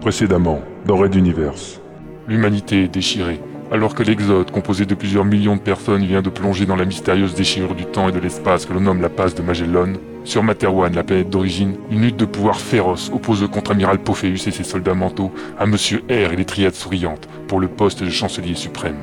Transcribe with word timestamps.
Précédemment, 0.00 0.62
dans 0.86 0.96
Red 0.96 1.14
Universe. 1.14 1.78
L'humanité 2.26 2.84
est 2.84 2.88
déchirée, 2.88 3.38
alors 3.70 3.94
que 3.94 4.02
l'Exode, 4.02 4.50
composé 4.50 4.86
de 4.86 4.94
plusieurs 4.94 5.26
millions 5.26 5.56
de 5.56 5.60
personnes, 5.60 6.06
vient 6.06 6.22
de 6.22 6.30
plonger 6.30 6.64
dans 6.64 6.74
la 6.74 6.86
mystérieuse 6.86 7.34
déchirure 7.34 7.74
du 7.74 7.84
temps 7.84 8.08
et 8.08 8.12
de 8.12 8.18
l'espace 8.18 8.64
que 8.64 8.72
l'on 8.72 8.80
nomme 8.80 9.02
la 9.02 9.10
passe 9.10 9.34
de 9.34 9.42
Magellan. 9.42 9.92
Sur 10.24 10.42
Materwan, 10.42 10.94
la 10.94 11.04
planète 11.04 11.28
d'origine, 11.28 11.76
une 11.90 12.00
lutte 12.00 12.16
de 12.16 12.24
pouvoir 12.24 12.58
féroce 12.58 13.10
oppose 13.12 13.42
le 13.42 13.48
contre-amiral 13.48 13.98
Pophéus 13.98 14.46
et 14.46 14.52
ses 14.52 14.64
soldats 14.64 14.94
mentaux 14.94 15.32
à 15.58 15.66
Monsieur 15.66 15.98
R 16.08 16.32
et 16.32 16.36
les 16.36 16.46
triades 16.46 16.74
souriantes 16.74 17.28
pour 17.46 17.60
le 17.60 17.68
poste 17.68 18.02
de 18.02 18.08
chancelier 18.08 18.54
suprême. 18.54 18.96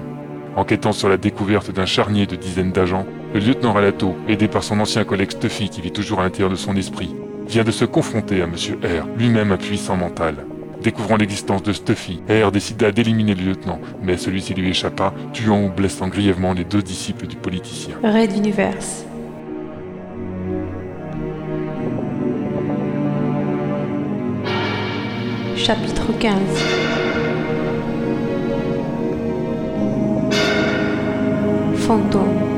Enquêtant 0.55 0.93
sur 0.93 1.09
la 1.09 1.18
découverte 1.18 1.71
d'un 1.71 1.86
charnier 1.86 2.25
de 2.25 2.36
dizaines 2.36 2.71
d'agents, 2.71 3.05
le 3.36 3.39
lieutenant 3.39 3.73
Ralato, 3.73 4.16
aidé 4.27 4.48
par 4.48 4.64
son 4.64 4.79
ancien 4.79 5.04
collègue 5.04 5.32
Stuffy 5.32 5.70
qui 5.70 5.82
vit 5.82 5.91
toujours 5.91 6.21
à 6.21 6.23
l'intérieur 6.23 6.50
de 6.50 6.55
son 6.55 6.75
esprit, 6.75 7.16
vient 7.48 7.64
de 7.64 7.71
se 7.71 7.86
confronter 7.86 8.41
à 8.41 8.48
Monsieur 8.48 8.79
R, 8.84 9.05
lui-même 9.16 9.52
un 9.52 9.57
puissant 9.57 9.95
mental. 9.95 10.38
Découvrant 10.82 11.18
l'existence 11.18 11.64
de 11.64 11.73
Stuffy, 11.73 12.22
R 12.30 12.52
décida 12.52 12.91
d'éliminer 12.91 13.36
le 13.36 13.44
lieutenant, 13.44 13.80
mais 14.02 14.17
celui-ci 14.17 14.54
lui 14.54 14.70
échappa, 14.70 15.13
tuant 15.34 15.66
ou 15.66 15.70
blessant 15.70 16.08
grièvement 16.08 16.53
les 16.53 16.63
deux 16.63 16.81
disciples 16.81 17.27
du 17.27 17.36
politicien. 17.36 17.95
Red 18.03 18.36
Universe. 18.36 19.05
Chapitre 25.55 26.13
15 26.20 26.34
Fantôme 31.75 32.56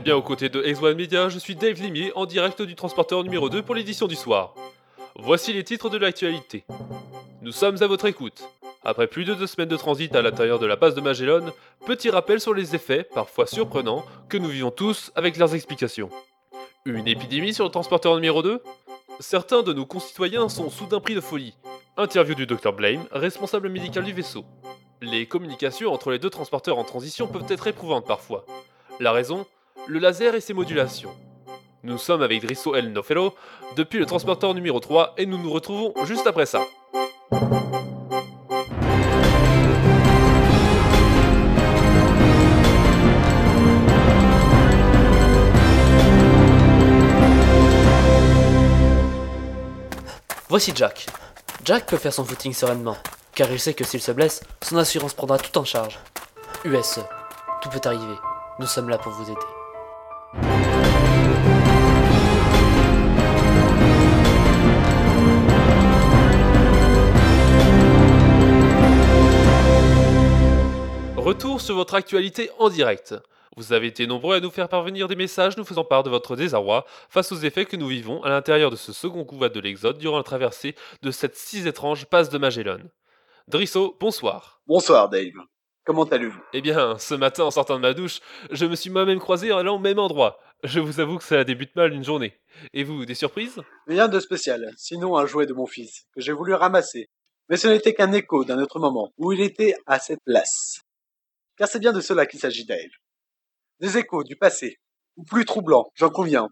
êtes 0.00 0.04
bien 0.04 0.16
aux 0.16 0.22
côtés 0.22 0.48
de 0.48 0.62
X1 0.62 0.94
Media, 0.94 1.28
je 1.28 1.38
suis 1.38 1.54
Dave 1.54 1.78
Limier 1.78 2.10
en 2.14 2.24
direct 2.24 2.62
du 2.62 2.74
transporteur 2.74 3.22
numéro 3.22 3.50
2 3.50 3.60
pour 3.62 3.74
l'édition 3.74 4.06
du 4.06 4.14
soir. 4.14 4.54
Voici 5.16 5.52
les 5.52 5.62
titres 5.62 5.90
de 5.90 5.98
l'actualité. 5.98 6.64
Nous 7.42 7.52
sommes 7.52 7.82
à 7.82 7.86
votre 7.86 8.06
écoute. 8.06 8.42
Après 8.82 9.06
plus 9.06 9.26
de 9.26 9.34
deux 9.34 9.46
semaines 9.46 9.68
de 9.68 9.76
transit 9.76 10.14
à 10.16 10.22
l'intérieur 10.22 10.58
de 10.58 10.64
la 10.64 10.76
base 10.76 10.94
de 10.94 11.02
Magellan, 11.02 11.44
petit 11.84 12.08
rappel 12.08 12.40
sur 12.40 12.54
les 12.54 12.74
effets, 12.74 13.04
parfois 13.04 13.46
surprenants, 13.46 14.02
que 14.30 14.38
nous 14.38 14.48
vivons 14.48 14.70
tous 14.70 15.12
avec 15.16 15.36
leurs 15.36 15.54
explications. 15.54 16.08
Une 16.86 17.06
épidémie 17.06 17.52
sur 17.52 17.64
le 17.64 17.70
transporteur 17.70 18.14
numéro 18.14 18.42
2 18.42 18.62
Certains 19.18 19.62
de 19.62 19.74
nos 19.74 19.84
concitoyens 19.84 20.48
sont 20.48 20.70
soudain 20.70 21.00
pris 21.00 21.14
de 21.14 21.20
folie. 21.20 21.58
Interview 21.98 22.34
du 22.34 22.46
Dr 22.46 22.72
Blame, 22.72 23.04
responsable 23.12 23.68
médical 23.68 24.04
du 24.04 24.14
vaisseau. 24.14 24.46
Les 25.02 25.26
communications 25.26 25.92
entre 25.92 26.10
les 26.10 26.18
deux 26.18 26.30
transporteurs 26.30 26.78
en 26.78 26.84
transition 26.84 27.26
peuvent 27.26 27.50
être 27.50 27.66
éprouvantes 27.66 28.06
parfois. 28.06 28.46
La 28.98 29.12
raison? 29.12 29.46
Le 29.88 29.98
laser 29.98 30.34
et 30.34 30.40
ses 30.40 30.54
modulations. 30.54 31.10
Nous 31.82 31.98
sommes 31.98 32.22
avec 32.22 32.42
Drisso 32.42 32.74
El 32.74 32.92
Nofelo 32.92 33.34
depuis 33.76 33.98
le 33.98 34.06
transporteur 34.06 34.54
numéro 34.54 34.78
3 34.80 35.14
et 35.16 35.26
nous 35.26 35.38
nous 35.38 35.50
retrouvons 35.50 35.94
juste 36.04 36.26
après 36.26 36.46
ça. 36.46 36.60
Voici 50.48 50.72
Jack. 50.74 51.06
Jack 51.64 51.86
peut 51.86 51.96
faire 51.96 52.12
son 52.12 52.24
footing 52.24 52.52
sereinement, 52.52 52.96
car 53.34 53.50
il 53.52 53.60
sait 53.60 53.74
que 53.74 53.84
s'il 53.84 54.00
se 54.00 54.10
blesse, 54.12 54.42
son 54.62 54.76
assurance 54.78 55.14
prendra 55.14 55.38
tout 55.38 55.56
en 55.58 55.64
charge. 55.64 55.98
USE, 56.64 57.04
tout 57.62 57.68
peut 57.70 57.80
arriver. 57.84 58.16
Nous 58.58 58.66
sommes 58.66 58.88
là 58.88 58.98
pour 58.98 59.12
vous 59.12 59.30
aider. 59.30 59.59
Retour 71.16 71.60
sur 71.60 71.74
votre 71.74 71.94
actualité 71.94 72.50
en 72.58 72.68
direct. 72.68 73.14
Vous 73.56 73.72
avez 73.72 73.88
été 73.88 74.06
nombreux 74.06 74.36
à 74.36 74.40
nous 74.40 74.50
faire 74.50 74.68
parvenir 74.68 75.08
des 75.08 75.16
messages 75.16 75.56
nous 75.56 75.64
faisant 75.64 75.84
part 75.84 76.02
de 76.02 76.10
votre 76.10 76.36
désarroi 76.36 76.84
face 77.08 77.32
aux 77.32 77.36
effets 77.36 77.66
que 77.66 77.76
nous 77.76 77.88
vivons 77.88 78.22
à 78.22 78.28
l'intérieur 78.28 78.70
de 78.70 78.76
ce 78.76 78.92
second 78.92 79.24
couvade 79.24 79.52
de 79.52 79.60
l'Exode 79.60 79.98
durant 79.98 80.16
la 80.16 80.22
traversée 80.22 80.74
de 81.02 81.10
cette 81.10 81.36
si 81.36 81.66
étrange 81.66 82.06
passe 82.06 82.30
de 82.30 82.38
Magellan. 82.38 82.78
Drisso, 83.48 83.96
bonsoir. 84.00 84.60
Bonsoir 84.66 85.08
Dave. 85.08 85.49
Comment 85.84 86.04
allez-vous 86.04 86.40
Eh 86.52 86.60
bien, 86.60 86.98
ce 86.98 87.14
matin 87.14 87.44
en 87.44 87.50
sortant 87.50 87.76
de 87.76 87.80
ma 87.80 87.94
douche, 87.94 88.20
je 88.50 88.66
me 88.66 88.76
suis 88.76 88.90
moi-même 88.90 89.18
croisé 89.18 89.50
en 89.52 89.58
allant 89.58 89.76
au 89.76 89.78
même 89.78 89.98
endroit. 89.98 90.38
Je 90.62 90.78
vous 90.78 91.00
avoue 91.00 91.18
que 91.18 91.24
cela 91.24 91.42
débute 91.44 91.74
mal 91.74 91.92
une 91.94 92.04
journée. 92.04 92.38
Et 92.74 92.84
vous, 92.84 93.06
des 93.06 93.14
surprises? 93.14 93.60
Rien 93.86 94.08
de 94.08 94.20
spécial, 94.20 94.70
sinon 94.76 95.16
un 95.16 95.26
jouet 95.26 95.46
de 95.46 95.54
mon 95.54 95.66
fils, 95.66 96.04
que 96.14 96.20
j'ai 96.20 96.32
voulu 96.32 96.52
ramasser. 96.52 97.08
Mais 97.48 97.56
ce 97.56 97.66
n'était 97.66 97.94
qu'un 97.94 98.12
écho 98.12 98.44
d'un 98.44 98.60
autre 98.60 98.78
moment, 98.78 99.10
où 99.16 99.32
il 99.32 99.40
était 99.40 99.74
à 99.86 99.98
cette 99.98 100.22
place. 100.24 100.80
Car 101.56 101.66
c'est 101.66 101.80
bien 101.80 101.92
de 101.92 102.00
cela 102.00 102.26
qu'il 102.26 102.38
s'agit 102.40 102.66
Dave. 102.66 102.90
Des 103.80 103.96
échos 103.96 104.22
du 104.22 104.36
passé, 104.36 104.76
ou 105.16 105.24
plus 105.24 105.46
troublants, 105.46 105.90
j'en 105.94 106.10
conviens, 106.10 106.48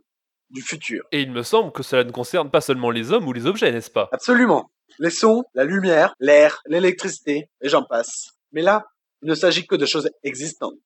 du 0.51 0.63
futur. 0.63 1.05
Et 1.13 1.21
il 1.21 1.31
me 1.31 1.43
semble 1.43 1.73
que 1.73 1.83
cela 1.83 2.05
ne 2.05 2.11
concerne 2.11 2.51
pas 2.51 2.63
seulement 2.63 2.91
les 2.91 3.13
hommes 3.13 3.29
ou 3.29 3.35
les 3.35 3.47
objets, 3.47 3.71
n'est-ce 3.71 3.91
pas? 3.91 4.09
Absolument. 4.13 4.71
Les 4.99 5.11
sons, 5.11 5.45
la 5.55 5.65
lumière, 5.65 6.15
l'air, 6.19 6.63
l'électricité, 6.67 7.51
et 7.61 7.69
j'en 7.69 7.85
passe. 7.85 8.31
Mais 8.53 8.63
là, 8.63 8.87
il 9.23 9.29
ne 9.29 9.35
s'agit 9.35 9.67
que 9.67 9.75
de 9.75 9.87
choses 9.87 10.11
existantes. 10.23 10.79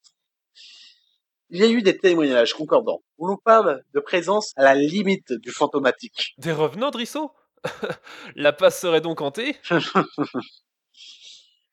Il 1.50 1.60
y 1.60 1.64
a 1.64 1.68
eu 1.68 1.82
des 1.82 1.98
témoignages 1.98 2.54
concordants, 2.54 3.02
où 3.18 3.26
l'on 3.26 3.36
parle 3.36 3.82
de 3.92 4.00
présence 4.00 4.52
à 4.56 4.62
la 4.62 4.74
limite 4.74 5.32
du 5.32 5.50
fantomatique. 5.50 6.34
Des 6.38 6.52
revenants, 6.52 6.90
Drisso 6.90 7.32
La 8.36 8.52
passe 8.52 8.80
serait 8.80 9.02
donc 9.02 9.20
hantée? 9.20 9.56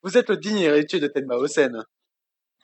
Vous 0.02 0.18
êtes 0.18 0.28
le 0.28 0.36
digne 0.36 0.58
héritier 0.58 1.00
de 1.00 1.06
Tenma 1.06 1.36
Hosen. 1.36 1.84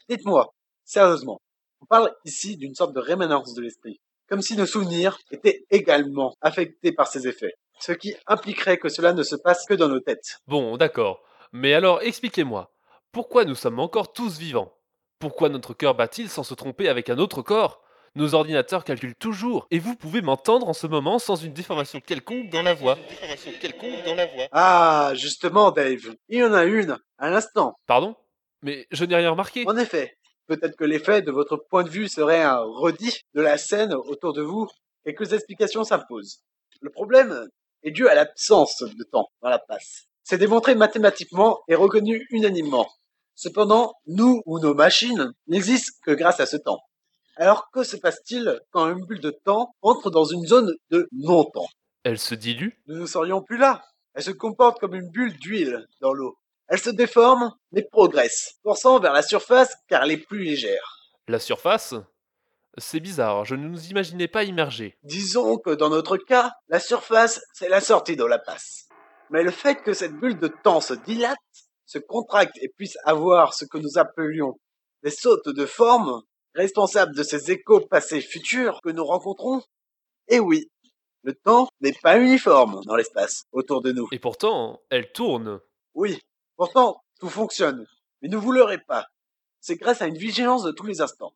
Dites-moi, 0.08 0.54
sérieusement, 0.84 1.40
on 1.80 1.86
parle 1.86 2.12
ici 2.24 2.56
d'une 2.56 2.74
sorte 2.74 2.94
de 2.94 3.00
rémanence 3.00 3.54
de 3.54 3.62
l'esprit, 3.62 4.00
comme 4.28 4.42
si 4.42 4.56
nos 4.56 4.66
souvenirs 4.66 5.18
étaient 5.30 5.64
également 5.70 6.34
affectés 6.40 6.92
par 6.92 7.08
ces 7.08 7.28
effets, 7.28 7.54
ce 7.80 7.92
qui 7.92 8.14
impliquerait 8.26 8.78
que 8.78 8.88
cela 8.88 9.12
ne 9.12 9.22
se 9.22 9.36
passe 9.36 9.64
que 9.66 9.74
dans 9.74 9.88
nos 9.88 10.00
têtes. 10.00 10.38
Bon, 10.46 10.76
d'accord. 10.76 11.22
Mais 11.52 11.74
alors, 11.74 12.02
expliquez-moi. 12.02 12.72
Pourquoi 13.12 13.44
nous 13.44 13.54
sommes 13.54 13.80
encore 13.80 14.12
tous 14.12 14.38
vivants? 14.38 14.72
Pourquoi 15.18 15.48
notre 15.48 15.74
cœur 15.74 15.94
bat-il 15.94 16.28
sans 16.28 16.42
se 16.42 16.54
tromper 16.54 16.88
avec 16.88 17.08
un 17.08 17.18
autre 17.18 17.42
corps? 17.42 17.82
Nos 18.14 18.34
ordinateurs 18.34 18.84
calculent 18.84 19.14
toujours, 19.14 19.66
et 19.70 19.78
vous 19.78 19.94
pouvez 19.94 20.22
m'entendre 20.22 20.68
en 20.68 20.72
ce 20.72 20.86
moment 20.86 21.18
sans 21.18 21.36
une 21.36 21.52
déformation 21.52 22.00
quelconque 22.00 22.48
dans 22.48 22.62
la 22.62 22.72
voix. 22.72 22.96
Ah, 24.52 25.12
justement, 25.14 25.70
Dave, 25.70 26.14
il 26.28 26.38
y 26.38 26.42
en 26.42 26.54
a 26.54 26.64
une, 26.64 26.98
à 27.18 27.28
l'instant. 27.28 27.74
Pardon? 27.86 28.16
Mais 28.62 28.86
je 28.90 29.04
n'ai 29.04 29.16
rien 29.16 29.30
remarqué. 29.30 29.64
En 29.66 29.76
effet, 29.76 30.16
peut-être 30.46 30.76
que 30.76 30.84
l'effet 30.84 31.20
de 31.20 31.30
votre 31.30 31.58
point 31.58 31.82
de 31.82 31.90
vue 31.90 32.08
serait 32.08 32.42
un 32.42 32.60
redit 32.60 33.20
de 33.34 33.42
la 33.42 33.58
scène 33.58 33.92
autour 33.92 34.32
de 34.32 34.40
vous. 34.40 34.66
Quelques 35.04 35.34
explications 35.34 35.84
s'imposent. 35.84 36.40
Le 36.80 36.90
problème 36.90 37.46
est 37.82 37.90
dû 37.90 38.08
à 38.08 38.14
l'absence 38.14 38.82
de 38.82 39.04
temps 39.04 39.28
dans 39.42 39.50
la 39.50 39.58
passe. 39.58 40.06
C'est 40.28 40.38
démontré 40.38 40.74
mathématiquement 40.74 41.60
et 41.68 41.76
reconnu 41.76 42.26
unanimement. 42.30 42.90
Cependant, 43.36 43.94
nous 44.08 44.42
ou 44.44 44.58
nos 44.58 44.74
machines 44.74 45.32
n'existent 45.46 45.96
que 46.02 46.10
grâce 46.10 46.40
à 46.40 46.46
ce 46.46 46.56
temps. 46.56 46.80
Alors 47.36 47.70
que 47.70 47.84
se 47.84 47.96
passe-t-il 47.96 48.60
quand 48.72 48.90
une 48.90 49.06
bulle 49.06 49.20
de 49.20 49.30
temps 49.30 49.76
entre 49.82 50.10
dans 50.10 50.24
une 50.24 50.44
zone 50.44 50.74
de 50.90 51.06
non-temps? 51.12 51.68
Elle 52.02 52.18
se 52.18 52.34
dilue 52.34 52.70
Nous 52.88 52.98
ne 52.98 53.06
serions 53.06 53.40
plus 53.40 53.56
là. 53.56 53.84
Elle 54.14 54.24
se 54.24 54.32
comporte 54.32 54.80
comme 54.80 54.96
une 54.96 55.08
bulle 55.10 55.38
d'huile 55.38 55.86
dans 56.00 56.12
l'eau. 56.12 56.36
Elle 56.66 56.80
se 56.80 56.90
déforme, 56.90 57.52
mais 57.70 57.82
progresse, 57.84 58.56
forçant 58.64 58.98
vers 58.98 59.12
la 59.12 59.22
surface 59.22 59.76
car 59.86 60.02
elle 60.02 60.10
est 60.10 60.26
plus 60.26 60.42
légère. 60.42 61.06
La 61.28 61.38
surface? 61.38 61.94
C'est 62.78 62.98
bizarre, 62.98 63.44
je 63.44 63.54
ne 63.54 63.68
nous 63.68 63.86
imaginais 63.86 64.26
pas 64.26 64.42
immergés. 64.42 64.98
Disons 65.04 65.56
que 65.58 65.70
dans 65.70 65.88
notre 65.88 66.16
cas, 66.16 66.50
la 66.68 66.80
surface, 66.80 67.40
c'est 67.54 67.68
la 67.68 67.80
sortie 67.80 68.16
de 68.16 68.24
la 68.24 68.40
passe. 68.40 68.85
Mais 69.30 69.42
le 69.42 69.50
fait 69.50 69.82
que 69.82 69.92
cette 69.92 70.14
bulle 70.14 70.38
de 70.38 70.48
temps 70.48 70.80
se 70.80 70.94
dilate, 70.94 71.38
se 71.84 71.98
contracte 71.98 72.56
et 72.60 72.68
puisse 72.68 72.96
avoir 73.04 73.54
ce 73.54 73.64
que 73.64 73.78
nous 73.78 73.98
appelions 73.98 74.58
des 75.02 75.10
sautes 75.10 75.48
de 75.48 75.66
forme 75.66 76.22
responsables 76.54 77.14
de 77.14 77.22
ces 77.22 77.50
échos 77.50 77.80
passés 77.80 78.20
futurs 78.20 78.80
que 78.82 78.90
nous 78.90 79.04
rencontrons 79.04 79.62
Eh 80.28 80.40
oui, 80.40 80.70
le 81.22 81.34
temps 81.34 81.68
n'est 81.80 81.92
pas 81.92 82.18
uniforme 82.18 82.80
dans 82.86 82.96
l'espace 82.96 83.44
autour 83.52 83.82
de 83.82 83.92
nous. 83.92 84.08
Et 84.12 84.18
pourtant, 84.18 84.80
elle 84.90 85.12
tourne. 85.12 85.60
Oui, 85.94 86.20
pourtant, 86.56 87.02
tout 87.20 87.28
fonctionne. 87.28 87.86
Mais 88.22 88.28
ne 88.28 88.36
vous 88.36 88.52
leurrez 88.52 88.78
pas. 88.78 89.06
C'est 89.60 89.76
grâce 89.76 90.02
à 90.02 90.06
une 90.06 90.16
vigilance 90.18 90.62
de 90.62 90.72
tous 90.72 90.86
les 90.86 91.00
instants. 91.00 91.34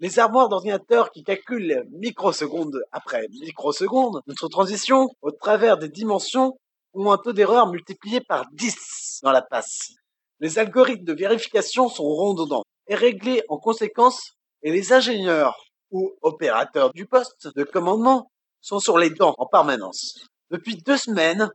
Les 0.00 0.18
armoires 0.18 0.48
d'ordinateurs 0.48 1.10
qui 1.10 1.24
calculent 1.24 1.86
microseconde 1.90 2.82
après 2.92 3.26
microseconde 3.40 4.20
notre 4.26 4.48
transition 4.48 5.08
au 5.22 5.30
travers 5.30 5.78
des 5.78 5.88
dimensions 5.88 6.58
ont 6.94 7.10
un 7.10 7.18
taux 7.18 7.32
d'erreur 7.32 7.70
multiplié 7.70 8.20
par 8.20 8.46
10 8.52 9.20
dans 9.22 9.32
la 9.32 9.42
passe. 9.42 9.94
Les 10.40 10.58
algorithmes 10.58 11.04
de 11.04 11.14
vérification 11.14 11.88
sont 11.88 12.08
redondants 12.08 12.62
et 12.86 12.94
réglés 12.94 13.42
en 13.48 13.58
conséquence 13.58 14.32
et 14.62 14.72
les 14.72 14.92
ingénieurs 14.92 15.56
ou 15.90 16.12
opérateurs 16.22 16.92
du 16.92 17.06
poste 17.06 17.48
de 17.56 17.64
commandement 17.64 18.30
sont 18.60 18.80
sur 18.80 18.98
les 18.98 19.10
dents 19.10 19.34
en 19.38 19.46
permanence. 19.46 20.26
Depuis 20.50 20.76
deux 20.76 20.96
semaines, 20.96 21.50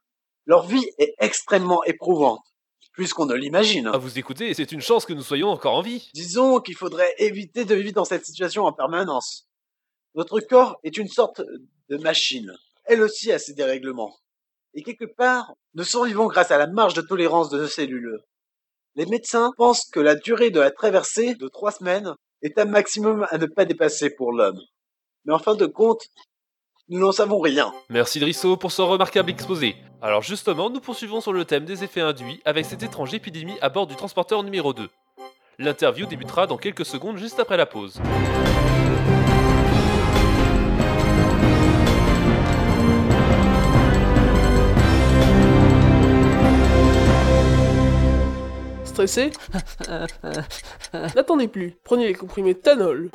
leur 0.46 0.66
vie 0.66 0.86
est 0.98 1.14
extrêmement 1.20 1.84
éprouvante, 1.84 2.44
plus 2.92 3.14
qu'on 3.14 3.26
ne 3.26 3.34
l'imagine. 3.34 3.88
À 3.88 3.98
vous 3.98 4.20
écouter, 4.20 4.54
c'est 4.54 4.72
une 4.72 4.82
chance 4.82 5.06
que 5.06 5.14
nous 5.14 5.24
soyons 5.24 5.50
encore 5.50 5.76
en 5.76 5.82
vie. 5.82 6.10
Disons 6.14 6.60
qu'il 6.60 6.76
faudrait 6.76 7.14
éviter 7.18 7.66
de 7.66 7.76
vivre 7.76 7.94
dans 7.94 8.06
cette 8.06 8.26
situation 8.26 8.66
en 8.66 8.74
permanence. 8.74 9.48
Notre 10.16 10.40
corps 10.42 10.78
est 10.84 10.98
une 10.98 11.08
sorte 11.08 11.42
de 11.90 11.98
machine. 11.98 12.54
Elle 12.86 13.02
aussi 13.02 13.32
a 13.32 13.40
ses 13.40 13.54
dérèglements. 13.54 14.16
Et 14.76 14.84
quelque 14.84 15.06
part, 15.06 15.54
nous 15.76 15.84
survivons 15.84 16.28
grâce 16.28 16.52
à 16.52 16.58
la 16.58 16.68
marge 16.68 16.94
de 16.94 17.02
tolérance 17.02 17.50
de 17.50 17.60
nos 17.60 17.68
cellules. 17.68 18.20
Les 18.96 19.06
médecins 19.06 19.52
pensent 19.58 19.90
que 19.92 20.00
la 20.00 20.16
durée 20.16 20.50
de 20.50 20.60
la 20.60 20.72
traversée 20.72 21.36
de 21.36 21.48
trois 21.48 21.72
semaines 21.72 22.14
est 22.42 22.58
un 22.58 22.66
maximum 22.66 23.28
à 23.30 23.38
ne 23.38 23.46
pas 23.46 23.66
dépasser 23.66 24.10
pour 24.10 24.32
l'homme. 24.32 24.60
Mais 25.26 25.34
en 25.34 25.40
fin 25.40 25.56
de 25.56 25.66
compte, 25.66 26.08
nous 26.90 27.00
n'en 27.00 27.12
savons 27.12 27.40
rien. 27.40 27.74
Merci 27.90 28.20
Drisso 28.20 28.58
pour 28.58 28.72
ce 28.72 28.82
remarquable 28.82 29.30
exposé. 29.30 29.76
Alors 30.02 30.22
justement, 30.22 30.70
nous 30.70 30.82
poursuivons 30.82 31.22
sur 31.22 31.34
le 31.34 31.46
thème 31.46 31.66
des 31.66 31.84
effets 31.84 32.02
induits 32.02 32.42
avec 32.44 32.66
cette 32.66 32.84
étrange 32.84 33.14
épidémie 33.14 33.58
à 33.62 33.70
bord 33.70 33.88
du 33.88 33.96
transporteur 33.96 34.44
numéro 34.44 34.74
2. 34.74 34.90
L'interview 35.60 36.06
débutera 36.06 36.46
dans 36.46 36.58
quelques 36.58 36.86
secondes 36.86 37.18
juste 37.18 37.40
après 37.40 37.58
la 37.58 37.66
pause. 37.66 38.02
N'attendez 50.94 51.48
plus, 51.48 51.76
prenez 51.84 52.08
les 52.08 52.14
comprimés 52.14 52.54
Tanol. 52.54 53.10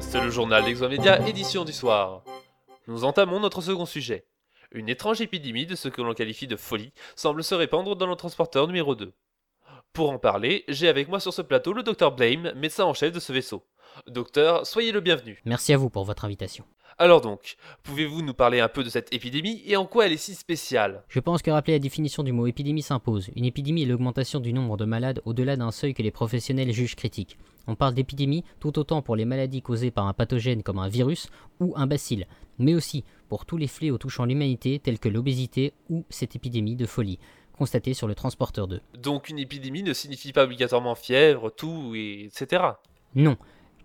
C'est 0.00 0.20
le 0.20 0.30
journal 0.30 0.64
d'Exomédia, 0.64 1.26
édition 1.28 1.64
du 1.64 1.72
soir. 1.72 2.24
Nous 2.88 3.04
entamons 3.04 3.38
notre 3.38 3.60
second 3.60 3.86
sujet. 3.86 4.26
Une 4.72 4.88
étrange 4.88 5.20
épidémie 5.20 5.66
de 5.66 5.76
ce 5.76 5.88
que 5.88 6.02
l'on 6.02 6.14
qualifie 6.14 6.46
de 6.46 6.56
folie 6.56 6.92
semble 7.14 7.44
se 7.44 7.54
répandre 7.54 7.94
dans 7.94 8.06
le 8.06 8.16
transporteur 8.16 8.66
numéro 8.66 8.94
2. 8.94 9.12
Pour 9.92 10.10
en 10.10 10.18
parler, 10.18 10.64
j'ai 10.68 10.88
avec 10.88 11.08
moi 11.08 11.20
sur 11.20 11.34
ce 11.34 11.42
plateau 11.42 11.74
le 11.74 11.82
docteur 11.82 12.16
Blame, 12.16 12.52
médecin 12.56 12.84
en 12.84 12.94
chef 12.94 13.12
de 13.12 13.20
ce 13.20 13.30
vaisseau. 13.30 13.62
Docteur, 14.06 14.66
soyez 14.66 14.90
le 14.90 15.00
bienvenu. 15.00 15.42
Merci 15.44 15.74
à 15.74 15.76
vous 15.76 15.90
pour 15.90 16.04
votre 16.04 16.24
invitation. 16.24 16.64
Alors 16.96 17.20
donc, 17.20 17.56
pouvez-vous 17.82 18.22
nous 18.22 18.32
parler 18.32 18.60
un 18.60 18.68
peu 18.68 18.84
de 18.84 18.88
cette 18.88 19.12
épidémie 19.12 19.62
et 19.66 19.76
en 19.76 19.84
quoi 19.84 20.06
elle 20.06 20.12
est 20.12 20.16
si 20.16 20.34
spéciale? 20.34 21.04
Je 21.08 21.20
pense 21.20 21.42
que 21.42 21.50
rappeler 21.50 21.74
la 21.74 21.78
définition 21.78 22.22
du 22.22 22.32
mot 22.32 22.46
épidémie 22.46 22.80
s'impose. 22.80 23.28
Une 23.36 23.44
épidémie 23.44 23.82
est 23.82 23.86
l'augmentation 23.86 24.40
du 24.40 24.54
nombre 24.54 24.78
de 24.78 24.86
malades 24.86 25.20
au-delà 25.26 25.56
d'un 25.56 25.70
seuil 25.70 25.92
que 25.92 26.02
les 26.02 26.10
professionnels 26.10 26.72
jugent 26.72 26.96
critique. 26.96 27.36
On 27.66 27.74
parle 27.74 27.92
d'épidémie 27.92 28.44
tout 28.60 28.78
autant 28.78 29.02
pour 29.02 29.14
les 29.14 29.26
maladies 29.26 29.60
causées 29.60 29.90
par 29.90 30.06
un 30.06 30.14
pathogène 30.14 30.62
comme 30.62 30.78
un 30.78 30.88
virus 30.88 31.28
ou 31.60 31.74
un 31.76 31.86
bacille, 31.86 32.26
mais 32.58 32.74
aussi 32.74 33.04
pour 33.28 33.44
tous 33.44 33.58
les 33.58 33.68
fléaux 33.68 33.98
touchant 33.98 34.24
l'humanité 34.24 34.78
tels 34.78 34.98
que 34.98 35.10
l'obésité 35.10 35.74
ou 35.90 36.04
cette 36.08 36.34
épidémie 36.34 36.76
de 36.76 36.86
folie 36.86 37.18
constatée 37.62 37.94
sur 37.94 38.08
le 38.08 38.16
transporteur 38.16 38.66
2. 38.66 38.80
Donc 38.98 39.28
une 39.28 39.38
épidémie 39.38 39.84
ne 39.84 39.92
signifie 39.92 40.32
pas 40.32 40.42
obligatoirement 40.42 40.96
fièvre, 40.96 41.48
toux, 41.48 41.94
et 41.94 42.24
etc. 42.24 42.64
Non, 43.14 43.36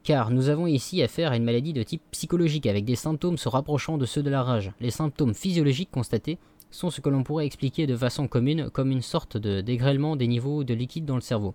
car 0.01 0.31
nous 0.31 0.50
avons 0.50 0.65
ici 0.65 1.03
affaire 1.03 1.31
à 1.31 1.38
une 1.38 1.44
maladie 1.44 1.74
de 1.74 1.83
type 1.83 2.01
psychologique 2.09 2.65
avec 2.65 2.85
des 2.85 2.95
symptômes 2.95 3.38
se 3.38 3.47
rapprochant 3.47 4.00
de 4.00 4.07
ceux 4.07 4.24
de 4.24 4.31
la 4.31 4.41
rage. 4.41 4.71
Les 4.79 4.89
symptômes 4.89 5.35
physiologiques 5.35 5.91
constatés 5.91 6.39
sont 6.71 6.89
ce 6.89 7.01
que 7.01 7.09
l'on 7.09 7.21
pourrait 7.21 7.45
expliquer 7.45 7.85
de 7.85 7.95
façon 7.95 8.27
commune 8.27 8.71
comme 8.71 8.89
une 8.89 9.03
sorte 9.03 9.38
de 9.38 9.62
dégrêlement 9.62 10.15
des 10.15 10.27
niveaux 10.27 10.63
de 10.63 10.74
liquide 10.74 11.06
dans 11.06 11.13
le 11.13 11.21
cerveau. 11.21 11.53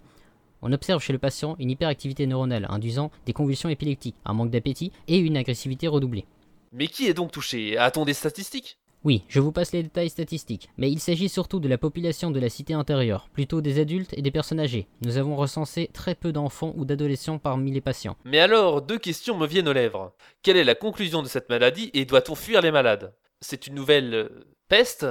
On 0.63 0.73
observe 0.73 1.03
chez 1.03 1.13
le 1.13 1.19
patient 1.19 1.57
une 1.59 1.73
hyperactivité 1.73 2.29
neuronale 2.29 2.69
induisant 2.71 3.11
des 3.27 3.33
convulsions 3.33 3.69
épileptiques, 3.69 4.15
un 4.25 4.33
manque 4.33 4.51
d'appétit 4.51 4.93
et 5.09 5.19
une 5.19 5.37
agressivité 5.37 5.89
redoublée. 5.89 6.25
Mais 6.71 6.87
qui 6.87 7.09
est 7.09 7.15
donc 7.15 7.33
touché? 7.33 7.77
A-t-on 7.77 8.05
des 8.05 8.15
statistiques? 8.15 8.79
Oui, 9.05 9.25
je 9.27 9.41
vous 9.41 9.51
passe 9.51 9.73
les 9.73 9.83
détails 9.83 10.11
statistiques, 10.11 10.69
mais 10.79 10.89
il 10.89 11.01
s'agit 11.01 11.29
surtout 11.29 11.59
de 11.59 11.69
la 11.69 11.77
population 11.77 12.31
de 12.31 12.39
la 12.39 12.49
cité 12.49 12.73
intérieure, 12.73 13.29
plutôt 13.33 13.61
des 13.61 13.81
adultes 13.81 14.15
et 14.17 14.23
des 14.23 14.31
personnes 14.31 14.61
âgées. 14.61 14.87
Nous 15.05 15.17
avons 15.17 15.35
recensé 15.35 15.91
très 15.93 16.15
peu 16.15 16.31
d'enfants 16.31 16.73
ou 16.77 16.85
d'adolescents 16.85 17.39
parmi 17.39 17.73
les 17.73 17.81
patients. 17.81 18.17
Mais 18.25 18.39
alors, 18.39 18.81
deux 18.81 18.99
questions 18.99 19.37
me 19.37 19.49
viennent 19.49 19.69
aux 19.69 19.73
lèvres. 19.73 20.15
Quelle 20.43 20.57
est 20.57 20.63
la 20.63 20.77
conclusion 20.77 21.21
de 21.21 21.27
cette 21.27 21.49
maladie 21.49 21.91
et 21.95 22.05
doit-on 22.05 22.37
fuir 22.37 22.61
les 22.63 22.71
malades? 22.71 23.13
C'est 23.41 23.67
une 23.67 23.75
nouvelle 23.75 24.15
euh, 24.15 24.29
peste? 24.69 25.05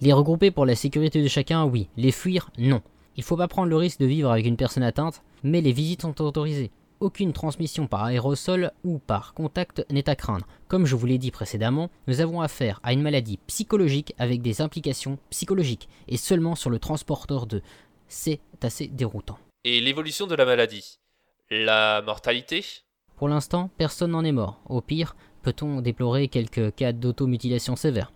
Les 0.00 0.12
regrouper 0.12 0.52
pour 0.52 0.64
la 0.64 0.76
sécurité 0.76 1.20
de 1.20 1.28
chacun, 1.28 1.64
oui. 1.64 1.88
Les 1.96 2.12
fuir, 2.12 2.50
non. 2.58 2.80
Il 3.16 3.24
faut 3.24 3.36
pas 3.36 3.48
prendre 3.48 3.70
le 3.70 3.76
risque 3.76 3.98
de 3.98 4.06
vivre 4.06 4.30
avec 4.30 4.46
une 4.46 4.56
personne 4.56 4.84
atteinte, 4.84 5.22
mais 5.42 5.62
les 5.62 5.72
visites 5.72 6.02
sont 6.02 6.20
autorisées. 6.22 6.70
Aucune 7.06 7.32
transmission 7.32 7.86
par 7.86 8.02
aérosol 8.02 8.72
ou 8.82 8.98
par 8.98 9.32
contact 9.32 9.86
n'est 9.92 10.08
à 10.08 10.16
craindre. 10.16 10.44
Comme 10.66 10.86
je 10.86 10.96
vous 10.96 11.06
l'ai 11.06 11.18
dit 11.18 11.30
précédemment, 11.30 11.88
nous 12.08 12.20
avons 12.20 12.40
affaire 12.40 12.80
à 12.82 12.92
une 12.92 13.00
maladie 13.00 13.38
psychologique 13.46 14.12
avec 14.18 14.42
des 14.42 14.60
implications 14.60 15.16
psychologiques, 15.30 15.88
et 16.08 16.16
seulement 16.16 16.56
sur 16.56 16.68
le 16.68 16.80
transporteur 16.80 17.46
2. 17.46 17.62
C'est 18.08 18.40
assez 18.60 18.88
déroutant. 18.88 19.38
Et 19.62 19.80
l'évolution 19.80 20.26
de 20.26 20.34
la 20.34 20.44
maladie? 20.44 20.98
La 21.48 22.02
mortalité? 22.02 22.64
Pour 23.14 23.28
l'instant, 23.28 23.70
personne 23.78 24.10
n'en 24.10 24.24
est 24.24 24.32
mort. 24.32 24.58
Au 24.68 24.80
pire, 24.80 25.14
peut-on 25.42 25.82
déplorer 25.82 26.26
quelques 26.26 26.74
cas 26.74 26.90
d'automutilation 26.90 27.76
sévères. 27.76 28.12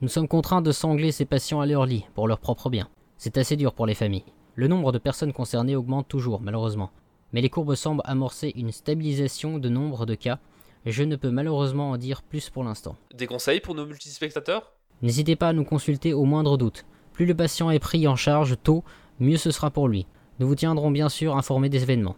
Nous 0.00 0.08
sommes 0.08 0.28
contraints 0.28 0.62
de 0.62 0.72
sangler 0.72 1.12
ces 1.12 1.26
patients 1.26 1.60
à 1.60 1.66
leur 1.66 1.84
lit, 1.84 2.06
pour 2.14 2.26
leur 2.26 2.38
propre 2.38 2.70
bien. 2.70 2.88
C'est 3.18 3.36
assez 3.36 3.56
dur 3.56 3.74
pour 3.74 3.84
les 3.84 3.94
familles. 3.94 4.24
Le 4.54 4.66
nombre 4.66 4.92
de 4.92 4.98
personnes 4.98 5.34
concernées 5.34 5.76
augmente 5.76 6.08
toujours, 6.08 6.40
malheureusement. 6.40 6.90
Mais 7.32 7.40
les 7.40 7.50
courbes 7.50 7.74
semblent 7.74 8.02
amorcer 8.04 8.52
une 8.56 8.72
stabilisation 8.72 9.58
de 9.58 9.68
nombre 9.68 10.06
de 10.06 10.14
cas. 10.14 10.38
Je 10.86 11.02
ne 11.02 11.16
peux 11.16 11.30
malheureusement 11.30 11.90
en 11.90 11.96
dire 11.96 12.22
plus 12.22 12.50
pour 12.50 12.64
l'instant. 12.64 12.96
Des 13.14 13.26
conseils 13.26 13.60
pour 13.60 13.74
nos 13.74 13.86
multispectateurs? 13.86 14.72
N'hésitez 15.02 15.36
pas 15.36 15.48
à 15.48 15.52
nous 15.52 15.64
consulter 15.64 16.12
au 16.14 16.24
moindre 16.24 16.56
doute. 16.56 16.84
Plus 17.12 17.26
le 17.26 17.34
patient 17.34 17.70
est 17.70 17.78
pris 17.78 18.06
en 18.08 18.16
charge 18.16 18.56
tôt, 18.62 18.84
mieux 19.20 19.36
ce 19.36 19.50
sera 19.50 19.70
pour 19.70 19.88
lui. 19.88 20.06
Nous 20.38 20.46
vous 20.46 20.54
tiendrons 20.54 20.90
bien 20.90 21.08
sûr 21.08 21.36
informés 21.36 21.68
des 21.68 21.82
événements. 21.82 22.16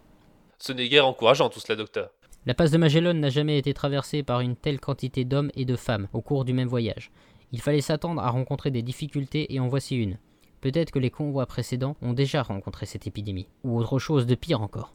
Ce 0.59 0.71
n'est 0.71 0.89
guère 0.89 1.07
encourageant 1.07 1.49
tout 1.49 1.59
cela, 1.59 1.75
docteur. 1.75 2.11
La 2.45 2.53
passe 2.53 2.71
de 2.71 2.77
Magellan 2.77 3.13
n'a 3.13 3.29
jamais 3.29 3.57
été 3.57 3.73
traversée 3.73 4.23
par 4.23 4.41
une 4.41 4.55
telle 4.55 4.79
quantité 4.79 5.25
d'hommes 5.25 5.51
et 5.55 5.65
de 5.65 5.75
femmes 5.75 6.07
au 6.13 6.21
cours 6.21 6.45
du 6.45 6.53
même 6.53 6.67
voyage. 6.67 7.11
Il 7.51 7.61
fallait 7.61 7.81
s'attendre 7.81 8.21
à 8.21 8.29
rencontrer 8.29 8.71
des 8.71 8.81
difficultés 8.81 9.53
et 9.53 9.59
en 9.59 9.67
voici 9.67 9.95
une. 9.95 10.17
Peut-être 10.61 10.91
que 10.91 10.99
les 10.99 11.09
convois 11.09 11.47
précédents 11.47 11.97
ont 12.01 12.13
déjà 12.13 12.43
rencontré 12.43 12.85
cette 12.85 13.07
épidémie, 13.07 13.47
ou 13.63 13.77
autre 13.77 13.99
chose 13.99 14.25
de 14.25 14.35
pire 14.35 14.61
encore. 14.61 14.93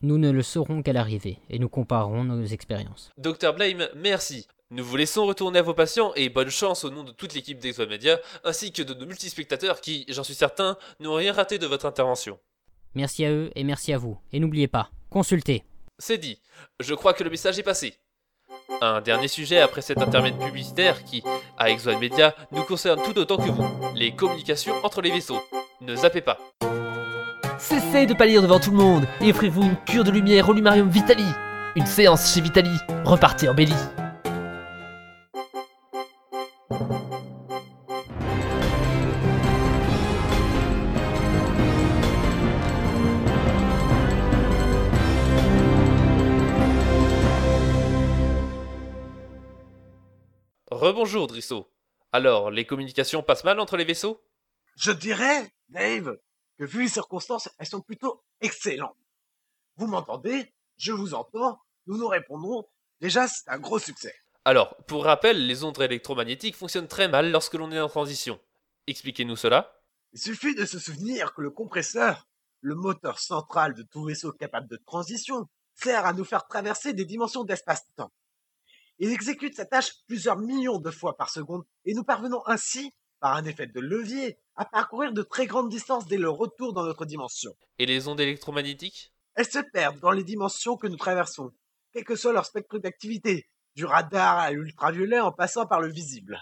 Nous 0.00 0.16
ne 0.18 0.30
le 0.30 0.42
saurons 0.42 0.82
qu'à 0.82 0.92
l'arrivée, 0.92 1.40
et 1.50 1.58
nous 1.58 1.68
comparerons 1.68 2.22
nos 2.22 2.44
expériences. 2.44 3.10
Docteur 3.18 3.54
Blame, 3.54 3.88
merci. 3.96 4.46
Nous 4.70 4.84
vous 4.84 4.96
laissons 4.96 5.26
retourner 5.26 5.58
à 5.58 5.62
vos 5.62 5.74
patients 5.74 6.12
et 6.14 6.28
bonne 6.28 6.50
chance 6.50 6.84
au 6.84 6.90
nom 6.90 7.02
de 7.02 7.10
toute 7.10 7.34
l'équipe 7.34 7.58
d'Exo 7.58 7.84
Media, 7.86 8.20
ainsi 8.44 8.70
que 8.70 8.82
de 8.82 8.94
nos 8.94 9.06
multispectateurs 9.06 9.80
qui, 9.80 10.04
j'en 10.08 10.22
suis 10.22 10.34
certain, 10.34 10.76
n'ont 11.00 11.14
rien 11.14 11.32
raté 11.32 11.58
de 11.58 11.66
votre 11.66 11.86
intervention. 11.86 12.38
Merci 12.94 13.24
à 13.24 13.32
eux 13.32 13.50
et 13.56 13.64
merci 13.64 13.92
à 13.92 13.98
vous. 13.98 14.18
Et 14.32 14.38
n'oubliez 14.38 14.68
pas, 14.68 14.90
consultez. 15.10 15.64
C'est 15.98 16.18
dit. 16.18 16.38
Je 16.78 16.94
crois 16.94 17.12
que 17.12 17.24
le 17.24 17.30
message 17.30 17.58
est 17.58 17.64
passé. 17.64 17.94
Un 18.80 19.00
dernier 19.00 19.28
sujet 19.28 19.58
après 19.58 19.82
cet 19.82 19.98
intermède 19.98 20.38
publicitaire 20.38 21.02
qui, 21.02 21.24
à 21.56 21.70
Exo 21.70 21.98
Media, 21.98 22.36
nous 22.52 22.62
concerne 22.62 23.02
tout 23.02 23.18
autant 23.18 23.38
que 23.38 23.50
vous. 23.50 23.66
Les 23.96 24.14
communications 24.14 24.76
entre 24.84 25.00
les 25.00 25.10
vaisseaux. 25.10 25.40
Ne 25.80 25.96
zappez 25.96 26.20
pas. 26.20 26.38
Cessez 27.58 28.06
de 28.06 28.14
pâlir 28.14 28.40
devant 28.40 28.60
tout 28.60 28.70
le 28.70 28.76
monde 28.76 29.04
et 29.20 29.30
offrez-vous 29.30 29.62
une 29.62 29.76
cure 29.84 30.04
de 30.04 30.12
lumière 30.12 30.48
au 30.48 30.52
Lumarium 30.52 30.88
Vitali. 30.88 31.26
Une 31.74 31.86
séance 31.86 32.32
chez 32.32 32.40
Vitali. 32.40 32.70
Repartez 33.04 33.48
en 33.48 33.54
belly. 33.54 33.74
Rebonjour, 50.70 51.26
Drisso. 51.26 51.68
Alors, 52.12 52.50
les 52.50 52.64
communications 52.64 53.22
passent 53.22 53.44
mal 53.44 53.58
entre 53.58 53.76
les 53.76 53.84
vaisseaux? 53.84 54.22
Je 54.76 54.92
dirais, 54.92 55.52
Dave, 55.68 56.18
que 56.58 56.64
vu 56.64 56.82
les 56.82 56.88
circonstances, 56.88 57.48
elles 57.58 57.66
sont 57.66 57.80
plutôt 57.80 58.22
excellentes. 58.40 58.96
Vous 59.76 59.86
m'entendez? 59.86 60.52
Je 60.76 60.92
vous 60.92 61.14
entends. 61.14 61.60
Nous 61.86 61.96
nous 61.96 62.08
répondrons. 62.08 62.68
Déjà, 63.00 63.28
c'est 63.28 63.48
un 63.48 63.58
gros 63.58 63.78
succès. 63.78 64.14
Alors, 64.44 64.76
pour 64.86 65.04
rappel, 65.04 65.46
les 65.46 65.62
ondes 65.62 65.80
électromagnétiques 65.80 66.56
fonctionnent 66.56 66.88
très 66.88 67.08
mal 67.08 67.30
lorsque 67.30 67.54
l'on 67.54 67.70
est 67.70 67.80
en 67.80 67.88
transition. 67.88 68.40
Expliquez-nous 68.86 69.36
cela. 69.36 69.80
Il 70.12 70.18
suffit 70.18 70.54
de 70.54 70.64
se 70.64 70.78
souvenir 70.78 71.34
que 71.34 71.42
le 71.42 71.50
compresseur, 71.50 72.26
le 72.60 72.74
moteur 72.74 73.18
central 73.18 73.74
de 73.74 73.82
tout 73.82 74.04
vaisseau 74.04 74.32
capable 74.32 74.68
de 74.68 74.76
transition, 74.76 75.48
sert 75.74 76.06
à 76.06 76.12
nous 76.12 76.24
faire 76.24 76.46
traverser 76.48 76.92
des 76.92 77.04
dimensions 77.04 77.44
d'espace-temps. 77.44 78.10
Il 78.98 79.12
exécute 79.12 79.54
sa 79.54 79.64
tâche 79.64 79.92
plusieurs 80.08 80.38
millions 80.38 80.78
de 80.78 80.90
fois 80.90 81.16
par 81.16 81.30
seconde 81.30 81.64
et 81.84 81.94
nous 81.94 82.02
parvenons 82.02 82.42
ainsi, 82.46 82.92
par 83.20 83.36
un 83.36 83.44
effet 83.44 83.66
de 83.66 83.80
levier, 83.80 84.38
à 84.56 84.64
parcourir 84.64 85.12
de 85.12 85.22
très 85.22 85.46
grandes 85.46 85.68
distances 85.68 86.06
dès 86.06 86.16
le 86.16 86.30
retour 86.30 86.72
dans 86.72 86.84
notre 86.84 87.04
dimension. 87.04 87.52
Et 87.78 87.86
les 87.86 88.08
ondes 88.08 88.20
électromagnétiques? 88.20 89.12
Elles 89.34 89.50
se 89.50 89.60
perdent 89.72 90.00
dans 90.00 90.10
les 90.10 90.24
dimensions 90.24 90.76
que 90.76 90.86
nous 90.86 90.96
traversons, 90.96 91.52
quel 91.92 92.04
que 92.04 92.16
soit 92.16 92.32
leur 92.32 92.46
spectre 92.46 92.78
d'activité, 92.78 93.48
du 93.76 93.84
radar 93.84 94.38
à 94.38 94.50
l'ultraviolet 94.50 95.20
en 95.20 95.30
passant 95.30 95.66
par 95.66 95.80
le 95.80 95.88
visible. 95.88 96.38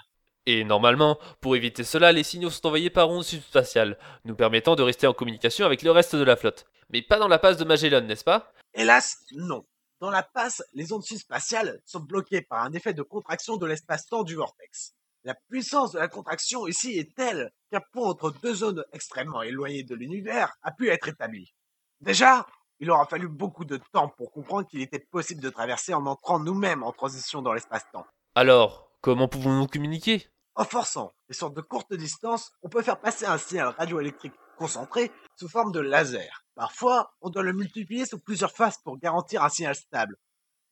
Et 0.47 0.65
normalement, 0.65 1.19
pour 1.41 1.57
éviter 1.57 1.85
cela, 1.85 2.13
les 2.13 2.23
signaux 2.23 2.51
sont 2.51 2.67
envoyés 2.67 2.89
par 2.89 3.11
ondes 3.11 3.25
subspatiales, 3.25 3.99
nous 4.25 4.37
permettant 4.37 4.77
de 4.77 4.83
rester 4.83 5.07
en 5.07 5.13
communication 5.13 5.67
avec 5.67 5.83
le 5.83 5.91
reste 5.91 6.17
de 6.17 6.23
la 6.23 6.37
flotte. 6.37 6.67
Mais 6.89 7.03
pas 7.03 7.19
dans 7.19 7.29
la 7.29 7.39
passe 7.39 7.59
de 7.59 7.65
Magellan, 7.65 8.01
n'est-ce 8.03 8.25
pas? 8.25 8.53
Hélas, 8.73 9.19
non. 9.33 9.67
Dans 10.01 10.11
la 10.11 10.23
passe, 10.23 10.63
les 10.73 10.93
ondes 10.93 11.05
subspatiales 11.05 11.81
sont 11.85 12.01
bloquées 12.01 12.43
par 12.43 12.63
un 12.63 12.73
effet 12.73 12.95
de 12.95 13.03
contraction 13.03 13.57
de 13.57 13.67
l'espace-temps 13.67 14.23
du 14.23 14.37
vortex. 14.37 14.96
La 15.27 15.35
puissance 15.35 15.91
de 15.91 15.99
la 15.99 16.07
contraction 16.07 16.69
ici 16.69 17.01
est 17.01 17.13
telle 17.17 17.51
qu'un 17.73 17.81
pont 17.93 18.11
entre 18.11 18.31
deux 18.31 18.55
zones 18.55 18.85
extrêmement 18.93 19.43
éloignées 19.43 19.83
de 19.83 19.97
l'univers 19.97 20.53
a 20.63 20.71
pu 20.71 20.89
être 20.89 21.09
établi. 21.09 21.53
Déjà, 22.01 22.47
il 22.79 22.93
aura 22.93 23.07
fallu 23.07 23.27
beaucoup 23.27 23.65
de 23.65 23.81
temps 23.91 24.09
pour 24.09 24.31
comprendre 24.31 24.69
qu'il 24.69 24.81
était 24.83 25.01
possible 25.01 25.43
de 25.43 25.51
traverser 25.51 25.95
en 25.95 26.07
entrant 26.07 26.39
nous-mêmes 26.39 26.85
en 26.85 26.93
transition 26.93 27.43
dans 27.43 27.53
l'espace-temps. 27.53 28.07
Alors, 28.37 28.93
comment 29.01 29.27
pouvons-nous 29.27 29.67
communiquer? 29.67 30.29
En 30.55 30.65
forçant 30.65 31.13
et 31.29 31.33
sur 31.33 31.51
de 31.51 31.61
courtes 31.61 31.93
distances, 31.93 32.53
on 32.63 32.69
peut 32.69 32.83
faire 32.83 33.01
passer 33.01 33.27
un 33.27 33.37
signal 33.37 33.75
radioélectrique 33.77 34.35
concentré 34.57 35.11
sous 35.35 35.49
forme 35.49 35.73
de 35.73 35.81
laser. 35.81 36.45
Parfois, 36.55 37.11
on 37.21 37.31
doit 37.31 37.43
le 37.43 37.53
multiplier 37.53 38.07
sous 38.07 38.21
plusieurs 38.21 38.53
faces 38.53 38.79
pour 38.79 38.97
garantir 38.97 39.43
un 39.43 39.49
signal 39.49 39.75
stable. 39.75 40.17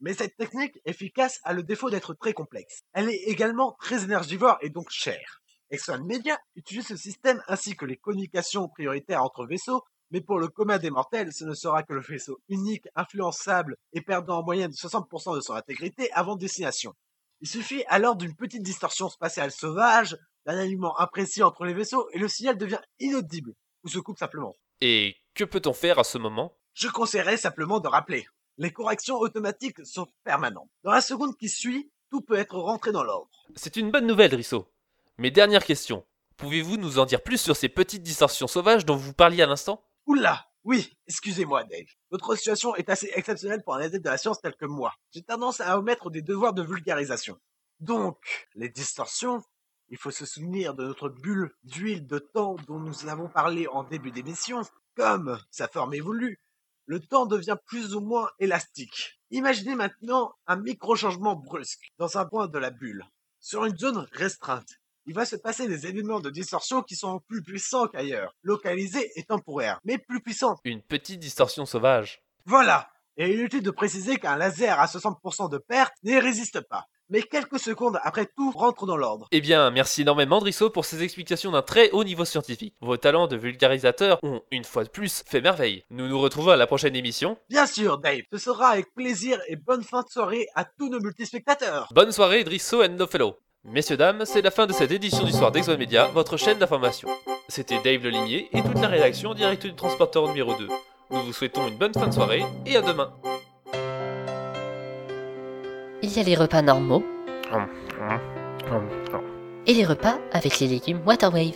Mais 0.00 0.14
cette 0.14 0.36
technique 0.36 0.78
efficace 0.84 1.40
a 1.44 1.52
le 1.52 1.62
défaut 1.62 1.90
d'être 1.90 2.14
très 2.14 2.32
complexe. 2.32 2.82
Elle 2.92 3.08
est 3.08 3.22
également 3.26 3.76
très 3.80 4.04
énergivore 4.04 4.58
et 4.60 4.70
donc 4.70 4.90
chère. 4.90 5.40
Exxon 5.70 6.04
Media 6.04 6.38
utilise 6.56 6.86
ce 6.86 6.96
système 6.96 7.42
ainsi 7.48 7.76
que 7.76 7.86
les 7.86 7.96
communications 7.96 8.68
prioritaires 8.68 9.22
entre 9.22 9.46
vaisseaux, 9.46 9.82
mais 10.10 10.20
pour 10.20 10.38
le 10.38 10.48
commun 10.48 10.78
des 10.78 10.90
mortels, 10.90 11.32
ce 11.32 11.44
ne 11.44 11.54
sera 11.54 11.82
que 11.82 11.94
le 11.94 12.00
vaisseau 12.00 12.38
unique, 12.48 12.86
influençable 12.94 13.76
et 13.92 14.00
perdant 14.00 14.38
en 14.38 14.44
moyenne 14.44 14.70
60% 14.70 15.34
de 15.34 15.40
son 15.40 15.54
intégrité 15.54 16.12
avant 16.12 16.36
destination. 16.36 16.94
Il 17.40 17.48
suffit 17.48 17.84
alors 17.88 18.16
d'une 18.16 18.36
petite 18.36 18.62
distorsion 18.62 19.08
spatiale 19.08 19.50
sauvage, 19.50 20.16
d'un 20.46 20.58
alignement 20.58 20.98
imprécis 21.00 21.42
entre 21.42 21.64
les 21.64 21.74
vaisseaux 21.74 22.08
et 22.12 22.18
le 22.18 22.28
signal 22.28 22.56
devient 22.56 22.80
inaudible 23.00 23.54
ou 23.82 23.88
se 23.88 23.98
coupe 23.98 24.18
simplement. 24.18 24.54
Et 24.80 25.16
que 25.34 25.44
peut-on 25.44 25.72
faire 25.72 25.98
à 25.98 26.04
ce 26.04 26.18
moment? 26.18 26.56
Je 26.74 26.88
conseillerais 26.88 27.36
simplement 27.36 27.80
de 27.80 27.88
rappeler. 27.88 28.26
Les 28.56 28.73
corrections 28.73 29.16
automatiques 29.16 29.84
sont 29.84 30.06
permanentes. 30.23 30.70
Dans 30.84 30.92
la 30.92 31.00
seconde 31.00 31.37
qui 31.37 31.49
suit, 31.49 31.90
tout 32.11 32.20
peut 32.20 32.37
être 32.37 32.56
rentré 32.56 32.92
dans 32.92 33.02
l'ordre. 33.02 33.30
C'est 33.56 33.76
une 33.76 33.90
bonne 33.90 34.06
nouvelle, 34.06 34.34
Risso. 34.34 34.73
Mais 35.18 35.32
dernière 35.32 35.64
question. 35.64 36.06
Pouvez-vous 36.37 36.76
nous 36.76 36.99
en 37.00 37.04
dire 37.04 37.23
plus 37.23 37.38
sur 37.38 37.56
ces 37.56 37.68
petites 37.68 38.02
distorsions 38.02 38.46
sauvages 38.46 38.84
dont 38.84 38.96
vous 38.96 39.12
parliez 39.12 39.42
à 39.42 39.46
l'instant? 39.46 39.84
Oula 40.06 40.46
Oui, 40.62 40.96
excusez-moi 41.08 41.64
Dave. 41.64 41.87
Votre 42.11 42.37
situation 42.37 42.76
est 42.76 42.88
assez 42.88 43.11
exceptionnelle 43.14 43.62
pour 43.64 43.75
un 43.75 43.80
adepte 43.80 44.04
de 44.04 44.11
la 44.11 44.18
science 44.18 44.40
tel 44.40 44.54
que 44.54 44.66
moi. 44.66 44.94
J'ai 45.12 45.23
tendance 45.23 45.61
à 45.61 45.76
omettre 45.76 46.11
des 46.11 46.23
devoirs 46.23 46.54
de 46.54 46.62
vulgarisation. 46.62 47.38
Donc, 47.80 48.18
les 48.54 48.68
distorsions, 48.68 49.42
il 49.88 49.99
faut 49.99 50.12
se 50.12 50.26
souvenir 50.26 50.75
de 50.75 50.84
notre 50.84 51.08
bulle 51.08 51.50
d'huile 51.64 52.06
de 52.06 52.18
temps 52.18 52.54
dont 52.68 52.78
nous 52.78 53.08
avons 53.08 53.28
parlé 53.28 53.66
en 53.66 53.82
début 53.82 54.12
d'émission. 54.12 54.62
Comme 54.96 55.40
sa 55.50 55.66
forme 55.66 55.94
évolue, 55.94 56.40
le 56.86 57.00
temps 57.00 57.26
devient 57.26 57.56
plus 57.66 57.94
ou 57.94 58.00
moins 58.00 58.28
élastique. 58.38 59.20
Imaginez 59.30 59.74
maintenant 59.74 60.34
un 60.46 60.56
micro-changement 60.56 61.36
brusque 61.36 61.92
dans 61.98 62.18
un 62.18 62.24
point 62.24 62.46
de 62.46 62.58
la 62.58 62.70
bulle, 62.70 63.04
sur 63.40 63.64
une 63.64 63.76
zone 63.76 64.06
restreinte. 64.12 64.80
Il 65.06 65.14
va 65.14 65.26
se 65.26 65.36
passer 65.36 65.68
des 65.68 65.86
événements 65.86 66.20
de 66.20 66.30
distorsion 66.30 66.82
qui 66.82 66.96
sont 66.96 67.20
plus 67.28 67.42
puissants 67.42 67.88
qu'ailleurs, 67.88 68.34
localisés 68.42 69.10
et 69.16 69.24
temporaires, 69.24 69.80
mais 69.84 69.98
plus 69.98 70.22
puissants. 70.22 70.56
Une 70.64 70.82
petite 70.82 71.20
distorsion 71.20 71.66
sauvage. 71.66 72.22
Voilà. 72.46 72.90
Et 73.16 73.32
inutile 73.32 73.62
de 73.62 73.70
préciser 73.70 74.16
qu'un 74.16 74.36
laser 74.36 74.80
à 74.80 74.86
60% 74.86 75.50
de 75.50 75.58
perte 75.58 75.94
n'y 76.02 76.18
résiste 76.18 76.60
pas. 76.62 76.86
Mais 77.11 77.23
quelques 77.23 77.58
secondes 77.58 77.99
après 78.02 78.26
tout 78.26 78.50
rentre 78.50 78.87
dans 78.87 78.96
l'ordre. 78.96 79.28
Eh 79.30 79.40
bien, 79.40 79.70
merci 79.70 80.02
énormément 80.02 80.40
Drisso 80.40 80.70
pour 80.70 80.84
ces 80.84 81.02
explications 81.02 81.52
d'un 81.52 81.62
très 81.62 81.90
haut 81.90 82.04
niveau 82.04 82.25
scientifique. 82.25 82.75
Vos 82.80 82.96
talents 82.96 83.26
de 83.26 83.37
vulgarisateur 83.37 84.18
ont, 84.23 84.42
une 84.50 84.64
fois 84.64 84.84
de 84.84 84.88
plus, 84.88 85.23
fait 85.26 85.40
merveille. 85.42 85.84
Nous 85.90 86.08
nous 86.08 86.18
retrouvons 86.18 86.52
à 86.52 86.56
la 86.56 86.66
prochaine 86.66 86.96
émission. 86.96 87.37
Bien 87.50 87.66
sûr, 87.66 87.99
Dave. 87.99 88.23
Ce 88.32 88.38
sera 88.38 88.68
avec 88.68 88.94
plaisir 88.94 89.38
et 89.49 89.56
bonne 89.56 89.82
fin 89.82 90.02
de 90.02 90.08
soirée 90.08 90.46
à 90.54 90.64
tous 90.64 90.88
nos 90.88 91.00
multispectateurs. 91.00 91.88
Bonne 91.94 92.12
soirée 92.12 92.42
Drisso 92.42 92.82
and 92.82 92.96
no 92.99 93.06
fellow. 93.06 93.37
Messieurs, 93.64 93.96
dames, 93.96 94.25
c'est 94.25 94.42
la 94.42 94.50
fin 94.50 94.66
de 94.66 94.73
cette 94.73 94.90
édition 94.90 95.25
du 95.25 95.32
soir 95.32 95.50
d'Exxon 95.50 95.78
Media, 95.78 96.08
votre 96.08 96.37
chaîne 96.37 96.58
d'information. 96.58 97.08
C'était 97.49 97.80
Dave 97.82 98.02
Le 98.02 98.11
Limier 98.11 98.49
et 98.52 98.62
toute 98.62 98.80
la 98.80 98.88
rédaction 98.88 99.30
en 99.30 99.34
direct 99.34 99.66
du 99.66 99.75
transporteur 99.75 100.28
numéro 100.28 100.54
2. 100.54 100.68
Nous 101.11 101.23
vous 101.23 101.32
souhaitons 101.32 101.68
une 101.68 101.78
bonne 101.78 101.94
fin 101.94 102.06
de 102.06 102.12
soirée 102.12 102.44
et 102.66 102.76
à 102.76 102.82
demain. 102.82 103.12
Il 106.04 106.14
y 106.14 106.20
a 106.20 106.23
les 106.23 106.34
repas 106.34 106.61
normaux 106.61 107.02
et 109.66 109.73
les 109.73 109.87
repas 109.87 110.18
avec 110.34 110.61
les 110.61 110.68
légumes 110.68 111.00
Waterwave. 111.06 111.54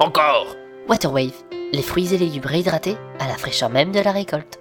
Encore 0.00 0.56
Waterwave, 0.88 1.44
les 1.72 1.82
fruits 1.82 2.12
et 2.12 2.18
légumes 2.18 2.46
réhydratés 2.46 2.96
à 3.20 3.28
la 3.28 3.34
fraîcheur 3.34 3.70
même 3.70 3.92
de 3.92 4.00
la 4.00 4.10
récolte. 4.10 4.58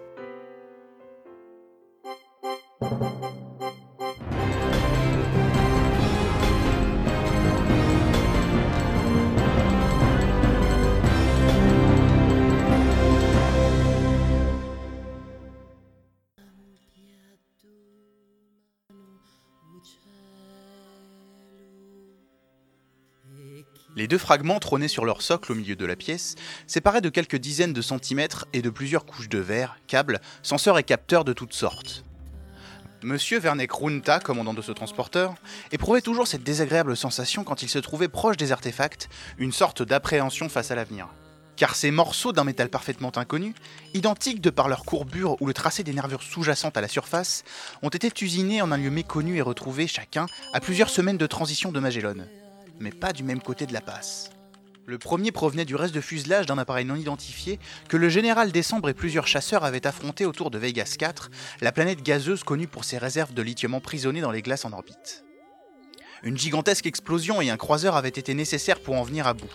Les 24.00 24.08
deux 24.08 24.18
fragments 24.18 24.60
trônaient 24.60 24.88
sur 24.88 25.03
leur 25.03 25.22
socle 25.22 25.51
au 25.51 25.56
milieu 25.56 25.75
de 25.75 25.86
la 25.86 25.98
pièce, 25.98 26.36
séparés 26.68 27.01
de 27.01 27.10
quelques 27.10 27.36
dizaines 27.36 27.74
de 27.74 27.82
centimètres 27.82 28.46
et 28.53 28.62
de 28.62 28.70
plusieurs 28.70 29.06
couches 29.06 29.27
de 29.27 29.39
verre, 29.39 29.75
câbles, 29.88 30.22
senseurs 30.41 30.77
et 30.77 30.84
capteurs 30.84 31.25
de 31.25 31.34
toutes 31.34 31.51
sortes. 31.51 32.06
Monsieur 33.03 33.41
Werneck 33.41 33.74
Runta, 33.74 34.22
commandant 34.22 34.53
de 34.53 34.62
ce 34.62 34.72
transporteur, 34.72 35.36
éprouvait 35.74 36.00
toujours 36.00 36.29
cette 36.29 36.44
désagréable 36.44 36.96
sensation 36.96 37.44
quand 37.44 37.62
il 37.62 37.68
se 37.68 37.77
trouvait 37.77 38.08
proche 38.08 38.38
des 38.38 38.53
artefacts, 38.53 39.10
une 39.38 39.51
sorte 39.51 39.84
d'appréhension 39.84 40.48
face 40.48 40.72
à 40.72 40.75
l'avenir. 40.75 41.10
Car 41.58 41.75
ces 41.75 41.91
morceaux 41.91 42.32
d'un 42.32 42.46
métal 42.46 42.70
parfaitement 42.70 43.12
inconnu, 43.18 43.53
identiques 43.94 44.39
de 44.39 44.50
par 44.50 44.70
leur 44.70 44.86
courbure 44.86 45.36
ou 45.41 45.46
le 45.46 45.53
tracé 45.53 45.84
des 45.84 45.94
nervures 45.94 46.24
sous-jacentes 46.24 46.77
à 46.77 46.82
la 46.82 46.88
surface, 46.88 47.44
ont 47.82 47.89
été 47.89 48.10
usinés 48.24 48.62
en 48.62 48.72
un 48.72 48.77
lieu 48.77 48.91
méconnu 48.91 49.36
et 49.36 49.41
retrouvés 49.41 49.88
chacun 49.88 50.27
à 50.53 50.62
plusieurs 50.62 50.89
semaines 50.89 51.18
de 51.18 51.27
transition 51.27 51.74
de 51.74 51.82
Magellan 51.82 52.15
mais 52.79 52.91
pas 52.91 53.13
du 53.13 53.24
même 53.24 53.41
côté 53.41 53.65
de 53.65 53.74
la 53.74 53.81
passe. 53.81 54.29
Le 54.86 54.98
premier 54.98 55.31
provenait 55.31 55.65
du 55.65 55.75
reste 55.75 55.93
de 55.93 56.01
fuselage 56.01 56.48
d'un 56.48 56.57
appareil 56.57 56.86
non 56.86 56.95
identifié 56.95 57.59
que 57.89 57.98
le 57.98 58.09
général 58.09 58.51
Décembre 58.51 58.89
et 58.89 58.95
plusieurs 58.95 59.27
chasseurs 59.27 59.63
avaient 59.63 59.86
affronté 59.86 60.25
autour 60.25 60.50
de 60.50 60.57
Vegas 60.57 60.95
4, 60.98 61.29
la 61.62 61.71
planète 61.71 62.01
gazeuse 62.01 62.43
connue 62.43 62.67
pour 62.67 62.83
ses 62.83 62.98
réserves 62.98 63.36
de 63.36 63.43
lithium 63.43 63.75
emprisonnées 63.75 64.21
dans 64.21 64.31
les 64.31 64.41
glaces 64.41 64.65
en 64.65 64.74
orbite. 64.74 65.24
Une 66.24 66.38
gigantesque 66.38 66.88
explosion 66.88 67.39
et 67.39 67.51
un 67.51 67.57
croiseur 67.57 67.95
avaient 67.95 68.09
été 68.09 68.33
nécessaires 68.33 68.79
pour 68.79 68.95
en 68.95 69.03
venir 69.03 69.27
à 69.27 69.36
bout. 69.36 69.53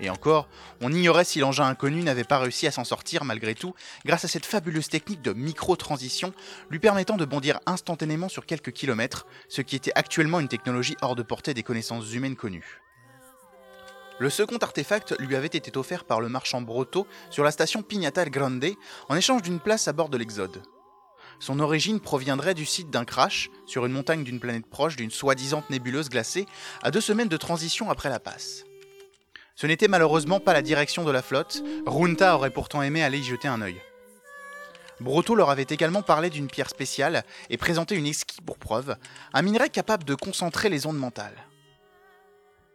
Et 0.00 0.10
encore, 0.10 0.48
on 0.80 0.92
ignorait 0.92 1.24
si 1.24 1.38
l'engin 1.38 1.66
inconnu 1.66 2.02
n'avait 2.02 2.24
pas 2.24 2.38
réussi 2.38 2.66
à 2.66 2.72
s'en 2.72 2.84
sortir 2.84 3.24
malgré 3.24 3.54
tout, 3.54 3.74
grâce 4.04 4.24
à 4.24 4.28
cette 4.28 4.46
fabuleuse 4.46 4.88
technique 4.88 5.22
de 5.22 5.32
micro-transition 5.32 6.32
lui 6.70 6.78
permettant 6.78 7.16
de 7.16 7.24
bondir 7.24 7.60
instantanément 7.66 8.28
sur 8.28 8.46
quelques 8.46 8.72
kilomètres, 8.72 9.26
ce 9.48 9.62
qui 9.62 9.76
était 9.76 9.92
actuellement 9.94 10.40
une 10.40 10.48
technologie 10.48 10.96
hors 11.02 11.14
de 11.14 11.22
portée 11.22 11.54
des 11.54 11.62
connaissances 11.62 12.12
humaines 12.12 12.36
connues. 12.36 12.80
Le 14.18 14.30
second 14.30 14.58
artefact 14.58 15.16
lui 15.18 15.36
avait 15.36 15.46
été 15.46 15.76
offert 15.76 16.04
par 16.04 16.20
le 16.20 16.28
marchand 16.28 16.60
Brotto 16.60 17.06
sur 17.30 17.44
la 17.44 17.50
station 17.50 17.82
Pignata 17.82 18.24
Grande 18.26 18.64
en 19.08 19.16
échange 19.16 19.42
d'une 19.42 19.58
place 19.58 19.88
à 19.88 19.92
bord 19.92 20.08
de 20.08 20.16
l'Exode. 20.16 20.62
Son 21.40 21.58
origine 21.58 21.98
proviendrait 21.98 22.54
du 22.54 22.66
site 22.66 22.90
d'un 22.90 23.04
crash 23.04 23.50
sur 23.66 23.84
une 23.84 23.92
montagne 23.92 24.22
d'une 24.22 24.38
planète 24.38 24.66
proche 24.66 24.94
d'une 24.94 25.10
soi-disant 25.10 25.64
nébuleuse 25.70 26.08
glacée 26.08 26.46
à 26.82 26.92
deux 26.92 27.00
semaines 27.00 27.28
de 27.28 27.36
transition 27.36 27.90
après 27.90 28.10
la 28.10 28.20
passe. 28.20 28.64
Ce 29.54 29.66
n'était 29.66 29.88
malheureusement 29.88 30.40
pas 30.40 30.52
la 30.52 30.62
direction 30.62 31.04
de 31.04 31.10
la 31.10 31.22
flotte, 31.22 31.62
Runta 31.86 32.34
aurait 32.34 32.50
pourtant 32.50 32.82
aimé 32.82 33.02
aller 33.02 33.18
y 33.18 33.24
jeter 33.24 33.48
un 33.48 33.62
œil. 33.62 33.80
Broto 35.00 35.34
leur 35.34 35.50
avait 35.50 35.66
également 35.68 36.02
parlé 36.02 36.30
d'une 36.30 36.48
pierre 36.48 36.70
spéciale 36.70 37.24
et 37.50 37.56
présenté 37.56 37.96
une 37.96 38.06
esquisse 38.06 38.40
pour 38.44 38.58
preuve, 38.58 38.96
un 39.32 39.42
minerai 39.42 39.68
capable 39.68 40.04
de 40.04 40.14
concentrer 40.14 40.68
les 40.68 40.86
ondes 40.86 40.98
mentales. 40.98 41.46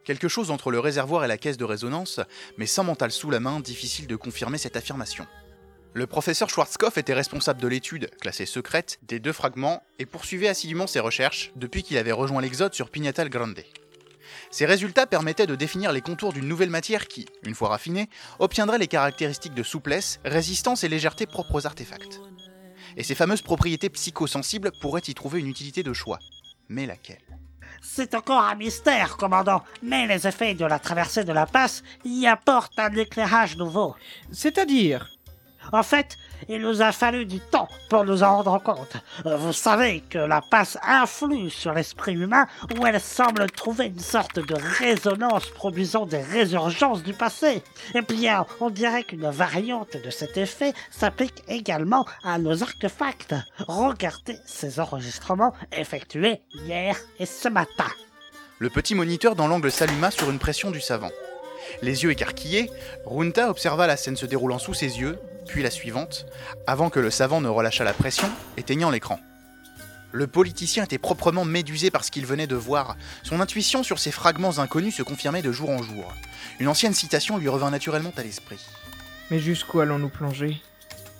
Quelque 0.04 0.28
chose 0.28 0.50
entre 0.50 0.70
le 0.70 0.80
réservoir 0.80 1.24
et 1.24 1.28
la 1.28 1.36
caisse 1.36 1.58
de 1.58 1.64
résonance, 1.64 2.20
mais 2.56 2.66
sans 2.66 2.84
mental 2.84 3.10
sous 3.10 3.30
la 3.30 3.40
main, 3.40 3.60
difficile 3.60 4.06
de 4.06 4.16
confirmer 4.16 4.58
cette 4.58 4.76
affirmation. 4.76 5.26
Le 5.94 6.06
professeur 6.06 6.48
Schwarzkopf 6.48 6.96
était 6.96 7.14
responsable 7.14 7.60
de 7.60 7.68
l'étude, 7.68 8.10
classée 8.20 8.46
secrète, 8.46 8.98
des 9.02 9.20
deux 9.20 9.32
fragments 9.32 9.82
et 9.98 10.06
poursuivait 10.06 10.48
assidûment 10.48 10.86
ses 10.86 11.00
recherches 11.00 11.50
depuis 11.56 11.82
qu'il 11.82 11.98
avait 11.98 12.12
rejoint 12.12 12.40
l'Exode 12.40 12.74
sur 12.74 12.90
Pignatal 12.90 13.30
Grande. 13.30 13.64
Ces 14.50 14.66
résultats 14.66 15.06
permettaient 15.06 15.46
de 15.46 15.54
définir 15.54 15.92
les 15.92 16.00
contours 16.00 16.32
d'une 16.32 16.48
nouvelle 16.48 16.70
matière 16.70 17.06
qui, 17.06 17.26
une 17.44 17.54
fois 17.54 17.68
raffinée, 17.68 18.08
obtiendrait 18.38 18.78
les 18.78 18.88
caractéristiques 18.88 19.54
de 19.54 19.62
souplesse, 19.62 20.20
résistance 20.24 20.84
et 20.84 20.88
légèreté 20.88 21.26
propres 21.26 21.54
aux 21.54 21.66
artefacts. 21.66 22.20
Et 22.96 23.02
ces 23.02 23.14
fameuses 23.14 23.42
propriétés 23.42 23.90
psychosensibles 23.90 24.72
pourraient 24.80 25.02
y 25.06 25.14
trouver 25.14 25.40
une 25.40 25.48
utilité 25.48 25.82
de 25.82 25.92
choix. 25.92 26.18
Mais 26.68 26.86
laquelle? 26.86 27.20
C'est 27.80 28.14
encore 28.14 28.42
un 28.42 28.54
mystère, 28.54 29.16
commandant, 29.16 29.62
mais 29.82 30.06
les 30.06 30.26
effets 30.26 30.54
de 30.54 30.64
la 30.64 30.78
traversée 30.78 31.24
de 31.24 31.32
la 31.32 31.46
passe 31.46 31.82
y 32.04 32.26
apportent 32.26 32.78
un 32.78 32.92
éclairage 32.94 33.56
nouveau. 33.56 33.94
C'est-à-dire? 34.32 35.08
En 35.72 35.82
fait, 35.82 36.16
il 36.48 36.60
nous 36.60 36.82
a 36.82 36.92
fallu 36.92 37.26
du 37.26 37.40
temps 37.40 37.68
pour 37.88 38.04
nous 38.04 38.22
en 38.22 38.42
rendre 38.42 38.62
compte. 38.62 38.96
Vous 39.24 39.52
savez 39.52 40.00
que 40.08 40.18
la 40.18 40.40
passe 40.40 40.78
influe 40.82 41.50
sur 41.50 41.72
l'esprit 41.72 42.14
humain 42.14 42.46
où 42.78 42.86
elle 42.86 43.00
semble 43.00 43.50
trouver 43.50 43.86
une 43.86 43.98
sorte 43.98 44.38
de 44.38 44.54
résonance 44.78 45.46
produisant 45.50 46.06
des 46.06 46.22
résurgences 46.22 47.02
du 47.02 47.12
passé. 47.12 47.62
Eh 47.94 48.02
bien, 48.02 48.46
on 48.60 48.70
dirait 48.70 49.04
qu'une 49.04 49.30
variante 49.30 49.96
de 49.96 50.10
cet 50.10 50.36
effet 50.36 50.72
s'applique 50.90 51.42
également 51.48 52.04
à 52.24 52.38
nos 52.38 52.62
artefacts. 52.62 53.34
Regardez 53.66 54.36
ces 54.46 54.80
enregistrements 54.80 55.54
effectués 55.72 56.42
hier 56.54 56.96
et 57.18 57.26
ce 57.26 57.48
matin. 57.48 57.86
Le 58.58 58.70
petit 58.70 58.94
moniteur 58.94 59.36
dans 59.36 59.46
l'angle 59.46 59.70
s'alluma 59.70 60.10
sur 60.10 60.30
une 60.30 60.38
pression 60.38 60.70
du 60.70 60.80
savant. 60.80 61.10
Les 61.82 62.02
yeux 62.02 62.10
écarquillés, 62.10 62.70
Runta 63.06 63.50
observa 63.50 63.86
la 63.86 63.96
scène 63.96 64.16
se 64.16 64.26
déroulant 64.26 64.58
sous 64.58 64.74
ses 64.74 64.98
yeux, 64.98 65.18
puis 65.48 65.62
la 65.64 65.70
suivante, 65.70 66.26
avant 66.68 66.90
que 66.90 67.00
le 67.00 67.10
savant 67.10 67.40
ne 67.40 67.48
relâchât 67.48 67.82
la 67.82 67.92
pression, 67.92 68.30
éteignant 68.56 68.90
l'écran. 68.90 69.18
Le 70.12 70.26
politicien 70.26 70.84
était 70.84 70.98
proprement 70.98 71.44
médusé 71.44 71.90
par 71.90 72.04
ce 72.04 72.10
qu'il 72.10 72.24
venait 72.24 72.46
de 72.46 72.54
voir. 72.54 72.96
Son 73.24 73.40
intuition 73.40 73.82
sur 73.82 73.98
ces 73.98 74.10
fragments 74.10 74.58
inconnus 74.58 74.94
se 74.94 75.02
confirmait 75.02 75.42
de 75.42 75.52
jour 75.52 75.70
en 75.70 75.82
jour. 75.82 76.14
Une 76.60 76.68
ancienne 76.68 76.94
citation 76.94 77.36
lui 77.36 77.48
revint 77.48 77.70
naturellement 77.70 78.12
à 78.16 78.22
l'esprit. 78.22 78.64
Mais 79.30 79.38
jusqu'où 79.38 79.80
allons-nous 79.80 80.08
plonger? 80.08 80.62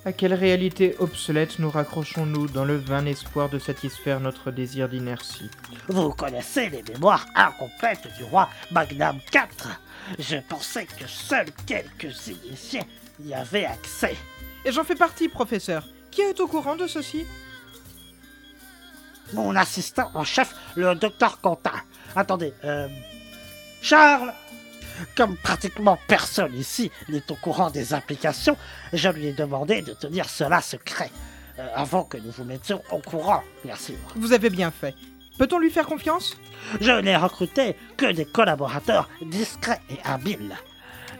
À 0.04 0.12
quelle 0.12 0.32
réalité 0.32 0.94
obsolète 1.00 1.58
nous 1.58 1.70
raccrochons-nous 1.70 2.46
dans 2.48 2.64
le 2.64 2.76
vain 2.76 3.04
espoir 3.04 3.50
de 3.50 3.58
satisfaire 3.58 4.20
notre 4.20 4.50
désir 4.50 4.88
d'inertie? 4.88 5.50
Vous 5.88 6.10
connaissez 6.10 6.70
les 6.70 6.82
mémoires 6.82 7.26
incomplètes 7.34 8.08
du 8.16 8.24
roi 8.24 8.48
Magnam 8.70 9.18
IV. 9.34 9.76
Je 10.18 10.36
pensais 10.48 10.86
que 10.86 11.06
seuls 11.06 11.50
quelques 11.66 12.28
initiés 12.28 12.86
y 13.20 13.34
avaient 13.34 13.64
accès. 13.64 14.16
Et 14.64 14.72
j'en 14.72 14.84
fais 14.84 14.94
partie, 14.94 15.28
professeur. 15.28 15.84
Qui 16.10 16.22
est 16.22 16.40
au 16.40 16.46
courant 16.46 16.76
de 16.76 16.86
ceci? 16.86 17.26
Mon 19.34 19.54
assistant 19.56 20.10
en 20.14 20.24
chef, 20.24 20.54
le 20.76 20.94
docteur 20.94 21.40
Quentin. 21.40 21.72
Attendez, 22.16 22.52
euh... 22.64 22.88
Charles 23.82 24.32
Comme 25.16 25.36
pratiquement 25.36 25.98
personne 26.08 26.54
ici 26.56 26.90
n'est 27.08 27.30
au 27.30 27.36
courant 27.36 27.70
des 27.70 27.94
implications, 27.94 28.56
je 28.92 29.08
lui 29.08 29.26
ai 29.28 29.32
demandé 29.32 29.82
de 29.82 29.92
tenir 29.92 30.28
cela 30.28 30.60
secret. 30.60 31.10
euh, 31.58 31.68
avant 31.74 32.04
que 32.04 32.16
nous 32.18 32.30
vous 32.30 32.44
mettions 32.44 32.82
au 32.90 32.98
courant, 32.98 33.42
bien 33.64 33.76
sûr. 33.76 33.96
Vous 34.16 34.32
avez 34.32 34.50
bien 34.50 34.70
fait. 34.70 34.94
Peut-on 35.38 35.58
lui 35.58 35.70
faire 35.70 35.86
confiance? 35.86 36.36
Je 36.80 36.90
n'ai 36.90 37.16
recruté 37.16 37.76
que 37.96 38.10
des 38.12 38.24
collaborateurs 38.24 39.08
discrets 39.22 39.80
et 39.90 39.98
habiles. 40.04 40.56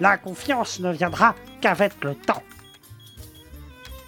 La 0.01 0.17
confiance 0.17 0.81
ne 0.81 0.93
viendra 0.93 1.35
qu'avec 1.61 2.05
le 2.05 2.15
temps. 2.15 2.43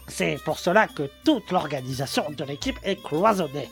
C'est 0.06 0.38
pour 0.44 0.58
cela 0.58 0.86
que 0.86 1.10
toute 1.24 1.50
l'organisation 1.50 2.30
de 2.30 2.44
l'équipe 2.44 2.78
est 2.84 3.02
cloisonnée. 3.02 3.68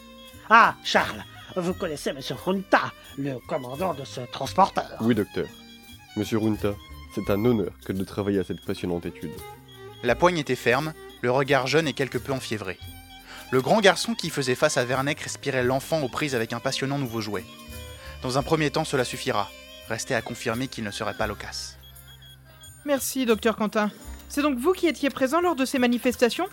Ah, 0.50 0.74
Charles, 0.82 1.24
vous 1.56 1.74
connaissez 1.74 2.10
M. 2.10 2.20
Runta, 2.44 2.92
le 3.16 3.38
commandant 3.46 3.94
de 3.94 4.04
ce 4.04 4.20
transporteur. 4.32 4.96
Oui, 5.00 5.14
docteur. 5.14 5.46
Monsieur 6.16 6.38
Runta, 6.38 6.74
c'est 7.14 7.30
un 7.30 7.44
honneur 7.44 7.72
que 7.84 7.92
de 7.92 8.04
travailler 8.04 8.40
à 8.40 8.44
cette 8.44 8.64
passionnante 8.64 9.06
étude. 9.06 9.32
La 10.02 10.14
poigne 10.14 10.38
était 10.38 10.56
ferme, 10.56 10.92
le 11.22 11.30
regard 11.30 11.66
jeune 11.66 11.88
et 11.88 11.92
quelque 11.92 12.18
peu 12.18 12.32
enfiévré. 12.32 12.78
Le 13.50 13.62
grand 13.62 13.80
garçon 13.80 14.14
qui 14.14 14.30
faisait 14.30 14.54
face 14.54 14.76
à 14.76 14.84
Vernec 14.84 15.20
respirait 15.20 15.64
l'enfant 15.64 16.02
aux 16.02 16.08
prises 16.08 16.34
avec 16.34 16.52
un 16.52 16.60
passionnant 16.60 16.98
nouveau 16.98 17.20
jouet. 17.20 17.44
Dans 18.22 18.38
un 18.38 18.42
premier 18.42 18.70
temps, 18.70 18.84
cela 18.84 19.04
suffira. 19.04 19.48
Restait 19.88 20.14
à 20.14 20.22
confirmer 20.22 20.68
qu'il 20.68 20.84
ne 20.84 20.90
serait 20.90 21.14
pas 21.14 21.26
loquace. 21.26 21.77
Merci, 22.88 23.26
docteur 23.26 23.54
Quentin. 23.56 23.90
C'est 24.30 24.40
donc 24.40 24.58
vous 24.58 24.72
qui 24.72 24.86
étiez 24.86 25.10
présent 25.10 25.42
lors 25.42 25.54
de 25.54 25.66
ces 25.66 25.78
manifestations? 25.78 26.46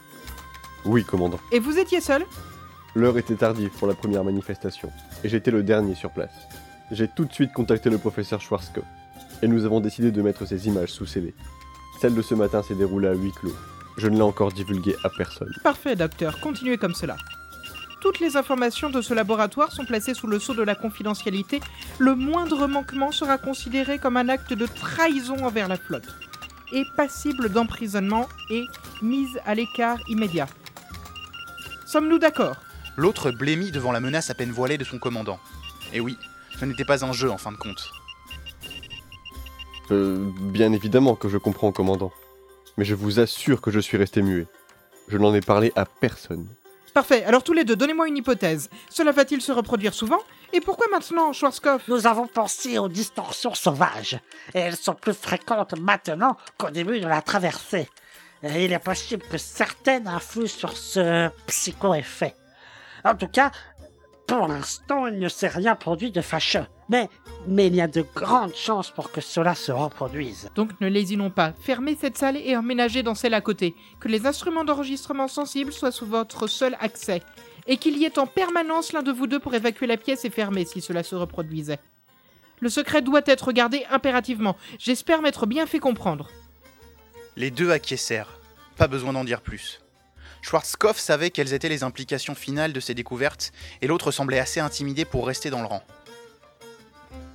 Oui, 0.84 1.06
commandant. 1.06 1.40
Et 1.54 1.60
vous 1.60 1.78
étiez 1.78 2.02
seul? 2.02 2.26
L'heure 2.94 3.18
était 3.18 3.36
tardive 3.36 3.70
pour 3.70 3.88
la 3.88 3.94
première 3.94 4.26
manifestation, 4.26 4.92
et 5.24 5.30
j'étais 5.30 5.50
le 5.50 5.64
dernier 5.64 5.96
sur 5.96 6.12
place. 6.12 6.34
J'ai 6.92 7.08
tout 7.08 7.24
de 7.24 7.32
suite 7.32 7.54
contacté 7.54 7.90
le 7.90 7.98
professeur 7.98 8.42
Schwarzkopf, 8.42 8.86
et 9.44 9.48
nous 9.48 9.64
avons 9.64 9.80
décidé 9.80 10.12
de 10.12 10.22
mettre 10.22 10.46
ces 10.46 10.68
images 10.68 10.92
sous 10.92 11.06
CD. 11.06 11.34
Celle 12.02 12.14
de 12.14 12.22
ce 12.22 12.36
matin 12.36 12.62
s'est 12.62 12.76
déroulée 12.76 13.08
à 13.08 13.14
huis 13.14 13.32
clos. 13.32 13.56
Je 13.96 14.10
ne 14.10 14.18
l'ai 14.18 14.22
encore 14.22 14.52
divulguée 14.52 14.98
à 15.06 15.10
personne. 15.10 15.54
Parfait, 15.64 15.96
docteur. 15.96 16.42
Continuez 16.42 16.78
comme 16.78 16.96
cela. 16.96 17.16
Toutes 18.02 18.20
les 18.20 18.38
informations 18.38 18.90
de 18.90 19.02
ce 19.02 19.14
laboratoire 19.14 19.72
sont 19.72 19.86
placées 19.86 20.14
sous 20.14 20.28
le 20.28 20.40
sceau 20.40 20.54
de 20.54 20.64
la 20.64 20.76
confidentialité. 20.76 21.60
Le 21.98 22.16
moindre 22.16 22.68
manquement 22.68 23.12
sera 23.12 23.38
considéré 23.38 24.00
comme 24.00 24.18
un 24.18 24.30
acte 24.30 24.54
de 24.54 24.68
trahison 24.68 25.44
envers 25.44 25.68
la 25.68 25.78
flotte, 25.78 26.16
et 26.72 26.84
passible 26.96 27.50
d'emprisonnement 27.50 28.28
et 28.50 28.66
mise 29.02 29.40
à 29.46 29.56
l'écart 29.56 30.00
immédiat. 30.08 30.48
Sommes-nous 31.86 32.20
d'accord? 32.20 32.58
L'autre 32.98 33.32
blêmit 33.32 33.72
devant 33.72 33.92
la 33.92 34.00
menace 34.00 34.30
à 34.30 34.34
peine 34.34 34.52
voilée 34.52 34.78
de 34.78 34.84
son 34.84 35.00
commandant. 35.00 35.40
Et 35.94 36.00
oui, 36.00 36.18
ce 36.60 36.66
n'était 36.66 36.86
pas 36.86 37.06
un 37.06 37.12
jeu 37.12 37.30
en 37.30 37.38
fin 37.38 37.52
de 37.52 37.58
compte. 37.58 37.92
Euh, 39.92 40.30
bien 40.40 40.72
évidemment 40.74 41.16
que 41.16 41.30
je 41.30 41.38
comprends, 41.38 41.72
commandant. 41.72 42.12
Mais 42.78 42.86
je 42.86 42.96
vous 42.96 43.20
assure 43.20 43.62
que 43.62 43.72
je 43.72 43.80
suis 43.80 43.98
resté 43.98 44.22
muet. 44.22 44.48
Je 45.08 45.18
n'en 45.18 45.34
ai 45.34 45.42
parlé 45.42 45.72
à 45.76 45.86
personne. 45.86 46.48
Parfait, 46.96 47.26
alors 47.26 47.44
tous 47.44 47.52
les 47.52 47.66
deux, 47.66 47.76
donnez-moi 47.76 48.08
une 48.08 48.16
hypothèse. 48.16 48.70
Cela 48.90 49.12
va-t-il 49.12 49.42
se 49.42 49.52
reproduire 49.52 49.94
souvent 49.94 50.22
Et 50.54 50.62
pourquoi 50.62 50.88
maintenant, 50.90 51.34
Schwarzkopf 51.34 51.90
Nous 51.90 52.08
avons 52.08 52.26
pensé 52.26 52.78
aux 52.78 52.88
distorsions 52.88 53.54
sauvages, 53.54 54.18
et 54.54 54.60
elles 54.60 54.78
sont 54.78 54.94
plus 54.94 55.14
fréquentes 55.14 55.78
maintenant 55.78 56.38
qu'au 56.58 56.70
début 56.70 57.02
de 57.02 57.06
la 57.06 57.22
traversée. 57.22 57.90
Et 58.44 58.64
il 58.64 58.72
est 58.72 58.80
possible 58.80 59.24
que 59.30 59.38
certaines 59.38 60.08
influent 60.08 60.48
sur 60.48 60.78
ce 60.78 61.30
psycho-effet. 61.48 62.34
En 63.04 63.16
tout 63.16 63.28
cas, 63.28 63.52
pour 64.28 64.48
l'instant, 64.48 65.08
il 65.08 65.20
ne 65.20 65.30
s'est 65.30 65.48
rien 65.48 65.76
produit 65.76 66.12
de 66.12 66.22
fâcheux. 66.22 66.66
Mais, 66.90 67.10
mais 67.48 67.68
il 67.68 67.76
y 67.76 67.82
a 67.82 67.88
de 67.88 68.04
grandes 68.16 68.56
chances 68.56 68.90
pour 68.90 69.12
que 69.12 69.22
cela 69.22 69.54
se 69.56 69.72
reproduise. 69.72 70.50
Donc 70.56 70.72
ne 70.82 70.88
lésinons 70.88 71.30
pas. 71.30 71.54
Fermez 71.60 71.96
cette 72.00 72.18
salle 72.18 72.38
et 72.38 72.56
emménagez 72.58 73.04
dans 73.04 73.16
celle 73.16 73.34
à 73.36 73.42
côté. 73.42 73.76
Que 74.00 74.08
les 74.08 74.26
instruments 74.26 74.66
d'enregistrement 74.66 75.28
sensibles 75.28 75.72
soient 75.72 75.92
sous 75.92 76.08
votre 76.08 76.48
seul 76.48 76.76
accès. 76.80 77.22
Et 77.68 77.78
qu'il 77.78 77.98
y 77.98 78.06
ait 78.06 78.20
en 78.20 78.28
permanence 78.28 78.94
l'un 78.94 79.04
de 79.04 79.12
vous 79.12 79.28
deux 79.28 79.40
pour 79.40 79.54
évacuer 79.54 79.88
la 79.88 79.98
pièce 79.98 80.26
et 80.26 80.30
fermer 80.30 80.66
si 80.66 80.82
cela 80.82 81.04
se 81.04 81.16
reproduisait. 81.16 81.80
Le 82.60 82.70
secret 82.70 83.02
doit 83.02 83.22
être 83.26 83.52
gardé 83.52 83.86
impérativement. 83.90 84.56
J'espère 84.80 85.22
m'être 85.22 85.46
bien 85.46 85.66
fait 85.66 85.80
comprendre. 85.80 86.30
Les 87.36 87.52
deux 87.52 87.72
acquiescèrent. 87.72 88.40
Pas 88.78 88.88
besoin 88.88 89.14
d'en 89.14 89.24
dire 89.24 89.42
plus. 89.42 89.85
Schwarzkopf 90.46 91.00
savait 91.00 91.32
quelles 91.32 91.54
étaient 91.54 91.70
les 91.70 91.82
implications 91.82 92.36
finales 92.36 92.72
de 92.72 92.80
ces 92.80 92.94
découvertes, 92.94 93.52
et 93.82 93.88
l'autre 93.88 94.12
semblait 94.12 94.38
assez 94.38 94.60
intimidé 94.60 95.04
pour 95.04 95.26
rester 95.26 95.50
dans 95.50 95.62
le 95.62 95.66
rang. 95.66 95.82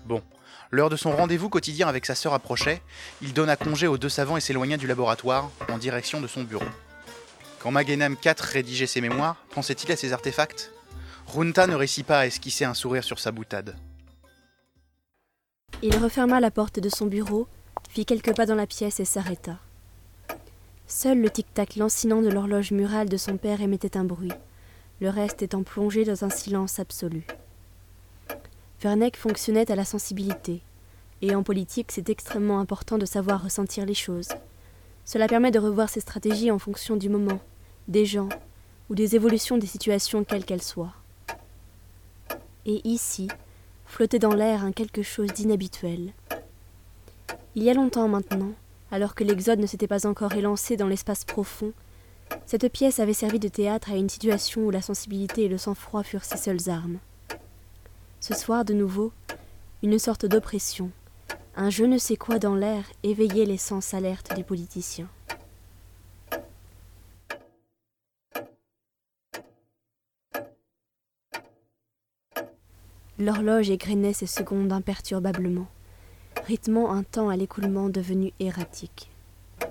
Bon, 0.04 0.22
l'heure 0.70 0.90
de 0.90 0.96
son 0.96 1.10
rendez-vous 1.10 1.48
quotidien 1.48 1.88
avec 1.88 2.06
sa 2.06 2.14
sœur 2.14 2.34
approchait, 2.34 2.80
il 3.20 3.32
donna 3.32 3.56
congé 3.56 3.88
aux 3.88 3.98
deux 3.98 4.08
savants 4.08 4.36
et 4.36 4.40
s'éloigna 4.40 4.76
du 4.76 4.86
laboratoire, 4.86 5.50
en 5.68 5.76
direction 5.76 6.20
de 6.20 6.28
son 6.28 6.44
bureau. 6.44 6.64
Quand 7.58 7.72
Magenam 7.72 8.14
IV 8.24 8.34
rédigeait 8.42 8.86
ses 8.86 9.00
mémoires, 9.00 9.44
pensait-il 9.50 9.90
à 9.90 9.96
ses 9.96 10.12
artefacts? 10.12 10.70
Runta 11.26 11.66
ne 11.66 11.74
réussit 11.74 12.06
pas 12.06 12.20
à 12.20 12.26
esquisser 12.26 12.64
un 12.64 12.74
sourire 12.74 13.02
sur 13.02 13.18
sa 13.18 13.32
boutade. 13.32 13.76
Il 15.82 15.96
referma 15.96 16.38
la 16.38 16.52
porte 16.52 16.78
de 16.78 16.88
son 16.88 17.06
bureau, 17.06 17.48
fit 17.88 18.06
quelques 18.06 18.36
pas 18.36 18.46
dans 18.46 18.54
la 18.54 18.68
pièce 18.68 19.00
et 19.00 19.04
s'arrêta. 19.04 19.58
Seul 20.92 21.20
le 21.20 21.30
tic-tac 21.30 21.76
lancinant 21.76 22.20
de 22.20 22.28
l'horloge 22.28 22.72
murale 22.72 23.08
de 23.08 23.16
son 23.16 23.36
père 23.36 23.60
émettait 23.60 23.96
un 23.96 24.02
bruit, 24.02 24.32
le 25.00 25.08
reste 25.08 25.40
étant 25.40 25.62
plongé 25.62 26.04
dans 26.04 26.24
un 26.24 26.30
silence 26.30 26.80
absolu. 26.80 27.24
Verneck 28.82 29.16
fonctionnait 29.16 29.70
à 29.70 29.76
la 29.76 29.84
sensibilité, 29.84 30.62
et 31.22 31.36
en 31.36 31.44
politique 31.44 31.92
c'est 31.92 32.10
extrêmement 32.10 32.58
important 32.58 32.98
de 32.98 33.06
savoir 33.06 33.40
ressentir 33.40 33.86
les 33.86 33.94
choses. 33.94 34.30
Cela 35.04 35.28
permet 35.28 35.52
de 35.52 35.60
revoir 35.60 35.88
ses 35.88 36.00
stratégies 36.00 36.50
en 36.50 36.58
fonction 36.58 36.96
du 36.96 37.08
moment, 37.08 37.38
des 37.86 38.04
gens, 38.04 38.28
ou 38.88 38.96
des 38.96 39.14
évolutions 39.14 39.58
des 39.58 39.68
situations 39.68 40.24
quelles 40.24 40.44
qu'elles 40.44 40.60
soient. 40.60 40.94
Et 42.66 42.80
ici, 42.82 43.28
flottait 43.86 44.18
dans 44.18 44.34
l'air 44.34 44.64
un 44.64 44.72
quelque 44.72 45.04
chose 45.04 45.32
d'inhabituel. 45.32 46.12
Il 47.54 47.62
y 47.62 47.70
a 47.70 47.74
longtemps 47.74 48.08
maintenant, 48.08 48.54
alors 48.90 49.14
que 49.14 49.24
l'exode 49.24 49.58
ne 49.60 49.66
s'était 49.66 49.86
pas 49.86 50.06
encore 50.06 50.32
élancé 50.34 50.76
dans 50.76 50.88
l'espace 50.88 51.24
profond, 51.24 51.72
cette 52.46 52.70
pièce 52.70 53.00
avait 53.00 53.12
servi 53.12 53.38
de 53.38 53.48
théâtre 53.48 53.90
à 53.90 53.96
une 53.96 54.08
situation 54.08 54.62
où 54.62 54.70
la 54.70 54.82
sensibilité 54.82 55.44
et 55.44 55.48
le 55.48 55.58
sang-froid 55.58 56.02
furent 56.02 56.24
ses 56.24 56.36
seules 56.36 56.68
armes. 56.68 56.98
Ce 58.20 58.34
soir, 58.34 58.64
de 58.64 58.74
nouveau, 58.74 59.12
une 59.82 59.98
sorte 59.98 60.26
d'oppression, 60.26 60.90
un 61.56 61.70
je 61.70 61.84
ne 61.84 61.98
sais 61.98 62.16
quoi 62.16 62.38
dans 62.38 62.54
l'air 62.54 62.84
éveillait 63.02 63.46
les 63.46 63.56
sens 63.56 63.94
alertes 63.94 64.34
du 64.36 64.44
politicien. 64.44 65.08
L'horloge 73.18 73.68
égrenait 73.68 74.14
ses 74.14 74.26
secondes 74.26 74.72
imperturbablement, 74.72 75.66
rythmant 76.50 76.90
un 76.90 77.04
temps 77.04 77.28
à 77.28 77.36
l'écoulement 77.36 77.88
devenu 77.90 78.32
erratique. 78.40 79.08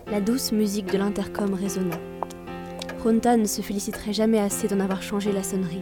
La 0.07 0.21
douce 0.21 0.53
musique 0.53 0.85
de 0.85 0.97
l'intercom 0.97 1.53
résonna. 1.53 1.99
Ronta 3.03 3.35
ne 3.35 3.43
se 3.43 3.61
féliciterait 3.61 4.13
jamais 4.13 4.39
assez 4.39 4.69
d'en 4.69 4.79
avoir 4.79 5.01
changé 5.01 5.33
la 5.33 5.43
sonnerie. 5.43 5.81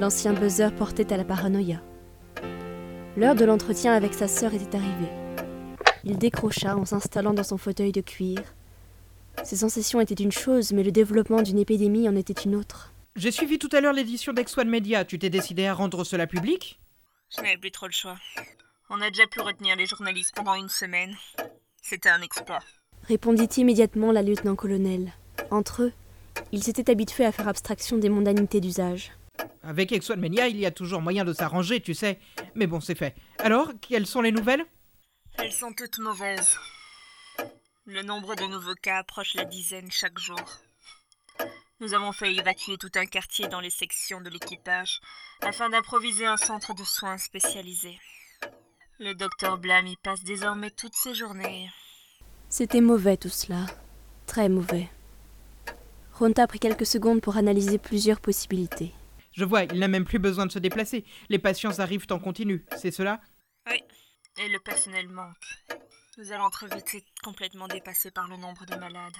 L'ancien 0.00 0.32
buzzer 0.32 0.74
portait 0.74 1.12
à 1.12 1.18
la 1.18 1.24
paranoïa. 1.24 1.82
L'heure 3.18 3.34
de 3.34 3.44
l'entretien 3.44 3.92
avec 3.92 4.14
sa 4.14 4.26
sœur 4.26 4.54
était 4.54 4.78
arrivée. 4.78 5.12
Il 6.04 6.16
décrocha 6.16 6.74
en 6.74 6.86
s'installant 6.86 7.34
dans 7.34 7.44
son 7.44 7.58
fauteuil 7.58 7.92
de 7.92 8.00
cuir. 8.00 8.38
Ses 9.42 9.56
sensations 9.56 10.00
étaient 10.00 10.14
une 10.24 10.32
chose, 10.32 10.72
mais 10.72 10.84
le 10.84 10.90
développement 10.90 11.42
d'une 11.42 11.58
épidémie 11.58 12.08
en 12.08 12.16
était 12.16 12.32
une 12.32 12.56
autre. 12.56 12.94
J'ai 13.14 13.30
suivi 13.30 13.58
tout 13.58 13.68
à 13.72 13.82
l'heure 13.82 13.92
l'édition 13.92 14.32
d'Ex 14.32 14.56
One 14.56 14.70
Media. 14.70 15.04
Tu 15.04 15.18
t'es 15.18 15.28
décidé 15.28 15.66
à 15.66 15.74
rendre 15.74 16.02
cela 16.02 16.26
public? 16.26 16.80
Je 17.28 17.42
n'avais 17.42 17.58
plus 17.58 17.72
trop 17.72 17.84
le 17.84 17.92
choix. 17.92 18.16
On 18.90 19.00
a 19.00 19.10
déjà 19.10 19.26
pu 19.26 19.40
retenir 19.40 19.76
les 19.76 19.86
journalistes 19.86 20.34
pendant 20.34 20.54
une 20.54 20.68
semaine. 20.68 21.16
C'était 21.80 22.10
un 22.10 22.22
exploit. 22.22 22.60
Répondit 23.04 23.48
immédiatement 23.56 24.12
la 24.12 24.22
lieutenant-colonel. 24.22 25.12
Entre 25.50 25.82
eux, 25.82 25.92
ils 26.52 26.62
s'étaient 26.62 26.90
habitués 26.90 27.24
à 27.24 27.32
faire 27.32 27.48
abstraction 27.48 27.96
des 27.96 28.08
mondanités 28.08 28.60
d'usage. 28.60 29.12
Avec 29.62 29.92
Ex 29.92 30.10
One 30.10 30.20
Media, 30.20 30.48
il 30.48 30.58
y 30.58 30.66
a 30.66 30.70
toujours 30.70 31.00
moyen 31.00 31.24
de 31.24 31.32
s'arranger, 31.32 31.80
tu 31.80 31.94
sais. 31.94 32.18
Mais 32.54 32.66
bon, 32.66 32.80
c'est 32.80 32.94
fait. 32.94 33.14
Alors, 33.38 33.72
quelles 33.80 34.06
sont 34.06 34.20
les 34.20 34.32
nouvelles? 34.32 34.64
Elles 35.38 35.52
sont 35.52 35.72
toutes 35.72 35.98
mauvaises. 35.98 36.58
Le 37.86 38.02
nombre 38.02 38.34
de 38.34 38.44
nouveaux 38.44 38.74
cas 38.74 38.98
approche 38.98 39.34
la 39.34 39.44
dizaine 39.44 39.90
chaque 39.90 40.18
jour. 40.18 40.40
Nous 41.80 41.92
avons 41.92 42.12
fait 42.12 42.34
évacuer 42.34 42.78
tout 42.78 42.92
un 42.94 43.06
quartier 43.06 43.48
dans 43.48 43.60
les 43.60 43.70
sections 43.70 44.20
de 44.20 44.30
l'équipage 44.30 45.00
afin 45.40 45.68
d'improviser 45.68 46.24
un 46.24 46.36
centre 46.36 46.74
de 46.74 46.84
soins 46.84 47.18
spécialisé. 47.18 47.98
Le 49.00 49.12
docteur 49.12 49.58
Blam 49.58 49.86
y 49.88 49.96
passe 49.96 50.22
désormais 50.22 50.70
toutes 50.70 50.94
ses 50.94 51.14
journées. 51.14 51.68
C'était 52.48 52.80
mauvais 52.80 53.16
tout 53.16 53.28
cela. 53.28 53.66
Très 54.26 54.48
mauvais. 54.48 54.88
Ronta 56.12 56.46
prit 56.46 56.60
quelques 56.60 56.86
secondes 56.86 57.20
pour 57.20 57.36
analyser 57.36 57.78
plusieurs 57.78 58.20
possibilités. 58.20 58.92
Je 59.32 59.44
vois, 59.44 59.64
il 59.64 59.80
n'a 59.80 59.88
même 59.88 60.04
plus 60.04 60.20
besoin 60.20 60.46
de 60.46 60.52
se 60.52 60.60
déplacer. 60.60 61.04
Les 61.28 61.40
patients 61.40 61.80
arrivent 61.80 62.06
en 62.10 62.20
continu, 62.20 62.64
c'est 62.76 62.92
cela? 62.92 63.20
Oui, 63.68 63.82
et 64.38 64.48
le 64.48 64.60
personnel 64.60 65.08
manque. 65.08 65.44
Nous 66.16 66.30
allons 66.30 66.50
très 66.50 66.68
vite 66.68 66.94
être 66.94 67.22
complètement 67.24 67.66
dépassés 67.66 68.12
par 68.12 68.28
le 68.28 68.36
nombre 68.36 68.64
de 68.64 68.76
malades. 68.76 69.16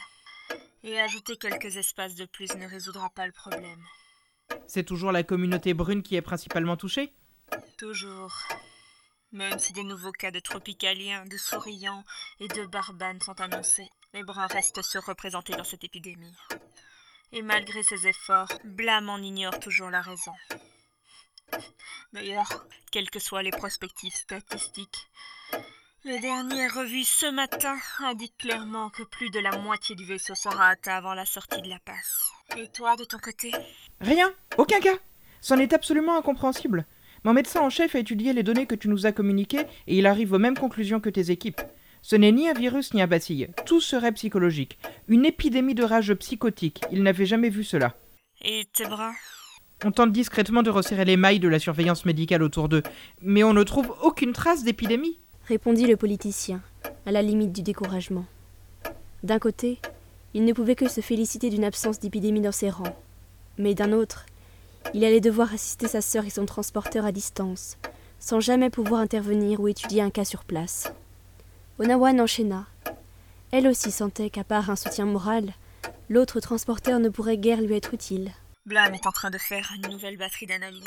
Et 0.84 1.00
ajouter 1.00 1.36
quelques 1.36 1.76
espaces 1.76 2.14
de 2.14 2.26
plus 2.26 2.54
ne 2.54 2.68
résoudra 2.68 3.10
pas 3.10 3.26
le 3.26 3.32
problème. 3.32 3.82
C'est 4.68 4.84
toujours 4.84 5.10
la 5.10 5.24
communauté 5.24 5.74
brune 5.74 6.04
qui 6.04 6.14
est 6.14 6.22
principalement 6.22 6.76
touchée? 6.76 7.12
Toujours. 7.76 8.32
Même 9.34 9.58
si 9.58 9.72
des 9.72 9.82
nouveaux 9.82 10.12
cas 10.12 10.30
de 10.30 10.38
tropicaliens, 10.38 11.24
de 11.24 11.36
souriants 11.36 12.04
et 12.38 12.46
de 12.46 12.66
barbanes 12.66 13.20
sont 13.20 13.40
annoncés, 13.40 13.90
les 14.12 14.22
bruns 14.22 14.46
restent 14.46 14.82
surreprésentés 14.82 15.54
dans 15.54 15.64
cette 15.64 15.82
épidémie. 15.82 16.36
Et 17.32 17.42
malgré 17.42 17.82
ses 17.82 18.06
efforts, 18.06 18.46
Blam 18.62 19.08
en 19.08 19.18
ignore 19.18 19.58
toujours 19.58 19.90
la 19.90 20.02
raison. 20.02 20.32
D'ailleurs, 22.12 22.64
quelles 22.92 23.10
que 23.10 23.18
soient 23.18 23.42
les 23.42 23.50
prospectives 23.50 24.14
statistiques, 24.14 25.10
le 26.04 26.20
dernier 26.20 26.68
revu 26.68 27.02
ce 27.02 27.26
matin 27.26 27.76
indique 28.00 28.36
clairement 28.38 28.88
que 28.90 29.02
plus 29.02 29.30
de 29.30 29.40
la 29.40 29.58
moitié 29.58 29.96
du 29.96 30.04
vaisseau 30.04 30.36
sera 30.36 30.68
atteint 30.68 30.96
avant 30.98 31.14
la 31.14 31.24
sortie 31.24 31.62
de 31.62 31.68
la 31.70 31.80
passe. 31.80 32.30
Et 32.56 32.68
toi, 32.68 32.94
de 32.94 33.04
ton 33.04 33.18
côté? 33.18 33.50
Rien 34.00 34.32
Aucun 34.58 34.78
cas 34.78 34.98
C'en 35.40 35.58
est 35.58 35.72
absolument 35.72 36.18
incompréhensible. 36.18 36.86
Mon 37.24 37.32
médecin 37.32 37.62
en 37.62 37.70
chef 37.70 37.94
a 37.94 37.98
étudié 37.98 38.34
les 38.34 38.42
données 38.42 38.66
que 38.66 38.74
tu 38.74 38.88
nous 38.88 39.06
as 39.06 39.12
communiquées 39.12 39.66
et 39.86 39.96
il 39.96 40.06
arrive 40.06 40.34
aux 40.34 40.38
mêmes 40.38 40.58
conclusions 40.58 41.00
que 41.00 41.08
tes 41.08 41.30
équipes. 41.30 41.62
Ce 42.02 42.16
n'est 42.16 42.32
ni 42.32 42.50
un 42.50 42.52
virus 42.52 42.92
ni 42.92 43.00
un 43.00 43.06
bacille, 43.06 43.48
tout 43.64 43.80
serait 43.80 44.12
psychologique. 44.12 44.78
Une 45.08 45.24
épidémie 45.24 45.74
de 45.74 45.84
rage 45.84 46.12
psychotique, 46.12 46.82
il 46.92 47.02
n'avait 47.02 47.24
jamais 47.24 47.48
vu 47.48 47.64
cela. 47.64 47.94
Et 48.42 48.66
tes 48.74 48.84
bras? 48.84 49.12
On 49.86 49.90
tente 49.90 50.12
discrètement 50.12 50.62
de 50.62 50.68
resserrer 50.68 51.06
les 51.06 51.16
mailles 51.16 51.40
de 51.40 51.48
la 51.48 51.58
surveillance 51.58 52.04
médicale 52.04 52.42
autour 52.42 52.68
d'eux, 52.68 52.82
mais 53.22 53.42
on 53.42 53.54
ne 53.54 53.62
trouve 53.62 53.94
aucune 54.02 54.34
trace 54.34 54.62
d'épidémie. 54.62 55.18
Répondit 55.48 55.86
le 55.86 55.96
politicien, 55.96 56.60
à 57.06 57.12
la 57.12 57.22
limite 57.22 57.52
du 57.52 57.62
découragement. 57.62 58.26
D'un 59.22 59.38
côté, 59.38 59.78
il 60.34 60.44
ne 60.44 60.52
pouvait 60.52 60.76
que 60.76 60.90
se 60.90 61.00
féliciter 61.00 61.48
d'une 61.48 61.64
absence 61.64 62.00
d'épidémie 62.00 62.42
dans 62.42 62.52
ses 62.52 62.68
rangs, 62.68 62.96
mais 63.56 63.74
d'un 63.74 63.92
autre, 63.92 64.26
il 64.92 65.04
allait 65.04 65.20
devoir 65.20 65.52
assister 65.52 65.88
sa 65.88 66.00
sœur 66.00 66.24
et 66.26 66.30
son 66.30 66.46
transporteur 66.46 67.04
à 67.04 67.12
distance, 67.12 67.78
sans 68.18 68.40
jamais 68.40 68.70
pouvoir 68.70 69.00
intervenir 69.00 69.60
ou 69.60 69.68
étudier 69.68 70.02
un 70.02 70.10
cas 70.10 70.24
sur 70.24 70.44
place. 70.44 70.92
Onawan 71.78 72.20
enchaîna. 72.20 72.66
Elle 73.50 73.66
aussi 73.66 73.90
sentait 73.90 74.30
qu'à 74.30 74.44
part 74.44 74.70
un 74.70 74.76
soutien 74.76 75.06
moral, 75.06 75.52
l'autre 76.08 76.40
transporteur 76.40 76.98
ne 76.98 77.08
pourrait 77.08 77.38
guère 77.38 77.60
lui 77.60 77.74
être 77.74 77.94
utile. 77.94 78.32
Blam 78.66 78.94
est 78.94 79.06
en 79.06 79.12
train 79.12 79.30
de 79.30 79.38
faire 79.38 79.72
une 79.74 79.90
nouvelle 79.90 80.16
batterie 80.16 80.46
d'analyse. 80.46 80.84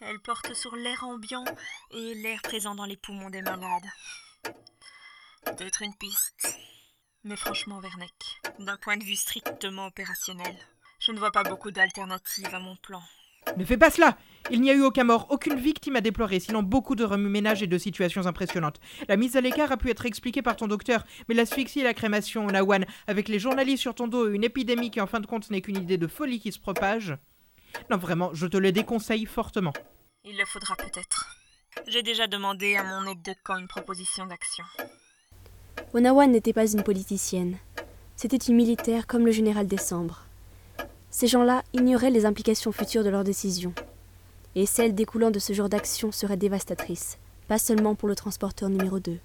Elle 0.00 0.20
porte 0.20 0.54
sur 0.54 0.76
l'air 0.76 1.04
ambiant 1.04 1.44
et 1.90 2.14
l'air 2.14 2.42
présent 2.42 2.74
dans 2.74 2.84
les 2.84 2.96
poumons 2.96 3.30
des 3.30 3.42
malades. 3.42 3.88
Peut-être 5.44 5.82
une 5.82 5.94
piste. 5.94 6.58
Mais 7.22 7.36
franchement, 7.36 7.80
Verneck, 7.80 8.42
d'un 8.58 8.76
point 8.76 8.96
de 8.96 9.04
vue 9.04 9.16
strictement 9.16 9.86
opérationnel, 9.86 10.56
je 11.00 11.12
ne 11.12 11.18
vois 11.18 11.32
pas 11.32 11.44
beaucoup 11.44 11.70
d'alternatives 11.70 12.54
à 12.54 12.60
mon 12.60 12.76
plan. 12.76 13.02
Ne 13.56 13.64
fais 13.64 13.76
pas 13.76 13.90
cela 13.90 14.16
Il 14.50 14.60
n'y 14.60 14.70
a 14.70 14.74
eu 14.74 14.82
aucun 14.82 15.04
mort, 15.04 15.26
aucune 15.30 15.58
victime 15.58 15.96
à 15.96 16.00
déplorer, 16.00 16.40
sinon 16.40 16.62
beaucoup 16.62 16.94
de 16.94 17.04
remue-ménage 17.04 17.62
et 17.62 17.66
de 17.66 17.78
situations 17.78 18.26
impressionnantes. 18.26 18.80
La 19.08 19.16
mise 19.16 19.36
à 19.36 19.40
l'écart 19.40 19.72
a 19.72 19.76
pu 19.76 19.90
être 19.90 20.06
expliquée 20.06 20.42
par 20.42 20.56
ton 20.56 20.66
docteur, 20.66 21.04
mais 21.28 21.34
l'asphyxie 21.34 21.80
et 21.80 21.84
la 21.84 21.94
crémation, 21.94 22.46
Nawan, 22.46 22.84
avec 23.06 23.28
les 23.28 23.38
journalistes 23.38 23.82
sur 23.82 23.94
ton 23.94 24.08
dos 24.08 24.30
et 24.30 24.34
une 24.34 24.44
épidémie 24.44 24.90
qui 24.90 25.00
en 25.00 25.06
fin 25.06 25.20
de 25.20 25.26
compte 25.26 25.50
n'est 25.50 25.60
qu'une 25.60 25.78
idée 25.78 25.98
de 25.98 26.06
folie 26.06 26.40
qui 26.40 26.52
se 26.52 26.58
propage. 26.58 27.16
Non, 27.90 27.96
vraiment, 27.96 28.30
je 28.34 28.46
te 28.46 28.56
le 28.56 28.72
déconseille 28.72 29.26
fortement. 29.26 29.72
Il 30.24 30.36
le 30.36 30.44
faudra 30.44 30.76
peut-être. 30.76 31.36
J'ai 31.86 32.02
déjà 32.02 32.26
demandé 32.26 32.76
à 32.76 32.84
mon 32.84 33.10
aide 33.10 33.22
de 33.22 33.34
camp 33.42 33.58
une 33.58 33.68
proposition 33.68 34.26
d'action. 34.26 34.64
Onawan 35.92 36.30
n'était 36.30 36.52
pas 36.52 36.70
une 36.70 36.82
politicienne. 36.82 37.58
C'était 38.16 38.36
une 38.36 38.56
militaire 38.56 39.06
comme 39.06 39.26
le 39.26 39.32
général 39.32 39.66
Décembre. 39.66 40.24
Ces 41.14 41.28
gens-là 41.28 41.62
ignoraient 41.72 42.10
les 42.10 42.26
implications 42.26 42.72
futures 42.72 43.04
de 43.04 43.08
leurs 43.08 43.22
décisions. 43.22 43.72
Et 44.56 44.66
celles 44.66 44.96
découlant 44.96 45.30
de 45.30 45.38
ce 45.38 45.52
genre 45.52 45.68
d'action 45.68 46.10
seraient 46.10 46.36
dévastatrices, 46.36 47.18
pas 47.46 47.56
seulement 47.56 47.94
pour 47.94 48.08
le 48.08 48.16
transporteur 48.16 48.68
numéro 48.68 48.98
2. 48.98 49.20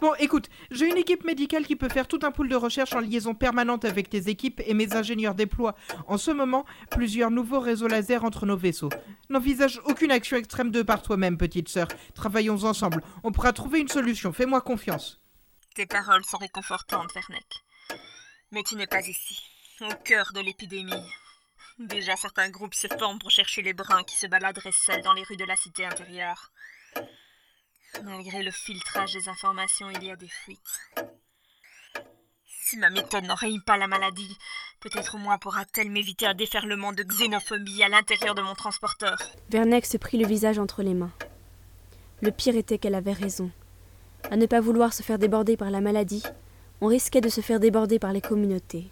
Bon, 0.00 0.14
écoute, 0.20 0.48
j'ai 0.70 0.88
une 0.88 0.96
équipe 0.96 1.24
médicale 1.24 1.66
qui 1.66 1.74
peut 1.74 1.88
faire 1.88 2.06
tout 2.06 2.20
un 2.22 2.30
pool 2.30 2.48
de 2.48 2.54
recherche 2.54 2.94
en 2.94 3.00
liaison 3.00 3.34
permanente 3.34 3.84
avec 3.84 4.08
tes 4.08 4.28
équipes 4.28 4.62
et 4.64 4.72
mes 4.72 4.94
ingénieurs 4.94 5.34
déploient 5.34 5.74
en 6.06 6.16
ce 6.16 6.30
moment 6.30 6.64
plusieurs 6.92 7.32
nouveaux 7.32 7.58
réseaux 7.58 7.88
laser 7.88 8.22
entre 8.22 8.46
nos 8.46 8.56
vaisseaux. 8.56 8.90
N'envisage 9.28 9.80
aucune 9.84 10.12
action 10.12 10.36
extrême 10.36 10.70
de 10.70 10.82
par 10.82 11.02
toi-même, 11.02 11.38
petite 11.38 11.68
sœur. 11.68 11.88
Travaillons 12.14 12.62
ensemble. 12.62 13.02
On 13.24 13.32
pourra 13.32 13.52
trouver 13.52 13.80
une 13.80 13.88
solution. 13.88 14.32
Fais-moi 14.32 14.60
confiance. 14.60 15.20
Tes 15.74 15.86
paroles 15.86 16.24
sont 16.24 16.38
réconfortantes, 16.38 17.12
Verneck. 17.12 17.64
Mais 18.52 18.62
tu 18.62 18.76
n'es 18.76 18.86
pas 18.86 19.00
ici, 19.00 19.40
au 19.84 19.94
cœur 20.04 20.32
de 20.32 20.40
l'épidémie. 20.40 21.12
Déjà, 21.78 22.16
certains 22.16 22.48
groupes 22.48 22.74
se 22.74 22.86
forment 22.98 23.18
pour 23.18 23.30
chercher 23.30 23.62
les 23.62 23.74
bruns 23.74 24.04
qui 24.04 24.16
se 24.16 24.26
baladeraient 24.26 24.72
seuls 24.72 25.02
dans 25.02 25.12
les 25.12 25.22
rues 25.24 25.36
de 25.36 25.44
la 25.44 25.56
cité 25.56 25.84
intérieure. 25.84 26.50
Malgré 28.02 28.42
le 28.42 28.50
filtrage 28.50 29.12
des 29.12 29.28
informations, 29.28 29.90
il 29.90 30.04
y 30.04 30.10
a 30.10 30.16
des 30.16 30.28
fuites. 30.28 30.80
Si 32.46 32.76
ma 32.78 32.90
méthode 32.90 33.24
n'enraye 33.24 33.60
pas 33.60 33.76
la 33.76 33.86
maladie, 33.86 34.36
peut-être 34.80 35.14
au 35.14 35.18
moins 35.18 35.38
pourra-t-elle 35.38 35.90
m'éviter 35.90 36.26
un 36.26 36.34
déferlement 36.34 36.92
de 36.92 37.02
xénophobie 37.02 37.82
à 37.82 37.88
l'intérieur 37.88 38.34
de 38.34 38.42
mon 38.42 38.54
transporteur. 38.54 39.18
Verneck 39.50 39.86
se 39.86 39.98
prit 39.98 40.18
le 40.18 40.26
visage 40.26 40.58
entre 40.58 40.82
les 40.82 40.94
mains. 40.94 41.12
Le 42.22 42.30
pire 42.30 42.56
était 42.56 42.78
qu'elle 42.78 42.94
avait 42.94 43.12
raison. 43.12 43.50
À 44.30 44.36
ne 44.36 44.46
pas 44.46 44.60
vouloir 44.60 44.92
se 44.92 45.02
faire 45.02 45.18
déborder 45.18 45.56
par 45.56 45.70
la 45.70 45.80
maladie, 45.80 46.24
on 46.80 46.86
risquait 46.86 47.20
de 47.20 47.28
se 47.28 47.40
faire 47.40 47.60
déborder 47.60 47.98
par 47.98 48.12
les 48.12 48.20
communautés. 48.20 48.90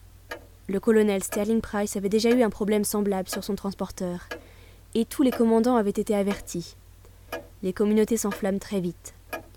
Le 0.66 0.81
colonel 0.81 1.22
Sterling 1.22 1.61
Price 1.61 1.96
avait 1.96 2.09
déjà 2.09 2.31
eu 2.31 2.42
un 2.42 2.50
problème 2.50 2.85
semblable 2.85 3.29
sur 3.29 3.44
son 3.44 3.55
transporteur, 3.55 4.29
et 4.94 5.05
tous 5.05 5.22
les 5.22 5.31
commandants 5.31 5.77
avaient 5.77 5.90
été 5.90 6.14
avertis. 6.14 6.77
Les 7.62 7.72
communautés 7.72 8.16
s'enflamment 8.16 8.59
très 8.59 8.81
vite. 8.81 9.14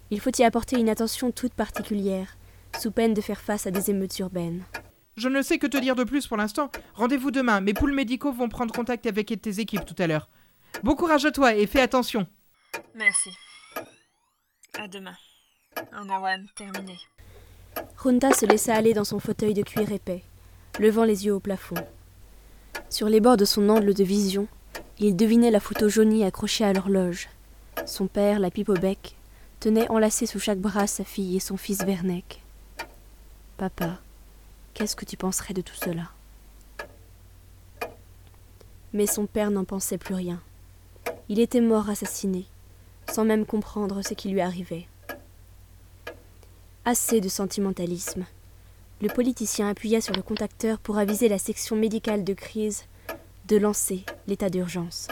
Il 0.10 0.20
faut 0.20 0.32
y 0.38 0.44
apporter 0.44 0.78
une 0.80 0.90
attention 0.90 1.32
toute 1.32 1.54
particulière, 1.54 2.38
sous 2.78 2.92
peine 2.92 3.14
de 3.14 3.22
faire 3.22 3.42
face 3.42 3.68
à 3.68 3.72
des 3.72 3.90
émeutes 3.90 4.20
urbaines. 4.20 4.64
Je 5.18 5.30
ne 5.30 5.42
sais 5.42 5.58
que 5.58 5.68
te 5.68 5.78
dire 5.78 5.96
de 5.96 6.04
plus 6.04 6.28
pour 6.28 6.38
l'instant. 6.38 6.70
Rendez-vous 6.94 7.32
demain. 7.32 7.60
Mes 7.60 7.74
poules 7.74 7.94
médicaux 7.94 8.32
vont 8.32 8.50
prendre 8.50 8.74
contact 8.74 9.08
avec 9.08 9.34
tes 9.42 9.60
équipes 9.60 9.86
tout 9.86 9.96
à 9.98 10.08
l'heure. 10.08 10.30
Bon 10.84 10.96
courage 10.96 11.26
à 11.26 11.32
toi 11.32 11.56
et 11.56 11.66
fais 11.66 11.82
attention. 11.82 12.28
Merci. 12.94 13.32
À 14.80 14.88
demain. 14.88 15.16
Onawan, 16.00 16.46
terminé. 16.56 16.98
Runta 17.98 18.32
se 18.34 18.46
laissa 18.46 18.76
aller 18.76 18.94
dans 18.94 19.04
son 19.04 19.20
fauteuil 19.20 19.54
de 19.54 19.64
cuir 19.64 19.92
épais, 19.92 20.24
levant 20.80 21.04
les 21.04 21.26
yeux 21.26 21.34
au 21.34 21.40
plafond. 21.40 21.76
Sur 22.90 23.10
les 23.10 23.20
bords 23.20 23.38
de 23.38 23.46
son 23.46 23.70
angle 23.70 23.94
de 23.94 24.04
vision, 24.04 24.48
il 25.00 25.16
devinait 25.16 25.52
la 25.52 25.60
photo 25.60 25.90
jaunie 25.90 26.24
accrochée 26.24 26.64
à 26.64 26.74
l'horloge. 26.74 27.30
Son 27.86 28.08
père, 28.08 28.40
la 28.40 28.52
pipe 28.52 28.70
au 28.70 28.74
bec, 28.74 29.16
tenait 29.60 29.90
enlacé 29.90 30.26
sous 30.26 30.40
chaque 30.40 30.60
bras 30.60 30.88
sa 30.88 31.04
fille 31.04 31.36
et 31.36 31.40
son 31.40 31.58
fils 31.58 31.84
Vernec. 31.84 32.42
Papa, 33.58 34.00
qu'est-ce 34.74 34.96
que 34.96 35.06
tu 35.06 35.18
penserais 35.18 35.54
de 35.54 35.62
tout 35.62 35.76
cela? 35.76 36.12
Mais 38.94 39.08
son 39.08 39.26
père 39.26 39.52
n'en 39.52 39.66
pensait 39.66 39.98
plus 39.98 40.16
rien. 40.16 40.40
Il 41.30 41.40
était 41.40 41.62
mort 41.62 41.90
assassiné, 41.90 42.46
sans 43.12 43.26
même 43.26 43.46
comprendre 43.46 44.02
ce 44.02 44.14
qui 44.14 44.30
lui 44.30 44.42
arrivait. 44.42 44.88
Assez 46.86 47.20
de 47.20 47.30
sentimentalisme. 47.30 48.26
Le 49.00 49.10
politicien 49.10 49.70
appuya 49.70 50.02
sur 50.02 50.16
le 50.16 50.24
contacteur 50.24 50.80
pour 50.80 50.98
aviser 50.98 51.30
la 51.30 51.38
section 51.38 51.76
médicale 51.76 52.24
de 52.24 52.34
crise 52.34 52.86
de 53.48 53.56
lancer 53.56 54.04
l'état 54.28 54.50
d'urgence. 54.50 55.08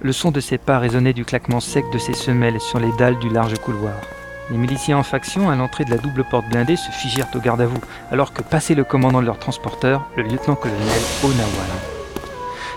Le 0.00 0.12
son 0.12 0.30
de 0.30 0.40
ses 0.40 0.56
pas 0.56 0.78
résonnait 0.78 1.12
du 1.12 1.26
claquement 1.26 1.60
sec 1.60 1.84
de 1.92 1.98
ses 1.98 2.14
semelles 2.14 2.60
sur 2.60 2.80
les 2.80 2.92
dalles 2.92 3.18
du 3.18 3.28
large 3.28 3.58
couloir. 3.58 4.00
Les 4.50 4.56
miliciens 4.56 4.96
en 4.96 5.02
faction, 5.02 5.50
à 5.50 5.56
l'entrée 5.56 5.84
de 5.84 5.90
la 5.90 5.98
double 5.98 6.24
porte 6.24 6.48
blindée, 6.48 6.76
se 6.76 6.90
figèrent 6.90 7.28
au 7.34 7.38
garde 7.38 7.60
à 7.60 7.66
vous, 7.66 7.80
alors 8.10 8.32
que 8.32 8.42
passait 8.42 8.74
le 8.74 8.84
commandant 8.84 9.20
de 9.20 9.26
leur 9.26 9.38
transporteur, 9.38 10.08
le 10.16 10.22
lieutenant-colonel 10.22 11.00
Onawan. 11.22 11.93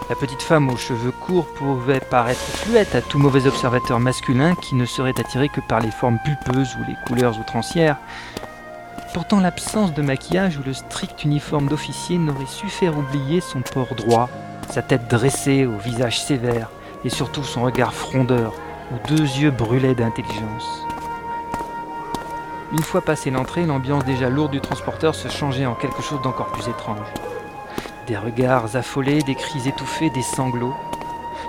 La 0.10 0.16
petite 0.16 0.42
femme 0.42 0.70
aux 0.70 0.78
cheveux 0.78 1.12
courts 1.12 1.48
pouvait 1.56 2.00
paraître 2.00 2.40
fluette 2.40 2.96
à 2.96 3.02
tout 3.02 3.20
mauvais 3.20 3.46
observateur 3.46 4.00
masculin 4.00 4.56
qui 4.56 4.76
ne 4.76 4.86
serait 4.86 5.20
attiré 5.20 5.50
que 5.50 5.60
par 5.60 5.82
les 5.82 5.92
formes 5.92 6.18
pulpeuses 6.24 6.78
ou 6.78 6.86
les 6.88 6.96
couleurs 7.06 7.38
outrancières. 7.38 7.98
Pourtant, 9.14 9.42
l'absence 9.42 9.94
de 9.94 10.02
maquillage 10.02 10.58
ou 10.58 10.64
le 10.66 10.74
strict 10.74 11.26
uniforme 11.26 11.68
d'officier 11.68 12.18
n'aurait 12.18 12.46
su 12.46 12.70
faire 12.70 12.98
oublier 12.98 13.42
son 13.42 13.62
port 13.62 13.96
droit, 13.96 14.30
sa 14.70 14.82
tête 14.82 15.10
dressée 15.10 15.66
au 15.66 15.78
visage 15.78 16.22
sévère 16.22 16.70
et 17.04 17.10
surtout 17.10 17.44
son 17.44 17.64
regard 17.64 17.94
frondeur 17.94 18.54
où 18.94 19.08
deux 19.10 19.24
yeux 19.24 19.52
brûlaient 19.52 19.96
d'intelligence. 19.96 20.86
Une 22.72 22.84
fois 22.84 23.02
passé 23.02 23.30
l'entrée, 23.30 23.66
l'ambiance 23.66 24.06
déjà 24.06 24.30
lourde 24.30 24.52
du 24.52 24.62
transporteur 24.62 25.16
se 25.16 25.28
changeait 25.28 25.66
en 25.66 25.76
quelque 25.76 26.02
chose 26.02 26.22
d'encore 26.22 26.48
plus 26.48 26.70
étrange. 26.70 27.08
Des 28.08 28.18
regards 28.18 28.74
affolés, 28.78 29.22
des 29.22 29.36
cris 29.36 29.68
étouffés, 29.68 30.10
des 30.10 30.22
sanglots. 30.22 30.74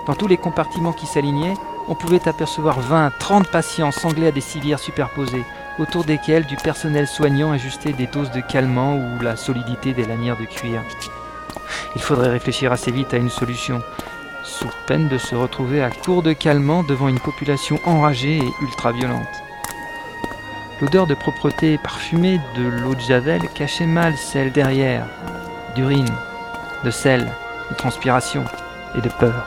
Dans 0.05 0.13
tous 0.13 0.27
les 0.27 0.35
compartiments 0.35 0.91
qui 0.91 1.05
s'alignaient, 1.05 1.53
on 1.87 1.95
pouvait 1.95 2.27
apercevoir 2.27 2.81
20, 2.81 3.13
30 3.17 3.47
patients 3.49 3.91
sanglés 3.91 4.27
à 4.27 4.31
des 4.31 4.41
civières 4.41 4.79
superposées, 4.79 5.45
autour 5.79 6.03
desquels 6.03 6.45
du 6.45 6.57
personnel 6.57 7.07
soignant 7.07 7.53
ajustait 7.53 7.93
des 7.93 8.07
doses 8.07 8.31
de 8.31 8.41
calmants 8.41 8.97
ou 8.97 9.23
la 9.23 9.37
solidité 9.37 9.93
des 9.93 10.03
lanières 10.03 10.37
de 10.37 10.43
cuir. 10.43 10.83
Il 11.95 12.01
faudrait 12.01 12.29
réfléchir 12.29 12.73
assez 12.73 12.91
vite 12.91 13.13
à 13.13 13.17
une 13.17 13.29
solution, 13.29 13.81
sous 14.43 14.67
peine 14.85 15.07
de 15.07 15.17
se 15.17 15.35
retrouver 15.35 15.81
à 15.81 15.89
court 15.89 16.23
de 16.23 16.33
calmants 16.33 16.83
devant 16.83 17.07
une 17.07 17.21
population 17.21 17.79
enragée 17.85 18.39
et 18.39 18.53
ultra-violente. 18.61 19.27
L'odeur 20.81 21.07
de 21.07 21.15
propreté 21.15 21.77
parfumée 21.77 22.41
de 22.57 22.67
l'eau 22.67 22.95
de 22.95 23.01
Javel 23.01 23.47
cachait 23.55 23.85
mal 23.85 24.17
celle 24.17 24.51
derrière, 24.51 25.05
d'urine, 25.75 26.09
de 26.83 26.91
sel, 26.91 27.31
de 27.69 27.75
transpiration 27.75 28.43
et 28.95 29.01
de 29.01 29.09
peur. 29.09 29.45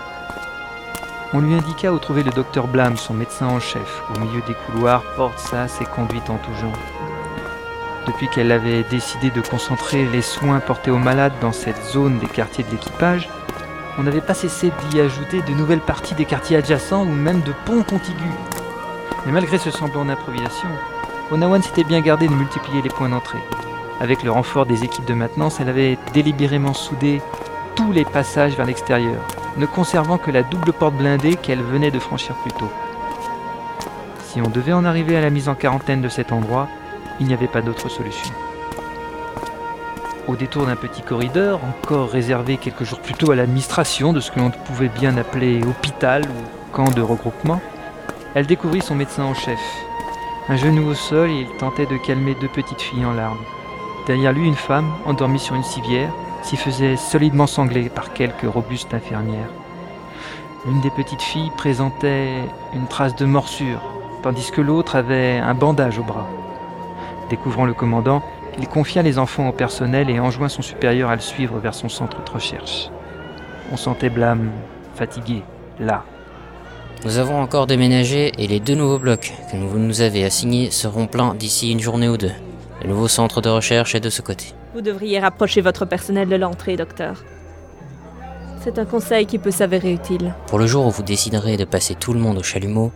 On 1.34 1.40
lui 1.40 1.54
indiqua 1.54 1.92
où 1.92 1.98
trouver 1.98 2.22
le 2.22 2.30
docteur 2.30 2.66
Blam, 2.66 2.96
son 2.96 3.14
médecin 3.14 3.46
en 3.46 3.58
chef, 3.58 4.02
au 4.14 4.18
milieu 4.18 4.42
des 4.46 4.54
couloirs, 4.54 5.02
porte 5.16 5.38
sas 5.38 5.80
et 5.80 5.86
conduite 5.86 6.28
en 6.28 6.36
tout 6.36 6.52
genre. 6.60 6.76
Depuis 8.06 8.28
qu'elle 8.28 8.52
avait 8.52 8.82
décidé 8.84 9.30
de 9.30 9.40
concentrer 9.40 10.04
les 10.04 10.22
soins 10.22 10.60
portés 10.60 10.90
aux 10.90 10.98
malades 10.98 11.32
dans 11.40 11.52
cette 11.52 11.82
zone 11.84 12.18
des 12.18 12.26
quartiers 12.26 12.64
de 12.64 12.70
l'équipage, 12.70 13.28
on 13.98 14.02
n'avait 14.02 14.20
pas 14.20 14.34
cessé 14.34 14.72
d'y 14.90 15.00
ajouter 15.00 15.40
de 15.42 15.52
nouvelles 15.52 15.80
parties 15.80 16.14
des 16.14 16.24
quartiers 16.24 16.56
adjacents 16.56 17.04
ou 17.04 17.12
même 17.12 17.40
de 17.42 17.52
ponts 17.64 17.82
contigus. 17.82 18.36
Mais 19.24 19.32
malgré 19.32 19.56
ce 19.56 19.70
semblant 19.70 20.04
d'improvisation, 20.04 20.68
Onawan 21.30 21.62
s'était 21.62 21.84
bien 21.84 22.00
gardé 22.00 22.26
de 22.26 22.34
multiplier 22.34 22.82
les 22.82 22.90
points 22.90 23.08
d'entrée. 23.08 23.38
Avec 24.00 24.22
le 24.22 24.30
renfort 24.30 24.66
des 24.66 24.84
équipes 24.84 25.04
de 25.04 25.14
maintenance, 25.14 25.60
elle 25.60 25.68
avait 25.68 25.98
délibérément 26.12 26.74
soudé 26.74 27.20
tous 27.74 27.92
les 27.92 28.04
passages 28.04 28.56
vers 28.56 28.66
l'extérieur, 28.66 29.20
ne 29.56 29.66
conservant 29.66 30.18
que 30.18 30.30
la 30.30 30.42
double 30.42 30.72
porte 30.72 30.94
blindée 30.94 31.36
qu'elle 31.36 31.62
venait 31.62 31.90
de 31.90 31.98
franchir 31.98 32.34
plus 32.36 32.52
tôt. 32.52 32.70
Si 34.24 34.40
on 34.40 34.48
devait 34.48 34.72
en 34.72 34.84
arriver 34.84 35.16
à 35.16 35.20
la 35.20 35.30
mise 35.30 35.48
en 35.48 35.54
quarantaine 35.54 36.02
de 36.02 36.08
cet 36.08 36.32
endroit, 36.32 36.68
il 37.20 37.26
n'y 37.26 37.34
avait 37.34 37.46
pas 37.46 37.62
d'autre 37.62 37.88
solution. 37.88 38.32
Au 40.28 40.36
détour 40.36 40.66
d'un 40.66 40.76
petit 40.76 41.02
corridor, 41.02 41.60
encore 41.64 42.08
réservé 42.08 42.56
quelques 42.56 42.84
jours 42.84 43.00
plus 43.00 43.14
tôt 43.14 43.32
à 43.32 43.36
l'administration 43.36 44.12
de 44.12 44.20
ce 44.20 44.30
que 44.30 44.38
l'on 44.38 44.50
pouvait 44.50 44.88
bien 44.88 45.16
appeler 45.16 45.60
hôpital 45.64 46.22
ou 46.22 46.72
camp 46.74 46.90
de 46.90 47.02
regroupement, 47.02 47.60
elle 48.34 48.46
découvrit 48.46 48.80
son 48.80 48.94
médecin 48.94 49.24
en 49.24 49.34
chef, 49.34 49.60
un 50.48 50.56
genou 50.56 50.88
au 50.88 50.94
sol, 50.94 51.30
il 51.30 51.46
tentait 51.58 51.86
de 51.86 51.96
calmer 51.98 52.34
deux 52.40 52.48
petites 52.48 52.80
filles 52.80 53.04
en 53.04 53.12
larmes. 53.12 53.44
Derrière 54.06 54.32
lui, 54.32 54.46
une 54.46 54.54
femme, 54.54 54.90
endormie 55.06 55.38
sur 55.38 55.54
une 55.54 55.62
civière, 55.62 56.12
s'y 56.42 56.56
faisait 56.56 56.96
solidement 56.96 57.46
sangler 57.46 57.88
par 57.88 58.12
quelques 58.12 58.52
robustes 58.52 58.94
infirmières. 58.94 59.50
L'une 60.66 60.80
des 60.80 60.90
petites 60.90 61.22
filles 61.22 61.52
présentait 61.56 62.32
une 62.74 62.88
trace 62.88 63.14
de 63.14 63.24
morsure, 63.24 63.80
tandis 64.22 64.50
que 64.50 64.60
l'autre 64.60 64.96
avait 64.96 65.38
un 65.38 65.54
bandage 65.54 65.98
au 65.98 66.02
bras. 66.02 66.28
Découvrant 67.30 67.64
le 67.64 67.74
commandant, 67.74 68.22
il 68.58 68.68
confia 68.68 69.02
les 69.02 69.18
enfants 69.18 69.48
au 69.48 69.52
personnel 69.52 70.10
et 70.10 70.20
enjoint 70.20 70.48
son 70.48 70.62
supérieur 70.62 71.08
à 71.08 71.14
le 71.14 71.20
suivre 71.20 71.58
vers 71.58 71.74
son 71.74 71.88
centre 71.88 72.22
de 72.22 72.30
recherche. 72.30 72.90
On 73.72 73.76
sentait 73.76 74.10
Blâme, 74.10 74.50
fatigué, 74.94 75.42
là, 75.78 76.04
nous 77.04 77.18
avons 77.18 77.40
encore 77.40 77.66
déménagé 77.66 78.30
et 78.38 78.46
les 78.46 78.60
deux 78.60 78.76
nouveaux 78.76 79.00
blocs 79.00 79.32
que 79.50 79.56
vous 79.56 79.80
nous 79.80 80.02
avez 80.02 80.24
assignés 80.24 80.70
seront 80.70 81.08
pleins 81.08 81.34
d'ici 81.34 81.72
une 81.72 81.80
journée 81.80 82.08
ou 82.08 82.16
deux. 82.16 82.30
Le 82.82 82.88
nouveau 82.88 83.06
centre 83.06 83.40
de 83.40 83.48
recherche 83.48 83.94
est 83.94 84.00
de 84.00 84.10
ce 84.10 84.22
côté. 84.22 84.54
Vous 84.74 84.80
devriez 84.80 85.20
rapprocher 85.20 85.60
votre 85.60 85.84
personnel 85.84 86.28
de 86.28 86.34
l'entrée, 86.34 86.76
docteur. 86.76 87.22
C'est 88.60 88.78
un 88.78 88.84
conseil 88.84 89.26
qui 89.26 89.38
peut 89.38 89.52
s'avérer 89.52 89.92
utile. 89.92 90.34
Pour 90.48 90.58
le 90.58 90.66
jour 90.66 90.86
où 90.86 90.90
vous 90.90 91.04
déciderez 91.04 91.56
de 91.56 91.64
passer 91.64 91.94
tout 91.94 92.12
le 92.12 92.18
monde 92.18 92.38
au 92.38 92.42
chalumeau, 92.42 92.90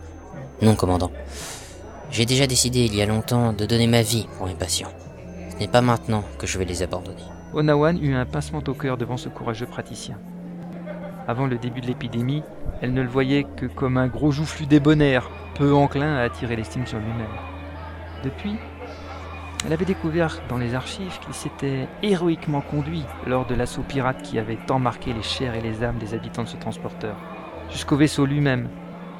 non, 0.61 0.75
commandant. 0.75 1.11
J'ai 2.11 2.25
déjà 2.25 2.47
décidé 2.47 2.81
il 2.81 2.95
y 2.95 3.01
a 3.01 3.05
longtemps 3.05 3.53
de 3.53 3.65
donner 3.65 3.87
ma 3.87 4.01
vie 4.01 4.27
pour 4.37 4.47
mes 4.47 4.55
patients. 4.55 4.91
Ce 5.51 5.57
n'est 5.57 5.67
pas 5.69 5.81
maintenant 5.81 6.23
que 6.37 6.47
je 6.47 6.57
vais 6.57 6.65
les 6.65 6.83
abandonner. 6.83 7.23
Onawan 7.53 7.97
eut 8.03 8.13
un 8.13 8.25
pincement 8.25 8.63
au 8.67 8.73
cœur 8.73 8.97
devant 8.97 9.17
ce 9.17 9.29
courageux 9.29 9.67
praticien. 9.67 10.17
Avant 11.29 11.45
le 11.47 11.57
début 11.57 11.79
de 11.79 11.87
l'épidémie, 11.87 12.43
elle 12.81 12.93
ne 12.93 13.01
le 13.01 13.09
voyait 13.09 13.45
que 13.55 13.65
comme 13.65 13.97
un 13.97 14.07
gros 14.07 14.31
joufflu 14.31 14.65
débonnaire, 14.65 15.29
peu 15.55 15.73
enclin 15.73 16.15
à 16.15 16.23
attirer 16.23 16.57
l'estime 16.57 16.85
sur 16.85 16.97
lui-même. 16.97 17.27
Depuis, 18.23 18.55
elle 19.65 19.73
avait 19.73 19.85
découvert 19.85 20.41
dans 20.49 20.57
les 20.57 20.75
archives 20.75 21.19
qu'il 21.19 21.33
s'était 21.33 21.87
héroïquement 22.03 22.61
conduit 22.61 23.03
lors 23.25 23.45
de 23.45 23.55
l'assaut 23.55 23.81
pirate 23.81 24.21
qui 24.21 24.39
avait 24.39 24.59
tant 24.67 24.79
marqué 24.79 25.13
les 25.13 25.23
chairs 25.23 25.55
et 25.55 25.61
les 25.61 25.83
âmes 25.83 25.97
des 25.97 26.13
habitants 26.13 26.43
de 26.43 26.47
ce 26.47 26.57
transporteur. 26.57 27.15
Jusqu'au 27.71 27.97
vaisseau 27.97 28.25
lui-même, 28.25 28.69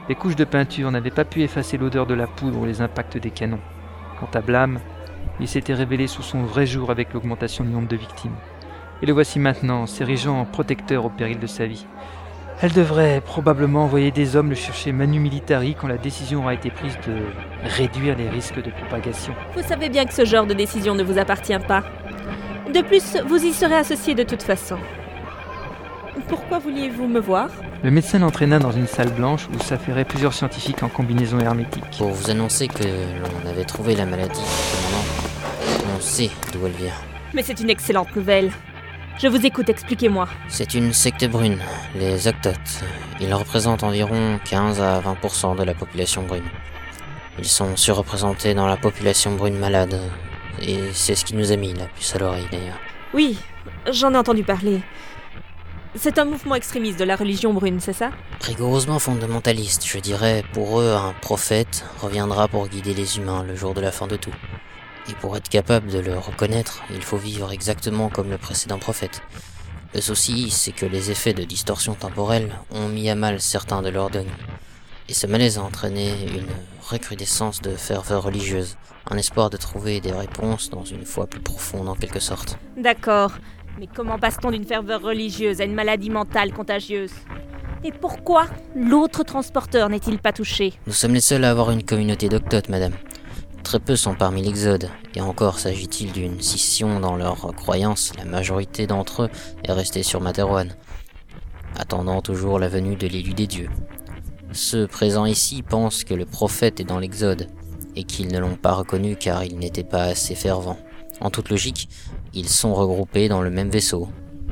les 0.09 0.15
couches 0.15 0.35
de 0.35 0.45
peinture 0.45 0.91
n'avaient 0.91 1.09
pas 1.09 1.25
pu 1.25 1.41
effacer 1.41 1.77
l'odeur 1.77 2.05
de 2.05 2.13
la 2.13 2.27
poudre 2.27 2.59
ou 2.59 2.65
les 2.65 2.81
impacts 2.81 3.17
des 3.17 3.31
canons. 3.31 3.59
Quant 4.19 4.29
à 4.33 4.41
Blam, 4.41 4.79
il 5.39 5.47
s'était 5.47 5.73
révélé 5.73 6.07
sous 6.07 6.23
son 6.23 6.43
vrai 6.43 6.65
jour 6.65 6.91
avec 6.91 7.13
l'augmentation 7.13 7.63
du 7.63 7.71
nombre 7.71 7.87
de 7.87 7.97
victimes. 7.97 8.35
Et 9.01 9.05
le 9.05 9.13
voici 9.13 9.39
maintenant, 9.39 9.85
s'érigeant 9.85 10.39
en 10.39 10.45
protecteur 10.45 11.05
au 11.05 11.09
péril 11.09 11.39
de 11.39 11.47
sa 11.47 11.65
vie. 11.65 11.85
Elle 12.59 12.73
devrait 12.73 13.21
probablement 13.21 13.83
envoyer 13.83 14.09
des 14.09 14.35
hommes 14.35 14.49
le 14.49 14.55
chercher 14.55 14.91
manu 14.91 15.19
militari 15.19 15.75
quand 15.79 15.87
la 15.87 15.97
décision 15.97 16.41
aura 16.41 16.55
été 16.55 16.71
prise 16.71 16.97
de 17.05 17.21
réduire 17.63 18.17
les 18.17 18.29
risques 18.29 18.61
de 18.61 18.71
propagation. 18.71 19.35
Vous 19.55 19.61
savez 19.61 19.89
bien 19.89 20.05
que 20.05 20.13
ce 20.13 20.25
genre 20.25 20.47
de 20.47 20.55
décision 20.55 20.95
ne 20.95 21.03
vous 21.03 21.19
appartient 21.19 21.59
pas. 21.67 21.83
De 22.73 22.81
plus, 22.81 23.15
vous 23.27 23.45
y 23.45 23.53
serez 23.53 23.75
associé 23.75 24.15
de 24.15 24.23
toute 24.23 24.41
façon. 24.41 24.77
Pourquoi 26.27 26.57
vouliez-vous 26.57 27.07
me 27.07 27.19
voir? 27.19 27.49
Le 27.83 27.91
médecin 27.91 28.17
l'entraîna 28.17 28.57
dans 28.57 28.71
une 28.71 28.87
salle 28.87 29.11
blanche 29.11 29.47
où 29.53 29.63
s'affairaient 29.63 30.03
plusieurs 30.03 30.33
scientifiques 30.33 30.81
en 30.81 30.89
combinaison 30.89 31.39
hermétique. 31.39 31.85
Pour 31.99 32.09
vous 32.09 32.31
annoncer 32.31 32.67
que 32.67 32.83
l'on 32.83 33.49
avait 33.49 33.65
trouvé 33.65 33.95
la 33.95 34.07
maladie, 34.07 34.33
commandant, 34.33 35.95
on 35.95 36.01
sait 36.01 36.31
d'où 36.51 36.65
elle 36.65 36.71
vient. 36.71 36.93
Mais 37.35 37.43
c'est 37.43 37.59
une 37.59 37.69
excellente 37.69 38.15
nouvelle. 38.15 38.51
Je 39.19 39.27
vous 39.27 39.43
écoute, 39.47 39.67
expliquez-moi. 39.67 40.27
C'est 40.47 40.75
une 40.75 40.93
secte 40.93 41.25
brune, 41.25 41.57
les 41.95 42.27
Octotes. 42.27 42.83
Ils 43.19 43.33
représentent 43.33 43.81
environ 43.81 44.39
15 44.45 44.79
à 44.79 45.01
20% 45.01 45.57
de 45.57 45.63
la 45.63 45.73
population 45.73 46.21
brune. 46.21 46.47
Ils 47.39 47.47
sont 47.47 47.75
surreprésentés 47.75 48.53
dans 48.53 48.67
la 48.67 48.77
population 48.77 49.33
brune 49.33 49.57
malade. 49.57 49.99
Et 50.61 50.77
c'est 50.93 51.15
ce 51.15 51.25
qui 51.25 51.35
nous 51.35 51.51
a 51.51 51.55
mis 51.55 51.73
la 51.73 51.85
puce 51.85 52.15
à 52.15 52.19
l'oreille 52.19 52.45
d'ailleurs. 52.51 52.77
Oui, 53.15 53.39
j'en 53.91 54.13
ai 54.13 54.17
entendu 54.17 54.43
parler. 54.43 54.81
C'est 55.95 56.19
un 56.19 56.25
mouvement 56.25 56.53
extrémiste 56.53 56.99
de 56.99 57.03
la 57.03 57.15
religion 57.15 57.55
brune, 57.55 57.79
c'est 57.79 57.93
ça? 57.93 58.11
Rigoureusement 58.41 58.99
fondamentaliste, 58.99 59.83
je 59.87 59.97
dirais. 59.97 60.43
Pour 60.53 60.79
eux, 60.79 60.93
un 60.93 61.13
prophète 61.21 61.85
reviendra 61.99 62.47
pour 62.47 62.67
guider 62.67 62.93
les 62.93 63.17
humains 63.17 63.43
le 63.47 63.55
jour 63.55 63.73
de 63.73 63.81
la 63.81 63.91
fin 63.91 64.05
de 64.05 64.15
tout. 64.15 64.33
Et 65.09 65.13
pour 65.21 65.37
être 65.37 65.49
capable 65.49 65.89
de 65.89 65.99
le 65.99 66.17
reconnaître, 66.17 66.83
il 66.93 67.01
faut 67.01 67.17
vivre 67.17 67.51
exactement 67.51 68.09
comme 68.09 68.29
le 68.29 68.37
précédent 68.37 68.77
prophète. 68.77 69.21
Le 69.93 70.01
souci, 70.01 70.49
c'est 70.49 70.73
que 70.73 70.85
les 70.85 71.11
effets 71.11 71.33
de 71.33 71.43
distorsion 71.43 71.93
temporelle 71.93 72.51
ont 72.71 72.89
mis 72.89 73.09
à 73.09 73.15
mal 73.15 73.39
certains 73.39 73.81
de 73.81 73.89
leurs 73.89 74.09
dogmes. 74.09 74.27
Et 75.09 75.13
ce 75.13 75.25
malaise 75.25 75.57
a 75.57 75.63
entraîné 75.63 76.11
une 76.35 76.47
recrudescence 76.89 77.61
de 77.61 77.75
ferveur 77.75 78.23
religieuse, 78.23 78.75
un 79.09 79.17
espoir 79.17 79.49
de 79.49 79.55
trouver 79.55 80.01
des 80.01 80.11
réponses 80.11 80.69
dans 80.69 80.83
une 80.83 81.05
foi 81.05 81.27
plus 81.27 81.39
profonde 81.39 81.87
en 81.87 81.95
quelque 81.95 82.19
sorte. 82.19 82.57
D'accord. 82.75 83.31
Mais 83.79 83.87
comment 83.87 84.19
passe-t-on 84.19 84.51
d'une 84.51 84.65
ferveur 84.65 85.01
religieuse 85.01 85.61
à 85.61 85.63
une 85.63 85.75
maladie 85.75 86.09
mentale 86.09 86.51
contagieuse? 86.51 87.13
Et 87.83 87.91
pourquoi 87.91 88.47
l'autre 88.75 89.23
transporteur 89.23 89.87
n'est-il 89.87 90.19
pas 90.19 90.33
touché? 90.33 90.73
Nous 90.87 90.93
sommes 90.93 91.13
les 91.13 91.21
seuls 91.21 91.45
à 91.45 91.51
avoir 91.51 91.71
une 91.71 91.83
communauté 91.83 92.27
d'octotes, 92.27 92.69
madame. 92.69 92.93
Très 93.63 93.79
peu 93.79 93.95
sont 93.95 94.15
parmi 94.15 94.41
l'Exode, 94.41 94.89
et 95.15 95.21
encore 95.21 95.59
s'agit-il 95.59 96.11
d'une 96.11 96.41
scission 96.41 96.99
dans 96.99 97.15
leurs 97.15 97.53
croyances, 97.55 98.13
la 98.17 98.25
majorité 98.25 98.87
d'entre 98.87 99.23
eux 99.23 99.29
est 99.63 99.71
restée 99.71 100.03
sur 100.03 100.21
Materwan, 100.21 100.73
attendant 101.77 102.21
toujours 102.21 102.59
la 102.59 102.69
venue 102.69 102.95
de 102.95 103.07
l'élu 103.07 103.33
des 103.33 103.47
dieux. 103.47 103.69
Ceux 104.53 104.87
présents 104.87 105.25
ici 105.25 105.61
pensent 105.61 106.03
que 106.03 106.13
le 106.13 106.25
prophète 106.25 106.79
est 106.79 106.85
dans 106.85 106.99
l'Exode, 106.99 107.47
et 107.97 108.03
qu'ils 108.03 108.31
ne 108.31 108.39
l'ont 108.39 108.55
pas 108.55 108.73
reconnu 108.73 109.15
car 109.15 109.43
il 109.43 109.57
n'était 109.57 109.83
pas 109.83 110.03
assez 110.03 110.35
fervent. 110.35 110.77
En 111.19 111.31
toute 111.31 111.49
logique, 111.49 111.89
ils 112.33 112.47
sont 112.47 112.73
regroupés 112.73 113.27
dans 113.27 113.41
le 113.41 113.49
même 113.49 113.69
vaisseau, 113.69 114.07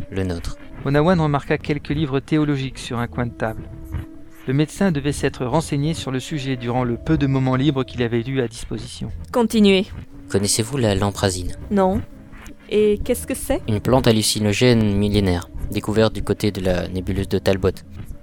le 0.10 0.24
nôtre. 0.24 0.58
Onawan 0.84 1.20
remarqua 1.20 1.58
quelques 1.58 1.90
livres 1.90 2.20
théologiques 2.20 2.80
sur 2.80 2.98
un 3.00 3.08
coin 3.08 3.28
de 3.28 3.34
table. 3.34 3.70
Le 4.48 4.54
médecin 4.54 4.92
devait 4.92 5.12
s'être 5.12 5.44
renseigné 5.44 5.96
sur 5.96 6.12
le 6.12 6.20
sujet 6.20 6.56
durant 6.56 6.84
le 6.84 6.98
peu 6.98 7.18
de 7.18 7.26
moments 7.26 7.56
libres 7.56 7.84
qu'il 7.84 8.04
avait 8.04 8.22
eu 8.22 8.42
à 8.42 8.48
disposition. 8.48 9.12
Continuez. 9.32 9.88
Connaissez-vous 10.30 10.78
la 10.78 10.94
lamprazine 10.94 11.54
Non. 11.72 12.00
Et 12.70 13.00
qu'est-ce 13.04 13.26
que 13.26 13.34
c'est? 13.34 13.62
Une 13.68 13.80
plante 13.80 14.06
hallucinogène 14.06 14.96
millénaire, 14.96 15.50
découverte 15.72 16.14
du 16.14 16.22
côté 16.22 16.52
de 16.52 16.62
la 16.62 16.88
nébuleuse 16.88 17.28
de 17.28 17.40
Talbot. 17.40 17.72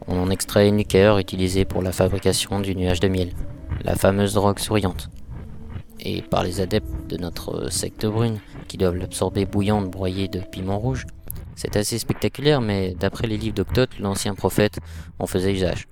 On 0.06 0.16
en 0.16 0.30
extrait 0.30 0.68
une 0.68 0.76
liqueur 0.76 1.18
utilisée 1.18 1.64
pour 1.64 1.82
la 1.82 1.90
fabrication 1.90 2.60
du 2.60 2.76
nuage 2.76 3.00
de 3.00 3.08
miel, 3.08 3.32
la 3.82 3.96
fameuse 3.96 4.34
drogue 4.34 4.60
souriante. 4.60 5.10
Et 5.98 6.22
par 6.22 6.44
les 6.44 6.60
adeptes 6.60 7.08
de 7.08 7.16
notre 7.16 7.68
secte 7.72 8.06
brune, 8.06 8.38
qui 8.68 8.76
doivent 8.76 8.96
l'absorber 8.96 9.44
bouillante 9.44 9.90
broyée 9.90 10.28
de 10.28 10.38
piment 10.38 10.78
rouge. 10.78 11.04
C'est 11.56 11.76
assez 11.76 11.98
spectaculaire, 11.98 12.60
mais 12.60 12.94
d'après 12.94 13.26
les 13.26 13.38
livres 13.38 13.56
d'Octote, 13.56 13.98
l'ancien 13.98 14.34
prophète 14.36 14.78
en 15.18 15.26
faisait 15.26 15.52
usage. 15.52 15.88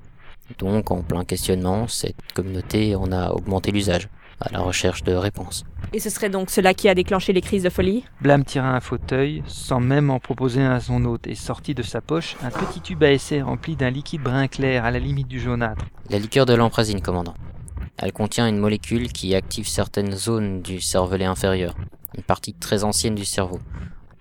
Donc, 0.58 0.90
en 0.90 1.02
plein 1.02 1.24
questionnement, 1.24 1.86
cette 1.88 2.32
communauté 2.34 2.94
en 2.94 3.12
a 3.12 3.30
augmenté 3.30 3.70
l'usage, 3.70 4.08
à 4.40 4.50
la 4.52 4.60
recherche 4.60 5.02
de 5.02 5.12
réponses. 5.12 5.64
Et 5.92 6.00
ce 6.00 6.10
serait 6.10 6.30
donc 6.30 6.50
cela 6.50 6.74
qui 6.74 6.88
a 6.88 6.94
déclenché 6.94 7.32
les 7.32 7.40
crises 7.40 7.62
de 7.62 7.70
folie? 7.70 8.04
Blam 8.20 8.44
tira 8.44 8.74
un 8.74 8.80
fauteuil, 8.80 9.42
sans 9.46 9.80
même 9.80 10.10
en 10.10 10.20
proposer 10.20 10.62
un 10.62 10.72
à 10.72 10.80
son 10.80 11.04
hôte, 11.04 11.26
et 11.26 11.34
sortit 11.34 11.74
de 11.74 11.82
sa 11.82 12.00
poche 12.00 12.36
un 12.42 12.50
petit 12.50 12.80
tube 12.80 13.02
à 13.02 13.10
essai 13.10 13.42
rempli 13.42 13.76
d'un 13.76 13.90
liquide 13.90 14.22
brun 14.22 14.48
clair 14.48 14.84
à 14.84 14.90
la 14.90 14.98
limite 14.98 15.28
du 15.28 15.40
jaunâtre. 15.40 15.84
La 16.08 16.18
liqueur 16.18 16.46
de 16.46 16.54
l'emprazine, 16.54 17.00
commandant. 17.00 17.34
Elle 17.98 18.12
contient 18.12 18.48
une 18.48 18.58
molécule 18.58 19.12
qui 19.12 19.34
active 19.34 19.68
certaines 19.68 20.12
zones 20.12 20.62
du 20.62 20.80
cervelet 20.80 21.26
inférieur, 21.26 21.74
une 22.16 22.22
partie 22.22 22.54
très 22.54 22.82
ancienne 22.84 23.14
du 23.14 23.24
cerveau. 23.24 23.60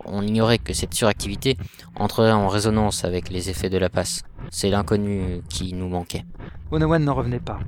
On 0.05 0.21
ignorait 0.21 0.57
que 0.57 0.73
cette 0.73 0.93
suractivité 0.93 1.57
entrerait 1.95 2.31
en 2.31 2.47
résonance 2.47 3.03
avec 3.03 3.29
les 3.29 3.49
effets 3.49 3.69
de 3.69 3.77
la 3.77 3.89
passe. 3.89 4.23
C'est 4.49 4.69
l'inconnu 4.69 5.41
qui 5.49 5.73
nous 5.73 5.89
manquait. 5.89 6.25
Onawan 6.71 7.03
n'en 7.03 7.13
revenait 7.13 7.39
pas. 7.39 7.59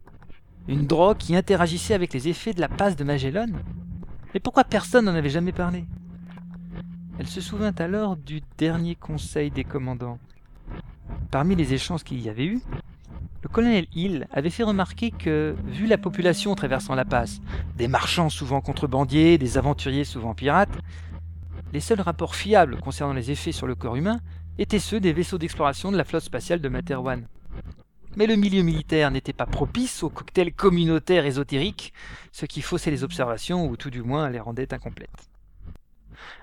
Une 0.68 0.86
drogue 0.86 1.18
qui 1.18 1.36
interagissait 1.36 1.94
avec 1.94 2.14
les 2.14 2.28
effets 2.28 2.54
de 2.54 2.62
la 2.62 2.70
passe 2.70 2.96
de 2.96 3.04
Magellan 3.04 3.48
Mais 4.34 4.40
pourquoi 4.40 4.64
personne 4.64 5.06
n'en 5.06 5.16
avait 5.16 5.30
jamais 5.30 5.52
parlé? 5.52 5.86
Elle 7.20 7.28
se 7.28 7.42
souvint 7.42 7.74
alors 7.78 8.16
du 8.16 8.42
dernier 8.58 8.96
conseil 8.96 9.52
des 9.52 9.64
commandants. 9.64 10.18
Parmi 11.30 11.56
les 11.56 11.74
échanges 11.74 12.04
qu'il 12.04 12.22
y 12.22 12.30
avait 12.30 12.46
eu, 12.46 12.62
le 13.44 13.50
colonel 13.50 13.88
Hill 13.94 14.28
avait 14.32 14.50
fait 14.50 14.64
remarquer 14.64 15.12
que, 15.12 15.56
vu 15.66 15.88
la 15.88 15.98
population 15.98 16.54
traversant 16.56 16.96
la 16.96 17.06
passe, 17.06 17.42
des 17.76 17.88
marchands 17.88 18.30
souvent 18.30 18.62
contrebandiers, 18.62 19.38
des 19.38 19.58
aventuriers 19.58 20.04
souvent 20.04 20.34
pirates, 20.34 20.78
les 21.74 21.80
seuls 21.80 22.02
rapports 22.02 22.36
fiables 22.36 22.78
concernant 22.78 23.14
les 23.14 23.32
effets 23.32 23.52
sur 23.52 23.68
le 23.68 23.76
corps 23.76 23.96
humain 23.96 24.20
étaient 24.58 24.80
ceux 24.80 25.00
des 25.00 25.14
vaisseaux 25.14 25.38
d'exploration 25.38 25.92
de 25.92 25.98
la 25.98 26.04
flotte 26.04 26.24
spatiale 26.24 26.62
de 26.62 26.70
Materwan. 26.70 27.28
Mais 28.18 28.28
le 28.28 28.36
milieu 28.36 28.62
militaire 28.62 29.10
n'était 29.10 29.32
pas 29.32 29.46
propice 29.46 30.04
aux 30.04 30.10
cocktails 30.10 30.54
communautaires 30.54 31.26
ésotériques, 31.26 31.94
ce 32.34 32.46
qui 32.46 32.62
faussait 32.62 32.92
les 32.92 33.04
observations 33.04 33.68
ou 33.68 33.78
tout 33.78 33.90
du 33.90 34.02
moins 34.02 34.30
les 34.30 34.40
rendait 34.40 34.74
incomplètes. 34.74 35.30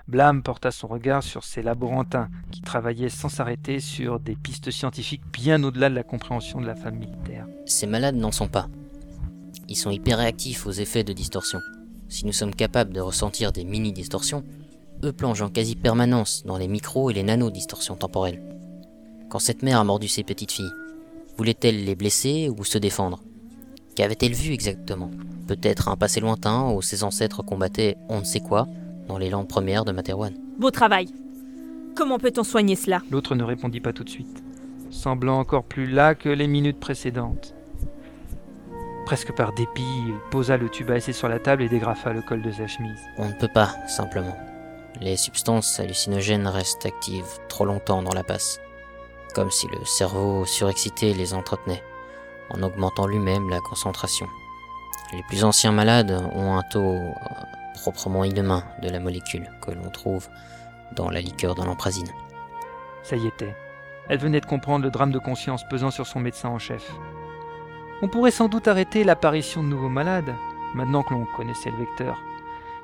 Blam 0.07 0.41
porta 0.41 0.71
son 0.71 0.87
regard 0.87 1.21
sur 1.21 1.43
ces 1.43 1.61
laborantins 1.61 2.29
qui 2.51 2.61
travaillaient 2.61 3.09
sans 3.09 3.29
s'arrêter 3.29 3.79
sur 3.79 4.19
des 4.19 4.35
pistes 4.35 4.71
scientifiques 4.71 5.23
bien 5.31 5.63
au-delà 5.63 5.89
de 5.89 5.95
la 5.95 6.03
compréhension 6.03 6.59
de 6.59 6.65
la 6.65 6.75
femme 6.75 6.97
militaire. 6.97 7.45
Ces 7.67 7.85
malades 7.85 8.15
n'en 8.15 8.31
sont 8.31 8.47
pas. 8.47 8.67
Ils 9.67 9.75
sont 9.75 9.91
hyper 9.91 10.17
réactifs 10.17 10.65
aux 10.65 10.71
effets 10.71 11.03
de 11.03 11.13
distorsion. 11.13 11.59
Si 12.07 12.25
nous 12.25 12.33
sommes 12.33 12.55
capables 12.55 12.91
de 12.91 12.99
ressentir 12.99 13.51
des 13.51 13.63
mini-distorsions, 13.63 14.43
eux 15.03 15.13
plongent 15.13 15.41
en 15.41 15.49
quasi-permanence 15.49 16.43
dans 16.45 16.57
les 16.57 16.67
micro 16.67 17.09
et 17.09 17.13
les 17.13 17.23
nano-distorsions 17.23 17.95
temporelles. 17.95 18.41
Quand 19.29 19.39
cette 19.39 19.63
mère 19.63 19.79
a 19.79 19.83
mordu 19.83 20.07
ses 20.07 20.23
petites 20.23 20.51
filles, 20.51 20.71
voulait-elle 21.37 21.85
les 21.85 21.95
blesser 21.95 22.49
ou 22.49 22.63
se 22.63 22.77
défendre? 22.77 23.21
Qu'avait-elle 23.95 24.33
vu 24.33 24.51
exactement? 24.51 25.11
Peut-être 25.47 25.87
un 25.89 25.95
passé 25.95 26.19
lointain 26.19 26.71
où 26.71 26.81
ses 26.81 27.03
ancêtres 27.03 27.43
combattaient 27.43 27.97
on 28.09 28.19
ne 28.19 28.25
sait 28.25 28.39
quoi 28.39 28.67
dans 29.07 29.17
les 29.17 29.29
landes 29.29 29.47
premières 29.47 29.85
de 29.85 29.91
Materwan. 29.91 30.33
Beau 30.57 30.71
travail. 30.71 31.07
Comment 31.95 32.17
peut-on 32.17 32.43
soigner 32.43 32.75
cela? 32.75 33.01
L'autre 33.11 33.35
ne 33.35 33.43
répondit 33.43 33.81
pas 33.81 33.93
tout 33.93 34.03
de 34.03 34.09
suite, 34.09 34.43
semblant 34.91 35.39
encore 35.39 35.63
plus 35.63 35.87
las 35.87 36.15
que 36.15 36.29
les 36.29 36.47
minutes 36.47 36.79
précédentes. 36.79 37.55
Presque 39.05 39.35
par 39.35 39.53
dépit, 39.53 39.81
il 40.07 40.13
posa 40.29 40.55
le 40.55 40.69
tube 40.69 40.91
à 40.91 40.97
essai 40.97 41.13
sur 41.13 41.27
la 41.27 41.39
table 41.39 41.63
et 41.63 41.69
dégrafa 41.69 42.13
le 42.13 42.21
col 42.21 42.43
de 42.43 42.51
sa 42.51 42.67
chemise. 42.67 42.99
On 43.17 43.27
ne 43.27 43.33
peut 43.33 43.49
pas, 43.51 43.73
simplement. 43.87 44.37
Les 45.01 45.15
substances 45.15 45.79
hallucinogènes 45.79 46.47
restent 46.47 46.85
actives 46.85 47.39
trop 47.47 47.63
longtemps 47.63 48.03
dans 48.03 48.13
la 48.13 48.23
passe, 48.23 48.59
comme 49.33 49.49
si 49.49 49.67
le 49.67 49.85
cerveau 49.85 50.43
surexcité 50.45 51.13
les 51.13 51.33
entretenait, 51.33 51.83
en 52.49 52.61
augmentant 52.63 53.07
lui-même 53.07 53.49
la 53.49 53.61
concentration. 53.61 54.27
Les 55.13 55.23
plus 55.23 55.45
anciens 55.45 55.71
malades 55.71 56.11
ont 56.33 56.57
un 56.57 56.63
taux 56.63 56.95
euh, 56.95 57.13
proprement 57.75 58.25
inhumain 58.25 58.65
de 58.81 58.89
la 58.89 58.99
molécule 58.99 59.49
que 59.61 59.71
l'on 59.71 59.89
trouve 59.89 60.27
dans 60.91 61.09
la 61.09 61.21
liqueur 61.21 61.55
de 61.55 61.63
l'emprazine. 61.63 62.11
Ça 63.03 63.15
y 63.15 63.25
était. 63.25 63.55
Elle 64.09 64.19
venait 64.19 64.41
de 64.41 64.45
comprendre 64.45 64.83
le 64.83 64.91
drame 64.91 65.11
de 65.11 65.19
conscience 65.19 65.63
pesant 65.69 65.91
sur 65.91 66.07
son 66.07 66.19
médecin 66.19 66.49
en 66.49 66.59
chef. 66.59 66.91
On 68.01 68.09
pourrait 68.09 68.31
sans 68.31 68.49
doute 68.49 68.67
arrêter 68.67 69.05
l'apparition 69.05 69.63
de 69.63 69.69
nouveaux 69.69 69.87
malades, 69.87 70.35
maintenant 70.75 71.03
que 71.03 71.13
l'on 71.13 71.25
connaissait 71.25 71.71
le 71.71 71.77
vecteur. 71.77 72.21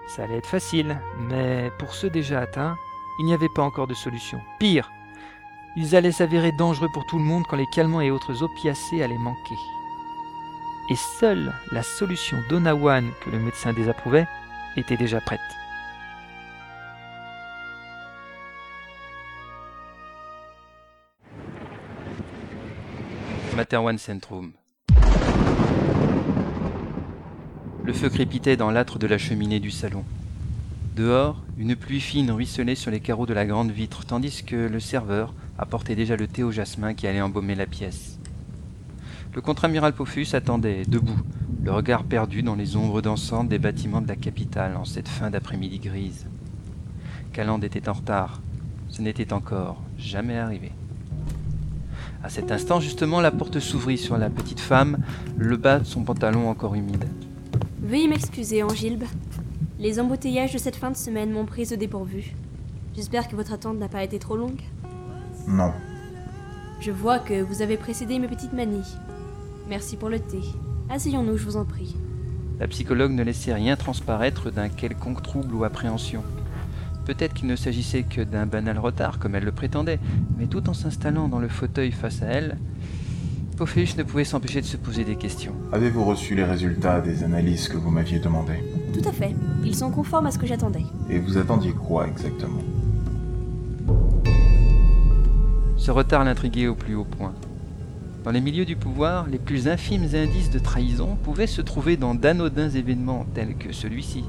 Ça 0.07 0.23
allait 0.23 0.37
être 0.37 0.47
facile, 0.47 1.01
mais 1.19 1.71
pour 1.79 1.93
ceux 1.93 2.09
déjà 2.09 2.41
atteints, 2.41 2.77
il 3.19 3.25
n'y 3.25 3.33
avait 3.33 3.49
pas 3.49 3.63
encore 3.63 3.87
de 3.87 3.93
solution. 3.93 4.39
Pire, 4.59 4.91
ils 5.75 5.95
allaient 5.95 6.11
s'avérer 6.11 6.51
dangereux 6.51 6.89
pour 6.93 7.05
tout 7.05 7.17
le 7.17 7.23
monde 7.23 7.43
quand 7.49 7.57
les 7.57 7.67
calmants 7.67 8.01
et 8.01 8.11
autres 8.11 8.43
opiacés 8.43 9.03
allaient 9.03 9.17
manquer. 9.17 9.55
Et 10.89 10.95
seule 10.95 11.53
la 11.71 11.83
solution 11.83 12.37
d'Onawan, 12.49 13.09
que 13.21 13.29
le 13.29 13.39
médecin 13.39 13.73
désapprouvait, 13.73 14.27
était 14.77 14.97
déjà 14.97 15.19
prête. 15.19 15.39
Materwan 23.55 23.97
Centrum. 23.97 24.53
Le 27.85 27.93
feu 27.93 28.09
crépitait 28.09 28.57
dans 28.57 28.71
l'âtre 28.71 28.97
de 28.97 29.05
la 29.05 29.19
cheminée 29.19 29.59
du 29.59 29.69
salon. 29.69 30.03
Dehors, 30.95 31.43
une 31.59 31.75
pluie 31.75 31.99
fine 31.99 32.31
ruisselait 32.31 32.73
sur 32.73 32.89
les 32.89 32.99
carreaux 32.99 33.27
de 33.27 33.33
la 33.35 33.45
grande 33.45 33.69
vitre, 33.69 34.05
tandis 34.05 34.43
que 34.43 34.55
le 34.55 34.79
serveur 34.79 35.35
apportait 35.59 35.93
déjà 35.95 36.15
le 36.15 36.25
thé 36.25 36.41
au 36.41 36.51
jasmin 36.51 36.95
qui 36.95 37.05
allait 37.05 37.21
embaumer 37.21 37.53
la 37.53 37.67
pièce. 37.67 38.17
Le 39.35 39.41
contre-amiral 39.41 39.93
Pofus 39.93 40.33
attendait, 40.33 40.83
debout, 40.87 41.19
le 41.63 41.71
regard 41.71 42.05
perdu 42.05 42.41
dans 42.41 42.55
les 42.55 42.75
ombres 42.75 43.03
dansantes 43.03 43.49
des 43.49 43.59
bâtiments 43.59 44.01
de 44.01 44.07
la 44.07 44.15
capitale 44.15 44.77
en 44.77 44.85
cette 44.85 45.07
fin 45.07 45.29
d'après-midi 45.29 45.77
grise. 45.77 46.25
Calande 47.33 47.63
était 47.63 47.87
en 47.87 47.93
retard. 47.93 48.41
Ce 48.89 49.03
n'était 49.03 49.31
encore 49.31 49.79
jamais 49.99 50.39
arrivé. 50.39 50.71
À 52.23 52.29
cet 52.29 52.51
instant, 52.51 52.79
justement, 52.79 53.21
la 53.21 53.29
porte 53.29 53.59
s'ouvrit 53.59 53.99
sur 53.99 54.17
la 54.17 54.31
petite 54.31 54.59
femme, 54.59 54.97
le 55.37 55.55
bas 55.57 55.77
de 55.77 55.85
son 55.85 56.01
pantalon 56.01 56.49
encore 56.49 56.73
humide. 56.73 57.05
Veuillez 57.85 58.07
m'excuser, 58.07 58.63
Angilbe. 58.63 59.03
Les 59.77 59.99
embouteillages 59.99 60.53
de 60.53 60.57
cette 60.57 60.75
fin 60.75 60.89
de 60.89 60.97
semaine 60.97 61.29
m'ont 61.31 61.45
prise 61.45 61.71
au 61.71 61.75
dépourvu. 61.75 62.33
J'espère 62.95 63.27
que 63.27 63.35
votre 63.35 63.53
attente 63.53 63.77
n'a 63.77 63.87
pas 63.87 64.03
été 64.03 64.17
trop 64.17 64.35
longue. 64.35 64.61
Non. 65.47 65.71
Je 66.79 66.89
vois 66.89 67.19
que 67.19 67.43
vous 67.43 67.61
avez 67.61 67.77
précédé 67.77 68.17
mes 68.17 68.27
petites 68.27 68.53
manies. 68.53 68.97
Merci 69.69 69.97
pour 69.97 70.09
le 70.09 70.19
thé. 70.19 70.39
Asseyons-nous, 70.89 71.37
je 71.37 71.45
vous 71.45 71.57
en 71.57 71.63
prie. 71.63 71.95
La 72.59 72.67
psychologue 72.67 73.11
ne 73.11 73.21
laissait 73.21 73.53
rien 73.53 73.75
transparaître 73.75 74.49
d'un 74.49 74.69
quelconque 74.69 75.21
trouble 75.21 75.53
ou 75.53 75.63
appréhension. 75.63 76.23
Peut-être 77.05 77.35
qu'il 77.35 77.47
ne 77.47 77.55
s'agissait 77.55 78.01
que 78.01 78.21
d'un 78.21 78.47
banal 78.47 78.79
retard, 78.79 79.19
comme 79.19 79.35
elle 79.35 79.45
le 79.45 79.51
prétendait, 79.51 79.99
mais 80.39 80.47
tout 80.47 80.71
en 80.71 80.73
s'installant 80.73 81.27
dans 81.27 81.39
le 81.39 81.49
fauteuil 81.49 81.91
face 81.91 82.23
à 82.23 82.25
elle, 82.25 82.57
Pophéus 83.55 83.95
ne 83.95 84.03
pouvait 84.03 84.25
s'empêcher 84.25 84.59
de 84.59 84.65
se 84.65 84.75
poser 84.75 85.05
des 85.05 85.15
questions. 85.15 85.53
Avez-vous 85.71 86.03
reçu 86.03 86.35
les 86.35 86.43
résultats 86.43 86.99
des 86.99 87.23
analyses 87.23 87.69
que 87.69 87.77
vous 87.77 87.89
m'aviez 87.89 88.19
demandées 88.19 88.61
Tout 88.93 89.07
à 89.07 89.13
fait. 89.13 89.33
Ils 89.63 89.75
sont 89.75 89.91
conformes 89.91 90.25
à 90.25 90.31
ce 90.31 90.37
que 90.37 90.45
j'attendais. 90.45 90.83
Et 91.09 91.19
vous 91.19 91.37
attendiez 91.37 91.71
quoi 91.71 92.05
exactement 92.05 92.59
Ce 95.77 95.89
retard 95.89 96.25
l'intriguait 96.25 96.67
au 96.67 96.75
plus 96.75 96.95
haut 96.95 97.05
point. 97.05 97.33
Dans 98.25 98.31
les 98.31 98.41
milieux 98.41 98.65
du 98.65 98.75
pouvoir, 98.75 99.27
les 99.29 99.37
plus 99.37 99.69
infimes 99.69 100.09
indices 100.13 100.49
de 100.49 100.59
trahison 100.59 101.15
pouvaient 101.23 101.47
se 101.47 101.61
trouver 101.61 101.95
dans 101.95 102.13
d'anodins 102.13 102.69
événements 102.69 103.25
tels 103.35 103.55
que 103.55 103.71
celui-ci. 103.71 104.25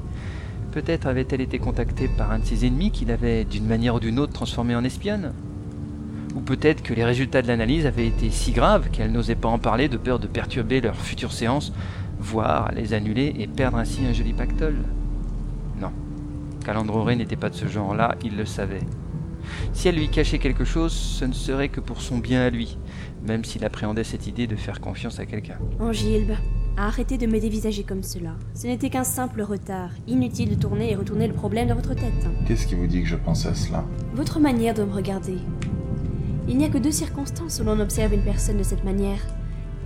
Peut-être 0.71 1.05
avait-elle 1.07 1.41
été 1.41 1.59
contactée 1.59 2.07
par 2.07 2.31
un 2.31 2.39
de 2.39 2.45
ses 2.45 2.65
ennemis 2.65 2.91
qui 2.91 3.03
l'avait 3.03 3.43
d'une 3.43 3.65
manière 3.65 3.95
ou 3.95 3.99
d'une 3.99 4.19
autre 4.19 4.33
transformée 4.33 4.75
en 4.75 4.85
espionne 4.85 5.33
peut-être 6.47 6.81
que 6.81 6.93
les 6.93 7.03
résultats 7.03 7.41
de 7.41 7.47
l'analyse 7.47 7.85
avaient 7.85 8.07
été 8.07 8.31
si 8.31 8.53
graves 8.53 8.89
qu'elle 8.89 9.11
n'osait 9.11 9.35
pas 9.35 9.49
en 9.49 9.59
parler 9.59 9.89
de 9.89 9.97
peur 9.97 10.17
de 10.17 10.27
perturber 10.27 10.79
leur 10.79 10.95
future 10.95 11.33
séance, 11.33 11.73
voire 12.19 12.71
les 12.73 12.93
annuler 12.93 13.35
et 13.37 13.47
perdre 13.47 13.77
ainsi 13.77 14.05
un 14.05 14.13
joli 14.13 14.31
pactole 14.31 14.77
Non. 15.79 15.91
Calandroré 16.65 17.17
n'était 17.17 17.35
pas 17.35 17.49
de 17.49 17.55
ce 17.55 17.67
genre-là, 17.67 18.15
il 18.23 18.37
le 18.37 18.45
savait. 18.45 18.79
Si 19.73 19.89
elle 19.89 19.95
lui 19.95 20.07
cachait 20.07 20.39
quelque 20.39 20.63
chose, 20.63 20.93
ce 20.93 21.25
ne 21.25 21.33
serait 21.33 21.67
que 21.67 21.81
pour 21.81 22.01
son 22.01 22.17
bien 22.17 22.41
à 22.41 22.49
lui, 22.49 22.77
même 23.25 23.43
s'il 23.43 23.65
appréhendait 23.65 24.05
cette 24.05 24.25
idée 24.25 24.47
de 24.47 24.55
faire 24.55 24.79
confiance 24.79 25.19
à 25.19 25.25
quelqu'un. 25.25 25.57
Angilbe, 25.81 26.31
arrêtez 26.77 27.17
de 27.17 27.27
me 27.27 27.41
dévisager 27.41 27.83
comme 27.83 28.03
cela. 28.03 28.31
Ce 28.53 28.67
n'était 28.67 28.89
qu'un 28.89 29.03
simple 29.03 29.41
retard. 29.41 29.89
Inutile 30.07 30.51
de 30.51 30.55
tourner 30.55 30.91
et 30.91 30.95
retourner 30.95 31.27
le 31.27 31.33
problème 31.33 31.67
dans 31.67 31.75
votre 31.75 31.93
tête. 31.93 32.27
Qu'est-ce 32.47 32.67
qui 32.67 32.75
vous 32.75 32.87
dit 32.87 33.01
que 33.01 33.07
je 33.09 33.17
pensais 33.17 33.49
à 33.49 33.55
cela? 33.55 33.83
Votre 34.13 34.39
manière 34.39 34.73
de 34.73 34.83
me 34.83 34.93
regarder. 34.93 35.37
Il 36.47 36.57
n'y 36.57 36.65
a 36.65 36.69
que 36.69 36.77
deux 36.77 36.91
circonstances 36.91 37.59
où 37.59 37.63
l'on 37.63 37.79
observe 37.79 38.13
une 38.13 38.21
personne 38.23 38.57
de 38.57 38.63
cette 38.63 38.83
manière. 38.83 39.19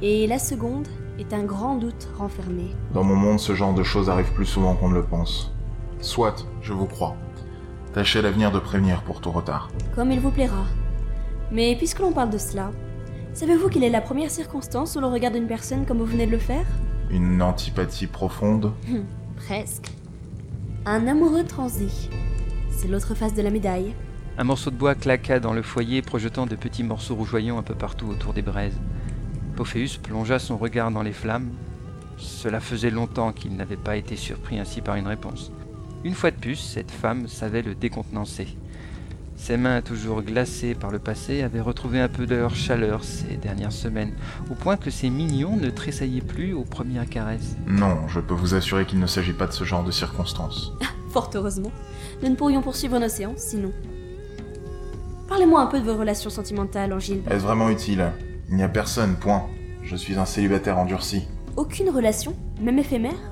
Et 0.01 0.27
la 0.27 0.39
seconde 0.39 0.87
est 1.19 1.33
un 1.33 1.43
grand 1.43 1.75
doute 1.77 2.07
renfermé. 2.17 2.75
Dans 2.93 3.03
mon 3.03 3.15
monde, 3.15 3.39
ce 3.39 3.55
genre 3.55 3.73
de 3.73 3.83
choses 3.83 4.09
arrive 4.09 4.31
plus 4.33 4.45
souvent 4.45 4.75
qu'on 4.75 4.89
ne 4.89 4.95
le 4.95 5.03
pense. 5.03 5.51
Soit, 5.99 6.45
je 6.61 6.73
vous 6.73 6.85
crois. 6.87 7.15
Tâchez 7.93 8.19
à 8.19 8.21
l'avenir 8.21 8.51
de 8.51 8.59
prévenir 8.59 9.01
pour 9.03 9.21
tout 9.21 9.31
retard. 9.31 9.69
Comme 9.95 10.11
il 10.11 10.19
vous 10.19 10.31
plaira. 10.31 10.65
Mais 11.51 11.75
puisque 11.75 11.99
l'on 11.99 12.13
parle 12.13 12.29
de 12.29 12.37
cela, 12.37 12.71
savez-vous 13.33 13.69
quelle 13.69 13.83
est 13.83 13.89
la 13.89 14.01
première 14.01 14.31
circonstance 14.31 14.95
où 14.95 14.99
l'on 15.01 15.11
regarde 15.11 15.35
une 15.35 15.47
personne 15.47 15.85
comme 15.85 15.97
vous 15.99 16.05
venez 16.05 16.25
de 16.25 16.31
le 16.31 16.37
faire? 16.37 16.65
Une 17.09 17.41
antipathie 17.41 18.07
profonde 18.07 18.71
Hum, 18.89 19.03
Presque. 19.35 19.91
Un 20.85 21.07
amoureux 21.07 21.43
transi. 21.43 22.09
C'est 22.71 22.87
l'autre 22.87 23.13
face 23.13 23.33
de 23.33 23.41
la 23.41 23.49
médaille. 23.51 23.93
Un 24.41 24.43
morceau 24.43 24.71
de 24.71 24.75
bois 24.75 24.95
claqua 24.95 25.39
dans 25.39 25.53
le 25.53 25.61
foyer, 25.61 26.01
projetant 26.01 26.47
de 26.47 26.55
petits 26.55 26.81
morceaux 26.81 27.13
rougeoyants 27.13 27.59
un 27.59 27.61
peu 27.61 27.75
partout 27.75 28.07
autour 28.07 28.33
des 28.33 28.41
braises. 28.41 28.81
Pophéus 29.55 29.97
plongea 29.97 30.39
son 30.39 30.57
regard 30.57 30.89
dans 30.89 31.03
les 31.03 31.11
flammes. 31.13 31.51
Cela 32.17 32.59
faisait 32.59 32.89
longtemps 32.89 33.33
qu'il 33.33 33.55
n'avait 33.55 33.77
pas 33.77 33.97
été 33.97 34.15
surpris 34.15 34.57
ainsi 34.57 34.81
par 34.81 34.95
une 34.95 35.05
réponse. 35.05 35.51
Une 36.03 36.15
fois 36.15 36.31
de 36.31 36.37
plus, 36.37 36.55
cette 36.55 36.89
femme 36.89 37.27
savait 37.27 37.61
le 37.61 37.75
décontenancer. 37.75 38.47
Ses 39.35 39.57
mains, 39.57 39.83
toujours 39.83 40.23
glacées 40.23 40.73
par 40.73 40.89
le 40.89 40.97
passé, 40.97 41.43
avaient 41.43 41.61
retrouvé 41.61 41.99
un 41.99 42.09
peu 42.09 42.25
de 42.25 42.33
leur 42.33 42.55
chaleur 42.55 43.03
ces 43.03 43.37
dernières 43.37 43.71
semaines, 43.71 44.15
au 44.49 44.55
point 44.55 44.75
que 44.75 44.89
ses 44.89 45.11
mignons 45.11 45.55
ne 45.55 45.69
tressaillaient 45.69 46.19
plus 46.19 46.53
aux 46.53 46.65
premières 46.65 47.07
caresses. 47.07 47.57
Non, 47.67 48.07
je 48.07 48.19
peux 48.19 48.33
vous 48.33 48.55
assurer 48.55 48.87
qu'il 48.87 49.01
ne 49.01 49.05
s'agit 49.05 49.33
pas 49.33 49.45
de 49.45 49.53
ce 49.53 49.65
genre 49.65 49.83
de 49.83 49.91
circonstances. 49.91 50.73
Fort 51.11 51.29
heureusement. 51.35 51.71
Nous 52.23 52.29
ne 52.29 52.35
pourrions 52.35 52.63
poursuivre 52.63 52.97
nos 52.97 53.07
séances 53.07 53.41
sinon. 53.41 53.71
Parlez-moi 55.31 55.61
un 55.61 55.67
peu 55.67 55.79
de 55.79 55.85
vos 55.85 55.97
relations 55.97 56.29
sentimentales, 56.29 56.91
Angile. 56.91 57.21
Est-ce 57.29 57.43
vraiment 57.45 57.69
utile? 57.69 58.11
Il 58.49 58.57
n'y 58.57 58.63
a 58.63 58.67
personne, 58.67 59.15
point. 59.15 59.45
Je 59.81 59.95
suis 59.95 60.19
un 60.19 60.25
célibataire 60.25 60.77
endurci. 60.77 61.25
Aucune 61.55 61.89
relation, 61.89 62.35
même 62.59 62.79
éphémère? 62.79 63.31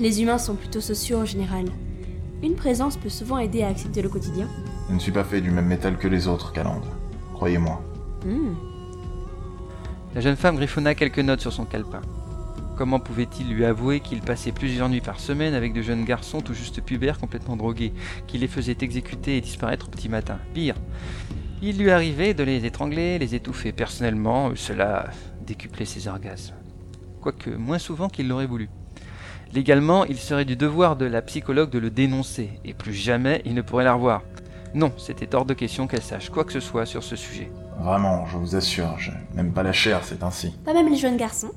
Les 0.00 0.20
humains 0.20 0.38
sont 0.38 0.56
plutôt 0.56 0.80
sociaux 0.80 1.18
en 1.18 1.24
général. 1.24 1.66
Une 2.42 2.56
présence 2.56 2.96
peut 2.96 3.10
souvent 3.10 3.38
aider 3.38 3.62
à 3.62 3.68
accepter 3.68 4.02
le 4.02 4.08
quotidien. 4.08 4.48
Je 4.88 4.94
ne 4.94 4.98
suis 4.98 5.12
pas 5.12 5.22
fait 5.22 5.40
du 5.40 5.52
même 5.52 5.66
métal 5.66 5.98
que 5.98 6.08
les 6.08 6.26
autres, 6.26 6.52
Calande. 6.52 6.86
Croyez-moi. 7.34 7.80
Hmm. 8.26 8.54
La 10.16 10.20
jeune 10.20 10.34
femme 10.34 10.56
griffonna 10.56 10.96
quelques 10.96 11.20
notes 11.20 11.42
sur 11.42 11.52
son 11.52 11.64
calepin. 11.64 12.00
Comment 12.76 12.98
pouvait-il 12.98 13.48
lui 13.48 13.64
avouer 13.64 14.00
qu'il 14.00 14.20
passait 14.20 14.50
plusieurs 14.50 14.88
nuits 14.88 15.00
par 15.00 15.20
semaine 15.20 15.54
avec 15.54 15.72
de 15.72 15.80
jeunes 15.80 16.04
garçons 16.04 16.40
tout 16.40 16.54
juste 16.54 16.80
pubères 16.80 17.18
complètement 17.18 17.54
drogués, 17.56 17.92
qui 18.26 18.36
les 18.36 18.48
faisaient 18.48 18.76
exécuter 18.80 19.36
et 19.36 19.40
disparaître 19.40 19.86
au 19.86 19.90
petit 19.90 20.08
matin? 20.08 20.38
Pire, 20.54 20.74
il 21.62 21.78
lui 21.78 21.92
arrivait 21.92 22.34
de 22.34 22.42
les 22.42 22.66
étrangler, 22.66 23.18
les 23.20 23.36
étouffer. 23.36 23.70
Personnellement, 23.70 24.50
cela 24.56 25.10
décuplait 25.46 25.84
ses 25.84 26.08
orgasmes. 26.08 26.54
Quoique 27.20 27.50
moins 27.50 27.78
souvent 27.78 28.08
qu'il 28.08 28.26
l'aurait 28.26 28.46
voulu. 28.46 28.68
Légalement, 29.52 30.04
il 30.04 30.18
serait 30.18 30.44
du 30.44 30.56
devoir 30.56 30.96
de 30.96 31.04
la 31.04 31.22
psychologue 31.22 31.70
de 31.70 31.78
le 31.78 31.90
dénoncer, 31.90 32.58
et 32.64 32.74
plus 32.74 32.92
jamais 32.92 33.40
il 33.44 33.54
ne 33.54 33.62
pourrait 33.62 33.84
la 33.84 33.94
revoir. 33.94 34.22
Non, 34.74 34.92
c'était 34.96 35.32
hors 35.36 35.44
de 35.44 35.54
question 35.54 35.86
qu'elle 35.86 36.02
sache 36.02 36.28
quoi 36.28 36.42
que 36.42 36.52
ce 36.52 36.58
soit 36.58 36.86
sur 36.86 37.04
ce 37.04 37.14
sujet. 37.14 37.52
Vraiment, 37.78 38.26
je 38.26 38.36
vous 38.36 38.56
assure, 38.56 38.98
je 38.98 39.12
n'aime 39.36 39.52
pas 39.52 39.62
la 39.62 39.72
chair, 39.72 40.00
c'est 40.02 40.24
ainsi. 40.24 40.56
Pas 40.64 40.74
même 40.74 40.90
les 40.90 40.96
jeunes 40.96 41.16
garçons 41.16 41.52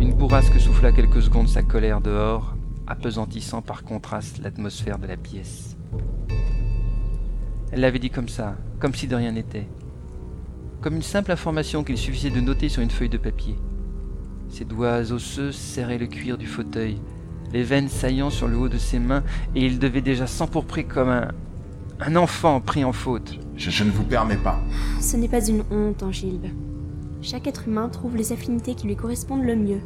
Une 0.00 0.12
bourrasque 0.12 0.60
souffla 0.60 0.92
quelques 0.92 1.22
secondes 1.22 1.48
sa 1.48 1.62
colère 1.62 2.00
dehors, 2.00 2.54
apesantissant 2.86 3.62
par 3.62 3.82
contraste 3.82 4.38
l'atmosphère 4.42 4.98
de 4.98 5.06
la 5.06 5.16
pièce. 5.16 5.76
Elle 7.72 7.80
l'avait 7.80 7.98
dit 7.98 8.10
comme 8.10 8.28
ça, 8.28 8.56
comme 8.78 8.94
si 8.94 9.06
de 9.06 9.16
rien 9.16 9.32
n'était. 9.32 9.66
Comme 10.82 10.96
une 10.96 11.02
simple 11.02 11.32
information 11.32 11.82
qu'il 11.82 11.96
suffisait 11.96 12.30
de 12.30 12.40
noter 12.40 12.68
sur 12.68 12.82
une 12.82 12.90
feuille 12.90 13.08
de 13.08 13.16
papier. 13.16 13.56
Ses 14.50 14.64
doigts 14.64 15.12
osseux 15.12 15.50
serraient 15.52 15.98
le 15.98 16.06
cuir 16.06 16.36
du 16.36 16.46
fauteuil, 16.46 17.00
les 17.52 17.62
veines 17.62 17.88
saillant 17.88 18.30
sur 18.30 18.48
le 18.48 18.58
haut 18.58 18.68
de 18.68 18.78
ses 18.78 18.98
mains, 18.98 19.24
et 19.54 19.64
il 19.64 19.78
devait 19.78 20.02
déjà 20.02 20.26
s'empourprer 20.26 20.84
comme 20.84 21.08
un. 21.08 21.28
un 22.00 22.16
enfant 22.16 22.60
pris 22.60 22.84
en 22.84 22.92
faute. 22.92 23.38
Je, 23.56 23.70
je 23.70 23.84
ne 23.84 23.90
vous 23.90 24.04
permets 24.04 24.36
pas. 24.36 24.60
Ce 25.00 25.16
n'est 25.16 25.28
pas 25.28 25.46
une 25.48 25.64
honte, 25.70 26.02
Angilbe. 26.02 26.46
Chaque 27.22 27.46
être 27.46 27.66
humain 27.66 27.88
trouve 27.88 28.16
les 28.16 28.32
affinités 28.32 28.74
qui 28.74 28.86
lui 28.86 28.96
correspondent 28.96 29.44
le 29.44 29.56
mieux, 29.56 29.80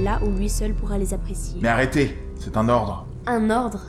là 0.00 0.20
où 0.24 0.30
lui 0.30 0.48
seul 0.48 0.74
pourra 0.74 0.98
les 0.98 1.14
apprécier. 1.14 1.58
Mais 1.62 1.68
arrêtez, 1.68 2.18
c'est 2.38 2.56
un 2.56 2.68
ordre. 2.68 3.06
Un 3.26 3.50
ordre? 3.50 3.86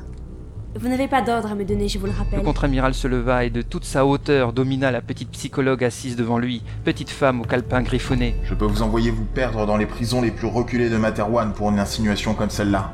Vous 0.79 0.87
n'avez 0.87 1.07
pas 1.07 1.21
d'ordre 1.21 1.51
à 1.51 1.55
me 1.55 1.65
donner, 1.65 1.87
je 1.87 1.99
vous 1.99 2.07
le 2.07 2.11
rappelle. 2.11 2.39
Le 2.39 2.45
contre-amiral 2.45 2.93
se 2.93 3.07
leva 3.07 3.45
et 3.45 3.49
de 3.49 3.61
toute 3.61 3.83
sa 3.83 4.05
hauteur 4.05 4.53
domina 4.53 4.89
la 4.89 5.01
petite 5.01 5.29
psychologue 5.29 5.83
assise 5.83 6.15
devant 6.15 6.39
lui, 6.39 6.63
petite 6.83 7.11
femme 7.11 7.41
au 7.41 7.43
calepin 7.43 7.81
griffonné. 7.81 8.35
Je 8.43 8.55
peux 8.55 8.65
vous 8.65 8.81
envoyer 8.81 9.11
vous 9.11 9.25
perdre 9.25 9.67
dans 9.67 9.77
les 9.77 9.85
prisons 9.85 10.21
les 10.21 10.31
plus 10.31 10.47
reculées 10.47 10.89
de 10.89 10.97
Materwan 10.97 11.53
pour 11.53 11.69
une 11.69 11.79
insinuation 11.79 12.33
comme 12.33 12.49
celle-là. 12.49 12.93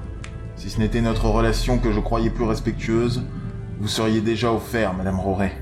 Si 0.57 0.69
ce 0.69 0.79
n'était 0.79 1.01
notre 1.01 1.29
relation 1.29 1.77
que 1.77 1.91
je 1.93 1.99
croyais 2.01 2.29
plus 2.29 2.43
respectueuse, 2.43 3.23
vous 3.79 3.87
seriez 3.87 4.19
déjà 4.19 4.51
au 4.51 4.59
fer, 4.59 4.93
Madame 4.93 5.19
Roret. 5.19 5.53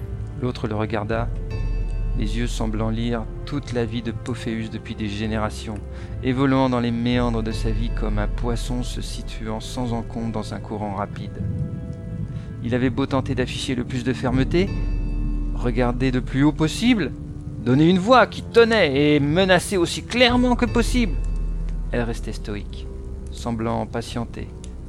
L'autre 0.41 0.67
le 0.67 0.75
regarda, 0.75 1.27
les 2.17 2.37
yeux 2.37 2.47
semblant 2.47 2.89
lire 2.89 3.23
toute 3.45 3.73
la 3.73 3.85
vie 3.85 4.01
de 4.01 4.11
Pophéus 4.11 4.71
depuis 4.71 4.95
des 4.95 5.07
générations, 5.07 5.77
évoluant 6.23 6.69
dans 6.69 6.79
les 6.79 6.91
méandres 6.91 7.43
de 7.43 7.51
sa 7.51 7.69
vie 7.69 7.91
comme 7.91 8.17
un 8.17 8.27
poisson 8.27 8.81
se 8.83 9.01
situant 9.01 9.59
sans 9.59 9.93
encombre 9.93 10.31
dans 10.31 10.53
un 10.53 10.59
courant 10.59 10.95
rapide. 10.95 11.43
Il 12.63 12.73
avait 12.73 12.89
beau 12.89 13.05
tenter 13.05 13.35
d'afficher 13.35 13.75
le 13.75 13.83
plus 13.83 14.03
de 14.03 14.13
fermeté, 14.13 14.67
regarder 15.53 16.11
de 16.11 16.19
plus 16.19 16.43
haut 16.43 16.51
possible, 16.51 17.11
donner 17.63 17.87
une 17.87 17.99
voix 17.99 18.25
qui 18.25 18.41
tenait 18.41 19.15
et 19.15 19.19
menacer 19.19 19.77
aussi 19.77 20.03
clairement 20.03 20.55
que 20.55 20.65
possible. 20.65 21.15
Elle 21.91 22.01
restait 22.01 22.33
stoïque, 22.33 22.87
semblant 23.31 23.85
patienter, 23.85 24.47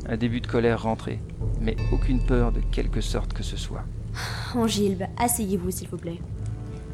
un 0.09 0.17
début 0.17 0.41
de 0.41 0.47
colère 0.47 0.83
rentré, 0.83 1.21
mais 1.61 1.77
aucune 1.93 2.21
peur 2.21 2.53
de 2.53 2.61
quelque 2.73 3.03
sorte 3.03 3.35
que 3.35 3.43
ce 3.43 3.57
soit. 3.57 3.85
Angilbe, 4.55 5.05
asseyez-vous 5.19 5.71
s'il 5.71 5.89
vous 5.89 5.99
plaît. 5.99 6.21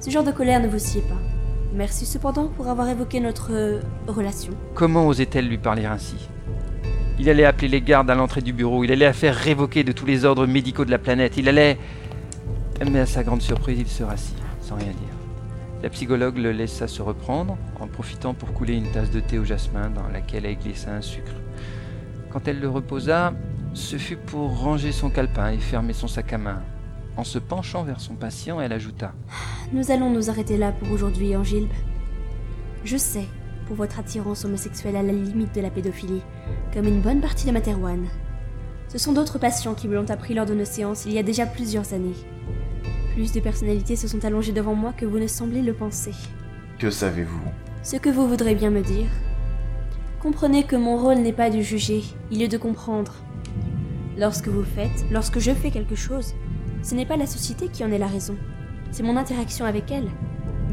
Ce 0.04 0.10
genre 0.10 0.22
de 0.22 0.32
colère 0.32 0.60
ne 0.60 0.68
vous 0.68 0.78
sied 0.78 1.00
pas. 1.00 1.16
Merci 1.72 2.04
cependant 2.04 2.48
pour 2.48 2.68
avoir 2.68 2.90
évoqué 2.90 3.20
notre 3.20 3.54
euh, 3.54 3.80
relation. 4.06 4.52
Comment 4.74 5.06
osait-elle 5.06 5.48
lui 5.48 5.56
parler 5.56 5.86
ainsi? 5.86 6.28
Il 7.18 7.30
allait 7.30 7.46
appeler 7.46 7.68
les 7.68 7.80
gardes 7.80 8.10
à 8.10 8.14
l'entrée 8.14 8.42
du 8.42 8.52
bureau, 8.52 8.84
il 8.84 8.92
allait 8.92 9.06
la 9.06 9.14
faire 9.14 9.34
révoquer 9.34 9.82
de 9.82 9.92
tous 9.92 10.04
les 10.04 10.26
ordres 10.26 10.46
médicaux 10.46 10.84
de 10.84 10.90
la 10.90 10.98
planète, 10.98 11.38
il 11.38 11.48
allait... 11.48 11.78
Mais 12.86 13.00
à 13.00 13.06
sa 13.06 13.22
grande 13.22 13.40
surprise, 13.40 13.78
il 13.80 13.86
se 13.86 14.02
rassit, 14.02 14.36
sans 14.60 14.74
rien 14.74 14.88
dire. 14.88 15.16
La 15.82 15.88
psychologue 15.88 16.36
le 16.36 16.52
laissa 16.52 16.86
se 16.86 17.00
reprendre, 17.00 17.56
en 17.80 17.86
profitant 17.86 18.34
pour 18.34 18.52
couler 18.52 18.74
une 18.74 18.90
tasse 18.92 19.10
de 19.10 19.20
thé 19.20 19.38
au 19.38 19.44
jasmin 19.46 19.88
dans 19.88 20.08
laquelle 20.12 20.44
elle 20.44 20.58
glissa 20.58 20.90
un 20.92 21.00
sucre. 21.00 21.32
Quand 22.30 22.46
elle 22.46 22.60
le 22.60 22.68
reposa, 22.68 23.32
ce 23.72 23.96
fut 23.96 24.18
pour 24.18 24.60
ranger 24.60 24.92
son 24.92 25.08
calepin 25.08 25.52
et 25.52 25.58
fermer 25.58 25.94
son 25.94 26.08
sac 26.08 26.30
à 26.34 26.36
main. 26.36 26.60
En 27.16 27.24
se 27.24 27.38
penchant 27.38 27.84
vers 27.84 28.00
son 28.00 28.14
patient, 28.14 28.60
elle 28.60 28.72
ajouta 28.72 29.12
Nous 29.72 29.90
allons 29.90 30.10
nous 30.10 30.30
arrêter 30.30 30.56
là 30.56 30.72
pour 30.72 30.90
aujourd'hui, 30.90 31.36
Angilbe. 31.36 31.70
Je 32.84 32.96
sais, 32.96 33.26
pour 33.66 33.76
votre 33.76 33.98
attirance 33.98 34.44
homosexuelle 34.44 34.96
à 34.96 35.02
la 35.02 35.12
limite 35.12 35.54
de 35.54 35.60
la 35.60 35.70
pédophilie, 35.70 36.22
comme 36.72 36.86
une 36.86 37.00
bonne 37.00 37.20
partie 37.20 37.46
de 37.46 37.52
Materwan. 37.52 38.06
Ce 38.88 38.98
sont 38.98 39.12
d'autres 39.12 39.38
patients 39.38 39.74
qui 39.74 39.88
me 39.88 39.94
l'ont 39.94 40.10
appris 40.10 40.34
lors 40.34 40.46
de 40.46 40.54
nos 40.54 40.64
séances 40.64 41.06
il 41.06 41.12
y 41.12 41.18
a 41.18 41.22
déjà 41.22 41.46
plusieurs 41.46 41.92
années. 41.92 42.16
Plus 43.14 43.32
de 43.32 43.40
personnalités 43.40 43.96
se 43.96 44.08
sont 44.08 44.24
allongées 44.24 44.52
devant 44.52 44.74
moi 44.74 44.92
que 44.92 45.06
vous 45.06 45.18
ne 45.18 45.28
semblez 45.28 45.62
le 45.62 45.72
penser. 45.72 46.12
Que 46.78 46.90
savez-vous? 46.90 47.40
Ce 47.84 47.96
que 47.96 48.10
vous 48.10 48.26
voudrez 48.28 48.56
bien 48.56 48.70
me 48.70 48.82
dire. 48.82 49.08
Comprenez 50.20 50.64
que 50.64 50.76
mon 50.76 50.96
rôle 50.96 51.18
n'est 51.18 51.32
pas 51.32 51.50
de 51.50 51.60
juger, 51.60 52.02
il 52.32 52.42
est 52.42 52.48
de 52.48 52.58
comprendre. 52.58 53.14
Lorsque 54.18 54.48
vous 54.48 54.64
faites, 54.64 55.04
lorsque 55.12 55.38
je 55.38 55.52
fais 55.52 55.70
quelque 55.70 55.94
chose, 55.94 56.34
ce 56.84 56.94
n'est 56.94 57.06
pas 57.06 57.16
la 57.16 57.26
société 57.26 57.68
qui 57.68 57.82
en 57.82 57.90
est 57.90 57.98
la 57.98 58.06
raison. 58.06 58.36
C'est 58.90 59.02
mon 59.02 59.16
interaction 59.16 59.64
avec 59.64 59.90
elle, 59.90 60.10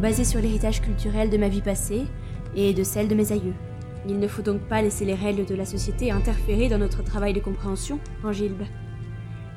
basée 0.01 0.25
sur 0.25 0.41
l'héritage 0.41 0.81
culturel 0.81 1.29
de 1.29 1.37
ma 1.37 1.47
vie 1.47 1.61
passée 1.61 2.05
et 2.53 2.73
de 2.73 2.83
celle 2.83 3.07
de 3.07 3.15
mes 3.15 3.31
aïeux. 3.31 3.53
Il 4.07 4.19
ne 4.19 4.27
faut 4.27 4.41
donc 4.41 4.59
pas 4.61 4.81
laisser 4.81 5.05
les 5.05 5.15
règles 5.15 5.45
de 5.45 5.55
la 5.55 5.65
société 5.65 6.11
interférer 6.11 6.67
dans 6.67 6.77
notre 6.77 7.01
travail 7.01 7.33
de 7.33 7.39
compréhension, 7.39 7.99
Angilbe. 8.25 8.63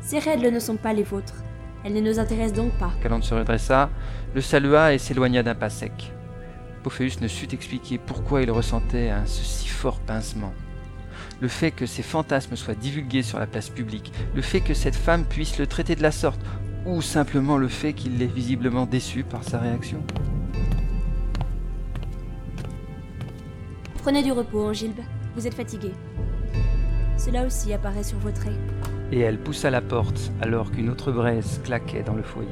Ces 0.01 0.21
règles 0.21 0.51
ne 0.51 0.61
sont 0.61 0.77
pas 0.77 0.93
les 0.93 1.03
vôtres. 1.03 1.43
Elles 1.85 1.95
ne 1.95 2.01
nous 2.01 2.21
intéressent 2.21 2.57
donc 2.57 2.73
pas. 2.79 2.93
Calante 3.03 3.25
se 3.25 3.35
redressa, 3.35 3.91
le 4.35 4.41
salua 4.41 4.95
et 4.95 4.99
s'éloigna 4.99 5.43
d'un 5.43 5.57
pas 5.57 5.71
sec. 5.71 6.13
Pophéus 6.85 7.21
ne 7.21 7.29
sut 7.29 7.53
expliquer 7.53 7.99
pourquoi 7.99 8.43
il 8.43 8.51
ressentait 8.51 9.11
un 9.11 9.27
si 9.27 9.67
fort 9.67 9.99
pincement. 10.01 10.53
Le 11.41 11.49
fait 11.49 11.71
que 11.71 11.87
ses 11.87 12.03
fantasmes 12.03 12.57
soient 12.57 12.75
divulgués 12.75 13.23
sur 13.23 13.39
la 13.39 13.47
place 13.47 13.69
publique, 13.69 14.13
le 14.35 14.43
fait 14.43 14.61
que 14.61 14.75
cette 14.75 14.95
femme 14.95 15.25
puisse 15.25 15.59
le 15.59 15.67
traiter 15.67 15.97
de 15.97 16.03
la 16.03 16.13
sorte, 16.13 16.41
ou 16.87 17.03
simplement 17.03 17.57
le 17.57 17.69
fait 17.69 17.93
qu'il 17.93 18.19
l'ait 18.19 18.27
visiblement 18.27 18.87
déçu 18.87 19.25
par 19.25 19.43
sa 19.43 19.59
réaction. 19.59 20.03
Prenez 24.03 24.23
du 24.23 24.33
repos, 24.33 24.65
Angilbe. 24.65 25.01
Vous 25.35 25.47
êtes 25.47 25.55
fatigué. 25.55 25.91
Cela 27.17 27.47
aussi 27.47 27.73
apparaît 27.73 28.03
sur 28.03 28.19
vos 28.19 28.31
traits. 28.31 28.59
Et 29.11 29.21
elle 29.21 29.39
poussa 29.39 29.71
la 29.71 29.81
porte 29.81 30.31
alors 30.41 30.71
qu'une 30.71 30.91
autre 30.91 31.11
braise 31.11 31.61
claquait 31.65 32.03
dans 32.03 32.15
le 32.15 32.23
foyer. 32.23 32.51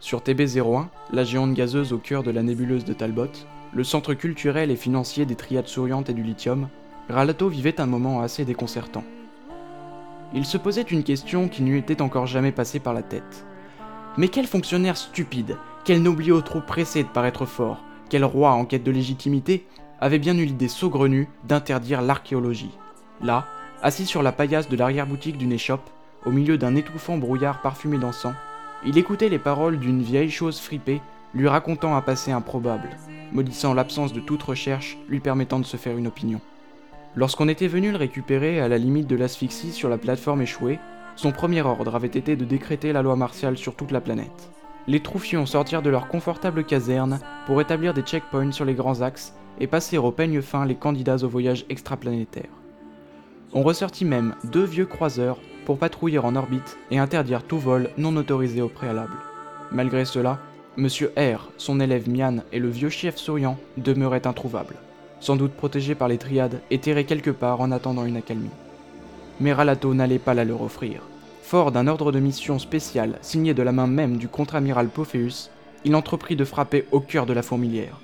Sur 0.00 0.20
TB01, 0.20 0.86
la 1.12 1.24
géante 1.24 1.54
gazeuse 1.54 1.92
au 1.92 1.98
cœur 1.98 2.22
de 2.22 2.30
la 2.30 2.42
nébuleuse 2.42 2.84
de 2.84 2.92
Talbot, 2.92 3.30
le 3.72 3.84
centre 3.84 4.14
culturel 4.14 4.70
et 4.70 4.76
financier 4.76 5.26
des 5.26 5.36
triades 5.36 5.68
souriantes 5.68 6.08
et 6.08 6.14
du 6.14 6.22
lithium, 6.22 6.68
Ralato 7.08 7.48
vivait 7.48 7.80
un 7.80 7.86
moment 7.86 8.20
assez 8.20 8.44
déconcertant. 8.44 9.04
Il 10.34 10.44
se 10.44 10.58
posait 10.58 10.82
une 10.82 11.04
question 11.04 11.48
qui 11.48 11.62
ne 11.62 11.70
lui 11.70 11.78
était 11.78 12.02
encore 12.02 12.26
jamais 12.26 12.52
passée 12.52 12.80
par 12.80 12.92
la 12.92 13.02
tête. 13.02 13.46
Mais 14.16 14.28
quel 14.28 14.46
fonctionnaire 14.46 14.96
stupide, 14.96 15.56
quel 15.84 16.02
noblier 16.02 16.34
trop 16.44 16.60
pressé 16.60 17.02
de 17.02 17.08
paraître 17.08 17.46
fort, 17.46 17.82
quel 18.10 18.24
roi 18.24 18.50
en 18.50 18.64
quête 18.64 18.84
de 18.84 18.90
légitimité 18.90 19.66
avait 20.00 20.18
bien 20.18 20.36
eu 20.36 20.44
l'idée 20.44 20.68
saugrenue 20.68 21.28
d'interdire 21.44 22.02
l'archéologie 22.02 22.76
Là, 23.22 23.46
assis 23.82 24.06
sur 24.06 24.22
la 24.22 24.32
paillasse 24.32 24.68
de 24.68 24.76
l'arrière-boutique 24.76 25.38
d'une 25.38 25.52
échoppe, 25.52 25.88
au 26.26 26.30
milieu 26.30 26.58
d'un 26.58 26.74
étouffant 26.74 27.16
brouillard 27.16 27.62
parfumé 27.62 27.98
d'encens, 27.98 28.34
il 28.84 28.98
écoutait 28.98 29.28
les 29.28 29.38
paroles 29.38 29.78
d'une 29.78 30.02
vieille 30.02 30.30
chose 30.30 30.60
fripée 30.60 31.00
lui 31.34 31.48
racontant 31.48 31.96
un 31.96 32.00
passé 32.00 32.32
improbable, 32.32 32.90
maudissant 33.32 33.74
l'absence 33.74 34.12
de 34.12 34.20
toute 34.20 34.42
recherche 34.42 34.98
lui 35.08 35.20
permettant 35.20 35.58
de 35.58 35.66
se 35.66 35.76
faire 35.76 35.96
une 35.96 36.06
opinion. 36.06 36.40
Lorsqu'on 37.16 37.48
était 37.48 37.68
venu 37.68 37.90
le 37.90 37.96
récupérer 37.96 38.60
à 38.60 38.68
la 38.68 38.78
limite 38.78 39.06
de 39.06 39.16
l'asphyxie 39.16 39.72
sur 39.72 39.88
la 39.88 39.98
plateforme 39.98 40.42
échouée, 40.42 40.78
son 41.16 41.32
premier 41.32 41.62
ordre 41.62 41.96
avait 41.96 42.06
été 42.06 42.36
de 42.36 42.44
décréter 42.44 42.92
la 42.92 43.02
loi 43.02 43.16
martiale 43.16 43.58
sur 43.58 43.74
toute 43.74 43.90
la 43.90 44.00
planète. 44.00 44.50
Les 44.86 45.00
troufions 45.00 45.44
sortirent 45.44 45.82
de 45.82 45.90
leur 45.90 46.08
confortable 46.08 46.64
caserne 46.64 47.18
pour 47.46 47.60
établir 47.60 47.92
des 47.92 48.02
checkpoints 48.02 48.52
sur 48.52 48.64
les 48.64 48.74
grands 48.74 49.02
axes 49.02 49.34
et 49.60 49.66
passer 49.66 49.98
au 49.98 50.12
peigne 50.12 50.40
fin 50.40 50.64
les 50.64 50.76
candidats 50.76 51.24
au 51.24 51.28
voyage 51.28 51.66
extraplanétaire. 51.68 52.48
On 53.52 53.62
ressortit 53.62 54.04
même 54.04 54.34
deux 54.44 54.64
vieux 54.64 54.86
croiseurs 54.86 55.40
pour 55.66 55.78
patrouiller 55.78 56.18
en 56.18 56.36
orbite 56.36 56.78
et 56.90 56.98
interdire 56.98 57.42
tout 57.42 57.58
vol 57.58 57.90
non 57.98 58.16
autorisé 58.16 58.62
au 58.62 58.68
préalable. 58.68 59.16
Malgré 59.72 60.04
cela, 60.04 60.38
Monsieur 60.78 61.12
R, 61.18 61.50
son 61.56 61.80
élève 61.80 62.08
Mian 62.08 62.36
et 62.52 62.60
le 62.60 62.68
vieux 62.68 62.88
chef 62.88 63.16
souriant 63.16 63.58
demeuraient 63.78 64.28
introuvables, 64.28 64.76
sans 65.18 65.34
doute 65.34 65.50
protégés 65.50 65.96
par 65.96 66.06
les 66.06 66.18
triades 66.18 66.60
et 66.70 66.78
terrés 66.78 67.04
quelque 67.04 67.32
part 67.32 67.60
en 67.60 67.72
attendant 67.72 68.04
une 68.04 68.16
accalmie. 68.16 68.52
Mais 69.40 69.52
Ralato 69.52 69.92
n'allait 69.92 70.20
pas 70.20 70.34
la 70.34 70.44
leur 70.44 70.62
offrir. 70.62 71.02
Fort 71.42 71.72
d'un 71.72 71.88
ordre 71.88 72.12
de 72.12 72.20
mission 72.20 72.60
spécial 72.60 73.18
signé 73.22 73.54
de 73.54 73.62
la 73.64 73.72
main 73.72 73.88
même 73.88 74.18
du 74.18 74.28
contre-amiral 74.28 74.86
Pophéus, 74.86 75.50
il 75.84 75.96
entreprit 75.96 76.36
de 76.36 76.44
frapper 76.44 76.86
au 76.92 77.00
cœur 77.00 77.26
de 77.26 77.32
la 77.32 77.42
fourmilière. 77.42 77.98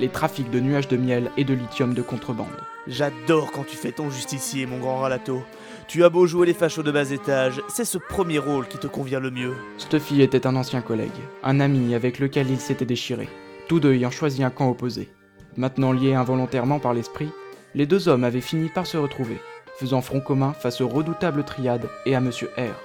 Les 0.00 0.08
trafics 0.08 0.50
de 0.50 0.60
nuages 0.60 0.88
de 0.88 0.96
miel 0.96 1.30
et 1.36 1.44
de 1.44 1.52
lithium 1.52 1.92
de 1.92 2.00
contrebande. 2.00 2.46
J'adore 2.86 3.52
quand 3.52 3.64
tu 3.64 3.76
fais 3.76 3.92
ton 3.92 4.08
justicier, 4.08 4.64
mon 4.64 4.78
grand 4.78 5.00
Ralato. 5.00 5.42
Tu 5.86 6.02
as 6.02 6.08
beau 6.08 6.26
jouer 6.26 6.46
les 6.46 6.54
fachos 6.54 6.82
de 6.82 6.90
bas 6.90 7.10
étage, 7.10 7.62
c'est 7.68 7.84
ce 7.84 7.98
premier 7.98 8.38
rôle 8.38 8.66
qui 8.66 8.78
te 8.78 8.86
convient 8.86 9.20
le 9.20 9.30
mieux. 9.30 9.54
Stuffy 9.76 10.22
était 10.22 10.46
un 10.46 10.56
ancien 10.56 10.80
collègue, 10.80 11.10
un 11.42 11.60
ami 11.60 11.94
avec 11.94 12.18
lequel 12.18 12.50
il 12.50 12.58
s'était 12.58 12.86
déchiré, 12.86 13.28
tous 13.68 13.80
deux 13.80 13.92
ayant 13.92 14.10
choisi 14.10 14.42
un 14.42 14.50
camp 14.50 14.70
opposé. 14.70 15.10
Maintenant 15.56 15.92
liés 15.92 16.14
involontairement 16.14 16.78
par 16.78 16.94
l'esprit, 16.94 17.28
les 17.74 17.86
deux 17.86 18.08
hommes 18.08 18.24
avaient 18.24 18.40
fini 18.40 18.70
par 18.70 18.86
se 18.86 18.96
retrouver, 18.96 19.38
faisant 19.78 20.00
front 20.00 20.20
commun 20.20 20.54
face 20.54 20.80
aux 20.80 20.88
redoutables 20.88 21.44
triades 21.44 21.88
et 22.06 22.14
à 22.14 22.20
Monsieur 22.20 22.50
R, 22.56 22.80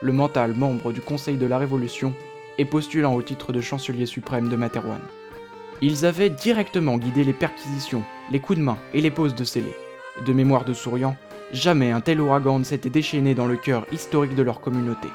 le 0.00 0.12
mental 0.12 0.54
membre 0.54 0.92
du 0.92 1.00
Conseil 1.02 1.36
de 1.36 1.46
la 1.46 1.58
Révolution 1.58 2.14
et 2.56 2.64
postulant 2.64 3.14
au 3.14 3.22
titre 3.22 3.52
de 3.52 3.60
chancelier 3.60 4.06
suprême 4.06 4.48
de 4.48 4.56
Materwan. 4.56 5.00
Ils 5.82 6.06
avaient 6.06 6.30
directement 6.30 6.96
guidé 6.96 7.24
les 7.24 7.32
perquisitions, 7.32 8.02
les 8.32 8.40
coups 8.40 8.58
de 8.58 8.64
main 8.64 8.78
et 8.94 9.00
les 9.00 9.10
poses 9.10 9.34
de 9.34 9.44
scellés. 9.44 9.76
De 10.26 10.32
mémoire 10.32 10.64
de 10.64 10.72
souriant, 10.72 11.16
Jamais 11.52 11.92
un 11.92 12.02
tel 12.02 12.20
ouragan 12.20 12.58
ne 12.58 12.64
s'était 12.64 12.90
déchaîné 12.90 13.34
dans 13.34 13.46
le 13.46 13.56
cœur 13.56 13.86
historique 13.90 14.34
de 14.34 14.42
leur 14.42 14.60
communauté. 14.60 15.08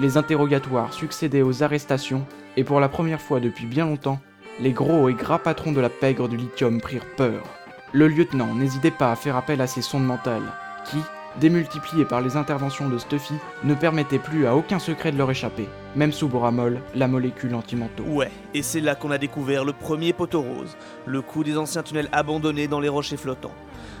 Les 0.00 0.16
interrogatoires 0.16 0.92
succédaient 0.92 1.42
aux 1.42 1.62
arrestations, 1.62 2.26
et 2.56 2.64
pour 2.64 2.80
la 2.80 2.88
première 2.88 3.20
fois 3.20 3.38
depuis 3.38 3.66
bien 3.66 3.86
longtemps, 3.86 4.20
les 4.58 4.72
gros 4.72 5.08
et 5.08 5.14
gras 5.14 5.38
patrons 5.38 5.70
de 5.70 5.80
la 5.80 5.88
pègre 5.88 6.28
du 6.28 6.36
lithium 6.36 6.80
prirent 6.80 7.06
peur. 7.16 7.44
Le 7.92 8.08
lieutenant 8.08 8.54
n'hésitait 8.54 8.90
pas 8.90 9.12
à 9.12 9.16
faire 9.16 9.36
appel 9.36 9.60
à 9.60 9.68
ses 9.68 9.82
sondes 9.82 10.04
mentales, 10.04 10.52
qui, 10.90 10.98
démultipliées 11.40 12.06
par 12.06 12.20
les 12.20 12.36
interventions 12.36 12.88
de 12.88 12.98
Stuffy, 12.98 13.34
ne 13.62 13.74
permettaient 13.74 14.18
plus 14.18 14.46
à 14.46 14.56
aucun 14.56 14.80
secret 14.80 15.12
de 15.12 15.18
leur 15.18 15.30
échapper, 15.30 15.68
même 15.94 16.12
sous 16.12 16.26
Boramol, 16.26 16.80
la 16.96 17.06
molécule 17.06 17.54
antimanteau. 17.54 18.02
Ouais, 18.02 18.32
et 18.52 18.62
c'est 18.62 18.80
là 18.80 18.96
qu'on 18.96 19.12
a 19.12 19.18
découvert 19.18 19.64
le 19.64 19.72
premier 19.72 20.12
poteau 20.12 20.42
rose, 20.42 20.76
le 21.06 21.22
coup 21.22 21.44
des 21.44 21.56
anciens 21.56 21.84
tunnels 21.84 22.08
abandonnés 22.10 22.66
dans 22.66 22.80
les 22.80 22.88
rochers 22.88 23.16
flottants. 23.16 23.54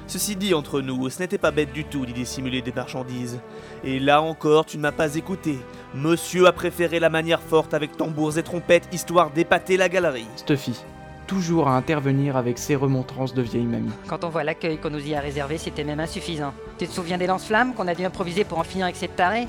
Ceci 0.06 0.36
dit 0.36 0.54
entre 0.54 0.80
nous, 0.80 1.08
ce 1.08 1.20
n'était 1.20 1.38
pas 1.38 1.50
bête 1.50 1.72
du 1.72 1.84
tout 1.84 2.04
d'y 2.04 2.12
dissimuler 2.12 2.62
des 2.62 2.72
marchandises. 2.72 3.40
Et 3.84 3.98
là 3.98 4.20
encore, 4.20 4.66
tu 4.66 4.76
ne 4.76 4.82
m'as 4.82 4.92
pas 4.92 5.14
écouté. 5.14 5.58
Monsieur 5.94 6.46
a 6.46 6.52
préféré 6.52 7.00
la 7.00 7.10
manière 7.10 7.40
forte 7.40 7.74
avec 7.74 7.96
tambours 7.96 8.38
et 8.38 8.42
trompettes, 8.42 8.88
histoire 8.92 9.30
d'épater 9.30 9.76
la 9.76 9.88
galerie. 9.88 10.26
Stuffy, 10.36 10.82
toujours 11.26 11.68
à 11.68 11.76
intervenir 11.76 12.36
avec 12.36 12.58
ses 12.58 12.76
remontrances 12.76 13.34
de 13.34 13.42
vieille 13.42 13.64
mamie. 13.64 13.92
Quand 14.06 14.24
on 14.24 14.28
voit 14.28 14.44
l'accueil 14.44 14.78
qu'on 14.78 14.90
nous 14.90 15.06
y 15.06 15.14
a 15.14 15.20
réservé, 15.20 15.58
c'était 15.58 15.84
même 15.84 16.00
insuffisant. 16.00 16.52
Tu 16.78 16.86
te 16.86 16.92
souviens 16.92 17.18
des 17.18 17.26
lance-flammes 17.26 17.74
qu'on 17.74 17.88
a 17.88 17.94
dû 17.94 18.04
improviser 18.04 18.44
pour 18.44 18.58
en 18.58 18.64
finir 18.64 18.84
avec 18.84 18.96
cette 18.96 19.16
tarée? 19.16 19.48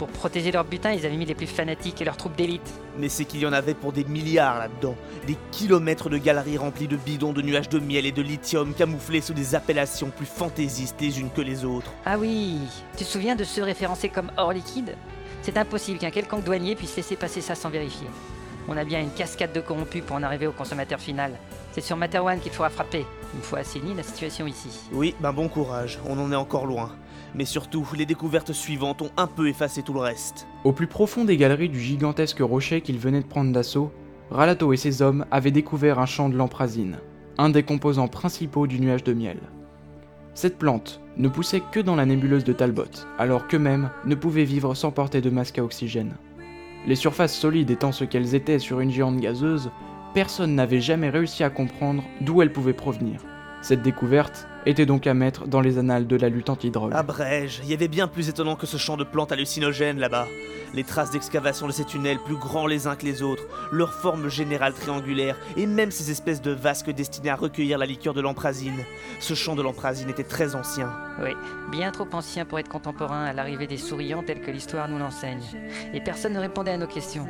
Pour 0.00 0.08
protéger 0.08 0.50
leur 0.50 0.64
butin, 0.64 0.92
ils 0.92 1.04
avaient 1.04 1.18
mis 1.18 1.26
les 1.26 1.34
plus 1.34 1.46
fanatiques 1.46 2.00
et 2.00 2.06
leurs 2.06 2.16
troupes 2.16 2.34
d'élite. 2.34 2.72
Mais 2.96 3.10
c'est 3.10 3.26
qu'il 3.26 3.40
y 3.40 3.46
en 3.46 3.52
avait 3.52 3.74
pour 3.74 3.92
des 3.92 4.04
milliards 4.04 4.58
là-dedans. 4.58 4.94
Des 5.26 5.36
kilomètres 5.52 6.08
de 6.08 6.16
galeries 6.16 6.56
remplies 6.56 6.88
de 6.88 6.96
bidons 6.96 7.34
de 7.34 7.42
nuages 7.42 7.68
de 7.68 7.78
miel 7.78 8.06
et 8.06 8.10
de 8.10 8.22
lithium 8.22 8.72
camouflés 8.72 9.20
sous 9.20 9.34
des 9.34 9.54
appellations 9.54 10.08
plus 10.08 10.24
fantaisistes 10.24 10.98
les 11.02 11.20
unes 11.20 11.28
que 11.28 11.42
les 11.42 11.66
autres. 11.66 11.90
Ah 12.06 12.16
oui, 12.18 12.60
tu 12.96 13.04
te 13.04 13.10
souviens 13.10 13.36
de 13.36 13.44
ceux 13.44 13.62
référencés 13.62 14.08
comme 14.08 14.32
hors 14.38 14.54
liquide? 14.54 14.96
C'est 15.42 15.58
impossible 15.58 15.98
qu'un 15.98 16.10
quelconque 16.10 16.44
douanier 16.44 16.76
puisse 16.76 16.96
laisser 16.96 17.16
passer 17.16 17.42
ça 17.42 17.54
sans 17.54 17.68
vérifier. 17.68 18.08
On 18.68 18.78
a 18.78 18.84
bien 18.84 19.02
une 19.02 19.10
cascade 19.10 19.52
de 19.52 19.60
corrompus 19.60 20.02
pour 20.02 20.16
en 20.16 20.22
arriver 20.22 20.46
au 20.46 20.52
consommateur 20.52 20.98
final. 20.98 21.32
C'est 21.72 21.82
sur 21.82 21.98
Materwan 21.98 22.40
qu'il 22.40 22.52
faudra 22.52 22.70
frapper, 22.70 23.04
une 23.34 23.42
fois 23.42 23.58
assaini 23.58 23.92
la 23.94 24.02
situation 24.02 24.46
ici. 24.46 24.70
Oui, 24.92 25.14
ben 25.20 25.34
bon 25.34 25.48
courage, 25.48 25.98
on 26.06 26.18
en 26.18 26.32
est 26.32 26.36
encore 26.36 26.64
loin. 26.64 26.90
Mais 27.34 27.44
surtout, 27.44 27.86
les 27.96 28.06
découvertes 28.06 28.52
suivantes 28.52 29.02
ont 29.02 29.10
un 29.16 29.26
peu 29.26 29.48
effacé 29.48 29.82
tout 29.82 29.92
le 29.92 30.00
reste. 30.00 30.46
Au 30.64 30.72
plus 30.72 30.86
profond 30.86 31.24
des 31.24 31.36
galeries 31.36 31.68
du 31.68 31.80
gigantesque 31.80 32.40
rocher 32.40 32.80
qu'ils 32.80 32.98
venaient 32.98 33.22
de 33.22 33.26
prendre 33.26 33.52
d'assaut, 33.52 33.92
Ralato 34.30 34.72
et 34.72 34.76
ses 34.76 35.02
hommes 35.02 35.24
avaient 35.30 35.50
découvert 35.50 35.98
un 35.98 36.06
champ 36.06 36.28
de 36.28 36.36
lamprazine, 36.36 36.98
un 37.38 37.50
des 37.50 37.62
composants 37.62 38.08
principaux 38.08 38.66
du 38.66 38.80
nuage 38.80 39.04
de 39.04 39.12
miel. 39.12 39.38
Cette 40.34 40.58
plante 40.58 41.00
ne 41.16 41.28
poussait 41.28 41.62
que 41.72 41.80
dans 41.80 41.96
la 41.96 42.06
nébuleuse 42.06 42.44
de 42.44 42.52
Talbot, 42.52 42.84
alors 43.18 43.48
qu'eux-mêmes 43.48 43.90
ne 44.06 44.14
pouvaient 44.14 44.44
vivre 44.44 44.74
sans 44.74 44.92
porter 44.92 45.20
de 45.20 45.30
masque 45.30 45.58
à 45.58 45.64
oxygène. 45.64 46.14
Les 46.86 46.94
surfaces 46.94 47.36
solides 47.36 47.70
étant 47.70 47.92
ce 47.92 48.04
qu'elles 48.04 48.34
étaient 48.34 48.58
sur 48.58 48.80
une 48.80 48.90
géante 48.90 49.18
gazeuse, 49.18 49.70
personne 50.14 50.54
n'avait 50.54 50.80
jamais 50.80 51.10
réussi 51.10 51.44
à 51.44 51.50
comprendre 51.50 52.02
d'où 52.20 52.40
elles 52.40 52.52
pouvaient 52.52 52.72
provenir. 52.72 53.20
Cette 53.62 53.82
découverte 53.82 54.48
était 54.64 54.86
donc 54.86 55.06
à 55.06 55.12
mettre 55.12 55.46
dans 55.46 55.60
les 55.60 55.78
annales 55.78 56.06
de 56.06 56.16
la 56.16 56.30
lutte 56.30 56.48
anti-drogue. 56.48 56.92
Abrège, 56.94 57.60
il 57.62 57.70
y 57.70 57.74
avait 57.74 57.88
bien 57.88 58.08
plus 58.08 58.28
étonnant 58.28 58.56
que 58.56 58.66
ce 58.66 58.78
champ 58.78 58.96
de 58.96 59.04
plantes 59.04 59.32
hallucinogènes 59.32 59.98
là-bas. 59.98 60.26
Les 60.72 60.84
traces 60.84 61.10
d'excavation 61.10 61.66
de 61.66 61.72
ces 61.72 61.84
tunnels 61.84 62.18
plus 62.24 62.36
grands 62.36 62.66
les 62.66 62.86
uns 62.86 62.96
que 62.96 63.04
les 63.04 63.22
autres, 63.22 63.42
leur 63.70 63.92
forme 63.92 64.28
générale 64.28 64.72
triangulaire, 64.72 65.36
et 65.56 65.66
même 65.66 65.90
ces 65.90 66.10
espèces 66.10 66.40
de 66.40 66.52
vasques 66.52 66.90
destinées 66.90 67.30
à 67.30 67.36
recueillir 67.36 67.76
la 67.76 67.86
liqueur 67.86 68.14
de 68.14 68.20
l'emprazine. 68.20 68.84
Ce 69.18 69.34
champ 69.34 69.56
de 69.56 69.62
l'emprazine 69.62 70.08
était 70.08 70.24
très 70.24 70.54
ancien. 70.54 70.92
Oui, 71.22 71.30
bien 71.70 71.90
trop 71.90 72.08
ancien 72.12 72.46
pour 72.46 72.58
être 72.58 72.68
contemporain 72.68 73.24
à 73.24 73.32
l'arrivée 73.32 73.66
des 73.66 73.78
souriants 73.78 74.22
tels 74.22 74.40
que 74.40 74.50
l'histoire 74.50 74.88
nous 74.88 74.98
l'enseigne. 74.98 75.42
Et 75.92 76.00
personne 76.00 76.32
ne 76.32 76.40
répondait 76.40 76.72
à 76.72 76.78
nos 76.78 76.86
questions. 76.86 77.26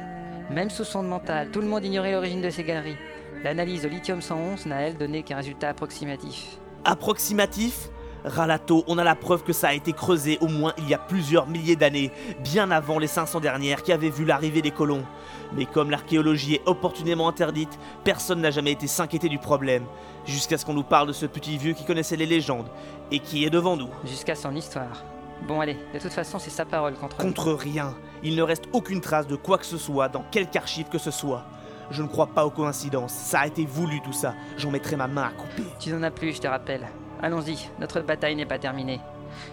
Même 0.51 0.71
sous 0.71 0.85
sonde 0.85 1.09
mental, 1.09 1.51
tout 1.51 1.61
le 1.61 1.67
monde 1.67 1.85
ignorait 1.85 2.13
l'origine 2.13 2.43
de 2.43 2.51
ces 2.51 2.65
galeries. 2.65 2.97
L'analyse 3.43 3.87
au 3.87 3.89
lithium 3.89 4.21
111 4.21 4.67
n'a 4.67 4.83
elle 4.83 4.99
donné 4.99 5.23
qu'un 5.23 5.37
résultat 5.37 5.71
approximatif. 5.71 6.59
Approximatif? 6.85 7.89
Ralato, 8.23 8.85
on 8.87 8.99
a 8.99 9.05
la 9.05 9.15
preuve 9.15 9.45
que 9.45 9.55
ça 9.55 9.69
a 9.69 9.73
été 9.73 9.95
creusé 9.95 10.37
au 10.43 10.49
moins 10.49 10.75
il 10.77 10.87
y 10.87 10.93
a 10.93 10.99
plusieurs 10.99 11.47
milliers 11.47 11.75
d'années, 11.75 12.13
bien 12.45 12.71
avant 12.71 12.99
les 12.99 13.07
500 13.07 13.41
dernières 13.41 13.83
qui 13.83 13.93
avaient 13.93 14.11
vu 14.11 14.27
l'arrivée 14.27 14.61
des 14.61 14.73
colons. 14.73 15.07
Mais 15.55 15.65
comme 15.65 15.91
l'archéologie 15.91 16.57
est 16.57 16.69
opportunément 16.69 17.29
interdite, 17.29 17.79
personne 18.05 18.43
n'a 18.43 18.51
jamais 18.51 18.73
été 18.73 18.87
s'inquiéter 18.87 19.31
du 19.31 19.39
problème, 19.39 19.85
jusqu'à 20.27 20.59
ce 20.59 20.67
qu'on 20.67 20.75
nous 20.75 20.83
parle 20.83 21.09
de 21.09 21.15
ce 21.15 21.25
petit 21.25 21.57
vieux 21.57 21.73
qui 21.73 21.87
connaissait 21.87 22.17
les 22.17 22.27
légendes, 22.27 22.69
et 23.11 23.21
qui 23.21 23.47
est 23.47 23.51
devant 23.51 23.79
nous. 23.79 23.89
Jusqu'à 24.05 24.35
son 24.35 24.55
histoire. 24.55 25.03
Bon 25.49 25.63
allez, 25.63 25.79
de 25.95 25.99
toute 25.99 26.13
façon 26.13 26.39
c'est 26.39 26.51
sa 26.51 26.67
parole 26.67 26.93
contre... 26.93 27.17
Contre 27.17 27.53
rien. 27.53 27.95
Il 28.23 28.37
ne 28.37 28.43
reste 28.43 28.65
aucune 28.75 29.01
trace 29.01 29.27
de 29.27 29.37
quoi 29.37 29.57
que 29.57 29.65
ce 29.65 29.79
soit 29.79 30.11
dans 30.11 30.25
quelque 30.31 30.57
archive 30.57 30.91
que 30.91 30.99
ce 30.99 31.11
soit. 31.11 31.47
Je 31.91 32.03
ne 32.03 32.09
crois 32.09 32.29
pas 32.29 32.47
aux 32.47 32.51
coïncidences, 32.51 33.13
ça 33.13 33.41
a 33.41 33.47
été 33.47 33.67
voulu 33.67 34.01
tout 34.01 34.13
ça. 34.13 34.35
J'en 34.57 34.71
mettrai 34.71 34.97
ma 34.97 35.09
main 35.09 35.25
à 35.25 35.31
couper. 35.31 35.65
Tu 35.79 35.91
n'en 35.91 36.03
as 36.03 36.11
plus, 36.11 36.35
je 36.35 36.41
te 36.41 36.47
rappelle. 36.47 36.87
Allons-y, 37.23 37.69
notre 37.81 38.01
bataille 38.01 38.37
n'est 38.37 38.47
pas 38.47 38.59
terminée. 38.59 39.01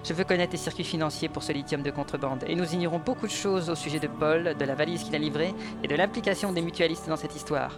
Je 0.04 0.14
veux 0.14 0.24
connaître 0.24 0.52
les 0.52 0.58
circuits 0.58 0.84
financiers 0.84 1.30
pour 1.30 1.44
ce 1.44 1.52
lithium 1.52 1.82
de 1.82 1.92
contrebande, 1.92 2.44
et 2.48 2.56
nous 2.56 2.74
ignorons 2.74 3.00
beaucoup 3.04 3.28
de 3.28 3.32
choses 3.32 3.70
au 3.70 3.76
sujet 3.76 4.00
de 4.00 4.08
Paul, 4.08 4.56
de 4.58 4.66
la 4.66 4.76
valise 4.76 5.04
qu'il 5.04 5.16
a 5.16 5.20
livrée, 5.20 5.54
et 5.84 5.88
de 5.88 5.96
l'implication 5.96 6.52
des 6.52 6.62
mutualistes 6.62 7.08
dans 7.08 7.16
cette 7.16 7.36
histoire. 7.36 7.72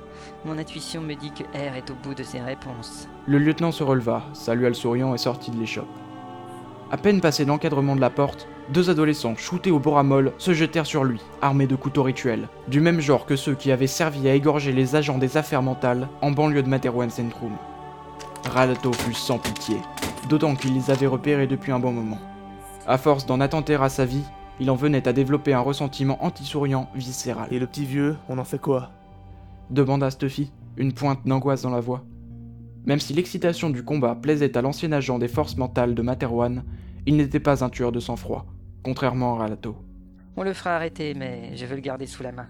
Mon 0.45 0.57
intuition 0.57 1.01
me 1.01 1.15
dit 1.15 1.31
que 1.31 1.43
R 1.43 1.75
est 1.75 1.89
au 1.89 1.95
bout 1.95 2.15
de 2.15 2.23
ses 2.23 2.39
réponses. 2.39 3.07
Le 3.27 3.37
lieutenant 3.37 3.71
se 3.71 3.83
releva, 3.83 4.23
salua 4.33 4.69
le 4.69 4.73
souriant 4.73 5.13
et 5.13 5.17
sortit 5.17 5.51
de 5.51 5.57
l'échoppe. 5.57 5.87
À 6.91 6.97
peine 6.97 7.21
passé 7.21 7.45
l'encadrement 7.45 7.95
de 7.95 8.01
la 8.01 8.09
porte, 8.09 8.47
deux 8.71 8.89
adolescents, 8.89 9.35
shootés 9.35 9.71
au 9.71 9.79
boramol, 9.79 10.33
se 10.37 10.53
jetèrent 10.53 10.85
sur 10.85 11.03
lui, 11.03 11.19
armés 11.41 11.67
de 11.67 11.75
couteaux 11.75 12.03
rituels, 12.03 12.47
du 12.67 12.79
même 12.79 13.01
genre 13.01 13.25
que 13.25 13.35
ceux 13.35 13.55
qui 13.55 13.71
avaient 13.71 13.87
servi 13.87 14.27
à 14.27 14.35
égorger 14.35 14.71
les 14.71 14.95
agents 14.95 15.17
des 15.17 15.37
affaires 15.37 15.63
mentales 15.63 16.07
en 16.21 16.31
banlieue 16.31 16.63
de 16.63 16.69
Materwan 16.69 17.09
Centrum. 17.09 17.53
Ralato 18.45 18.93
fut 18.93 19.13
sans 19.13 19.39
pitié, 19.39 19.77
d'autant 20.29 20.55
qu'il 20.55 20.73
les 20.73 20.91
avait 20.91 21.07
repérés 21.07 21.47
depuis 21.47 21.71
un 21.71 21.79
bon 21.79 21.91
moment. 21.91 22.19
À 22.87 22.97
force 22.97 23.25
d'en 23.25 23.39
attenter 23.39 23.75
à 23.75 23.89
sa 23.89 24.05
vie, 24.05 24.23
il 24.59 24.69
en 24.69 24.75
venait 24.75 25.07
à 25.07 25.13
développer 25.13 25.53
un 25.53 25.59
ressentiment 25.61 26.23
anti-souriant 26.23 26.89
viscéral. 26.95 27.47
Et 27.51 27.59
le 27.59 27.67
petit 27.67 27.85
vieux, 27.85 28.17
on 28.27 28.37
en 28.37 28.43
fait 28.43 28.59
quoi? 28.59 28.91
Demanda 29.69 30.09
Stuffy, 30.11 30.51
une 30.77 30.93
pointe 30.93 31.25
d'angoisse 31.25 31.61
dans 31.61 31.69
la 31.69 31.79
voix. 31.79 32.03
Même 32.85 32.99
si 32.99 33.13
l'excitation 33.13 33.69
du 33.69 33.83
combat 33.83 34.15
plaisait 34.15 34.57
à 34.57 34.61
l'ancien 34.61 34.91
agent 34.91 35.19
des 35.19 35.27
forces 35.27 35.57
mentales 35.57 35.95
de 35.95 36.01
Materwan, 36.01 36.63
il 37.05 37.17
n'était 37.17 37.39
pas 37.39 37.63
un 37.63 37.69
tueur 37.69 37.91
de 37.91 37.99
sang-froid, 37.99 38.45
contrairement 38.83 39.35
à 39.35 39.39
Ralato. 39.39 39.75
On 40.35 40.43
le 40.43 40.53
fera 40.53 40.75
arrêter, 40.75 41.13
mais 41.13 41.55
je 41.55 41.65
veux 41.65 41.75
le 41.75 41.81
garder 41.81 42.05
sous 42.05 42.23
la 42.23 42.31
main. 42.31 42.47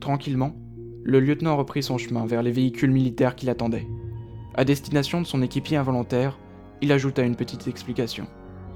Tranquillement, 0.00 0.54
le 1.02 1.20
lieutenant 1.20 1.56
reprit 1.56 1.82
son 1.82 1.98
chemin 1.98 2.26
vers 2.26 2.42
les 2.42 2.52
véhicules 2.52 2.90
militaires 2.90 3.36
qui 3.36 3.46
l'attendaient. 3.46 3.86
À 4.54 4.64
destination 4.64 5.20
de 5.20 5.26
son 5.26 5.42
équipier 5.42 5.76
involontaire, 5.76 6.38
il 6.80 6.92
ajouta 6.92 7.22
une 7.22 7.36
petite 7.36 7.66
explication. 7.66 8.26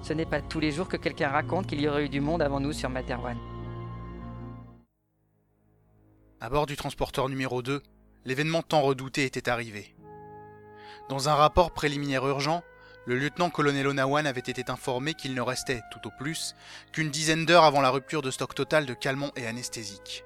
Ce 0.02 0.12
n'est 0.12 0.26
pas 0.26 0.40
tous 0.40 0.60
les 0.60 0.70
jours 0.70 0.88
que 0.88 0.96
quelqu'un 0.96 1.28
raconte 1.28 1.66
qu'il 1.66 1.80
y 1.80 1.88
aurait 1.88 2.06
eu 2.06 2.08
du 2.08 2.20
monde 2.20 2.42
avant 2.42 2.60
nous 2.60 2.72
sur 2.72 2.90
Materwan. 2.90 3.36
À 6.40 6.50
bord 6.50 6.66
du 6.66 6.76
transporteur 6.76 7.28
numéro 7.28 7.62
2, 7.62 7.82
l'événement 8.24 8.62
tant 8.62 8.82
redouté 8.82 9.24
était 9.24 9.48
arrivé. 9.48 9.96
Dans 11.08 11.28
un 11.28 11.34
rapport 11.34 11.72
préliminaire 11.72 12.26
urgent, 12.26 12.62
le 13.08 13.16
lieutenant-colonel 13.16 13.86
Onawan 13.86 14.26
avait 14.26 14.38
été 14.38 14.70
informé 14.70 15.14
qu'il 15.14 15.32
ne 15.32 15.40
restait, 15.40 15.80
tout 15.90 16.06
au 16.06 16.10
plus, 16.10 16.54
qu'une 16.92 17.10
dizaine 17.10 17.46
d'heures 17.46 17.64
avant 17.64 17.80
la 17.80 17.88
rupture 17.88 18.20
de 18.20 18.30
stock 18.30 18.54
total 18.54 18.84
de 18.84 18.92
calmants 18.92 19.32
et 19.34 19.46
anesthésiques. 19.46 20.24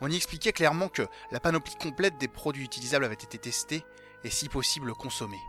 On 0.00 0.10
y 0.10 0.16
expliquait 0.16 0.54
clairement 0.54 0.88
que 0.88 1.06
la 1.32 1.38
panoplie 1.38 1.76
complète 1.76 2.16
des 2.16 2.28
produits 2.28 2.64
utilisables 2.64 3.04
avait 3.04 3.12
été 3.12 3.36
testée 3.36 3.84
et 4.24 4.30
si 4.30 4.48
possible 4.48 4.94
consommée. 4.94 5.42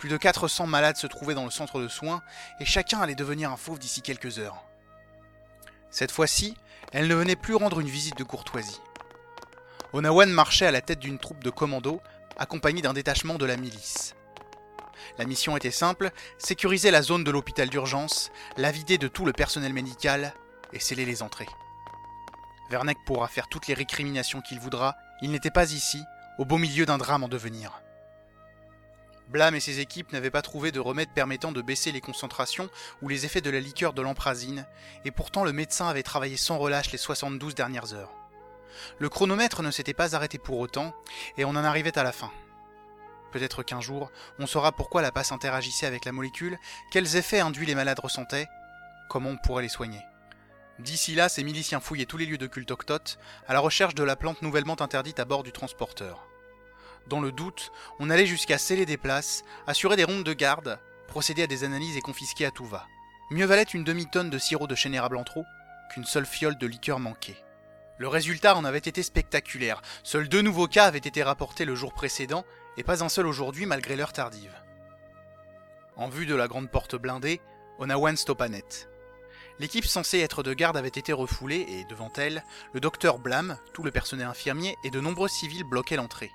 Plus 0.00 0.08
de 0.08 0.16
400 0.16 0.66
malades 0.66 0.96
se 0.96 1.06
trouvaient 1.06 1.34
dans 1.34 1.44
le 1.44 1.52
centre 1.52 1.80
de 1.80 1.86
soins 1.86 2.20
et 2.58 2.64
chacun 2.64 3.00
allait 3.00 3.14
devenir 3.14 3.52
un 3.52 3.56
fauve 3.56 3.78
d'ici 3.78 4.02
quelques 4.02 4.40
heures. 4.40 4.64
Cette 5.92 6.10
fois-ci, 6.10 6.56
elle 6.90 7.06
ne 7.06 7.14
venait 7.14 7.36
plus 7.36 7.54
rendre 7.54 7.78
une 7.78 7.86
visite 7.86 8.18
de 8.18 8.24
courtoisie. 8.24 8.80
Onawan 9.92 10.30
marchait 10.32 10.66
à 10.66 10.72
la 10.72 10.80
tête 10.80 10.98
d'une 10.98 11.20
troupe 11.20 11.44
de 11.44 11.50
commandos 11.50 12.02
accompagné 12.36 12.82
d'un 12.82 12.92
détachement 12.92 13.36
de 13.36 13.46
la 13.46 13.56
milice. 13.56 14.16
La 15.18 15.24
mission 15.24 15.56
était 15.56 15.70
simple, 15.70 16.10
sécuriser 16.38 16.90
la 16.90 17.02
zone 17.02 17.24
de 17.24 17.30
l'hôpital 17.30 17.68
d'urgence, 17.68 18.30
la 18.56 18.70
vider 18.70 18.98
de 18.98 19.08
tout 19.08 19.24
le 19.24 19.32
personnel 19.32 19.72
médical 19.72 20.34
et 20.72 20.80
sceller 20.80 21.04
les 21.04 21.22
entrées. 21.22 21.48
Verneck 22.70 22.98
pourra 23.04 23.28
faire 23.28 23.48
toutes 23.48 23.66
les 23.66 23.74
récriminations 23.74 24.40
qu'il 24.40 24.58
voudra, 24.58 24.96
il 25.20 25.30
n'était 25.30 25.50
pas 25.50 25.72
ici, 25.72 26.02
au 26.38 26.44
beau 26.44 26.58
milieu 26.58 26.86
d'un 26.86 26.98
drame 26.98 27.24
en 27.24 27.28
devenir. 27.28 27.82
Blam 29.28 29.54
et 29.54 29.60
ses 29.60 29.80
équipes 29.80 30.12
n'avaient 30.12 30.30
pas 30.30 30.42
trouvé 30.42 30.72
de 30.72 30.80
remède 30.80 31.08
permettant 31.14 31.52
de 31.52 31.62
baisser 31.62 31.90
les 31.90 32.00
concentrations 32.00 32.68
ou 33.00 33.08
les 33.08 33.24
effets 33.24 33.40
de 33.40 33.50
la 33.50 33.60
liqueur 33.60 33.92
de 33.92 34.02
l'emprazine, 34.02 34.66
et 35.04 35.10
pourtant 35.10 35.44
le 35.44 35.52
médecin 35.52 35.88
avait 35.88 36.02
travaillé 36.02 36.36
sans 36.36 36.58
relâche 36.58 36.92
les 36.92 36.98
72 36.98 37.54
dernières 37.54 37.94
heures. 37.94 38.12
Le 38.98 39.08
chronomètre 39.08 39.62
ne 39.62 39.70
s'était 39.70 39.94
pas 39.94 40.14
arrêté 40.14 40.38
pour 40.38 40.58
autant, 40.58 40.94
et 41.36 41.44
on 41.44 41.50
en 41.50 41.56
arrivait 41.56 41.98
à 41.98 42.02
la 42.02 42.12
fin. 42.12 42.30
Peut-être 43.32 43.62
qu'un 43.62 43.80
jour, 43.80 44.12
on 44.38 44.46
saura 44.46 44.72
pourquoi 44.72 45.02
la 45.02 45.10
passe 45.10 45.32
interagissait 45.32 45.86
avec 45.86 46.04
la 46.04 46.12
molécule, 46.12 46.58
quels 46.90 47.16
effets 47.16 47.40
induits 47.40 47.66
les 47.66 47.74
malades 47.74 47.98
ressentaient, 47.98 48.46
comment 49.08 49.30
on 49.30 49.38
pourrait 49.38 49.62
les 49.62 49.68
soigner. 49.68 50.00
D'ici 50.78 51.14
là, 51.14 51.28
ces 51.28 51.42
miliciens 51.42 51.80
fouillaient 51.80 52.06
tous 52.06 52.18
les 52.18 52.26
lieux 52.26 52.38
de 52.38 52.46
culte 52.46 52.70
octote, 52.70 53.18
à 53.48 53.54
la 53.54 53.60
recherche 53.60 53.94
de 53.94 54.02
la 54.02 54.16
plante 54.16 54.42
nouvellement 54.42 54.80
interdite 54.80 55.18
à 55.18 55.24
bord 55.24 55.42
du 55.42 55.52
transporteur. 55.52 56.26
Dans 57.08 57.20
le 57.20 57.32
doute, 57.32 57.72
on 57.98 58.10
allait 58.10 58.26
jusqu'à 58.26 58.58
sceller 58.58 58.86
des 58.86 58.96
places, 58.96 59.44
assurer 59.66 59.96
des 59.96 60.04
rondes 60.04 60.24
de 60.24 60.32
garde, 60.34 60.78
procéder 61.08 61.42
à 61.42 61.46
des 61.46 61.64
analyses 61.64 61.96
et 61.96 62.02
confisquer 62.02 62.46
à 62.46 62.50
tout 62.50 62.66
va. 62.66 62.86
Mieux 63.30 63.46
valait 63.46 63.62
une 63.62 63.84
demi-tonne 63.84 64.30
de 64.30 64.38
sirop 64.38 64.66
de 64.66 64.74
chênérable 64.74 65.16
en 65.16 65.24
trop 65.24 65.44
qu'une 65.92 66.04
seule 66.04 66.26
fiole 66.26 66.58
de 66.58 66.66
liqueur 66.66 67.00
manquée. 67.00 67.36
Le 67.98 68.08
résultat 68.08 68.56
en 68.56 68.64
avait 68.64 68.78
été 68.78 69.02
spectaculaire. 69.02 69.82
Seuls 70.02 70.28
deux 70.28 70.42
nouveaux 70.42 70.66
cas 70.66 70.86
avaient 70.86 70.98
été 70.98 71.22
rapportés 71.22 71.64
le 71.64 71.74
jour 71.74 71.92
précédent, 71.92 72.44
et 72.76 72.82
pas 72.82 73.04
un 73.04 73.08
seul 73.08 73.26
aujourd'hui 73.26 73.66
malgré 73.66 73.96
l'heure 73.96 74.12
tardive. 74.12 74.54
En 75.96 76.08
vue 76.08 76.26
de 76.26 76.34
la 76.34 76.48
grande 76.48 76.70
porte 76.70 76.96
blindée, 76.96 77.40
Onawan 77.78 78.16
stoppa 78.16 78.48
net. 78.48 78.88
L'équipe 79.58 79.84
censée 79.84 80.20
être 80.20 80.42
de 80.42 80.54
garde 80.54 80.76
avait 80.76 80.88
été 80.88 81.12
refoulée 81.12 81.66
et, 81.68 81.84
devant 81.84 82.10
elle, 82.16 82.42
le 82.72 82.80
docteur 82.80 83.18
Blam, 83.18 83.58
tout 83.74 83.82
le 83.82 83.90
personnel 83.90 84.26
infirmier 84.26 84.76
et 84.84 84.90
de 84.90 85.00
nombreux 85.00 85.28
civils 85.28 85.64
bloquaient 85.64 85.96
l'entrée. 85.96 86.30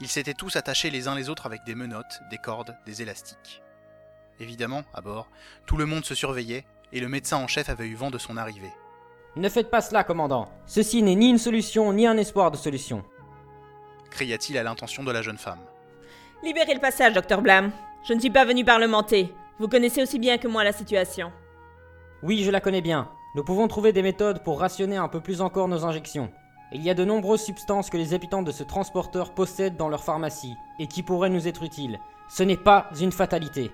Ils 0.00 0.08
s'étaient 0.08 0.34
tous 0.34 0.56
attachés 0.56 0.90
les 0.90 1.08
uns 1.08 1.14
les 1.14 1.30
autres 1.30 1.46
avec 1.46 1.64
des 1.64 1.74
menottes, 1.74 2.20
des 2.30 2.38
cordes, 2.38 2.76
des 2.84 3.00
élastiques. 3.00 3.62
Évidemment, 4.38 4.84
à 4.92 5.00
bord, 5.00 5.30
tout 5.66 5.78
le 5.78 5.86
monde 5.86 6.04
se 6.04 6.14
surveillait 6.14 6.66
et 6.92 7.00
le 7.00 7.08
médecin 7.08 7.38
en 7.38 7.46
chef 7.46 7.70
avait 7.70 7.86
eu 7.86 7.94
vent 7.94 8.10
de 8.10 8.18
son 8.18 8.36
arrivée. 8.36 8.72
Ne 9.36 9.48
faites 9.48 9.70
pas 9.70 9.80
cela, 9.80 10.04
commandant. 10.04 10.50
Ceci 10.66 11.02
n'est 11.02 11.14
ni 11.14 11.30
une 11.30 11.38
solution, 11.38 11.92
ni 11.92 12.06
un 12.06 12.16
espoir 12.16 12.50
de 12.50 12.56
solution. 12.56 13.04
Cria-t-il 14.10 14.58
à 14.58 14.62
l'intention 14.62 15.04
de 15.04 15.12
la 15.12 15.22
jeune 15.22 15.38
femme. 15.38 15.60
Libérez 16.42 16.74
le 16.74 16.80
passage, 16.80 17.14
docteur 17.14 17.42
Blam. 17.42 17.70
Je 18.06 18.12
ne 18.14 18.20
suis 18.20 18.30
pas 18.30 18.44
venu 18.44 18.64
parlementer. 18.64 19.34
Vous 19.58 19.68
connaissez 19.68 20.02
aussi 20.02 20.18
bien 20.18 20.38
que 20.38 20.48
moi 20.48 20.64
la 20.64 20.72
situation. 20.72 21.32
Oui, 22.22 22.44
je 22.44 22.50
la 22.50 22.60
connais 22.60 22.82
bien. 22.82 23.10
Nous 23.34 23.44
pouvons 23.44 23.68
trouver 23.68 23.92
des 23.92 24.02
méthodes 24.02 24.42
pour 24.42 24.60
rationner 24.60 24.96
un 24.96 25.08
peu 25.08 25.20
plus 25.20 25.40
encore 25.40 25.68
nos 25.68 25.84
injections. 25.84 26.30
Il 26.72 26.82
y 26.82 26.90
a 26.90 26.94
de 26.94 27.04
nombreuses 27.04 27.44
substances 27.44 27.90
que 27.90 27.96
les 27.96 28.14
habitants 28.14 28.42
de 28.42 28.50
ce 28.52 28.62
transporteur 28.62 29.34
possèdent 29.34 29.76
dans 29.76 29.88
leur 29.88 30.02
pharmacie 30.02 30.54
et 30.78 30.86
qui 30.86 31.02
pourraient 31.02 31.30
nous 31.30 31.46
être 31.46 31.62
utiles. 31.62 32.00
Ce 32.28 32.42
n'est 32.42 32.56
pas 32.56 32.90
une 33.00 33.12
fatalité. 33.12 33.70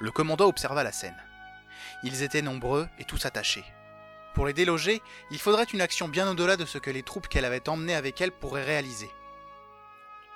Le 0.00 0.10
commandant 0.10 0.46
observa 0.46 0.84
la 0.84 0.92
scène. 0.92 1.16
Ils 2.02 2.22
étaient 2.22 2.42
nombreux 2.42 2.88
et 2.98 3.04
tous 3.04 3.26
attachés. 3.26 3.64
Pour 4.36 4.46
les 4.46 4.52
déloger, 4.52 5.00
il 5.30 5.38
faudrait 5.38 5.64
une 5.64 5.80
action 5.80 6.08
bien 6.08 6.30
au-delà 6.30 6.58
de 6.58 6.66
ce 6.66 6.76
que 6.76 6.90
les 6.90 7.02
troupes 7.02 7.26
qu'elle 7.26 7.46
avait 7.46 7.70
emmenées 7.70 7.94
avec 7.94 8.20
elle 8.20 8.32
pourraient 8.32 8.62
réaliser. 8.62 9.10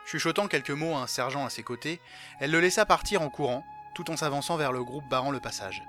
Chuchotant 0.07 0.48
quelques 0.48 0.70
mots 0.70 0.96
à 0.96 1.03
un 1.03 1.07
sergent 1.07 1.44
à 1.44 1.51
ses 1.51 1.62
côtés, 1.62 2.01
elle 2.40 2.51
le 2.51 2.61
laissa 2.61 2.86
partir 2.86 3.20
en 3.20 3.28
courant, 3.28 3.62
tout 3.94 4.11
en 4.11 4.16
s'avançant 4.16 4.57
vers 4.57 4.72
le 4.72 4.82
groupe 4.82 5.07
barrant 5.11 5.30
le 5.30 5.38
passage. 5.38 5.82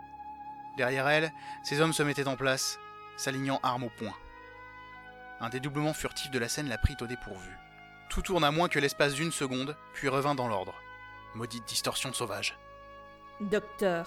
Derrière 0.75 1.07
elle, 1.07 1.31
ses 1.63 1.79
hommes 1.79 1.93
se 1.93 2.03
mettaient 2.03 2.27
en 2.27 2.35
place, 2.35 2.79
s'alignant 3.15 3.61
armes 3.63 3.85
au 3.85 3.89
poing. 3.97 4.13
Un 5.39 5.47
dédoublement 5.47 5.93
furtif 5.93 6.31
de 6.31 6.39
la 6.39 6.49
scène 6.49 6.67
la 6.67 6.77
prit 6.77 6.97
au 6.99 7.07
dépourvu. 7.07 7.51
Tout 8.09 8.23
tourna 8.23 8.51
moins 8.51 8.67
que 8.67 8.79
l'espace 8.79 9.13
d'une 9.13 9.31
seconde, 9.31 9.77
puis 9.93 10.09
revint 10.09 10.35
dans 10.35 10.49
l'ordre. 10.49 10.75
Maudite 11.33 11.65
distorsion 11.65 12.11
sauvage. 12.11 12.59
Docteur, 13.39 14.05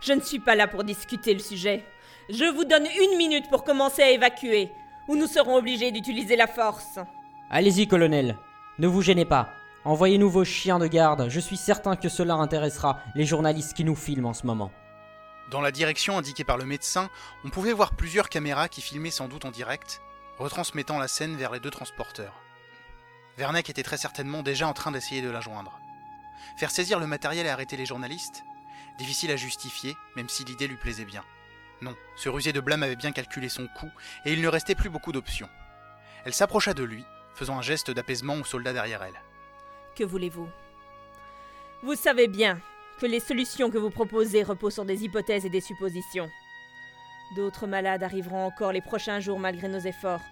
je 0.00 0.12
ne 0.12 0.20
suis 0.20 0.38
pas 0.38 0.54
là 0.54 0.68
pour 0.68 0.84
discuter 0.84 1.34
le 1.34 1.40
sujet. 1.40 1.84
Je 2.32 2.46
vous 2.46 2.64
donne 2.64 2.86
une 2.86 3.18
minute 3.18 3.50
pour 3.50 3.62
commencer 3.62 4.00
à 4.00 4.10
évacuer, 4.10 4.72
ou 5.06 5.16
nous 5.16 5.26
serons 5.26 5.56
obligés 5.56 5.92
d'utiliser 5.92 6.34
la 6.34 6.46
force. 6.46 6.98
Allez-y, 7.50 7.86
colonel. 7.86 8.38
Ne 8.78 8.86
vous 8.86 9.02
gênez 9.02 9.26
pas. 9.26 9.50
Envoyez-nous 9.84 10.30
vos 10.30 10.44
chiens 10.44 10.78
de 10.78 10.86
garde. 10.86 11.28
Je 11.28 11.40
suis 11.40 11.58
certain 11.58 11.94
que 11.94 12.08
cela 12.08 12.32
intéressera 12.32 13.00
les 13.14 13.26
journalistes 13.26 13.74
qui 13.74 13.84
nous 13.84 13.94
filment 13.94 14.28
en 14.28 14.32
ce 14.32 14.46
moment. 14.46 14.72
Dans 15.50 15.60
la 15.60 15.70
direction 15.70 16.16
indiquée 16.16 16.42
par 16.42 16.56
le 16.56 16.64
médecin, 16.64 17.10
on 17.44 17.50
pouvait 17.50 17.74
voir 17.74 17.94
plusieurs 17.96 18.30
caméras 18.30 18.70
qui 18.70 18.80
filmaient 18.80 19.10
sans 19.10 19.28
doute 19.28 19.44
en 19.44 19.50
direct, 19.50 20.00
retransmettant 20.38 20.98
la 20.98 21.08
scène 21.08 21.36
vers 21.36 21.52
les 21.52 21.60
deux 21.60 21.70
transporteurs. 21.70 22.40
Verneck 23.36 23.68
était 23.68 23.82
très 23.82 23.98
certainement 23.98 24.42
déjà 24.42 24.66
en 24.66 24.72
train 24.72 24.90
d'essayer 24.90 25.20
de 25.20 25.30
la 25.30 25.42
joindre. 25.42 25.78
Faire 26.56 26.70
saisir 26.70 26.98
le 26.98 27.06
matériel 27.06 27.44
et 27.44 27.50
arrêter 27.50 27.76
les 27.76 27.86
journalistes 27.86 28.42
Difficile 28.98 29.32
à 29.32 29.36
justifier, 29.36 29.96
même 30.16 30.28
si 30.28 30.44
l'idée 30.44 30.68
lui 30.68 30.76
plaisait 30.76 31.04
bien. 31.04 31.24
Non, 31.82 31.96
ce 32.14 32.28
rusé 32.28 32.52
de 32.52 32.60
blâme 32.60 32.84
avait 32.84 32.96
bien 32.96 33.10
calculé 33.10 33.48
son 33.48 33.66
coup, 33.66 33.90
et 34.24 34.32
il 34.32 34.40
ne 34.40 34.46
restait 34.48 34.76
plus 34.76 34.88
beaucoup 34.88 35.10
d'options. 35.10 35.48
Elle 36.24 36.32
s'approcha 36.32 36.74
de 36.74 36.84
lui, 36.84 37.04
faisant 37.34 37.58
un 37.58 37.62
geste 37.62 37.90
d'apaisement 37.90 38.34
aux 38.36 38.44
soldats 38.44 38.72
derrière 38.72 39.02
elle. 39.02 39.20
Que 39.96 40.04
voulez-vous? 40.04 40.48
Vous 41.82 41.96
savez 41.96 42.28
bien 42.28 42.60
que 43.00 43.06
les 43.06 43.18
solutions 43.18 43.68
que 43.68 43.78
vous 43.78 43.90
proposez 43.90 44.44
reposent 44.44 44.74
sur 44.74 44.84
des 44.84 45.02
hypothèses 45.02 45.44
et 45.44 45.50
des 45.50 45.60
suppositions. 45.60 46.30
D'autres 47.34 47.66
malades 47.66 48.04
arriveront 48.04 48.46
encore 48.46 48.70
les 48.70 48.80
prochains 48.80 49.18
jours 49.18 49.40
malgré 49.40 49.66
nos 49.66 49.80
efforts. 49.80 50.22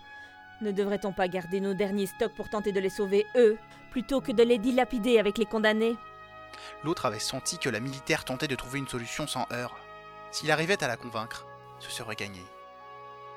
Ne 0.61 0.71
devrait-on 0.71 1.13
pas 1.13 1.27
garder 1.27 1.59
nos 1.61 1.75
derniers 1.75 2.07
stocks 2.07 2.35
pour 2.35 2.49
tenter 2.49 2.71
de 2.71 2.79
les 2.79 2.91
sauver, 2.91 3.27
eux, 3.35 3.59
plutôt 3.91 4.21
que 4.21 4.31
de 4.31 4.45
les 4.45 4.59
dilapider 4.59 5.19
avec 5.19 5.37
les 5.37 5.47
condamnés? 5.47 5.97
L'autre 6.85 7.07
avait 7.07 7.19
senti 7.19 7.59
que 7.59 7.71
la 7.71 7.81
militaire 7.81 8.25
tentait 8.25 8.47
de 8.47 8.55
trouver 8.55 8.79
une 8.79 8.89
solution 8.89 9.27
sans 9.27 9.47
heurts. 9.51 9.81
S'il 10.31 10.51
arrivait 10.51 10.83
à 10.83 10.89
la 10.89 10.97
convaincre, 10.97 11.47
ce 11.81 11.91
serait 11.91 12.15
gagné. 12.15 12.41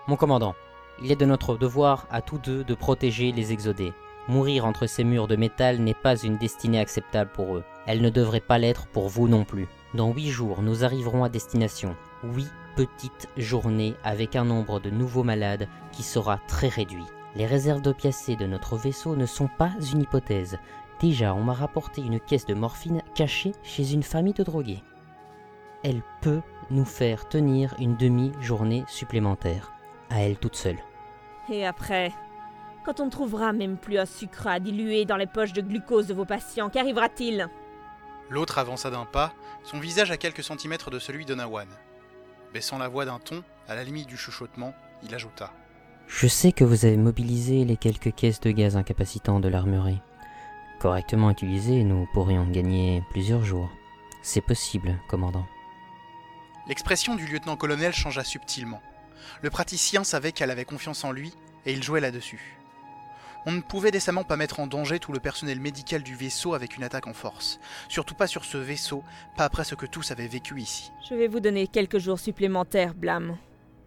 Mon 0.08 0.16
commandant, 0.16 0.56
il 1.02 1.12
est 1.12 1.16
de 1.16 1.26
notre 1.26 1.58
devoir 1.58 2.06
à 2.12 2.22
tous 2.22 2.38
deux 2.38 2.64
de 2.64 2.76
protéger 2.76 3.32
les 3.32 3.52
exodés. 3.52 3.94
Mourir 4.28 4.66
entre 4.66 4.86
ces 4.86 5.04
murs 5.04 5.28
de 5.28 5.36
métal 5.36 5.80
n'est 5.80 5.94
pas 5.94 6.16
une 6.16 6.38
destinée 6.38 6.80
acceptable 6.80 7.32
pour 7.32 7.58
eux. 7.58 7.64
Elle 7.88 8.02
ne 8.02 8.10
devrait 8.10 8.40
pas 8.40 8.58
l'être 8.58 8.88
pour 8.88 9.10
vous 9.10 9.28
non 9.28 9.44
plus. 9.44 9.68
Dans 9.94 10.14
huit 10.14 10.30
jours, 10.30 10.62
nous 10.62 10.84
arriverons 10.84 11.24
à 11.24 11.30
destination. 11.30 11.96
Huit 12.24 12.52
petites 12.76 13.28
journées 13.38 13.96
avec 14.04 14.36
un 14.36 14.46
nombre 14.46 14.80
de 14.80 14.90
nouveaux 14.90 15.24
malades 15.24 15.68
qui 15.92 16.04
sera 16.04 16.38
très 16.48 16.70
réduit. 16.70 17.06
Les 17.36 17.46
réserves 17.46 17.82
d'opiacés 17.82 18.36
de 18.36 18.46
notre 18.46 18.78
vaisseau 18.78 19.16
ne 19.16 19.26
sont 19.26 19.50
pas 19.58 19.72
une 19.92 20.02
hypothèse. 20.02 20.58
Déjà, 21.02 21.34
on 21.34 21.44
m'a 21.44 21.54
rapporté 21.54 22.02
une 22.02 22.20
caisse 22.20 22.46
de 22.46 22.54
morphine 22.54 23.02
cachée 23.16 23.54
chez 23.64 23.94
une 23.94 24.04
famille 24.04 24.34
de 24.34 24.44
drogués. 24.44 24.84
Elle 25.84 26.02
peut 26.22 26.42
nous 26.70 26.86
faire 26.86 27.28
tenir 27.28 27.76
une 27.80 27.96
demi-journée 27.96 28.84
supplémentaire, 28.88 29.74
à 30.10 30.22
elle 30.22 30.38
toute 30.38 30.56
seule. 30.56 30.80
Et 31.50 31.66
après 31.66 32.12
Quand 32.86 33.00
on 33.00 33.06
ne 33.06 33.12
trouvera 33.12 33.54
même 33.54 33.78
plus 33.78 33.98
un 33.98 34.06
sucre 34.06 34.48
à 34.48 34.60
diluer 34.60 35.06
dans 35.06 35.18
les 35.18 35.28
poches 35.28 35.54
de 35.54 35.62
glucose 35.62 36.08
de 36.08 36.14
vos 36.14 36.26
patients, 36.26 36.70
qu'arrivera-t-il? 36.70 37.50
L'autre 38.30 38.58
avança 38.58 38.90
d'un 38.90 39.06
pas, 39.06 39.34
son 39.64 39.80
visage 39.80 40.12
à 40.12 40.18
quelques 40.18 40.44
centimètres 40.44 40.90
de 40.90 41.00
celui 41.00 41.26
de 41.26 41.36
Nawan. 41.36 41.68
Baissant 42.54 42.78
la 42.78 42.88
voix 42.88 43.06
d'un 43.06 43.20
ton, 43.20 43.44
à 43.68 43.76
la 43.76 43.84
limite 43.84 44.08
du 44.08 44.18
chuchotement, 44.18 44.74
il 45.04 45.14
ajouta. 45.14 45.52
Je 46.08 46.28
sais 46.28 46.52
que 46.52 46.64
vous 46.64 46.86
avez 46.86 46.98
mobilisé 46.98 47.66
les 47.66 47.78
quelques 47.78 48.14
caisses 48.14 48.42
de 48.42 48.52
gaz 48.52 48.76
incapacitants 48.76 49.40
de 49.40 49.48
l'armurerie. 49.48 50.02
Correctement 50.80 51.30
utilisées, 51.30 51.84
nous 51.84 52.08
pourrions 52.14 52.46
gagner 52.46 53.02
plusieurs 53.12 53.44
jours. 53.44 53.70
C'est 54.22 54.42
possible, 54.42 55.00
commandant. 55.10 55.46
L'expression 56.68 57.16
du 57.16 57.28
lieutenant-colonel 57.28 57.94
changea 57.94 58.24
subtilement. 58.24 58.82
Le 59.42 59.50
praticien 59.50 60.04
savait 60.04 60.32
qu'elle 60.32 60.52
avait 60.52 60.66
confiance 60.66 61.04
en 61.04 61.12
lui, 61.12 61.34
et 61.66 61.74
il 61.74 61.84
jouait 61.84 62.00
là-dessus. 62.00 62.58
On 63.46 63.52
ne 63.52 63.62
pouvait 63.62 63.92
décemment 63.92 64.24
pas 64.24 64.38
mettre 64.38 64.62
en 64.62 64.68
danger 64.68 65.00
tout 65.00 65.12
le 65.12 65.20
personnel 65.20 65.60
médical 65.60 66.02
du 66.02 66.16
vaisseau 66.16 66.54
avec 66.54 66.78
une 66.78 66.84
attaque 66.84 67.08
en 67.08 67.14
force. 67.14 67.60
Surtout 67.90 68.16
pas 68.16 68.28
sur 68.28 68.46
ce 68.46 68.58
vaisseau, 68.58 69.04
pas 69.36 69.44
après 69.44 69.66
ce 69.66 69.76
que 69.76 69.86
tous 69.86 70.12
avaient 70.12 70.28
vécu 70.28 70.62
ici. 70.62 70.92
Je 71.10 71.16
vais 71.16 71.28
vous 71.28 71.42
donner 71.42 71.68
quelques 71.68 71.98
jours 71.98 72.20
supplémentaires, 72.20 72.94
Blâme. 72.94 73.38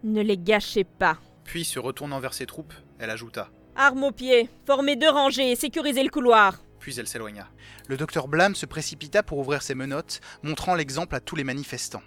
Ne 0.03 0.21
les 0.21 0.37
gâchez 0.37 0.83
pas. 0.83 1.17
Puis, 1.43 1.65
se 1.65 1.79
retournant 1.79 2.19
vers 2.19 2.35
ses 2.35 2.45
troupes, 2.45 2.73
elle 2.99 3.09
ajouta. 3.09 3.49
Armes 3.75 4.03
aux 4.03 4.11
pieds, 4.11 4.49
formez 4.67 4.95
deux 4.95 5.09
rangées 5.09 5.51
et 5.51 5.55
sécurisez 5.55 6.03
le 6.03 6.09
couloir. 6.09 6.57
Puis 6.79 6.99
elle 6.99 7.07
s'éloigna. 7.07 7.47
Le 7.87 7.97
docteur 7.97 8.27
Blâme 8.27 8.55
se 8.55 8.65
précipita 8.65 9.23
pour 9.23 9.39
ouvrir 9.39 9.63
ses 9.63 9.75
menottes, 9.75 10.21
montrant 10.43 10.75
l'exemple 10.75 11.15
à 11.15 11.19
tous 11.19 11.35
les 11.35 11.43
manifestants. 11.43 12.03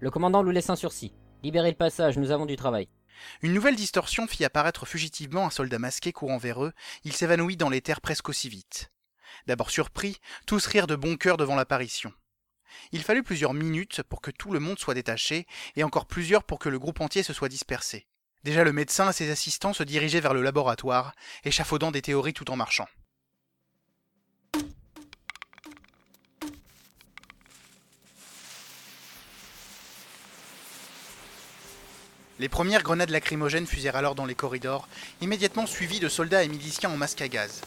Le 0.00 0.10
commandant 0.10 0.42
nous 0.42 0.50
laisse 0.50 0.70
un 0.70 0.76
sursis. 0.76 1.14
Libérez 1.42 1.70
le 1.70 1.76
passage, 1.76 2.18
nous 2.18 2.30
avons 2.30 2.46
du 2.46 2.56
travail. 2.56 2.88
Une 3.42 3.54
nouvelle 3.54 3.76
distorsion 3.76 4.26
fit 4.26 4.44
apparaître 4.44 4.86
fugitivement 4.86 5.46
un 5.46 5.50
soldat 5.50 5.78
masqué 5.78 6.12
courant 6.12 6.38
vers 6.38 6.64
eux, 6.64 6.72
il 7.04 7.12
s'évanouit 7.12 7.56
dans 7.56 7.68
les 7.68 7.80
terres 7.80 8.00
presque 8.00 8.28
aussi 8.28 8.48
vite. 8.48 8.90
D'abord 9.46 9.70
surpris, 9.70 10.18
tous 10.46 10.66
rirent 10.66 10.86
de 10.86 10.96
bon 10.96 11.16
cœur 11.16 11.36
devant 11.36 11.54
l'apparition. 11.54 12.12
Il 12.92 13.02
fallut 13.02 13.22
plusieurs 13.22 13.54
minutes 13.54 14.02
pour 14.02 14.20
que 14.20 14.30
tout 14.30 14.52
le 14.52 14.60
monde 14.60 14.78
soit 14.78 14.94
détaché, 14.94 15.46
et 15.76 15.84
encore 15.84 16.06
plusieurs 16.06 16.44
pour 16.44 16.58
que 16.58 16.68
le 16.68 16.78
groupe 16.78 17.00
entier 17.00 17.22
se 17.22 17.32
soit 17.32 17.48
dispersé. 17.48 18.06
Déjà 18.42 18.64
le 18.64 18.72
médecin 18.72 19.10
et 19.10 19.12
ses 19.12 19.30
assistants 19.30 19.72
se 19.72 19.84
dirigeaient 19.84 20.20
vers 20.20 20.34
le 20.34 20.42
laboratoire, 20.42 21.14
échafaudant 21.44 21.90
des 21.90 22.02
théories 22.02 22.34
tout 22.34 22.50
en 22.50 22.56
marchant. 22.56 22.88
Les 32.40 32.48
premières 32.48 32.82
grenades 32.82 33.10
lacrymogènes 33.10 33.66
fusèrent 33.66 33.94
alors 33.94 34.16
dans 34.16 34.26
les 34.26 34.34
corridors, 34.34 34.88
immédiatement 35.20 35.66
suivies 35.66 36.00
de 36.00 36.08
soldats 36.08 36.42
et 36.42 36.48
miliciens 36.48 36.90
en 36.90 36.96
masque 36.96 37.22
à 37.22 37.28
gaz. 37.28 37.60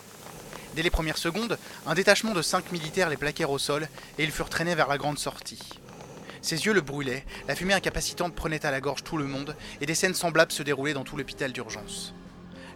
Dès 0.75 0.83
les 0.83 0.89
premières 0.89 1.17
secondes, 1.17 1.57
un 1.85 1.93
détachement 1.93 2.33
de 2.33 2.41
cinq 2.41 2.73
militaires 2.73 3.09
les 3.09 3.15
plaquèrent 3.15 3.49
au 3.49 3.59
sol 3.59 3.87
et 4.17 4.25
ils 4.25 4.31
furent 4.31 4.49
traînés 4.49 4.75
vers 4.75 4.89
la 4.89 4.97
grande 4.97 5.19
sortie. 5.19 5.79
Ses 6.41 6.65
yeux 6.65 6.73
le 6.73 6.81
brûlaient, 6.81 7.25
la 7.47 7.55
fumée 7.55 7.75
incapacitante 7.75 8.35
prenait 8.35 8.65
à 8.65 8.71
la 8.71 8.81
gorge 8.81 9.05
tout 9.05 9.17
le 9.17 9.23
monde 9.23 9.55
et 9.79 9.85
des 9.85 9.95
scènes 9.95 10.13
semblables 10.13 10.51
se 10.51 10.63
déroulaient 10.63 10.93
dans 10.93 11.05
tout 11.05 11.15
l'hôpital 11.15 11.53
d'urgence. 11.53 12.13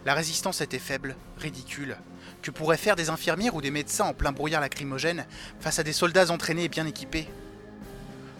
La 0.06 0.14
résistance 0.14 0.62
était 0.62 0.78
faible, 0.78 1.14
ridicule. 1.36 1.98
Que 2.40 2.50
pourraient 2.50 2.78
faire 2.78 2.96
des 2.96 3.10
infirmières 3.10 3.54
ou 3.54 3.60
des 3.60 3.70
médecins 3.70 4.06
en 4.06 4.14
plein 4.14 4.32
brouillard 4.32 4.62
lacrymogène 4.62 5.26
face 5.60 5.78
à 5.78 5.82
des 5.84 5.92
soldats 5.92 6.30
entraînés 6.30 6.64
et 6.64 6.68
bien 6.70 6.86
équipés? 6.86 7.28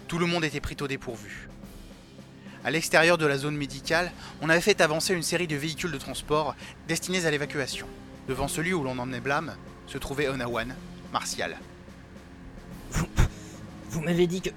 Tout 0.08 0.18
le 0.18 0.26
monde 0.26 0.44
était 0.44 0.60
pris 0.60 0.76
au 0.80 0.88
dépourvu. 0.88 1.48
À 2.64 2.70
l'extérieur 2.70 3.18
de 3.18 3.26
la 3.26 3.38
zone 3.38 3.56
médicale, 3.56 4.12
on 4.40 4.48
avait 4.48 4.60
fait 4.60 4.80
avancer 4.80 5.14
une 5.14 5.22
série 5.22 5.48
de 5.48 5.56
véhicules 5.56 5.90
de 5.90 5.98
transport 5.98 6.54
destinés 6.86 7.26
à 7.26 7.30
l'évacuation. 7.30 7.86
Devant 8.28 8.46
celui 8.46 8.72
où 8.72 8.84
l'on 8.84 8.98
emmenait 8.98 9.20
Blâme, 9.20 9.56
se 9.88 9.98
trouvait 9.98 10.28
Onawan, 10.28 10.74
Martial. 11.12 11.56
Vous 13.90 14.00
m'avez 14.00 14.28
dit 14.28 14.40
que. 14.40 14.50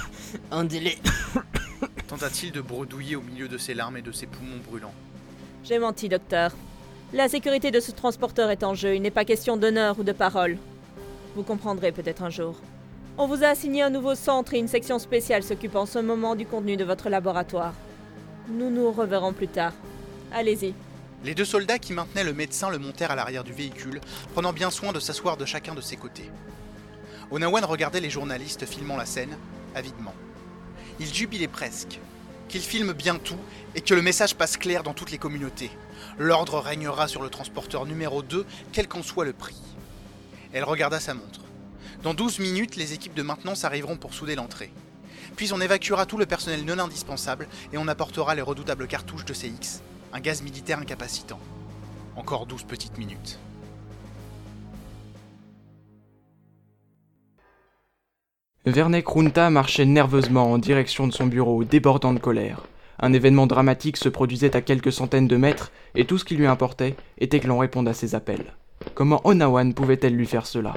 un 0.52 0.64
délai. 0.64 0.98
Tenta-t-il 2.08 2.52
de 2.52 2.60
bredouiller 2.60 3.16
au 3.16 3.22
milieu 3.22 3.48
de 3.48 3.58
ses 3.58 3.74
larmes 3.74 3.96
et 3.96 4.02
de 4.02 4.12
ses 4.12 4.26
poumons 4.26 4.60
brûlants. 4.64 4.94
J'ai 5.64 5.80
menti, 5.80 6.08
docteur. 6.08 6.52
La 7.12 7.28
sécurité 7.28 7.70
de 7.70 7.80
ce 7.80 7.90
transporteur 7.90 8.50
est 8.50 8.62
en 8.62 8.74
jeu, 8.74 8.94
il 8.94 9.02
n'est 9.02 9.10
pas 9.10 9.24
question 9.24 9.56
d'honneur 9.56 9.98
ou 9.98 10.04
de 10.04 10.12
parole. 10.12 10.58
Vous 11.34 11.42
comprendrez 11.42 11.90
peut-être 11.90 12.22
un 12.22 12.30
jour. 12.30 12.54
On 13.20 13.26
vous 13.26 13.42
a 13.42 13.48
assigné 13.48 13.82
un 13.82 13.90
nouveau 13.90 14.14
centre 14.14 14.54
et 14.54 14.60
une 14.60 14.68
section 14.68 15.00
spéciale 15.00 15.42
s'occupe 15.42 15.74
en 15.74 15.86
ce 15.86 15.98
moment 15.98 16.36
du 16.36 16.46
contenu 16.46 16.76
de 16.76 16.84
votre 16.84 17.08
laboratoire. 17.08 17.74
Nous 18.48 18.70
nous 18.70 18.92
reverrons 18.92 19.32
plus 19.32 19.48
tard. 19.48 19.72
Allez-y. 20.32 20.72
Les 21.24 21.34
deux 21.34 21.44
soldats 21.44 21.80
qui 21.80 21.92
maintenaient 21.92 22.22
le 22.22 22.32
médecin 22.32 22.70
le 22.70 22.78
montèrent 22.78 23.10
à 23.10 23.16
l'arrière 23.16 23.42
du 23.42 23.52
véhicule, 23.52 24.00
prenant 24.34 24.52
bien 24.52 24.70
soin 24.70 24.92
de 24.92 25.00
s'asseoir 25.00 25.36
de 25.36 25.44
chacun 25.44 25.74
de 25.74 25.80
ses 25.80 25.96
côtés. 25.96 26.30
Onawan 27.32 27.64
regardait 27.64 27.98
les 27.98 28.08
journalistes 28.08 28.66
filmant 28.66 28.96
la 28.96 29.04
scène, 29.04 29.36
avidement. 29.74 30.14
Il 31.00 31.12
jubilait 31.12 31.48
presque. 31.48 31.98
qu'il 32.48 32.62
filme 32.62 32.92
bien 32.92 33.16
tout 33.16 33.36
et 33.74 33.80
que 33.80 33.94
le 33.94 34.00
message 34.00 34.36
passe 34.36 34.56
clair 34.56 34.84
dans 34.84 34.94
toutes 34.94 35.10
les 35.10 35.18
communautés. 35.18 35.72
L'ordre 36.18 36.60
régnera 36.60 37.08
sur 37.08 37.20
le 37.20 37.30
transporteur 37.30 37.84
numéro 37.84 38.22
2, 38.22 38.46
quel 38.72 38.86
qu'en 38.86 39.02
soit 39.02 39.24
le 39.24 39.32
prix. 39.32 39.60
Elle 40.52 40.64
regarda 40.64 41.00
sa 41.00 41.14
montre. 41.14 41.47
Dans 42.02 42.14
12 42.14 42.38
minutes, 42.38 42.76
les 42.76 42.92
équipes 42.92 43.14
de 43.14 43.22
maintenance 43.22 43.64
arriveront 43.64 43.96
pour 43.96 44.14
souder 44.14 44.36
l'entrée. 44.36 44.70
Puis 45.36 45.52
on 45.52 45.60
évacuera 45.60 46.06
tout 46.06 46.16
le 46.16 46.26
personnel 46.26 46.64
non 46.64 46.78
indispensable 46.78 47.48
et 47.72 47.78
on 47.78 47.88
apportera 47.88 48.36
les 48.36 48.42
redoutables 48.42 48.86
cartouches 48.86 49.24
de 49.24 49.32
CX, 49.32 49.82
un 50.12 50.20
gaz 50.20 50.42
militaire 50.42 50.78
incapacitant. 50.78 51.40
Encore 52.14 52.46
12 52.46 52.62
petites 52.62 52.98
minutes. 52.98 53.40
Vernek 58.64 59.08
Runta 59.08 59.50
marchait 59.50 59.84
nerveusement 59.84 60.52
en 60.52 60.58
direction 60.58 61.08
de 61.08 61.12
son 61.12 61.26
bureau, 61.26 61.64
débordant 61.64 62.12
de 62.12 62.20
colère. 62.20 62.62
Un 63.00 63.12
événement 63.12 63.46
dramatique 63.48 63.96
se 63.96 64.08
produisait 64.08 64.54
à 64.54 64.60
quelques 64.60 64.92
centaines 64.92 65.28
de 65.28 65.36
mètres, 65.36 65.72
et 65.96 66.04
tout 66.04 66.18
ce 66.18 66.24
qui 66.24 66.36
lui 66.36 66.46
importait 66.46 66.94
était 67.18 67.40
que 67.40 67.48
l'on 67.48 67.58
réponde 67.58 67.88
à 67.88 67.94
ses 67.94 68.14
appels. 68.14 68.54
Comment 68.94 69.20
Onawan 69.24 69.74
pouvait-elle 69.74 70.14
lui 70.14 70.26
faire 70.26 70.46
cela? 70.46 70.74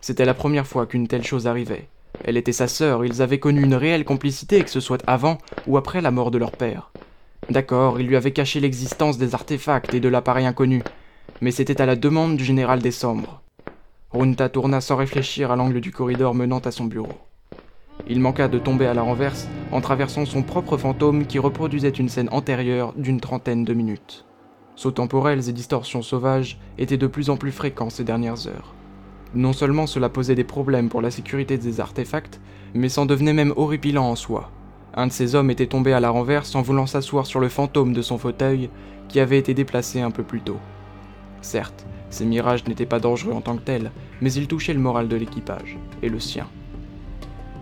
C'était 0.00 0.24
la 0.24 0.34
première 0.34 0.66
fois 0.66 0.86
qu'une 0.86 1.08
telle 1.08 1.24
chose 1.24 1.46
arrivait. 1.46 1.88
Elle 2.24 2.36
était 2.36 2.52
sa 2.52 2.68
sœur, 2.68 3.04
ils 3.04 3.22
avaient 3.22 3.38
connu 3.38 3.62
une 3.62 3.74
réelle 3.74 4.04
complicité, 4.04 4.62
que 4.62 4.70
ce 4.70 4.80
soit 4.80 5.02
avant 5.06 5.38
ou 5.66 5.76
après 5.76 6.00
la 6.00 6.10
mort 6.10 6.30
de 6.30 6.38
leur 6.38 6.52
père. 6.52 6.90
D'accord, 7.48 8.00
il 8.00 8.06
lui 8.06 8.16
avait 8.16 8.32
caché 8.32 8.60
l'existence 8.60 9.18
des 9.18 9.34
artefacts 9.34 9.94
et 9.94 10.00
de 10.00 10.08
l'appareil 10.08 10.46
inconnu, 10.46 10.82
mais 11.40 11.50
c'était 11.50 11.80
à 11.80 11.86
la 11.86 11.96
demande 11.96 12.36
du 12.36 12.44
général 12.44 12.80
Décembre. 12.80 13.42
Runta 14.12 14.48
tourna 14.48 14.80
sans 14.80 14.96
réfléchir 14.96 15.50
à 15.50 15.56
l'angle 15.56 15.80
du 15.80 15.92
corridor 15.92 16.34
menant 16.34 16.58
à 16.58 16.70
son 16.70 16.84
bureau. 16.84 17.18
Il 18.08 18.20
manqua 18.20 18.48
de 18.48 18.58
tomber 18.58 18.86
à 18.86 18.94
la 18.94 19.02
renverse 19.02 19.48
en 19.72 19.80
traversant 19.80 20.24
son 20.24 20.42
propre 20.42 20.76
fantôme 20.76 21.26
qui 21.26 21.38
reproduisait 21.38 21.90
une 21.90 22.08
scène 22.08 22.28
antérieure 22.32 22.92
d'une 22.96 23.20
trentaine 23.20 23.64
de 23.64 23.74
minutes. 23.74 24.24
Sauts 24.74 24.90
temporels 24.92 25.48
et 25.48 25.52
distorsions 25.52 26.02
sauvages 26.02 26.58
étaient 26.78 26.96
de 26.96 27.06
plus 27.06 27.30
en 27.30 27.36
plus 27.36 27.52
fréquents 27.52 27.90
ces 27.90 28.04
dernières 28.04 28.46
heures. 28.46 28.74
Non 29.34 29.52
seulement 29.52 29.86
cela 29.86 30.08
posait 30.08 30.34
des 30.34 30.44
problèmes 30.44 30.88
pour 30.88 31.02
la 31.02 31.10
sécurité 31.10 31.56
des 31.56 31.80
artefacts, 31.80 32.40
mais 32.74 32.88
c'en 32.88 33.06
devenait 33.06 33.32
même 33.32 33.54
horripilant 33.56 34.10
en 34.10 34.16
soi. 34.16 34.50
Un 34.94 35.06
de 35.06 35.12
ces 35.12 35.36
hommes 35.36 35.50
était 35.50 35.68
tombé 35.68 35.92
à 35.92 36.00
la 36.00 36.10
renverse 36.10 36.54
en 36.56 36.62
voulant 36.62 36.86
s'asseoir 36.86 37.26
sur 37.26 37.38
le 37.38 37.48
fantôme 37.48 37.92
de 37.92 38.02
son 38.02 38.18
fauteuil 38.18 38.70
qui 39.08 39.20
avait 39.20 39.38
été 39.38 39.54
déplacé 39.54 40.00
un 40.00 40.10
peu 40.10 40.24
plus 40.24 40.40
tôt. 40.40 40.58
Certes, 41.42 41.86
ces 42.10 42.24
mirages 42.24 42.66
n'étaient 42.66 42.86
pas 42.86 42.98
dangereux 42.98 43.32
en 43.32 43.40
tant 43.40 43.56
que 43.56 43.62
tels, 43.62 43.92
mais 44.20 44.32
ils 44.32 44.48
touchaient 44.48 44.74
le 44.74 44.80
moral 44.80 45.06
de 45.06 45.16
l'équipage, 45.16 45.78
et 46.02 46.08
le 46.08 46.18
sien. 46.18 46.48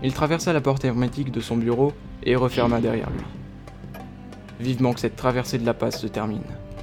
Il 0.03 0.15
traversa 0.15 0.55
la 0.55 0.61
porte 0.63 0.85
hermétique 0.85 1.31
de 1.31 1.41
son 1.41 1.57
bureau 1.57 1.93
et 2.23 2.35
referma 2.35 2.81
derrière 2.81 3.11
lui. 3.11 3.25
Vivement 4.59 4.95
que 4.95 5.01
cette 5.01 5.17
traversée 5.17 5.59
de 5.59 5.67
la 5.67 5.75
passe 5.75 6.01
se 6.01 6.07
termine. 6.07 6.43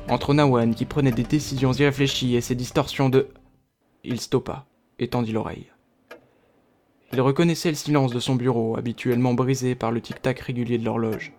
Entre 0.09 0.33
Nawan 0.33 0.75
qui 0.75 0.85
prenait 0.85 1.11
des 1.11 1.23
décisions 1.23 1.73
irréfléchies 1.73 2.35
et 2.35 2.41
ses 2.41 2.55
distorsions 2.55 3.09
de... 3.09 3.29
Il 4.03 4.21
stoppa 4.21 4.65
et 4.99 5.07
tendit 5.07 5.31
l'oreille. 5.31 5.67
Il 7.13 7.21
reconnaissait 7.21 7.69
le 7.69 7.75
silence 7.75 8.11
de 8.11 8.19
son 8.19 8.35
bureau, 8.35 8.77
habituellement 8.77 9.33
brisé 9.33 9.75
par 9.75 9.91
le 9.91 10.01
tic-tac 10.01 10.39
régulier 10.39 10.77
de 10.77 10.85
l'horloge, 10.85 11.33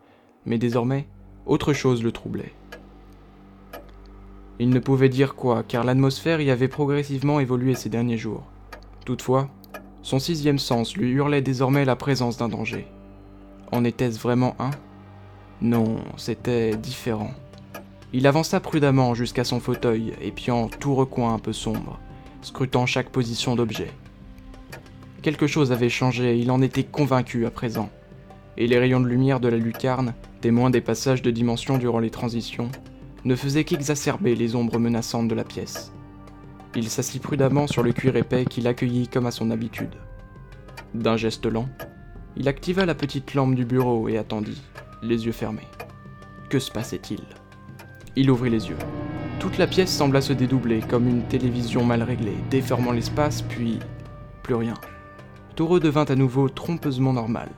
mais 0.44 0.58
désormais, 0.58 1.06
autre 1.44 1.72
chose 1.72 2.02
le 2.02 2.12
troublait. 2.12 2.54
Il 4.58 4.70
ne 4.70 4.78
pouvait 4.78 5.10
dire 5.10 5.34
quoi, 5.34 5.62
car 5.62 5.84
l'atmosphère 5.84 6.40
y 6.40 6.50
avait 6.50 6.68
progressivement 6.68 7.40
évolué 7.40 7.74
ces 7.74 7.90
derniers 7.90 8.16
jours. 8.16 8.44
Toutefois, 9.04 9.50
son 10.02 10.18
sixième 10.18 10.58
sens 10.58 10.96
lui 10.96 11.10
hurlait 11.10 11.42
désormais 11.42 11.84
la 11.84 11.96
présence 11.96 12.38
d'un 12.38 12.48
danger. 12.48 12.86
En 13.72 13.84
était-ce 13.84 14.18
vraiment 14.18 14.56
un? 14.58 14.70
Non, 15.60 15.96
c'était 16.16 16.76
différent. 16.76 17.32
Il 18.12 18.26
avança 18.26 18.60
prudemment 18.60 19.14
jusqu'à 19.14 19.44
son 19.44 19.60
fauteuil, 19.60 20.14
épiant 20.22 20.68
tout 20.68 20.94
recoin 20.94 21.34
un 21.34 21.38
peu 21.38 21.52
sombre, 21.52 21.98
scrutant 22.42 22.86
chaque 22.86 23.10
position 23.10 23.56
d'objet. 23.56 23.90
Quelque 25.22 25.46
chose 25.46 25.72
avait 25.72 25.88
changé, 25.88 26.38
il 26.38 26.50
en 26.50 26.62
était 26.62 26.84
convaincu 26.84 27.46
à 27.46 27.50
présent, 27.50 27.90
et 28.56 28.66
les 28.66 28.78
rayons 28.78 29.00
de 29.00 29.08
lumière 29.08 29.40
de 29.40 29.48
la 29.48 29.56
lucarne, 29.56 30.14
témoins 30.40 30.70
des 30.70 30.80
passages 30.80 31.22
de 31.22 31.30
dimension 31.30 31.78
durant 31.78 31.98
les 31.98 32.10
transitions, 32.10 32.70
ne 33.24 33.34
faisaient 33.34 33.64
qu'exacerber 33.64 34.36
les 34.36 34.54
ombres 34.54 34.78
menaçantes 34.78 35.28
de 35.28 35.34
la 35.34 35.44
pièce. 35.44 35.92
Il 36.76 36.88
s'assit 36.88 37.22
prudemment 37.22 37.66
sur 37.66 37.82
le 37.82 37.92
cuir 37.92 38.16
épais 38.16 38.44
qu'il 38.44 38.68
accueillit 38.68 39.08
comme 39.08 39.26
à 39.26 39.30
son 39.30 39.50
habitude. 39.50 39.96
D'un 40.94 41.16
geste 41.16 41.46
lent, 41.46 41.68
il 42.36 42.48
activa 42.48 42.86
la 42.86 42.94
petite 42.94 43.34
lampe 43.34 43.54
du 43.54 43.64
bureau 43.64 44.08
et 44.08 44.18
attendit, 44.18 44.62
les 45.02 45.26
yeux 45.26 45.32
fermés. 45.32 45.66
Que 46.50 46.58
se 46.58 46.70
passait-il? 46.70 47.20
Il 48.14 48.30
ouvrit 48.30 48.50
les 48.50 48.68
yeux. 48.68 48.78
Toute 49.38 49.58
la 49.58 49.66
pièce 49.66 49.90
sembla 49.90 50.20
se 50.20 50.32
dédoubler 50.32 50.80
comme 50.80 51.06
une 51.06 51.22
télévision 51.22 51.84
mal 51.84 52.02
réglée, 52.02 52.36
déformant 52.50 52.92
l'espace, 52.92 53.42
puis 53.42 53.78
plus 54.42 54.54
rien. 54.54 54.74
Tout 55.54 55.66
redevint 55.66 56.04
à 56.04 56.14
nouveau 56.14 56.48
trompeusement 56.48 57.12
normal. 57.12 57.50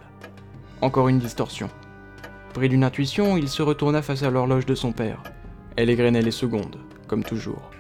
Encore 0.80 1.08
une 1.08 1.18
distorsion. 1.18 1.68
Pris 2.52 2.68
d'une 2.68 2.84
intuition, 2.84 3.36
il 3.36 3.48
se 3.48 3.62
retourna 3.62 4.02
face 4.02 4.22
à 4.22 4.30
l'horloge 4.30 4.66
de 4.66 4.74
son 4.74 4.92
père. 4.92 5.22
Elle 5.76 5.90
égrenait 5.90 6.22
les 6.22 6.30
secondes, 6.30 6.78
comme 7.06 7.24
toujours. 7.24 7.70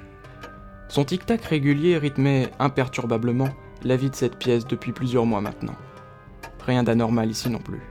Son 0.88 1.04
tic-tac 1.04 1.44
régulier 1.44 1.98
rythmait 1.98 2.50
imperturbablement 2.58 3.50
la 3.84 3.96
vie 3.96 4.10
de 4.10 4.14
cette 4.14 4.38
pièce 4.38 4.66
depuis 4.66 4.92
plusieurs 4.92 5.26
mois 5.26 5.40
maintenant. 5.40 5.76
Rien 6.64 6.82
d'anormal 6.82 7.30
ici 7.30 7.50
non 7.50 7.58
plus. 7.58 7.82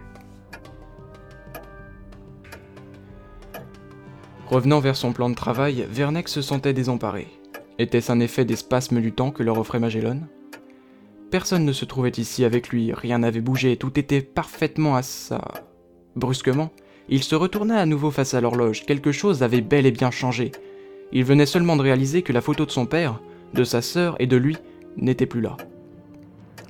Revenant 4.49 4.79
vers 4.79 4.95
son 4.95 5.11
plan 5.11 5.29
de 5.29 5.35
travail, 5.35 5.85
Vernex 5.89 6.31
se 6.31 6.41
sentait 6.41 6.71
désemparé. 6.71 7.27
Était-ce 7.79 8.13
un 8.13 8.21
effet 8.21 8.45
des 8.45 8.55
spasmes 8.55 9.01
du 9.01 9.11
temps 9.11 9.29
que 9.29 9.43
leur 9.43 9.59
offrait 9.59 9.79
Magellan? 9.79 10.21
Personne 11.29 11.65
ne 11.65 11.73
se 11.73 11.83
trouvait 11.83 12.11
ici 12.11 12.45
avec 12.45 12.69
lui, 12.69 12.93
rien 12.93 13.19
n'avait 13.19 13.41
bougé, 13.41 13.75
tout 13.75 13.99
était 13.99 14.21
parfaitement 14.21 14.95
à 14.95 15.01
sa... 15.01 15.41
Brusquement, 16.15 16.71
il 17.09 17.23
se 17.23 17.35
retourna 17.35 17.77
à 17.77 17.85
nouveau 17.85 18.09
face 18.09 18.33
à 18.33 18.39
l'horloge, 18.39 18.85
quelque 18.85 19.11
chose 19.11 19.43
avait 19.43 19.59
bel 19.59 19.85
et 19.85 19.91
bien 19.91 20.11
changé. 20.11 20.53
Il 21.11 21.25
venait 21.25 21.45
seulement 21.45 21.75
de 21.75 21.81
réaliser 21.81 22.21
que 22.21 22.31
la 22.31 22.41
photo 22.41 22.65
de 22.65 22.71
son 22.71 22.85
père, 22.85 23.21
de 23.53 23.65
sa 23.65 23.81
sœur 23.81 24.15
et 24.19 24.27
de 24.27 24.37
lui 24.37 24.55
n'était 24.95 25.25
plus 25.25 25.41
là. 25.41 25.57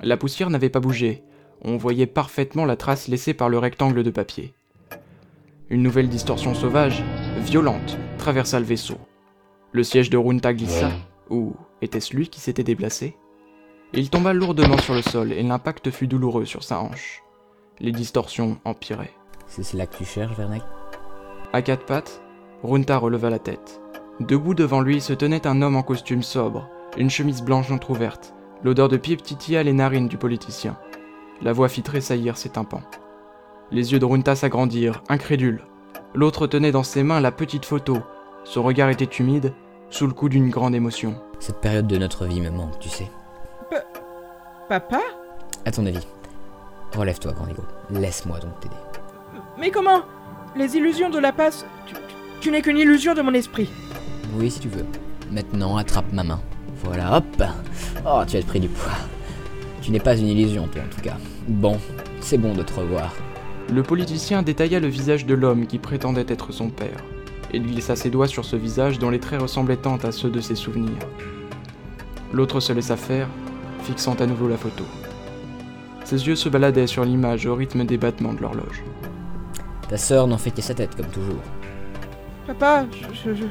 La 0.02 0.16
poussière 0.16 0.50
n'avait 0.50 0.68
pas 0.68 0.80
bougé, 0.80 1.22
on 1.62 1.76
voyait 1.76 2.06
parfaitement 2.06 2.64
la 2.64 2.76
trace 2.76 3.06
laissée 3.06 3.34
par 3.34 3.48
le 3.48 3.58
rectangle 3.58 4.02
de 4.02 4.10
papier. 4.10 4.52
Une 5.70 5.82
nouvelle 5.82 6.08
distorsion 6.08 6.54
sauvage, 6.54 7.04
violente, 7.40 7.98
traversa 8.16 8.58
le 8.58 8.64
vaisseau. 8.64 8.96
Le 9.72 9.84
siège 9.84 10.08
de 10.08 10.16
Runta 10.16 10.54
glissa, 10.54 10.90
ou 11.28 11.56
était-ce 11.82 12.16
lui 12.16 12.28
qui 12.28 12.40
s'était 12.40 12.64
déplacé? 12.64 13.18
Il 13.92 14.08
tomba 14.08 14.32
lourdement 14.32 14.78
sur 14.78 14.94
le 14.94 15.02
sol 15.02 15.30
et 15.30 15.42
l'impact 15.42 15.90
fut 15.90 16.06
douloureux 16.06 16.46
sur 16.46 16.62
sa 16.62 16.80
hanche. 16.80 17.22
Les 17.80 17.92
distorsions 17.92 18.58
empiraient. 18.64 19.12
C'est 19.46 19.62
cela 19.62 19.86
que 19.86 19.98
tu 19.98 20.06
cherches, 20.06 20.36
À 21.52 21.60
quatre 21.60 21.84
pattes, 21.84 22.22
Runta 22.62 22.96
releva 22.96 23.28
la 23.28 23.38
tête. 23.38 23.82
Debout 24.20 24.54
devant 24.54 24.80
lui 24.80 25.02
se 25.02 25.12
tenait 25.12 25.46
un 25.46 25.60
homme 25.60 25.76
en 25.76 25.82
costume 25.82 26.22
sobre, 26.22 26.66
une 26.96 27.10
chemise 27.10 27.42
blanche 27.42 27.70
entr'ouverte. 27.70 28.34
L'odeur 28.64 28.88
de 28.88 28.96
pipe 28.96 29.22
titilla 29.22 29.62
les 29.62 29.74
narines 29.74 30.08
du 30.08 30.16
politicien. 30.16 30.78
La 31.42 31.52
voix 31.52 31.68
fit 31.68 31.82
tressaillir 31.82 32.38
ses 32.38 32.48
tympans. 32.48 32.82
Les 33.70 33.92
yeux 33.92 33.98
de 33.98 34.04
Runta 34.04 34.34
s'agrandirent, 34.34 35.02
incrédules. 35.08 35.62
L'autre 36.14 36.46
tenait 36.46 36.72
dans 36.72 36.82
ses 36.82 37.02
mains 37.02 37.20
la 37.20 37.32
petite 37.32 37.64
photo. 37.64 37.98
Son 38.44 38.62
regard 38.62 38.88
était 38.88 39.04
humide, 39.04 39.52
sous 39.90 40.06
le 40.06 40.12
coup 40.14 40.28
d'une 40.28 40.48
grande 40.50 40.74
émotion. 40.74 41.14
Cette 41.38 41.60
période 41.60 41.86
de 41.86 41.98
notre 41.98 42.24
vie 42.26 42.40
me 42.40 42.50
manque, 42.50 42.78
tu 42.78 42.88
sais. 42.88 43.10
Papa? 44.68 45.00
À 45.64 45.70
ton 45.70 45.86
avis. 45.86 46.06
Relève-toi, 46.96 47.32
grand 47.32 47.48
ego. 47.48 47.62
Laisse-moi 47.90 48.38
donc 48.38 48.58
t'aider. 48.60 48.74
Mais 49.58 49.70
comment? 49.70 50.00
Les 50.56 50.76
illusions 50.76 51.10
de 51.10 51.18
la 51.18 51.32
passe. 51.32 51.64
Tu, 51.86 51.94
tu- 51.94 52.00
tu 52.40 52.50
n'es 52.50 52.62
qu'une 52.62 52.78
illusion 52.78 53.14
de 53.14 53.22
mon 53.22 53.34
esprit. 53.34 53.68
Oui, 54.34 54.50
si 54.50 54.60
tu 54.60 54.68
veux. 54.68 54.84
Maintenant, 55.30 55.76
attrape 55.76 56.10
ma 56.12 56.24
main. 56.24 56.40
Voilà, 56.84 57.16
hop 57.18 57.42
Oh, 58.06 58.22
tu 58.26 58.36
as 58.36 58.42
pris 58.42 58.60
du 58.60 58.68
poids. 58.68 58.92
Tu 59.82 59.90
n'es 59.90 60.00
pas 60.00 60.16
une 60.16 60.28
illusion, 60.28 60.66
toi, 60.68 60.82
en 60.86 60.94
tout 60.94 61.00
cas. 61.02 61.16
Bon, 61.48 61.78
c'est 62.20 62.38
bon 62.38 62.54
de 62.54 62.62
te 62.62 62.72
revoir. 62.74 63.12
Le 63.70 63.82
politicien 63.82 64.42
détailla 64.42 64.80
le 64.80 64.88
visage 64.88 65.26
de 65.26 65.34
l'homme 65.34 65.66
qui 65.66 65.78
prétendait 65.78 66.24
être 66.28 66.52
son 66.52 66.70
père, 66.70 67.04
et 67.52 67.60
glissa 67.60 67.96
ses 67.96 68.08
doigts 68.08 68.26
sur 68.26 68.46
ce 68.46 68.56
visage 68.56 68.98
dont 68.98 69.10
les 69.10 69.20
traits 69.20 69.42
ressemblaient 69.42 69.76
tant 69.76 69.96
à 69.98 70.10
ceux 70.10 70.30
de 70.30 70.40
ses 70.40 70.54
souvenirs. 70.54 71.06
L'autre 72.32 72.60
se 72.60 72.72
laissa 72.72 72.96
faire, 72.96 73.28
fixant 73.82 74.14
à 74.14 74.26
nouveau 74.26 74.48
la 74.48 74.56
photo. 74.56 74.84
Ses 76.04 76.26
yeux 76.26 76.36
se 76.36 76.48
baladaient 76.48 76.86
sur 76.86 77.04
l'image 77.04 77.44
au 77.44 77.54
rythme 77.54 77.84
des 77.84 77.98
battements 77.98 78.32
de 78.32 78.40
l'horloge. 78.40 78.82
Ta 79.90 79.98
sœur 79.98 80.26
n'en 80.26 80.38
fait 80.38 80.50
qu'à 80.50 80.62
sa 80.62 80.74
tête, 80.74 80.94
comme 80.94 81.08
toujours. 81.08 81.42
Papa, 82.46 82.86
je, 82.90 83.32
je, 83.32 83.34
je, 83.34 83.44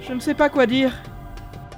je 0.00 0.12
ne 0.14 0.20
sais 0.20 0.34
pas 0.34 0.48
quoi 0.48 0.64
dire. 0.64 0.94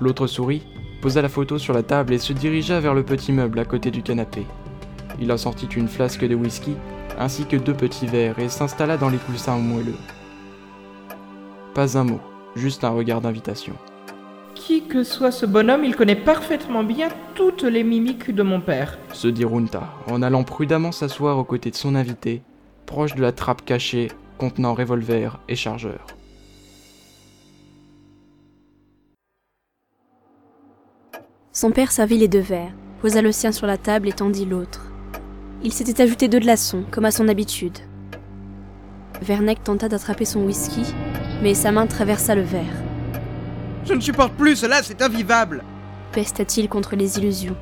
L'autre 0.01 0.29
sourit, 0.29 0.63
posa 1.03 1.23
la 1.23 1.29
photo 1.29 1.59
sur 1.59 1.75
la 1.75 1.83
table 1.83 2.13
et 2.13 2.19
se 2.19 2.33
dirigea 2.33 2.79
vers 2.79 2.95
le 2.95 3.03
petit 3.03 3.33
meuble 3.33 3.59
à 3.59 3.65
côté 3.65 3.91
du 3.91 4.03
canapé. 4.03 4.47
Il 5.21 5.33
en 5.33 5.37
sortit 5.37 5.67
une 5.67 5.89
flasque 5.89 6.25
de 6.25 6.37
whisky 6.37 6.75
ainsi 7.19 7.47
que 7.47 7.57
deux 7.57 7.75
petits 7.75 8.07
verres 8.07 8.39
et 8.39 8.49
s'installa 8.49 8.97
dans 8.97 9.09
les 9.09 9.19
coussins 9.19 9.59
moelleux. 9.59 9.97
Pas 11.75 11.99
un 11.99 12.05
mot, 12.05 12.21
juste 12.57 12.85
un 12.85 12.91
regard 12.91 13.21
d'invitation. 13.21 13.75
Qui 14.55 14.83
que 14.83 15.03
soit 15.03 15.33
ce 15.33 15.47
bonhomme, 15.47 15.85
il 15.85 15.97
connaît 15.97 16.15
parfaitement 16.17 16.85
bien 16.85 17.09
toutes 17.35 17.65
les 17.65 17.83
mimiques 17.83 18.35
de 18.35 18.43
mon 18.43 18.61
père. 18.61 18.99
Se 19.13 19.29
dit 19.29 19.45
Runta, 19.45 19.93
en 20.09 20.23
allant 20.23 20.45
prudemment 20.45 20.93
s'asseoir 20.93 21.39
aux 21.39 21.45
côtés 21.45 21.71
de 21.71 21.77
son 21.77 21.95
invité, 21.95 22.43
proche 22.87 23.15
de 23.15 23.23
la 23.23 23.33
trappe 23.33 23.65
cachée 23.65 24.09
contenant 24.39 24.75
revolver 24.75 25.41
et 25.49 25.57
chargeur. 25.57 26.07
Son 31.53 31.71
père 31.71 31.93
servit 31.93 32.19
les 32.19 32.29
deux 32.29 32.41
verres, 32.41 32.73
posa 33.01 33.23
le 33.23 33.31
sien 33.31 33.53
sur 33.53 33.67
la 33.67 33.79
table 33.79 34.09
et 34.09 34.13
tendit 34.13 34.45
l'autre. 34.45 34.94
Il 35.63 35.73
s'était 35.73 36.03
ajouté 36.03 36.29
deux 36.29 36.41
glaçons, 36.41 36.85
comme 36.91 37.05
à 37.05 37.11
son 37.11 37.29
habitude. 37.29 37.79
Verneck 39.23 39.63
tenta 39.63 39.89
d'attraper 39.89 40.25
son 40.25 40.41
whisky, 40.41 40.83
mais 41.43 41.55
sa 41.55 41.73
main 41.73 41.87
traversa 41.87 42.35
le 42.35 42.43
verre. 42.43 42.83
Je 43.85 43.95
ne 43.95 44.01
supporte 44.01 44.35
plus 44.35 44.57
cela, 44.57 44.83
c'est 44.83 45.03
invivable 45.03 45.63
Pesta-t-il 46.13 46.69
contre 46.69 46.97
les 46.97 47.19
illusions. 47.19 47.57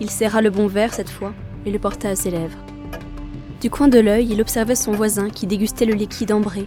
Il 0.00 0.10
serra 0.10 0.40
le 0.40 0.50
bon 0.50 0.66
verre 0.66 0.94
cette 0.94 1.10
fois 1.10 1.32
et 1.66 1.70
le 1.70 1.78
porta 1.78 2.08
à 2.08 2.16
ses 2.16 2.30
lèvres. 2.30 2.58
Du 3.60 3.70
coin 3.70 3.88
de 3.88 3.98
l'œil, 3.98 4.28
il 4.30 4.40
observait 4.40 4.74
son 4.74 4.92
voisin 4.92 5.30
qui 5.30 5.46
dégustait 5.46 5.84
le 5.84 5.94
liquide 5.94 6.32
ambré, 6.32 6.66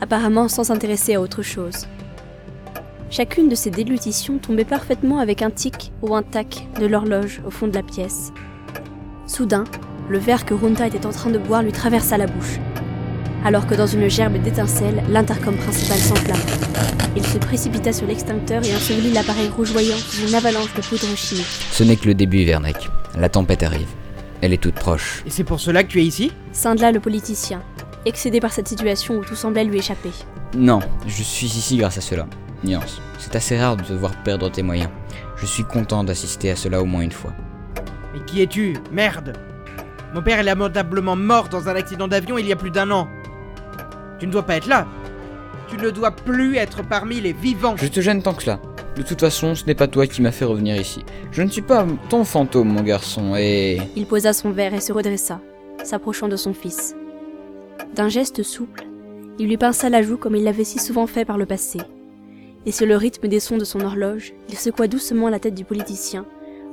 apparemment 0.00 0.48
sans 0.48 0.64
s'intéresser 0.64 1.14
à 1.14 1.20
autre 1.20 1.42
chose. 1.42 1.86
Chacune 3.10 3.48
de 3.48 3.54
ces 3.54 3.70
déglutitions 3.70 4.38
tombait 4.38 4.64
parfaitement 4.64 5.18
avec 5.18 5.42
un 5.42 5.50
tic 5.50 5.92
ou 6.02 6.14
un 6.14 6.22
tac 6.22 6.66
de 6.80 6.86
l'horloge 6.86 7.42
au 7.46 7.50
fond 7.50 7.68
de 7.68 7.74
la 7.74 7.82
pièce. 7.82 8.32
Soudain, 9.34 9.64
le 10.08 10.18
verre 10.18 10.44
que 10.44 10.54
Runta 10.54 10.86
était 10.86 11.06
en 11.06 11.10
train 11.10 11.28
de 11.28 11.38
boire 11.38 11.64
lui 11.64 11.72
traversa 11.72 12.16
la 12.16 12.28
bouche. 12.28 12.60
Alors 13.44 13.66
que 13.66 13.74
dans 13.74 13.88
une 13.88 14.08
gerbe 14.08 14.40
d'étincelles, 14.40 15.02
l'intercom 15.08 15.56
principal 15.56 15.98
s'enflamma. 15.98 16.38
Il 17.16 17.26
se 17.26 17.38
précipita 17.38 17.92
sur 17.92 18.06
l'extincteur 18.06 18.64
et 18.64 18.72
ensevelit 18.76 19.12
l'appareil 19.12 19.48
rougeoyant 19.48 19.96
sous 19.96 20.28
une 20.28 20.36
avalanche 20.36 20.72
de 20.74 20.82
poudre 20.82 21.16
chimique. 21.16 21.46
Ce 21.72 21.82
n'est 21.82 21.96
que 21.96 22.06
le 22.06 22.14
début, 22.14 22.44
Verneck. 22.44 22.88
La 23.18 23.28
tempête 23.28 23.64
arrive. 23.64 23.88
Elle 24.40 24.52
est 24.52 24.62
toute 24.62 24.76
proche. 24.76 25.24
Et 25.26 25.30
c'est 25.30 25.42
pour 25.42 25.58
cela 25.58 25.82
que 25.82 25.88
tu 25.88 26.00
es 26.00 26.04
ici? 26.04 26.30
Scindla 26.52 26.92
le 26.92 27.00
politicien, 27.00 27.60
excédé 28.04 28.38
par 28.38 28.52
cette 28.52 28.68
situation 28.68 29.16
où 29.16 29.24
tout 29.24 29.34
semblait 29.34 29.64
lui 29.64 29.78
échapper. 29.78 30.12
Non, 30.56 30.78
je 31.08 31.22
suis 31.24 31.48
ici 31.48 31.76
grâce 31.76 31.98
à 31.98 32.02
cela. 32.02 32.28
Nuance, 32.62 33.02
c'est 33.18 33.34
assez 33.34 33.58
rare 33.58 33.76
de 33.76 33.82
te 33.82 33.94
voir 33.94 34.12
perdre 34.22 34.48
tes 34.48 34.62
moyens. 34.62 34.90
Je 35.38 35.46
suis 35.46 35.64
content 35.64 36.04
d'assister 36.04 36.52
à 36.52 36.56
cela 36.56 36.80
au 36.80 36.84
moins 36.84 37.02
une 37.02 37.10
fois. 37.10 37.32
Mais 38.14 38.24
qui 38.24 38.40
es-tu 38.40 38.74
Merde 38.92 39.34
Mon 40.14 40.22
père 40.22 40.38
est 40.38 40.44
lamentablement 40.44 41.16
mort 41.16 41.48
dans 41.48 41.68
un 41.68 41.74
accident 41.74 42.08
d'avion 42.08 42.38
il 42.38 42.46
y 42.46 42.52
a 42.52 42.56
plus 42.56 42.70
d'un 42.70 42.90
an. 42.90 43.08
Tu 44.18 44.26
ne 44.26 44.32
dois 44.32 44.44
pas 44.44 44.56
être 44.56 44.68
là. 44.68 44.86
Tu 45.68 45.76
ne 45.76 45.90
dois 45.90 46.12
plus 46.12 46.56
être 46.56 46.82
parmi 46.86 47.20
les 47.20 47.32
vivants. 47.32 47.76
Je 47.76 47.88
te 47.88 48.00
gêne 48.00 48.22
tant 48.22 48.32
que 48.32 48.44
cela. 48.44 48.60
De 48.96 49.02
toute 49.02 49.20
façon, 49.20 49.56
ce 49.56 49.64
n'est 49.66 49.74
pas 49.74 49.88
toi 49.88 50.06
qui 50.06 50.22
m'as 50.22 50.30
fait 50.30 50.44
revenir 50.44 50.76
ici. 50.76 51.04
Je 51.32 51.42
ne 51.42 51.48
suis 51.48 51.62
pas 51.62 51.84
ton 52.08 52.24
fantôme, 52.24 52.68
mon 52.68 52.82
garçon, 52.82 53.34
et... 53.36 53.80
Il 53.96 54.06
posa 54.06 54.32
son 54.32 54.52
verre 54.52 54.72
et 54.72 54.80
se 54.80 54.92
redressa, 54.92 55.40
s'approchant 55.82 56.28
de 56.28 56.36
son 56.36 56.54
fils. 56.54 56.94
D'un 57.96 58.08
geste 58.08 58.44
souple, 58.44 58.84
il 59.40 59.48
lui 59.48 59.56
pinça 59.56 59.88
la 59.88 60.02
joue 60.02 60.16
comme 60.16 60.36
il 60.36 60.44
l'avait 60.44 60.62
si 60.62 60.78
souvent 60.78 61.08
fait 61.08 61.24
par 61.24 61.38
le 61.38 61.46
passé. 61.46 61.80
Et 62.66 62.72
sur 62.72 62.86
le 62.86 62.96
rythme 62.96 63.26
des 63.26 63.40
sons 63.40 63.58
de 63.58 63.64
son 63.64 63.80
horloge, 63.80 64.32
il 64.48 64.56
secoua 64.56 64.86
doucement 64.86 65.28
la 65.28 65.40
tête 65.40 65.56
du 65.56 65.64
politicien, 65.64 66.24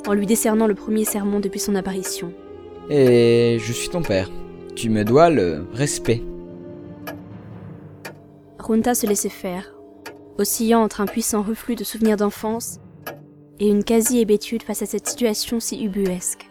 en 0.07 0.13
lui 0.13 0.25
décernant 0.25 0.67
le 0.67 0.75
premier 0.75 1.05
sermon 1.05 1.39
depuis 1.39 1.59
son 1.59 1.75
apparition. 1.75 2.33
Et 2.89 3.57
je 3.59 3.73
suis 3.73 3.89
ton 3.89 4.01
père. 4.01 4.29
Tu 4.75 4.89
me 4.89 5.03
dois 5.03 5.29
le 5.29 5.65
respect. 5.73 6.23
Runta 8.59 8.95
se 8.95 9.07
laissait 9.07 9.29
faire, 9.29 9.73
oscillant 10.37 10.81
entre 10.81 11.01
un 11.01 11.05
puissant 11.05 11.41
reflux 11.41 11.75
de 11.75 11.83
souvenirs 11.83 12.17
d'enfance 12.17 12.79
et 13.59 13.67
une 13.67 13.83
quasi-hébétude 13.83 14.63
face 14.63 14.81
à 14.81 14.85
cette 14.85 15.07
situation 15.07 15.59
si 15.59 15.83
ubuesque. 15.83 16.49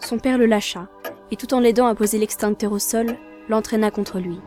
Son 0.00 0.18
père 0.18 0.38
le 0.38 0.46
lâcha, 0.46 0.88
et 1.30 1.36
tout 1.36 1.52
en 1.54 1.60
l'aidant 1.60 1.86
à 1.86 1.94
poser 1.94 2.18
l'extincteur 2.18 2.72
au 2.72 2.78
sol, 2.78 3.16
l'entraîna 3.48 3.90
contre 3.90 4.18
lui. 4.18 4.38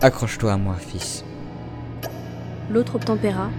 Accroche-toi 0.00 0.52
à 0.52 0.56
moi, 0.56 0.74
fils. 0.74 1.24
L'autre 2.70 2.96
obtempéra, 2.96 3.50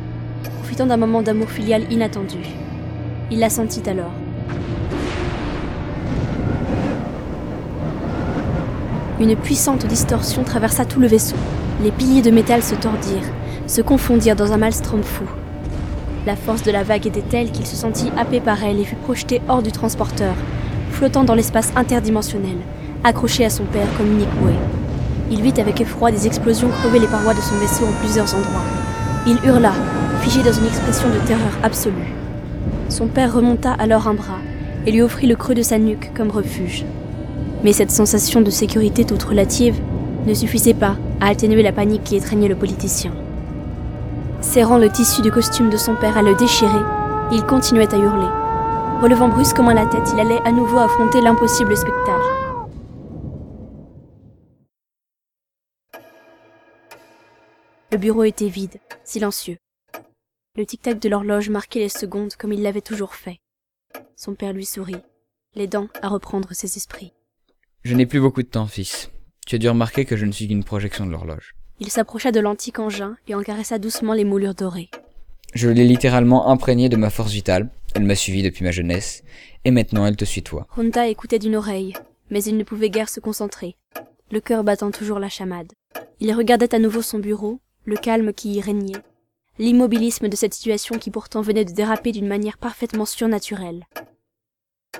profitant 0.59 0.85
d'un 0.85 0.97
moment 0.97 1.21
d'amour 1.21 1.49
filial 1.49 1.91
inattendu. 1.91 2.39
Il 3.31 3.39
la 3.39 3.49
sentit 3.49 3.81
alors. 3.87 4.11
Une 9.19 9.35
puissante 9.35 9.85
distorsion 9.85 10.43
traversa 10.43 10.85
tout 10.85 10.99
le 10.99 11.07
vaisseau. 11.07 11.35
Les 11.81 11.91
piliers 11.91 12.21
de 12.21 12.31
métal 12.31 12.61
se 12.61 12.75
tordirent, 12.75 13.31
se 13.67 13.81
confondirent 13.81 14.35
dans 14.35 14.51
un 14.51 14.57
maelstrom 14.57 15.01
fou. 15.01 15.23
La 16.25 16.35
force 16.35 16.63
de 16.63 16.71
la 16.71 16.83
vague 16.83 17.07
était 17.07 17.21
telle 17.21 17.51
qu'il 17.51 17.65
se 17.65 17.75
sentit 17.75 18.11
happé 18.17 18.39
par 18.39 18.63
elle 18.63 18.79
et 18.79 18.85
fut 18.85 18.95
projeté 18.95 19.41
hors 19.47 19.63
du 19.63 19.71
transporteur, 19.71 20.33
flottant 20.91 21.23
dans 21.23 21.35
l'espace 21.35 21.71
interdimensionnel, 21.75 22.57
accroché 23.03 23.45
à 23.45 23.49
son 23.49 23.63
père 23.65 23.87
comme 23.97 24.11
unique 24.11 24.33
bouée. 24.41 24.53
Il 25.31 25.41
vit 25.41 25.59
avec 25.59 25.81
effroi 25.81 26.11
des 26.11 26.27
explosions 26.27 26.69
crever 26.69 26.99
les 26.99 27.07
parois 27.07 27.33
de 27.33 27.41
son 27.41 27.55
vaisseau 27.55 27.85
en 27.85 27.99
plusieurs 27.99 28.33
endroits. 28.35 28.63
Il 29.25 29.37
hurla, 29.45 29.73
figé 30.21 30.43
dans 30.43 30.53
une 30.53 30.67
expression 30.67 31.09
de 31.09 31.27
terreur 31.27 31.51
absolue. 31.63 32.13
Son 32.89 33.07
père 33.07 33.33
remonta 33.33 33.73
alors 33.73 34.07
un 34.07 34.13
bras 34.13 34.39
et 34.85 34.91
lui 34.91 35.01
offrit 35.01 35.27
le 35.27 35.35
creux 35.35 35.55
de 35.55 35.61
sa 35.61 35.77
nuque 35.77 36.11
comme 36.15 36.29
refuge. 36.29 36.85
Mais 37.63 37.73
cette 37.73 37.91
sensation 37.91 38.41
de 38.41 38.49
sécurité 38.49 39.05
toute 39.05 39.23
relative 39.23 39.79
ne 40.27 40.33
suffisait 40.33 40.73
pas 40.73 40.97
à 41.21 41.27
atténuer 41.27 41.63
la 41.63 41.71
panique 41.71 42.03
qui 42.03 42.15
étreignait 42.15 42.47
le 42.47 42.55
politicien. 42.55 43.13
Serrant 44.41 44.77
le 44.77 44.89
tissu 44.89 45.21
du 45.21 45.31
costume 45.31 45.69
de 45.69 45.77
son 45.77 45.95
père 45.95 46.17
à 46.17 46.21
le 46.21 46.35
déchirer, 46.35 46.83
il 47.31 47.43
continuait 47.43 47.93
à 47.93 47.97
hurler. 47.97 48.27
Relevant 49.01 49.29
brusquement 49.29 49.71
la 49.71 49.85
tête, 49.85 50.09
il 50.13 50.19
allait 50.19 50.41
à 50.45 50.51
nouveau 50.51 50.77
affronter 50.77 51.21
l'impossible 51.21 51.75
spectacle. 51.75 52.21
Le 57.91 57.97
bureau 57.97 58.23
était 58.23 58.47
vide, 58.47 58.79
silencieux. 59.03 59.57
Le 60.55 60.67
tic-tac 60.67 60.99
de 60.99 61.09
l'horloge 61.09 61.49
marquait 61.49 61.79
les 61.79 61.89
secondes 61.89 62.35
comme 62.35 62.53
il 62.53 62.61
l'avait 62.61 62.79
toujours 62.79 63.15
fait. 63.15 63.39
Son 64.15 64.35
père 64.35 64.53
lui 64.53 64.65
sourit, 64.65 65.01
l'aidant 65.55 65.87
à 66.03 66.09
reprendre 66.09 66.49
ses 66.51 66.77
esprits. 66.77 67.11
Je 67.83 67.95
n'ai 67.95 68.05
plus 68.05 68.21
beaucoup 68.21 68.43
de 68.43 68.47
temps, 68.47 68.67
fils. 68.67 69.09
Tu 69.47 69.55
as 69.55 69.57
dû 69.57 69.67
remarquer 69.67 70.05
que 70.05 70.15
je 70.15 70.27
ne 70.27 70.31
suis 70.31 70.47
qu'une 70.47 70.63
projection 70.63 71.07
de 71.07 71.11
l'horloge. 71.11 71.55
Il 71.79 71.89
s'approcha 71.89 72.31
de 72.31 72.39
l'antique 72.39 72.77
engin 72.77 73.17
et 73.27 73.33
en 73.33 73.41
caressa 73.41 73.79
doucement 73.79 74.13
les 74.13 74.25
moulures 74.25 74.53
dorées. 74.53 74.91
Je 75.55 75.69
l'ai 75.69 75.85
littéralement 75.85 76.47
imprégnée 76.47 76.87
de 76.87 76.97
ma 76.97 77.09
force 77.09 77.31
vitale. 77.31 77.71
Elle 77.95 78.03
m'a 78.03 78.13
suivi 78.13 78.43
depuis 78.43 78.63
ma 78.63 78.69
jeunesse, 78.69 79.23
et 79.65 79.71
maintenant 79.71 80.05
elle 80.05 80.17
te 80.17 80.25
suit 80.25 80.43
toi. 80.43 80.67
Honta 80.77 81.07
écoutait 81.07 81.39
d'une 81.39 81.55
oreille, 81.55 81.95
mais 82.29 82.43
il 82.43 82.57
ne 82.57 82.63
pouvait 82.63 82.91
guère 82.91 83.09
se 83.09 83.19
concentrer, 83.19 83.75
le 84.31 84.39
cœur 84.39 84.63
battant 84.63 84.91
toujours 84.91 85.17
la 85.17 85.29
chamade. 85.29 85.73
Il 86.19 86.31
regardait 86.31 86.75
à 86.75 86.79
nouveau 86.79 87.01
son 87.01 87.17
bureau, 87.17 87.59
le 87.85 87.97
calme 87.97 88.33
qui 88.33 88.53
y 88.53 88.61
régnait, 88.61 89.01
l'immobilisme 89.59 90.29
de 90.29 90.35
cette 90.35 90.53
situation 90.53 90.97
qui 90.97 91.11
pourtant 91.11 91.41
venait 91.41 91.65
de 91.65 91.73
déraper 91.73 92.11
d'une 92.11 92.27
manière 92.27 92.57
parfaitement 92.57 93.05
surnaturelle. 93.05 93.85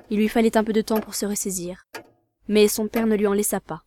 Il 0.10 0.18
lui 0.18 0.30
fallait 0.30 0.58
un 0.58 0.64
peu 0.64 0.74
de 0.74 0.82
temps 0.82 1.00
pour 1.00 1.16
se 1.16 1.26
ressaisir, 1.26 1.86
mais 2.48 2.68
son 2.68 2.88
père 2.88 3.08
ne 3.08 3.16
lui 3.16 3.28
en 3.28 3.34
laissa 3.34 3.60
pas. 3.60 3.84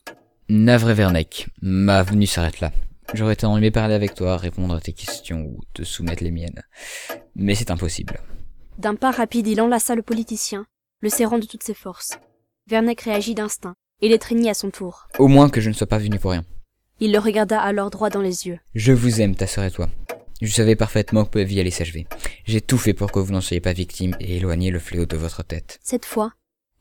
Navré 0.49 0.95
Verneck, 0.95 1.49
ma 1.61 2.03
venue 2.03 2.27
s'arrête 2.27 2.61
là. 2.61 2.73
J'aurais 3.15 3.35
été 3.35 3.47
aimé 3.47 3.71
parler 3.71 3.95
avec 3.95 4.15
toi, 4.15 4.37
répondre 4.37 4.75
à 4.75 4.81
tes 4.81 4.93
questions 4.93 5.43
ou 5.43 5.61
te 5.75 5.85
soumettre 5.85 6.25
les 6.25 6.31
miennes. 6.31 6.63
Mais 7.35 7.55
c'est 7.55 7.71
impossible. 7.71 8.21
D'un 8.79 8.95
pas 8.95 9.11
rapide, 9.11 9.47
il 9.47 9.61
enlaça 9.61 9.95
le 9.95 10.03
politicien, 10.03 10.67
le 11.01 11.09
serrant 11.09 11.39
de 11.39 11.47
toutes 11.47 11.63
ses 11.63 11.75
forces. 11.75 12.19
Verneck 12.69 13.01
réagit 13.03 13.35
d'instinct 13.35 13.75
et 14.03 14.09
l'étreignit 14.09 14.51
à 14.51 14.55
son 14.55 14.71
tour. 14.71 15.07
Au 15.19 15.29
moins 15.29 15.49
que 15.49 15.61
je 15.61 15.69
ne 15.69 15.75
sois 15.75 15.87
pas 15.87 15.99
venu 15.99 16.19
pour 16.19 16.33
rien. 16.33 16.45
Il 16.99 17.13
le 17.13 17.19
regarda 17.19 17.61
alors 17.61 17.91
droit 17.91 18.11
dans 18.11 18.21
les 18.21 18.47
yeux. 18.47 18.59
Je 18.75 18.93
vous 18.93 19.21
aime, 19.21 19.37
ta 19.37 19.47
sœur 19.47 19.65
et 19.65 19.71
toi. 19.71 19.89
Je 20.43 20.53
savais 20.53 20.77
parfaitement 20.77 21.25
que 21.25 21.39
votre 21.39 21.49
vie 21.49 21.61
allait 21.61 21.71
s'achever. 21.71 22.07
J'ai 22.45 22.61
tout 22.61 22.77
fait 22.77 22.93
pour 22.93 23.11
que 23.11 23.19
vous 23.19 23.33
n'en 23.33 23.41
soyez 23.41 23.61
pas 23.61 23.73
victime 23.73 24.15
et 24.21 24.37
éloigner 24.37 24.71
le 24.71 24.79
fléau 24.79 25.07
de 25.07 25.17
votre 25.17 25.43
tête. 25.43 25.79
Cette 25.83 26.05
fois, 26.05 26.33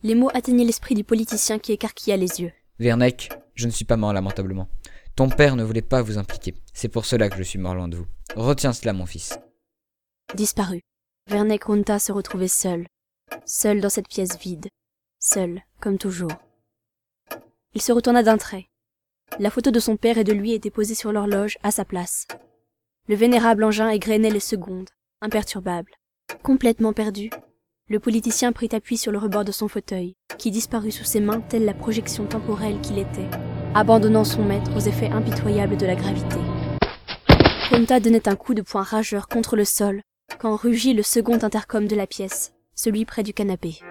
les 0.04 0.16
mots 0.16 0.30
atteignaient 0.34 0.66
l'esprit 0.66 0.94
du 0.94 1.04
politicien 1.04 1.58
qui 1.58 1.72
écarquilla 1.72 2.18
les 2.18 2.42
yeux. 2.42 2.52
Verneck, 2.80 3.30
je 3.54 3.68
ne 3.68 3.72
suis 3.72 3.86
pas 3.86 3.96
mort 3.96 4.12
lamentablement. 4.12 4.68
Ton 5.16 5.30
père 5.30 5.56
ne 5.56 5.64
voulait 5.64 5.82
pas 5.82 6.02
vous 6.02 6.18
impliquer. 6.18 6.54
C'est 6.74 6.90
pour 6.90 7.06
cela 7.06 7.30
que 7.30 7.38
je 7.38 7.44
suis 7.44 7.60
mort 7.60 7.76
loin 7.76 7.88
de 7.88 7.96
vous. 7.96 8.08
Retiens 8.36 8.74
cela, 8.74 8.92
mon 8.92 9.06
fils. 9.06 9.40
Disparu. 10.34 10.82
Verneck 11.30 11.64
Runta 11.64 12.00
se 12.00 12.12
retrouvait 12.12 12.50
seul. 12.50 12.86
Seul 13.46 13.80
dans 13.80 13.90
cette 13.90 14.10
pièce 14.10 14.38
vide. 14.38 14.68
Seul, 15.20 15.62
comme 15.80 15.98
toujours. 15.98 16.32
Il 17.74 17.82
se 17.82 17.94
retourna 17.94 18.24
d'un 18.24 18.38
trait. 18.38 18.68
La 19.40 19.50
photo 19.50 19.72
de 19.72 19.80
son 19.80 19.96
père 19.96 20.18
et 20.18 20.24
de 20.26 20.34
lui 20.34 20.54
était 20.54 20.70
posée 20.70 20.96
sur 20.96 21.12
l'horloge, 21.14 21.58
à 21.64 21.72
sa 21.72 21.86
place. 21.86 22.28
Le 23.08 23.16
vénérable 23.16 23.64
engin 23.64 23.90
égrenait 23.90 24.32
les 24.32 24.40
secondes, 24.40 24.90
imperturbable. 25.22 25.92
Complètement 26.42 26.92
perdu, 26.92 27.30
Le 27.88 28.00
politicien 28.00 28.52
prit 28.52 28.70
appui 28.72 28.98
sur 28.98 29.12
le 29.12 29.20
rebord 29.20 29.46
de 29.46 29.52
son 29.52 29.68
fauteuil, 29.68 30.16
qui 30.40 30.50
disparut 30.50 30.92
sous 30.92 31.04
ses 31.04 31.20
mains 31.20 31.40
telle 31.40 31.66
la 31.66 31.76
projection 31.76 32.26
temporelle 32.26 32.82
qu'il 32.82 32.98
était, 32.98 33.30
abandonnant 33.76 34.24
son 34.24 34.44
maître 34.44 34.76
aux 34.76 34.80
effets 34.80 35.12
impitoyables 35.12 35.78
de 35.78 35.86
la 35.86 35.94
gravité. 35.94 36.38
Runta 37.70 38.00
donnait 38.00 38.28
un 38.28 38.36
coup 38.36 38.56
de 38.56 38.64
poing 38.64 38.82
rageur 38.82 39.28
contre 39.28 39.56
le 39.56 39.66
sol, 39.66 40.02
quand 40.40 40.56
rugit 40.56 40.96
le 40.96 41.04
second 41.04 41.38
intercom 41.44 41.88
de 41.88 41.96
la 41.96 42.08
pièce, 42.08 42.54
celui 42.74 43.06
près 43.06 43.22
du 43.22 43.36
canapé. 43.36 43.82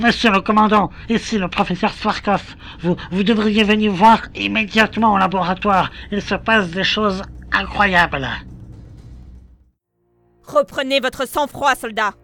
Monsieur 0.00 0.30
le 0.30 0.40
commandant, 0.40 0.88
ici 1.10 1.36
le 1.36 1.48
professeur 1.48 1.92
Swarkov. 1.92 2.56
Vous, 2.80 2.96
vous 3.10 3.22
devriez 3.22 3.64
venir 3.64 3.92
voir 3.92 4.22
immédiatement 4.34 5.12
au 5.12 5.18
laboratoire. 5.18 5.90
Il 6.10 6.22
se 6.22 6.34
passe 6.34 6.70
des 6.70 6.84
choses 6.84 7.22
incroyables. 7.52 8.26
Reprenez 10.46 11.00
votre 11.00 11.28
sang-froid, 11.28 11.74
soldat. 11.74 12.14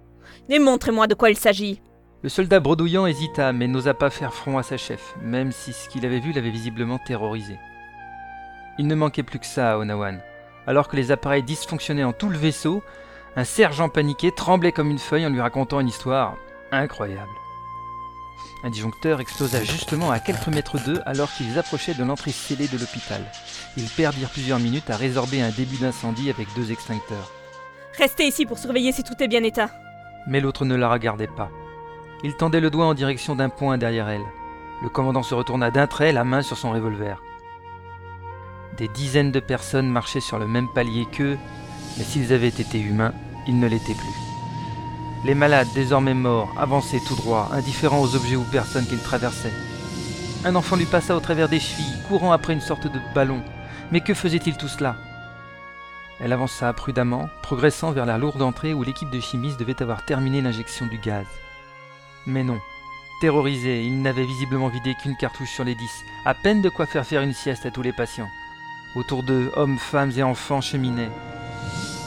Et 0.48 0.58
montrez-moi 0.58 1.06
de 1.06 1.12
quoi 1.12 1.28
il 1.28 1.36
s'agit. 1.36 1.82
Le 2.22 2.30
soldat 2.30 2.60
bredouillant 2.60 3.06
hésita, 3.06 3.52
mais 3.52 3.68
n'osa 3.68 3.92
pas 3.92 4.08
faire 4.08 4.32
front 4.32 4.56
à 4.56 4.62
sa 4.62 4.78
chef, 4.78 5.14
même 5.22 5.52
si 5.52 5.74
ce 5.74 5.90
qu'il 5.90 6.06
avait 6.06 6.20
vu 6.20 6.32
l'avait 6.32 6.48
visiblement 6.48 6.98
terrorisé. 6.98 7.58
Il 8.78 8.86
ne 8.86 8.94
manquait 8.94 9.22
plus 9.22 9.38
que 9.38 9.44
ça 9.44 9.72
à 9.72 9.76
Onawan. 9.76 10.22
Alors 10.66 10.88
que 10.88 10.96
les 10.96 11.12
appareils 11.12 11.42
dysfonctionnaient 11.42 12.04
en 12.04 12.14
tout 12.14 12.30
le 12.30 12.38
vaisseau, 12.38 12.82
un 13.36 13.44
sergent 13.44 13.90
paniqué 13.90 14.32
tremblait 14.32 14.72
comme 14.72 14.90
une 14.90 14.98
feuille 14.98 15.26
en 15.26 15.30
lui 15.30 15.42
racontant 15.42 15.80
une 15.80 15.88
histoire 15.88 16.36
incroyable. 16.72 17.28
Un 18.66 18.70
disjoncteur 18.70 19.20
explosa 19.20 19.62
justement 19.62 20.10
à 20.10 20.18
quelques 20.18 20.48
mètres 20.48 20.84
d'eux 20.84 21.00
alors 21.06 21.32
qu'ils 21.32 21.56
approchaient 21.56 21.94
de 21.94 22.02
l'entrée 22.02 22.32
scellée 22.32 22.66
de 22.66 22.76
l'hôpital. 22.76 23.22
Ils 23.76 23.88
perdirent 23.88 24.28
plusieurs 24.28 24.58
minutes 24.58 24.90
à 24.90 24.96
résorber 24.96 25.40
un 25.40 25.50
début 25.50 25.76
d'incendie 25.76 26.30
avec 26.30 26.48
deux 26.56 26.72
extincteurs. 26.72 27.30
Restez 27.96 28.26
ici 28.26 28.44
pour 28.44 28.58
surveiller 28.58 28.90
si 28.90 29.04
tout 29.04 29.14
est 29.20 29.28
bien 29.28 29.44
état. 29.44 29.70
Mais 30.26 30.40
l'autre 30.40 30.64
ne 30.64 30.74
la 30.74 30.90
regardait 30.90 31.28
pas. 31.28 31.48
Il 32.24 32.34
tendait 32.34 32.58
le 32.58 32.70
doigt 32.70 32.86
en 32.86 32.94
direction 32.94 33.36
d'un 33.36 33.50
point 33.50 33.78
derrière 33.78 34.08
elle. 34.08 34.26
Le 34.82 34.88
commandant 34.88 35.22
se 35.22 35.36
retourna 35.36 35.70
d'un 35.70 35.86
trait, 35.86 36.10
la 36.10 36.24
main 36.24 36.42
sur 36.42 36.58
son 36.58 36.72
revolver. 36.72 37.22
Des 38.78 38.88
dizaines 38.88 39.30
de 39.30 39.38
personnes 39.38 39.88
marchaient 39.88 40.18
sur 40.18 40.40
le 40.40 40.48
même 40.48 40.68
palier 40.74 41.06
qu'eux, 41.12 41.38
mais 41.98 42.04
s'ils 42.04 42.32
avaient 42.32 42.48
été 42.48 42.80
humains, 42.80 43.14
ils 43.46 43.60
ne 43.60 43.68
l'étaient 43.68 43.94
plus. 43.94 44.25
Les 45.24 45.34
malades, 45.34 45.68
désormais 45.74 46.14
morts, 46.14 46.52
avançaient 46.56 47.00
tout 47.00 47.16
droit, 47.16 47.48
indifférents 47.52 48.00
aux 48.00 48.14
objets 48.14 48.36
ou 48.36 48.44
personnes 48.44 48.86
qu'ils 48.86 49.02
traversaient. 49.02 49.52
Un 50.44 50.54
enfant 50.54 50.76
lui 50.76 50.86
passa 50.86 51.16
au 51.16 51.20
travers 51.20 51.48
des 51.48 51.58
chevilles, 51.58 52.02
courant 52.08 52.32
après 52.32 52.52
une 52.52 52.60
sorte 52.60 52.86
de 52.86 53.00
ballon. 53.14 53.42
Mais 53.90 54.00
que 54.00 54.14
faisait-il 54.14 54.56
tout 54.56 54.68
cela? 54.68 54.96
Elle 56.20 56.32
avança 56.32 56.72
prudemment, 56.72 57.28
progressant 57.42 57.92
vers 57.92 58.06
la 58.06 58.18
lourde 58.18 58.42
entrée 58.42 58.72
où 58.72 58.82
l'équipe 58.82 59.10
de 59.10 59.20
chimistes 59.20 59.58
devait 59.58 59.82
avoir 59.82 60.04
terminé 60.04 60.40
l'injection 60.40 60.86
du 60.86 60.98
gaz. 60.98 61.26
Mais 62.26 62.44
non. 62.44 62.58
Terrorisé, 63.20 63.82
il 63.84 64.02
n'avait 64.02 64.24
visiblement 64.24 64.68
vidé 64.68 64.94
qu'une 64.94 65.16
cartouche 65.16 65.50
sur 65.50 65.64
les 65.64 65.74
dix, 65.74 66.04
à 66.24 66.34
peine 66.34 66.62
de 66.62 66.68
quoi 66.68 66.86
faire 66.86 67.06
faire 67.06 67.22
une 67.22 67.34
sieste 67.34 67.66
à 67.66 67.70
tous 67.70 67.82
les 67.82 67.92
patients. 67.92 68.28
Autour 68.94 69.22
d'eux, 69.22 69.50
hommes, 69.56 69.78
femmes 69.78 70.12
et 70.16 70.22
enfants 70.22 70.60
cheminaient. 70.60 71.10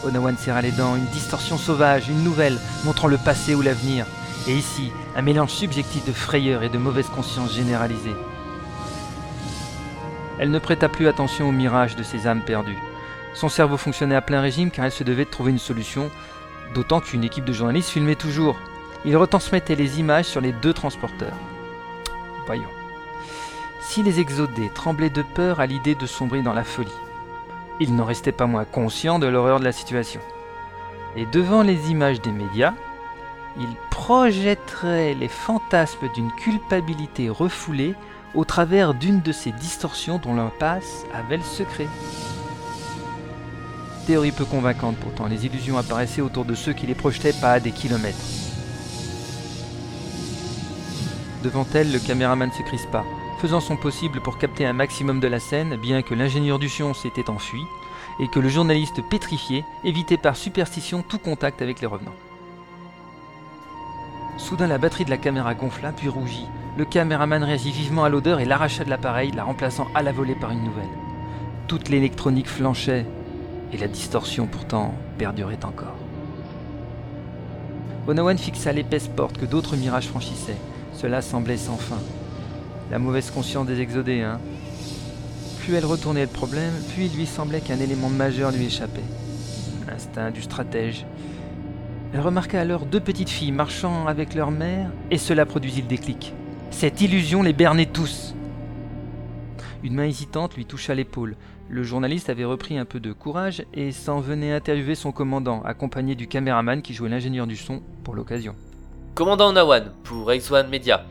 Onawan 0.04 0.38
serra 0.38 0.62
les 0.62 0.72
dents, 0.72 0.96
une 0.96 1.06
distorsion 1.08 1.58
sauvage, 1.58 2.10
une 2.10 2.24
nouvelle, 2.24 2.58
montrant 2.86 3.08
le 3.08 3.18
passé 3.18 3.56
ou 3.56 3.62
l'avenir. 3.62 4.06
Et 4.48 4.54
ici, 4.54 4.92
un 5.16 5.22
mélange 5.22 5.52
subjectif 5.52 6.06
de 6.06 6.14
frayeur 6.14 6.64
et 6.64 6.70
de 6.70 6.78
mauvaise 6.78 7.10
conscience 7.10 7.54
généralisée. 7.54 8.16
Elle 10.40 10.52
ne 10.52 10.60
prêta 10.60 10.88
plus 10.88 11.08
attention 11.08 11.50
au 11.50 11.52
mirage 11.52 11.98
de 11.98 12.04
ses 12.04 12.28
âmes 12.28 12.44
perdues. 12.46 12.78
Son 13.34 13.50
cerveau 13.50 13.76
fonctionnait 13.76 14.16
à 14.16 14.22
plein 14.22 14.42
régime 14.42 14.72
car 14.72 14.86
elle 14.86 14.92
se 14.92 15.04
devait 15.04 15.26
de 15.26 15.30
trouver 15.30 15.52
une 15.52 15.60
solution, 15.60 16.10
d'autant 16.74 17.02
qu'une 17.02 17.26
équipe 17.26 17.46
de 17.46 17.54
journalistes 17.54 17.90
filmait 17.90 18.16
toujours. 18.16 18.58
Ils 19.04 19.18
retransmettaient 19.18 19.76
les 19.76 20.00
images 20.00 20.26
sur 20.26 20.40
les 20.40 20.54
deux 20.54 20.74
transporteurs. 20.74 21.36
Voyons. 22.46 22.64
Si 23.82 24.02
les 24.02 24.20
exodés 24.20 24.72
tremblaient 24.74 25.10
de 25.10 25.22
peur 25.22 25.60
à 25.60 25.66
l'idée 25.66 25.96
de 25.96 26.06
sombrer 26.06 26.42
dans 26.42 26.54
la 26.54 26.64
folie, 26.64 26.90
ils 27.80 27.96
n'en 27.96 28.06
restaient 28.06 28.32
pas 28.32 28.46
moins 28.46 28.66
conscients 28.66 29.20
de 29.20 29.28
l'horreur 29.28 29.60
de 29.60 29.66
la 29.66 29.72
situation. 29.72 30.22
Et 31.16 31.26
devant 31.26 31.64
les 31.64 31.92
images 31.92 32.22
des 32.22 32.32
médias, 32.32 32.74
ils 33.58 33.76
projetteraient 33.90 35.14
les 35.14 35.28
fantasmes 35.28 36.10
d'une 36.14 36.32
culpabilité 36.32 37.30
refoulée 37.30 37.96
au 38.36 38.46
travers 38.46 38.94
d'une 38.94 39.22
de 39.22 39.32
ces 39.32 39.52
distorsions 39.52 40.20
dont 40.20 40.36
l'impasse 40.36 41.06
avait 41.14 41.38
le 41.38 41.44
secret. 41.44 41.88
Théorie 44.06 44.32
peu 44.32 44.46
convaincante 44.46 44.98
pourtant, 44.98 45.28
les 45.28 45.46
illusions 45.46 45.78
apparaissaient 45.78 46.22
autour 46.22 46.46
de 46.46 46.56
ceux 46.56 46.74
qui 46.74 46.88
les 46.88 46.96
projetaient 46.96 47.34
pas 47.34 47.54
à 47.54 47.60
des 47.60 47.72
kilomètres. 47.72 48.18
Devant 51.44 51.66
elle, 51.74 51.92
le 51.92 52.00
caméraman 52.00 52.52
se 52.52 52.64
crispa, 52.64 53.04
faisant 53.40 53.62
son 53.62 53.78
possible 53.78 54.20
pour 54.20 54.38
capter 54.38 54.66
un 54.66 54.74
maximum 54.74 55.20
de 55.20 55.28
la 55.28 55.40
scène, 55.40 55.78
bien 55.78 56.02
que 56.02 56.14
l'ingénieur 56.14 56.60
du 56.60 56.68
son 56.68 56.94
s'était 56.94 57.30
enfui, 57.30 57.64
et 58.20 58.28
que 58.28 58.40
le 58.40 58.50
journaliste 58.50 59.02
pétrifié 59.10 59.64
évitait 59.86 60.18
par 60.18 60.36
superstition 60.36 61.02
tout 61.02 61.20
contact 61.20 61.62
avec 61.62 61.80
les 61.80 61.88
revenants. 61.88 62.16
Soudain 64.38 64.68
la 64.68 64.78
batterie 64.78 65.06
de 65.06 65.10
la 65.10 65.18
caméra 65.18 65.54
gonfla 65.54 65.94
puis 65.94 66.10
rougit. 66.10 66.48
Le 66.78 66.86
caméraman 66.86 67.44
réagit 67.44 67.72
vivement 67.72 68.04
à 68.04 68.10
l'odeur 68.10 68.40
et 68.42 68.46
l'arracha 68.46 68.84
de 68.84 68.90
l'appareil, 68.90 69.32
la 69.32 69.46
remplaçant 69.46 69.88
à 69.96 70.04
la 70.04 70.12
volée 70.12 70.36
par 70.36 70.52
une 70.52 70.64
nouvelle. 70.64 70.90
Toute 71.68 71.88
l'électronique 71.90 72.48
flanchait, 72.48 73.06
et 73.72 73.78
la 73.78 73.88
distorsion 73.88 74.48
pourtant 74.48 74.94
perdurait 75.18 75.64
encore. 75.64 75.96
Onawan 78.08 78.38
fixa 78.38 78.74
l'épaisse 78.74 79.08
porte 79.08 79.38
que 79.38 79.46
d'autres 79.46 79.78
mirages 79.78 80.08
franchissaient. 80.08 80.58
Cela 80.94 81.22
semblait 81.22 81.58
sans 81.58 81.78
fin. 81.78 82.00
La 82.92 82.98
mauvaise 82.98 83.30
conscience 83.30 83.68
des 83.68 83.82
exodés, 83.82 84.22
hein. 84.22 84.40
Plus 85.60 85.76
elle 85.76 85.86
retournait 85.86 86.24
le 86.24 86.28
problème, 86.28 86.74
plus 86.94 87.06
il 87.06 87.16
lui 87.16 87.28
semblait 87.28 87.62
qu'un 87.62 87.80
élément 87.80 88.10
majeur 88.10 88.52
lui 88.52 88.66
échappait. 88.66 89.04
L'instinct 89.88 90.32
du 90.32 90.42
stratège. 90.42 91.06
Elle 92.14 92.22
remarqua 92.22 92.60
alors 92.60 92.88
deux 92.88 93.00
petites 93.00 93.30
filles 93.30 93.52
marchant 93.52 94.08
avec 94.08 94.34
leur 94.34 94.50
mère, 94.50 94.90
et 95.12 95.20
cela 95.20 95.46
produisit 95.46 95.84
le 95.84 95.88
déclic. 95.88 96.34
Cette 96.72 97.02
illusion 97.02 97.44
les 97.44 97.54
bernait 97.54 97.86
tous. 97.86 98.34
Une 99.84 99.94
main 99.94 100.06
hésitante 100.06 100.56
lui 100.56 100.66
toucha 100.66 100.96
l'épaule. 100.96 101.36
Le 101.70 101.84
journaliste 101.84 102.32
avait 102.32 102.46
repris 102.46 102.80
un 102.80 102.86
peu 102.86 103.00
de 103.00 103.14
courage 103.14 103.64
et 103.76 103.92
s'en 103.92 104.20
venait 104.20 104.52
interviewer 104.52 104.96
son 104.96 105.12
commandant, 105.12 105.62
accompagné 105.62 106.16
du 106.16 106.28
caméraman 106.28 106.82
qui 106.82 106.96
jouait 106.96 107.10
l'ingénieur 107.10 107.46
du 107.46 107.56
son 107.56 107.84
pour 108.04 108.16
l'occasion. 108.16 108.56
Commandant 109.14 109.54
Nawan, 109.54 109.92
pour 110.04 110.32
X1 110.32 110.68
Media. 110.68 111.06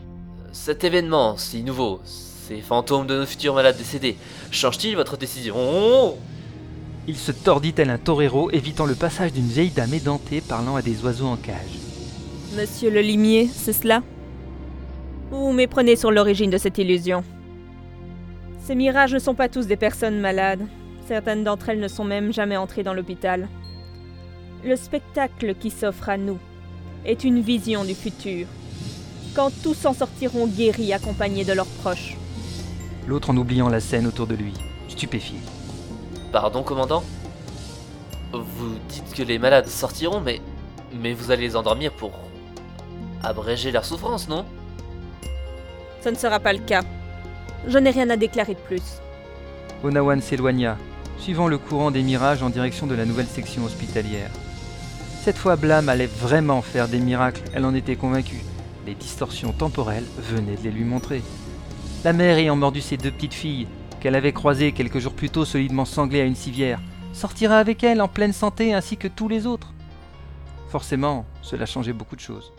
Cet 0.51 0.83
événement 0.83 1.37
si 1.37 1.63
nouveau, 1.63 2.01
ces 2.03 2.61
fantômes 2.61 3.05
de 3.05 3.19
nos 3.19 3.25
futurs 3.25 3.53
malades 3.53 3.77
décédés, 3.77 4.17
change-t-il 4.49 4.95
votre 4.95 5.15
décision? 5.15 6.15
Il 7.07 7.15
se 7.15 7.31
tordit 7.31 7.73
tel 7.73 7.89
un 7.89 7.97
torero, 7.97 8.49
évitant 8.51 8.85
le 8.85 8.95
passage 8.95 9.31
d'une 9.31 9.47
vieille 9.47 9.69
dame 9.69 9.93
édentée 9.93 10.41
parlant 10.41 10.75
à 10.75 10.81
des 10.81 11.03
oiseaux 11.03 11.27
en 11.27 11.35
cage. 11.35 11.79
Monsieur 12.57 12.89
le 12.89 13.01
limier, 13.01 13.47
c'est 13.47 13.73
cela? 13.73 14.01
Vous 15.29 15.51
méprenez 15.51 15.95
sur 15.95 16.11
l'origine 16.11 16.49
de 16.49 16.57
cette 16.57 16.79
illusion. 16.79 17.23
Ces 18.63 18.73
mirages 18.73 19.13
ne 19.13 19.19
sont 19.19 19.35
pas 19.35 19.49
tous 19.49 19.67
des 19.67 19.77
personnes 19.77 20.19
malades. 20.19 20.65
Certaines 21.07 21.43
d'entre 21.43 21.69
elles 21.69 21.79
ne 21.79 21.87
sont 21.87 22.03
même 22.03 22.33
jamais 22.33 22.57
entrées 22.57 22.83
dans 22.83 22.93
l'hôpital. 22.93 23.47
Le 24.63 24.75
spectacle 24.75 25.55
qui 25.55 25.69
s'offre 25.69 26.09
à 26.09 26.17
nous 26.17 26.39
est 27.05 27.23
une 27.23 27.39
vision 27.39 27.85
du 27.85 27.95
futur, 27.95 28.47
quand 29.35 29.51
tous 29.63 29.85
en 29.85 29.93
sortiront 29.93 30.47
guéris 30.47 30.93
accompagnés 30.93 31.45
de 31.45 31.53
leurs 31.53 31.65
proches. 31.65 32.17
L'autre 33.07 33.29
en 33.29 33.37
oubliant 33.37 33.69
la 33.69 33.79
scène 33.79 34.07
autour 34.07 34.27
de 34.27 34.35
lui, 34.35 34.53
stupéfié. 34.87 35.39
Pardon, 36.31 36.63
commandant 36.63 37.03
Vous 38.33 38.75
dites 38.89 39.13
que 39.15 39.23
les 39.23 39.39
malades 39.39 39.67
sortiront, 39.67 40.21
mais. 40.21 40.41
Mais 40.93 41.13
vous 41.13 41.31
allez 41.31 41.43
les 41.43 41.55
endormir 41.55 41.91
pour. 41.93 42.11
abréger 43.23 43.71
leur 43.71 43.85
souffrance, 43.85 44.29
non? 44.29 44.45
Ce 46.03 46.09
ne 46.09 46.15
sera 46.15 46.39
pas 46.39 46.53
le 46.53 46.59
cas. 46.59 46.81
Je 47.67 47.77
n'ai 47.77 47.89
rien 47.89 48.09
à 48.09 48.17
déclarer 48.17 48.53
de 48.53 48.59
plus. 48.59 48.81
Onawan 49.83 50.21
s'éloigna, 50.21 50.77
suivant 51.19 51.47
le 51.47 51.57
courant 51.57 51.91
des 51.91 52.03
mirages 52.03 52.43
en 52.43 52.49
direction 52.49 52.87
de 52.87 52.95
la 52.95 53.05
nouvelle 53.05 53.27
section 53.27 53.65
hospitalière. 53.65 54.29
Cette 55.23 55.37
fois, 55.37 55.57
Blam 55.57 55.89
allait 55.89 56.05
vraiment 56.05 56.61
faire 56.61 56.87
des 56.87 56.99
miracles, 56.99 57.41
elle 57.53 57.65
en 57.65 57.75
était 57.75 57.97
convaincue. 57.97 58.41
Les 58.85 58.95
distorsions 58.95 59.51
temporelles 59.51 60.05
venaient 60.17 60.55
de 60.55 60.63
les 60.63 60.71
lui 60.71 60.83
montrer. 60.83 61.21
La 62.03 62.13
mère 62.13 62.37
ayant 62.37 62.55
mordu 62.55 62.81
ses 62.81 62.97
deux 62.97 63.11
petites 63.11 63.33
filles, 63.33 63.67
qu'elle 63.99 64.15
avait 64.15 64.33
croisées 64.33 64.71
quelques 64.71 64.99
jours 64.99 65.13
plus 65.13 65.29
tôt 65.29 65.45
solidement 65.45 65.85
sanglées 65.85 66.21
à 66.21 66.25
une 66.25 66.35
civière, 66.35 66.79
sortira 67.13 67.57
avec 67.57 67.83
elle 67.83 68.01
en 68.01 68.07
pleine 68.07 68.33
santé 68.33 68.73
ainsi 68.73 68.97
que 68.97 69.07
tous 69.07 69.27
les 69.27 69.45
autres. 69.45 69.73
Forcément, 70.69 71.25
cela 71.41 71.65
changeait 71.65 71.93
beaucoup 71.93 72.15
de 72.15 72.21
choses. 72.21 72.53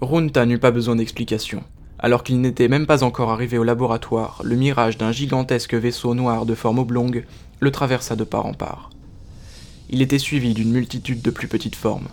Runta 0.00 0.46
n'eut 0.46 0.58
pas 0.58 0.72
besoin 0.72 0.96
d'explication. 0.96 1.62
Alors 2.00 2.24
qu'il 2.24 2.40
n'était 2.40 2.66
même 2.66 2.86
pas 2.86 3.04
encore 3.04 3.30
arrivé 3.30 3.56
au 3.56 3.62
laboratoire, 3.62 4.40
le 4.42 4.56
mirage 4.56 4.98
d'un 4.98 5.12
gigantesque 5.12 5.74
vaisseau 5.74 6.14
noir 6.14 6.44
de 6.44 6.56
forme 6.56 6.80
oblongue 6.80 7.24
le 7.60 7.70
traversa 7.70 8.16
de 8.16 8.24
part 8.24 8.46
en 8.46 8.54
part. 8.54 8.90
Il 9.94 10.00
était 10.00 10.18
suivi 10.18 10.54
d'une 10.54 10.72
multitude 10.72 11.20
de 11.20 11.30
plus 11.30 11.48
petites 11.48 11.76
formes. 11.76 12.08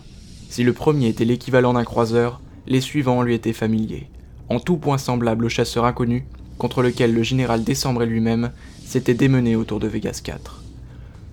Si 0.49 0.63
le 0.63 0.73
premier 0.73 1.07
était 1.07 1.23
l'équivalent 1.23 1.71
d'un 1.71 1.85
croiseur, 1.85 2.41
les 2.67 2.81
suivants 2.81 3.21
lui 3.21 3.33
étaient 3.33 3.53
familiers, 3.53 4.09
en 4.49 4.59
tout 4.59 4.75
point 4.75 4.97
semblables 4.97 5.45
au 5.45 5.49
chasseur 5.49 5.85
inconnu 5.85 6.25
contre 6.57 6.81
lequel 6.81 7.13
le 7.13 7.23
général 7.23 7.63
Décembre 7.63 8.03
lui-même 8.03 8.51
s'était 8.85 9.13
démené 9.13 9.55
autour 9.55 9.79
de 9.79 9.87
Vegas 9.87 10.19
4. 10.21 10.61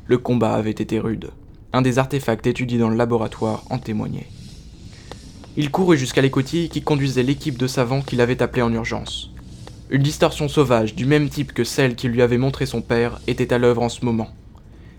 Le 0.07 0.19
combat 0.19 0.55
avait 0.55 0.71
été 0.71 1.01
rude. 1.01 1.31
Un 1.73 1.83
des 1.83 1.99
artefacts 1.99 2.47
étudiés 2.47 2.79
dans 2.79 2.91
le 2.91 2.97
laboratoire 2.97 3.65
en 3.69 3.79
témoignait. 3.79 4.29
Il 5.57 5.73
courut 5.73 5.99
jusqu'à 5.99 6.23
l'écoutille 6.23 6.69
qui 6.69 6.81
conduisait 6.81 7.25
l'équipe 7.25 7.59
de 7.59 7.67
savants 7.67 8.03
qu'il 8.03 8.21
avait 8.21 8.41
appelé 8.41 8.63
en 8.63 8.73
urgence. 8.73 9.33
Une 9.91 10.03
distorsion 10.05 10.47
sauvage 10.47 10.95
du 10.95 11.07
même 11.07 11.29
type 11.29 11.53
que 11.53 11.65
celle 11.65 11.97
qui 11.97 12.07
lui 12.07 12.23
avait 12.23 12.39
montré 12.39 12.67
son 12.67 12.83
père 12.83 13.21
était 13.27 13.53
à 13.53 13.59
l'œuvre 13.59 13.83
en 13.83 13.89
ce 13.89 14.05
moment. 14.05 14.29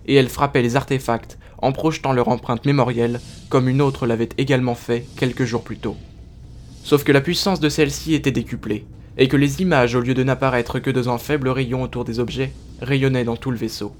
Et 0.07 0.15
elle 0.15 0.29
frappait 0.29 0.61
les 0.61 0.75
artefacts 0.75 1.37
en 1.59 1.71
projetant 1.71 2.13
leur 2.13 2.29
empreinte 2.29 2.65
mémorielle 2.65 3.19
comme 3.49 3.67
une 3.67 3.81
autre 3.81 4.05
l'avait 4.05 4.29
également 4.37 4.75
fait 4.75 5.05
quelques 5.17 5.45
jours 5.45 5.63
plus 5.63 5.77
tôt. 5.77 5.97
Sauf 6.83 7.03
que 7.03 7.11
la 7.11 7.21
puissance 7.21 7.59
de 7.59 7.69
celle-ci 7.69 8.13
était 8.13 8.31
décuplée, 8.31 8.85
et 9.17 9.27
que 9.27 9.37
les 9.37 9.61
images, 9.61 9.95
au 9.95 10.01
lieu 10.01 10.13
de 10.13 10.23
n'apparaître 10.23 10.79
que 10.79 10.91
dans 10.91 11.09
un 11.09 11.17
faible 11.17 11.49
rayon 11.49 11.81
autour 11.81 12.05
des 12.05 12.19
objets, 12.19 12.53
rayonnaient 12.81 13.23
dans 13.23 13.35
tout 13.35 13.51
le 13.51 13.57
vaisseau. 13.57 13.93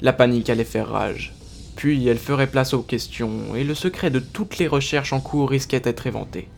La 0.00 0.12
panique 0.12 0.50
allait 0.50 0.64
faire 0.64 0.88
rage. 0.88 1.34
Puis 1.76 2.06
elle 2.08 2.18
ferait 2.18 2.46
place 2.46 2.74
aux 2.74 2.82
questions, 2.82 3.54
et 3.54 3.64
le 3.64 3.74
secret 3.74 4.10
de 4.10 4.18
toutes 4.18 4.58
les 4.58 4.66
recherches 4.66 5.12
en 5.12 5.20
cours 5.20 5.50
risquait 5.50 5.80
d'être 5.80 6.06
éventé. 6.06 6.48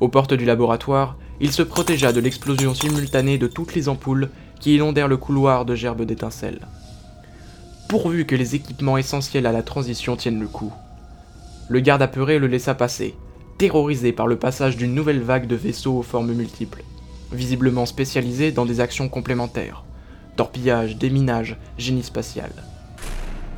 Aux 0.00 0.08
portes 0.08 0.34
du 0.34 0.44
laboratoire, 0.44 1.16
il 1.40 1.50
se 1.50 1.62
protégea 1.62 2.12
de 2.12 2.20
l'explosion 2.20 2.74
simultanée 2.74 3.38
de 3.38 3.46
toutes 3.46 3.74
les 3.74 3.88
ampoules 3.88 4.30
qui 4.60 4.74
inondèrent 4.76 5.08
le 5.08 5.16
couloir 5.16 5.64
de 5.64 5.74
gerbes 5.74 6.04
d'étincelles. 6.04 6.60
Pourvu 7.88 8.24
que 8.24 8.36
les 8.36 8.54
équipements 8.54 8.98
essentiels 8.98 9.46
à 9.46 9.52
la 9.52 9.62
transition 9.62 10.16
tiennent 10.16 10.40
le 10.40 10.48
coup. 10.48 10.72
Le 11.68 11.80
garde 11.80 12.02
apeuré 12.02 12.38
le 12.38 12.46
laissa 12.46 12.74
passer, 12.74 13.14
terrorisé 13.58 14.12
par 14.12 14.26
le 14.26 14.36
passage 14.36 14.76
d'une 14.76 14.94
nouvelle 14.94 15.20
vague 15.20 15.46
de 15.46 15.56
vaisseaux 15.56 15.98
aux 15.98 16.02
formes 16.02 16.32
multiples, 16.32 16.84
visiblement 17.32 17.86
spécialisés 17.86 18.52
dans 18.52 18.66
des 18.66 18.80
actions 18.80 19.08
complémentaires 19.08 19.84
torpillage, 20.36 20.96
déminage, 20.96 21.56
génie 21.78 22.02
spatial. 22.02 22.50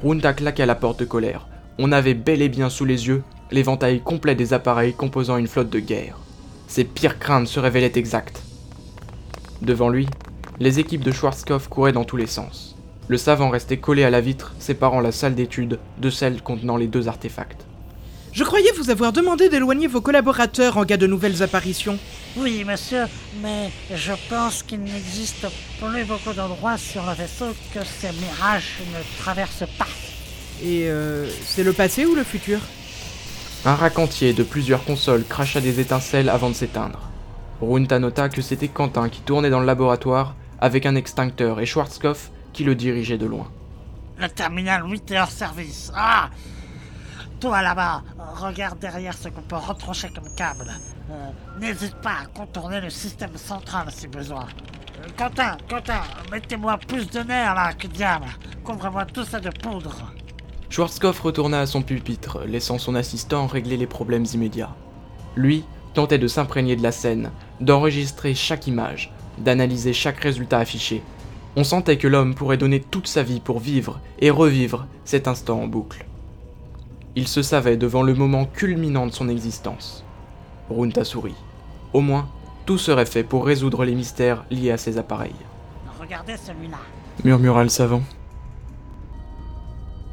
Runta 0.02 0.32
claqua 0.32 0.66
la 0.66 0.74
porte 0.74 1.00
de 1.00 1.04
colère. 1.04 1.48
On 1.78 1.92
avait 1.92 2.14
bel 2.14 2.42
et 2.42 2.48
bien 2.48 2.70
sous 2.70 2.84
les 2.84 3.08
yeux 3.08 3.22
l'éventail 3.50 4.00
complet 4.00 4.34
des 4.34 4.52
appareils 4.52 4.94
composant 4.94 5.36
une 5.36 5.46
flotte 5.46 5.70
de 5.70 5.78
guerre. 5.78 6.18
Ses 6.66 6.84
pires 6.84 7.18
craintes 7.18 7.46
se 7.46 7.60
révélaient 7.60 7.92
exactes. 7.94 8.42
Devant 9.62 9.88
lui, 9.88 10.08
les 10.58 10.80
équipes 10.80 11.04
de 11.04 11.12
Schwarzkopf 11.12 11.68
couraient 11.68 11.92
dans 11.92 12.04
tous 12.04 12.16
les 12.16 12.26
sens. 12.26 12.75
Le 13.08 13.16
savant 13.16 13.50
restait 13.50 13.76
collé 13.76 14.02
à 14.02 14.10
la 14.10 14.20
vitre, 14.20 14.54
séparant 14.58 15.00
la 15.00 15.12
salle 15.12 15.34
d'étude 15.34 15.78
de 15.98 16.10
celle 16.10 16.42
contenant 16.42 16.76
les 16.76 16.88
deux 16.88 17.06
artefacts. 17.06 17.64
Je 18.32 18.44
croyais 18.44 18.72
vous 18.76 18.90
avoir 18.90 19.12
demandé 19.12 19.48
d'éloigner 19.48 19.86
vos 19.86 20.00
collaborateurs 20.00 20.76
en 20.76 20.84
cas 20.84 20.96
de 20.96 21.06
nouvelles 21.06 21.42
apparitions. 21.42 21.98
Oui, 22.36 22.64
monsieur, 22.64 23.04
mais 23.40 23.70
je 23.94 24.12
pense 24.28 24.62
qu'il 24.62 24.80
n'existe 24.80 25.46
plus 25.80 26.04
beaucoup 26.04 26.34
d'endroits 26.34 26.76
sur 26.76 27.06
le 27.06 27.14
vaisseau 27.14 27.46
que 27.72 27.80
ces 27.84 28.12
mirages 28.12 28.74
ne 28.92 29.22
traversent 29.22 29.70
pas. 29.78 29.86
Et 30.62 30.90
euh, 30.90 31.26
c'est 31.46 31.64
le 31.64 31.72
passé 31.72 32.04
ou 32.04 32.14
le 32.14 32.24
futur? 32.24 32.58
Un 33.64 33.74
racantier 33.74 34.32
de 34.32 34.42
plusieurs 34.42 34.84
consoles 34.84 35.24
cracha 35.24 35.60
des 35.60 35.80
étincelles 35.80 36.28
avant 36.28 36.50
de 36.50 36.54
s'éteindre. 36.54 37.00
Runta 37.62 37.98
nota 37.98 38.28
que 38.28 38.42
c'était 38.42 38.68
Quentin 38.68 39.08
qui 39.08 39.20
tournait 39.20 39.48
dans 39.48 39.60
le 39.60 39.66
laboratoire 39.66 40.34
avec 40.60 40.84
un 40.84 40.94
extincteur 40.94 41.60
et 41.60 41.66
Schwarzkopf 41.66 42.30
qui 42.56 42.64
le 42.64 42.74
dirigeait 42.74 43.18
de 43.18 43.26
loin. 43.26 43.46
Le 44.18 44.28
terminal 44.28 44.90
8 44.90 45.10
est 45.10 45.20
hors 45.20 45.30
service. 45.30 45.92
Ah 45.94 46.30
Toi 47.38 47.60
là-bas, 47.60 48.02
regarde 48.40 48.78
derrière 48.78 49.12
ce 49.12 49.28
qu'on 49.28 49.42
peut 49.42 49.56
retrancher 49.56 50.08
comme 50.08 50.34
câble. 50.34 50.72
Euh, 51.10 51.30
N'hésite 51.60 51.96
pas 51.96 52.22
à 52.22 52.26
contourner 52.34 52.80
le 52.80 52.88
système 52.88 53.36
central 53.36 53.88
si 53.90 54.08
besoin. 54.08 54.46
Euh, 55.04 55.08
Quentin, 55.18 55.58
Quentin, 55.68 56.00
mettez-moi 56.32 56.78
plus 56.78 57.10
de 57.10 57.20
nerfs 57.20 57.54
là, 57.54 57.74
que 57.74 57.88
diable. 57.88 58.24
Couvre-moi 58.64 59.04
tout 59.04 59.24
ça 59.24 59.38
de 59.38 59.50
poudre. 59.50 60.10
Schwarzkopf 60.70 61.20
retourna 61.20 61.60
à 61.60 61.66
son 61.66 61.82
pupitre, 61.82 62.40
laissant 62.46 62.78
son 62.78 62.94
assistant 62.94 63.46
régler 63.46 63.76
les 63.76 63.86
problèmes 63.86 64.24
immédiats. 64.32 64.74
Lui 65.36 65.62
tentait 65.92 66.18
de 66.18 66.26
s'imprégner 66.26 66.74
de 66.74 66.82
la 66.82 66.90
scène, 66.92 67.30
d'enregistrer 67.60 68.34
chaque 68.34 68.66
image, 68.66 69.12
d'analyser 69.36 69.92
chaque 69.92 70.20
résultat 70.20 70.58
affiché. 70.58 71.02
On 71.56 71.64
sentait 71.64 71.96
que 71.96 72.06
l'homme 72.06 72.34
pourrait 72.34 72.58
donner 72.58 72.80
toute 72.80 73.06
sa 73.06 73.22
vie 73.22 73.40
pour 73.40 73.60
vivre 73.60 74.00
et 74.18 74.30
revivre 74.30 74.86
cet 75.06 75.26
instant 75.26 75.62
en 75.62 75.66
boucle. 75.66 76.04
Il 77.14 77.26
se 77.26 77.40
savait 77.40 77.78
devant 77.78 78.02
le 78.02 78.14
moment 78.14 78.44
culminant 78.44 79.06
de 79.06 79.12
son 79.12 79.30
existence. 79.30 80.04
Runta 80.68 81.02
sourit. 81.02 81.34
Au 81.94 82.02
moins, 82.02 82.28
tout 82.66 82.76
serait 82.76 83.06
fait 83.06 83.22
pour 83.22 83.46
résoudre 83.46 83.84
les 83.86 83.94
mystères 83.94 84.44
liés 84.50 84.70
à 84.70 84.76
ces 84.76 84.98
appareils, 84.98 85.34
Regardez 85.98 86.36
celui-là. 86.36 86.76
murmura 87.24 87.62
le 87.62 87.68
savant. 87.70 88.02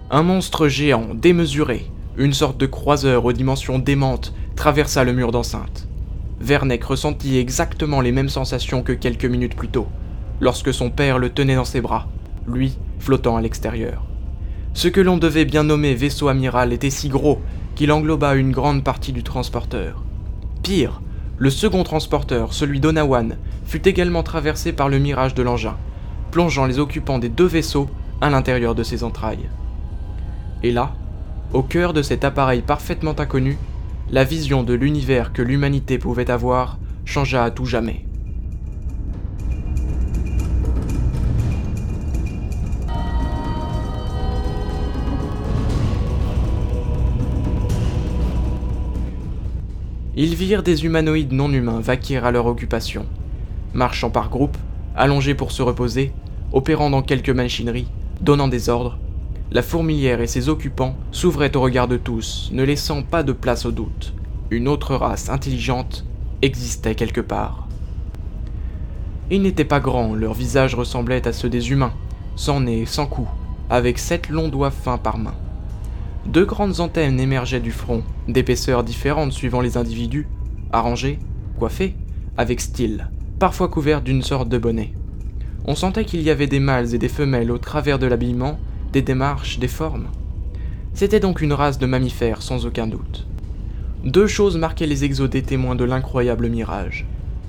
Un 0.10 0.24
monstre 0.24 0.68
géant, 0.68 1.08
démesuré, 1.14 1.92
une 2.18 2.34
sorte 2.34 2.58
de 2.58 2.66
croiseur 2.66 3.26
aux 3.26 3.34
dimensions 3.34 3.80
démentes, 3.80 4.34
traversa 4.56 5.04
le 5.04 5.14
mur 5.14 5.32
d'enceinte. 5.32 5.88
Verneck 6.40 6.84
ressentit 6.84 7.38
exactement 7.38 8.02
les 8.02 8.12
mêmes 8.12 8.30
sensations 8.30 8.82
que 8.82 8.94
quelques 8.94 9.26
minutes 9.26 9.56
plus 9.56 9.70
tôt, 9.70 9.88
lorsque 10.42 10.74
son 10.74 10.90
père 10.90 11.20
le 11.20 11.30
tenait 11.30 11.56
dans 11.56 11.66
ses 11.66 11.82
bras, 11.82 12.08
lui 12.48 12.78
flottant 13.00 13.36
à 13.36 13.42
l'extérieur. 13.42 14.04
Ce 14.74 14.88
que 14.88 15.02
l'on 15.02 15.18
devait 15.18 15.46
bien 15.46 15.64
nommer 15.64 15.94
vaisseau 15.94 16.28
amiral 16.28 16.74
était 16.74 16.90
si 16.90 17.10
gros 17.10 17.40
qu'il 17.76 17.92
engloba 17.92 18.36
une 18.36 18.52
grande 18.52 18.84
partie 18.84 19.14
du 19.14 19.24
transporteur. 19.24 20.04
Pire, 20.64 21.02
le 21.38 21.50
second 21.50 21.84
transporteur, 21.84 22.54
celui 22.54 22.80
d'Onawan, 22.80 23.38
fut 23.66 23.88
également 23.88 24.24
traversé 24.24 24.72
par 24.74 24.90
le 24.90 25.00
mirage 25.00 25.36
de 25.36 25.44
l'engin, 25.44 25.76
plongeant 26.32 26.66
les 26.66 26.80
occupants 26.80 27.20
des 27.20 27.30
deux 27.30 27.46
vaisseaux 27.46 27.90
à 28.22 28.30
l'intérieur 28.30 28.76
de 28.76 28.84
ses 28.84 29.04
entrailles. 29.04 29.50
Et 30.64 30.72
là, 30.72 30.94
au 31.52 31.62
cœur 31.62 31.94
de 31.94 32.02
cet 32.02 32.24
appareil 32.24 32.62
parfaitement 32.62 33.20
inconnu, 33.20 33.58
la 34.10 34.24
vision 34.24 34.64
de 34.64 34.74
l'univers 34.74 35.34
que 35.34 35.42
l'humanité 35.42 35.98
pouvait 35.98 36.32
avoir 36.32 36.78
changea 37.06 37.44
à 37.44 37.52
tout 37.52 37.66
jamais. 37.66 38.06
Ils 50.16 50.36
virent 50.36 50.62
des 50.62 50.86
humanoïdes 50.86 51.32
non 51.32 51.52
humains 51.52 51.80
vaquer 51.80 52.18
à 52.18 52.30
leur 52.30 52.46
occupation, 52.46 53.08
marchant 53.74 54.12
par 54.12 54.30
groupes, 54.30 54.58
allongés 54.96 55.34
pour 55.34 55.52
se 55.52 55.64
reposer, 55.64 56.14
opérant 56.52 56.92
dans 56.92 57.02
quelques 57.02 57.32
machineries, 57.32 57.88
donnant 58.22 58.48
des 58.48 58.70
ordres. 58.70 59.00
La 59.52 59.64
fourmilière 59.64 60.22
et 60.22 60.28
ses 60.28 60.50
occupants 60.50 60.96
s'ouvraient 61.12 61.58
au 61.58 61.62
regard 61.62 61.88
de 61.88 61.98
tous, 61.98 62.52
ne 62.54 62.64
laissant 62.64 63.02
pas 63.02 63.24
de 63.24 63.32
place 63.32 63.66
au 63.66 63.72
doute. 63.72 64.14
Une 64.52 64.68
autre 64.68 64.94
race 64.94 65.30
intelligente 65.30 66.06
existait 66.44 66.94
quelque 66.94 67.22
part. 67.22 67.68
Ils 69.32 69.42
n'étaient 69.42 69.66
pas 69.66 69.80
grands, 69.80 70.14
leurs 70.14 70.36
visages 70.36 70.76
ressemblaient 70.76 71.28
à 71.28 71.34
ceux 71.34 71.50
des 71.50 71.72
humains, 71.72 71.94
sans 72.36 72.60
nez, 72.60 72.86
sans 72.86 73.08
cou, 73.08 73.28
avec 73.72 73.98
sept 73.98 74.30
longs 74.30 74.50
doigts 74.50 74.70
fins 74.70 75.00
par 75.00 75.18
main. 75.18 75.34
Deux 76.26 76.46
grandes 76.46 76.80
antennes 76.80 77.20
émergeaient 77.20 77.60
du 77.60 77.72
front, 77.72 78.02
d'épaisseurs 78.30 78.84
différentes 78.84 79.34
suivant 79.34 79.60
les 79.60 79.76
individus, 79.76 80.28
arrangés, 80.72 81.20
coiffés, 81.60 81.96
avec 82.38 82.62
style, 82.62 83.10
parfois 83.40 83.68
couverts 83.68 84.02
d'une 84.02 84.22
sorte 84.22 84.48
de 84.48 84.58
bonnet. 84.58 84.94
On 85.66 85.76
sentait 85.76 86.06
qu'il 86.06 86.22
y 86.22 86.30
avait 86.30 86.48
des 86.48 86.62
mâles 86.62 86.96
et 86.96 86.98
des 86.98 87.10
femelles 87.10 87.52
au 87.52 87.58
travers 87.58 88.00
de 88.00 88.08
l'habillement, 88.08 88.58
des 88.94 89.02
démarches, 89.02 89.60
des 89.60 89.68
formes. 89.68 90.08
C'était 90.94 91.20
donc 91.20 91.42
une 91.42 91.54
race 91.54 91.78
de 91.78 91.86
mammifères 91.86 92.42
sans 92.42 92.66
aucun 92.66 92.88
doute. 92.88 93.28
Deux 94.06 94.28
choses 94.28 94.58
marquaient 94.58 94.88
les 94.88 95.04
exos 95.04 95.30
des 95.30 95.44
témoins 95.44 95.76
de 95.76 95.84
l'incroyable 95.84 96.48
mirage. 96.50 97.06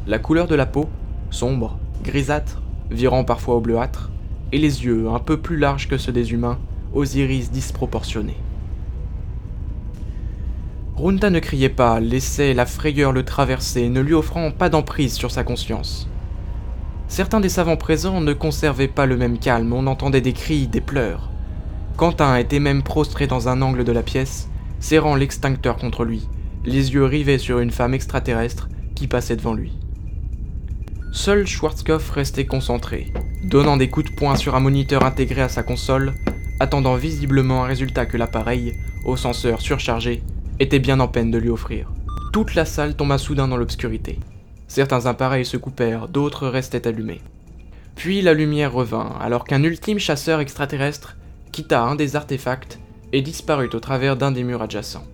La 0.09 0.19
couleur 0.19 0.49
de 0.49 0.55
la 0.57 0.67
peau, 0.67 0.89
sombre, 1.31 1.79
grisâtre, 2.03 2.61
virant 2.91 3.23
parfois 3.23 3.55
au 3.55 3.61
bleuâtre, 3.61 4.11
et 4.51 4.59
les 4.59 4.85
yeux 4.85 5.09
un 5.09 5.21
peu 5.21 5.37
plus 5.37 5.59
larges 5.59 5.89
que 5.89 5.97
ceux 5.97 6.13
des 6.13 6.33
humains, 6.33 6.59
aux 6.93 7.05
iris 7.05 7.51
disproportionnés. 7.51 8.37
Runta 10.97 11.29
ne 11.29 11.41
criait 11.41 11.71
pas, 11.71 11.99
laissait 11.99 12.55
la 12.55 12.67
frayeur 12.67 13.11
le 13.11 13.25
traverser, 13.25 13.89
ne 13.89 14.01
lui 14.01 14.15
offrant 14.15 14.53
pas 14.53 14.69
d'emprise 14.69 15.15
sur 15.15 15.33
sa 15.33 15.43
conscience. 15.43 16.09
Certains 17.09 17.41
des 17.41 17.49
savants 17.49 17.77
présents 17.77 18.21
ne 18.21 18.33
conservaient 18.33 18.87
pas 18.87 19.05
le 19.05 19.17
même 19.17 19.39
calme, 19.39 19.73
on 19.73 19.89
entendait 19.89 20.21
des 20.21 20.33
cris, 20.33 20.69
des 20.69 20.81
pleurs. 20.81 21.31
Quentin 21.97 22.37
était 22.37 22.61
même 22.61 22.85
prostré 22.85 23.27
dans 23.27 23.49
un 23.49 23.61
angle 23.61 23.83
de 23.83 23.91
la 23.91 24.05
pièce, 24.05 24.49
serrant 24.79 25.17
l'extincteur 25.17 25.79
contre 25.79 26.05
lui, 26.05 26.29
les 26.65 26.93
yeux 26.93 27.05
rivés 27.05 27.39
sur 27.39 27.59
une 27.59 27.73
femme 27.73 27.95
extraterrestre 27.95 28.69
qui 28.95 29.09
passait 29.09 29.37
devant 29.37 29.55
lui. 29.55 29.73
Seul 31.11 31.45
Schwarzkopf 31.45 32.09
restait 32.11 32.47
concentré, 32.47 33.13
donnant 33.43 33.77
des 33.77 33.91
coups 33.91 34.11
de 34.11 34.17
poing 34.17 34.37
sur 34.37 34.55
un 34.55 34.61
moniteur 34.61 35.05
intégré 35.05 35.43
à 35.43 35.49
sa 35.49 35.65
console, 35.65 36.15
attendant 36.61 36.95
visiblement 36.95 37.65
un 37.65 37.67
résultat 37.67 38.07
que 38.07 38.17
l'appareil, 38.17 38.75
au 39.05 39.17
senseur 39.17 39.61
surchargé, 39.61 40.23
était 40.61 40.79
bien 40.79 41.01
en 41.01 41.09
peine 41.09 41.31
de 41.31 41.39
lui 41.39 41.51
offrir. 41.51 41.91
Toute 42.33 42.55
la 42.55 42.65
salle 42.65 42.95
tomba 42.95 43.19
soudain 43.19 43.49
dans 43.49 43.57
l'obscurité. 43.57 44.19
Certains 44.69 45.07
appareils 45.07 45.45
se 45.45 45.57
coupèrent, 45.57 46.09
d'autres 46.09 46.49
restaient 46.49 46.87
allumés. 46.87 47.21
Puis 47.97 48.23
la 48.23 48.35
lumière 48.35 48.73
revint, 48.73 49.17
alors 49.21 49.45
qu'un 49.45 49.63
ultime 49.63 49.99
chasseur 49.99 50.41
extraterrestre 50.41 51.17
quitta 51.53 51.83
un 51.83 51.95
des 51.95 52.17
artefacts 52.17 52.79
et 53.13 53.23
disparut 53.23 53.71
au 53.73 53.81
travers 53.81 54.17
d'un 54.17 54.33
des 54.33 54.43
murs 54.43 54.63
adjacents. 54.63 55.07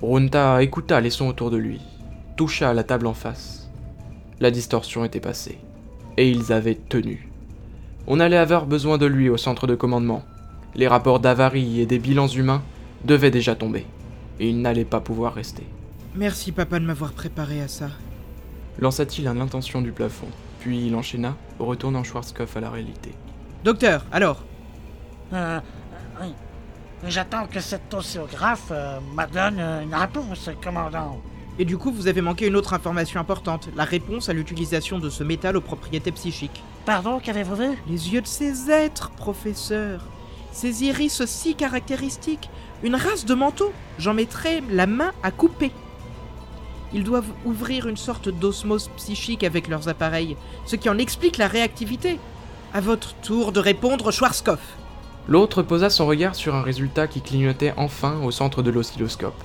Runta 0.00 0.62
écouta 0.62 1.00
les 1.00 1.10
sons 1.10 1.28
autour 1.28 1.50
de 1.50 1.56
lui, 1.56 1.80
toucha 2.36 2.72
la 2.72 2.84
table 2.84 3.06
en 3.06 3.14
face. 3.14 3.70
La 4.40 4.50
distorsion 4.50 5.04
était 5.04 5.20
passée, 5.20 5.58
et 6.16 6.30
ils 6.30 6.52
avaient 6.52 6.78
tenu. 6.88 7.28
On 8.06 8.20
allait 8.20 8.36
avoir 8.36 8.64
besoin 8.64 8.96
de 8.96 9.06
lui 9.06 9.28
au 9.28 9.36
centre 9.36 9.66
de 9.66 9.74
commandement. 9.74 10.22
Les 10.74 10.88
rapports 10.88 11.20
d'avarie 11.20 11.80
et 11.80 11.86
des 11.86 11.98
bilans 11.98 12.28
humains 12.28 12.62
devaient 13.04 13.30
déjà 13.30 13.54
tomber, 13.54 13.86
et 14.40 14.48
il 14.48 14.60
n'allait 14.60 14.84
pas 14.84 15.00
pouvoir 15.00 15.34
rester. 15.34 15.66
Merci 16.14 16.52
papa 16.52 16.78
de 16.78 16.84
m'avoir 16.84 17.12
préparé 17.12 17.60
à 17.62 17.68
ça. 17.68 17.90
Lança-t-il 18.78 19.26
un 19.28 19.40
intention 19.40 19.82
du 19.82 19.92
plafond, 19.92 20.28
puis 20.60 20.86
il 20.86 20.94
enchaîna, 20.94 21.36
retournant 21.58 22.04
Schwarzkopf 22.04 22.56
à 22.56 22.60
la 22.60 22.70
réalité. 22.70 23.12
Docteur, 23.64 24.04
alors 24.12 24.44
Euh, 25.32 25.60
oui. 26.22 26.32
J'attends 27.06 27.46
que 27.46 27.60
cet 27.60 27.92
océographe 27.94 28.68
euh, 28.72 28.98
me 29.16 29.26
donne 29.32 29.58
euh, 29.60 29.82
une 29.82 29.94
réponse, 29.94 30.50
commandant. 30.62 31.20
Et 31.58 31.64
du 31.64 31.76
coup, 31.76 31.92
vous 31.92 32.06
avez 32.08 32.22
manqué 32.22 32.46
une 32.46 32.56
autre 32.56 32.72
information 32.72 33.20
importante, 33.20 33.68
la 33.76 33.84
réponse 33.84 34.28
à 34.28 34.32
l'utilisation 34.32 34.98
de 34.98 35.10
ce 35.10 35.22
métal 35.24 35.56
aux 35.56 35.60
propriétés 35.60 36.12
psychiques. 36.12 36.62
Pardon, 36.86 37.18
qu'avez-vous 37.20 37.56
vu? 37.56 37.68
Les 37.88 38.12
yeux 38.14 38.20
de 38.22 38.26
ces 38.26 38.70
êtres, 38.70 39.10
professeur. 39.10 40.00
Ces 40.60 40.82
iris 40.82 41.24
si 41.24 41.54
caractéristiques. 41.54 42.50
Une 42.82 42.96
race 42.96 43.24
de 43.24 43.34
manteaux. 43.34 43.72
J'en 44.00 44.12
mettrai 44.12 44.60
la 44.72 44.88
main 44.88 45.12
à 45.22 45.30
couper. 45.30 45.70
Ils 46.92 47.04
doivent 47.04 47.30
ouvrir 47.44 47.86
une 47.86 47.96
sorte 47.96 48.28
d'osmose 48.28 48.90
psychique 48.96 49.44
avec 49.44 49.68
leurs 49.68 49.88
appareils, 49.88 50.36
ce 50.66 50.74
qui 50.74 50.88
en 50.88 50.98
explique 50.98 51.36
la 51.36 51.46
réactivité. 51.46 52.18
À 52.74 52.80
votre 52.80 53.14
tour 53.20 53.52
de 53.52 53.60
répondre, 53.60 54.10
Schwarzkopf. 54.10 54.74
L'autre 55.28 55.62
posa 55.62 55.90
son 55.90 56.08
regard 56.08 56.34
sur 56.34 56.56
un 56.56 56.62
résultat 56.62 57.06
qui 57.06 57.20
clignotait 57.20 57.74
enfin 57.76 58.20
au 58.24 58.32
centre 58.32 58.60
de 58.60 58.72
l'oscilloscope. 58.72 59.40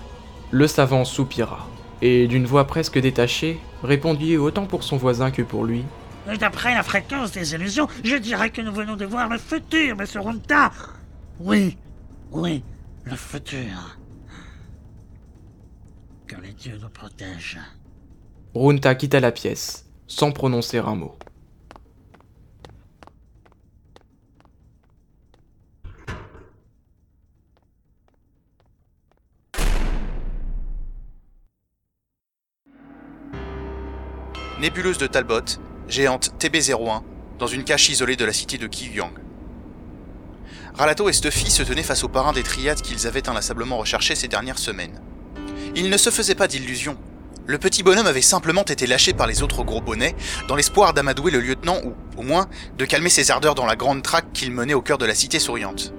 Le 0.50 0.66
savant 0.66 1.06
soupira, 1.06 1.68
et 2.02 2.26
d'une 2.26 2.48
voix 2.48 2.66
presque 2.66 2.98
détachée, 2.98 3.60
répondit 3.84 4.36
autant 4.38 4.66
pour 4.66 4.84
son 4.84 4.98
voisin 4.98 5.30
que 5.30 5.44
pour 5.44 5.64
lui. 5.64 5.84
D'après 6.40 6.74
la 6.74 6.82
fréquence 6.82 7.34
des 7.34 7.54
illusions, 7.54 7.88
je 8.04 8.16
dirais 8.16 8.50
que 8.50 8.62
nous 8.62 8.74
venons 8.74 8.96
de 8.96 9.06
voir 9.06 9.30
le 9.30 9.38
futur, 9.38 9.96
monsieur 9.96 10.22
Runta. 10.22 10.72
Oui, 11.40 11.78
oui, 12.32 12.64
le 13.06 13.16
futur. 13.16 13.98
Que 16.28 16.36
les 16.42 16.54
dieux 16.54 16.78
nous 16.82 16.90
protègent. 16.90 17.60
Runta 18.54 18.96
quitta 18.96 19.20
la 19.20 19.32
pièce, 19.32 19.86
sans 20.08 20.32
prononcer 20.32 20.78
un 20.78 20.96
mot. 20.96 21.18
Nébuleuse 34.62 34.98
de 34.98 35.08
Talbot, 35.08 35.42
géante 35.90 36.30
TB01, 36.40 37.02
dans 37.38 37.48
une 37.48 37.66
cache 37.66 37.90
isolée 37.90 38.16
de 38.16 38.24
la 38.24 38.32
cité 38.32 38.58
de 38.58 38.68
Kiyang. 38.68 39.23
Ralato 40.76 41.08
et 41.08 41.14
Stuffy 41.14 41.52
se 41.52 41.62
tenaient 41.62 41.84
face 41.84 42.04
aux 42.04 42.10
parrains 42.10 42.34
des 42.34 42.42
triades 42.42 42.82
qu'ils 42.82 43.06
avaient 43.06 43.30
inlassablement 43.30 43.78
recherchés 43.78 44.16
ces 44.16 44.28
dernières 44.28 44.58
semaines. 44.58 45.00
Ils 45.76 45.90
ne 45.90 45.98
se 45.98 46.10
faisaient 46.10 46.34
pas 46.34 46.48
d'illusions. 46.48 46.98
Le 47.46 47.60
petit 47.60 47.84
bonhomme 47.84 48.08
avait 48.08 48.22
simplement 48.22 48.64
été 48.64 48.88
lâché 48.88 49.14
par 49.14 49.28
les 49.28 49.44
autres 49.44 49.64
gros 49.64 49.82
bonnets, 49.82 50.16
dans 50.48 50.56
l'espoir 50.56 50.94
d'amadouer 50.94 51.30
le 51.30 51.42
lieutenant 51.42 51.78
ou, 51.84 51.94
au 52.18 52.24
moins, 52.24 52.48
de 52.78 52.86
calmer 52.86 53.10
ses 53.10 53.30
ardeurs 53.30 53.54
dans 53.54 53.68
la 53.68 53.76
grande 53.76 54.02
traque 54.02 54.32
qu'il 54.34 54.52
menait 54.52 54.74
au 54.74 54.82
cœur 54.82 54.98
de 54.98 55.06
la 55.06 55.14
cité 55.14 55.40
souriante. 55.40 55.94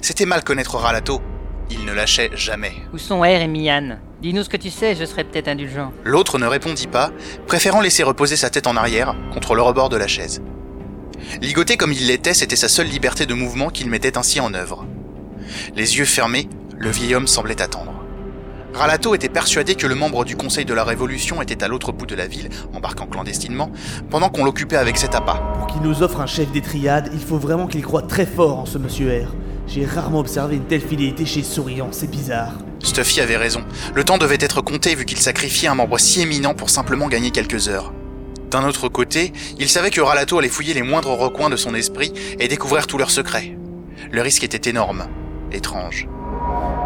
C'était 0.00 0.26
mal 0.26 0.44
connaître 0.44 0.76
Ralato. 0.76 1.20
Il 1.68 1.84
ne 1.84 1.92
lâchait 1.92 2.30
jamais. 2.34 2.72
Où 2.94 2.98
sont 2.98 3.20
R 3.20 3.24
et 3.26 3.48
Mian? 3.48 3.98
Dis-nous 4.22 4.44
ce 4.44 4.48
que 4.48 4.56
tu 4.56 4.70
sais, 4.70 4.94
je 4.94 5.04
serais 5.04 5.24
peut-être 5.24 5.48
indulgent. 5.48 5.92
L'autre 6.04 6.38
ne 6.38 6.46
répondit 6.46 6.86
pas, 6.86 7.10
préférant 7.46 7.82
laisser 7.82 8.02
reposer 8.02 8.36
sa 8.36 8.48
tête 8.48 8.66
en 8.66 8.76
arrière, 8.76 9.14
contre 9.34 9.54
le 9.54 9.62
rebord 9.62 9.90
de 9.90 9.96
la 9.96 10.06
chaise. 10.06 10.40
Ligoté 11.40 11.76
comme 11.76 11.92
il 11.92 12.06
l'était, 12.06 12.34
c'était 12.34 12.56
sa 12.56 12.68
seule 12.68 12.88
liberté 12.88 13.26
de 13.26 13.34
mouvement 13.34 13.70
qu'il 13.70 13.90
mettait 13.90 14.18
ainsi 14.18 14.40
en 14.40 14.54
œuvre. 14.54 14.86
Les 15.74 15.98
yeux 15.98 16.04
fermés, 16.04 16.48
le 16.76 16.90
vieil 16.90 17.14
homme 17.14 17.26
semblait 17.26 17.62
attendre. 17.62 17.92
Ralato 18.74 19.14
était 19.14 19.30
persuadé 19.30 19.74
que 19.74 19.86
le 19.86 19.94
membre 19.94 20.26
du 20.26 20.36
Conseil 20.36 20.66
de 20.66 20.74
la 20.74 20.84
Révolution 20.84 21.40
était 21.40 21.64
à 21.64 21.68
l'autre 21.68 21.92
bout 21.92 22.04
de 22.04 22.14
la 22.14 22.26
ville, 22.26 22.50
embarquant 22.74 23.06
clandestinement, 23.06 23.70
pendant 24.10 24.28
qu'on 24.28 24.44
l'occupait 24.44 24.76
avec 24.76 24.98
cet 24.98 25.14
appât. 25.14 25.42
Pour 25.58 25.66
qu'il 25.66 25.80
nous 25.80 26.02
offre 26.02 26.20
un 26.20 26.26
chef 26.26 26.52
des 26.52 26.60
triades, 26.60 27.08
il 27.14 27.20
faut 27.20 27.38
vraiment 27.38 27.68
qu'il 27.68 27.82
croit 27.82 28.02
très 28.02 28.26
fort 28.26 28.58
en 28.58 28.66
ce 28.66 28.76
monsieur 28.76 29.24
R. 29.24 29.34
J'ai 29.66 29.86
rarement 29.86 30.18
observé 30.18 30.56
une 30.56 30.66
telle 30.66 30.82
fidélité 30.82 31.24
chez 31.24 31.42
Souriant, 31.42 31.88
c'est 31.90 32.10
bizarre. 32.10 32.52
Stuffy 32.80 33.22
avait 33.22 33.38
raison. 33.38 33.64
Le 33.94 34.04
temps 34.04 34.18
devait 34.18 34.36
être 34.40 34.60
compté 34.60 34.94
vu 34.94 35.06
qu'il 35.06 35.18
sacrifiait 35.18 35.68
un 35.68 35.74
membre 35.74 35.98
si 35.98 36.20
éminent 36.20 36.54
pour 36.54 36.68
simplement 36.68 37.08
gagner 37.08 37.30
quelques 37.30 37.68
heures. 37.68 37.92
D'un 38.50 38.64
autre 38.64 38.88
côté, 38.88 39.32
il 39.58 39.68
savait 39.68 39.90
que 39.90 40.00
Ralato 40.00 40.38
allait 40.38 40.48
fouiller 40.48 40.74
les 40.74 40.82
moindres 40.82 41.16
recoins 41.18 41.50
de 41.50 41.56
son 41.56 41.74
esprit 41.74 42.12
et 42.38 42.48
découvrir 42.48 42.86
tous 42.86 42.98
leurs 42.98 43.10
secrets. 43.10 43.56
Le 44.10 44.22
risque 44.22 44.44
était 44.44 44.70
énorme, 44.70 45.06
étrange. 45.52 46.08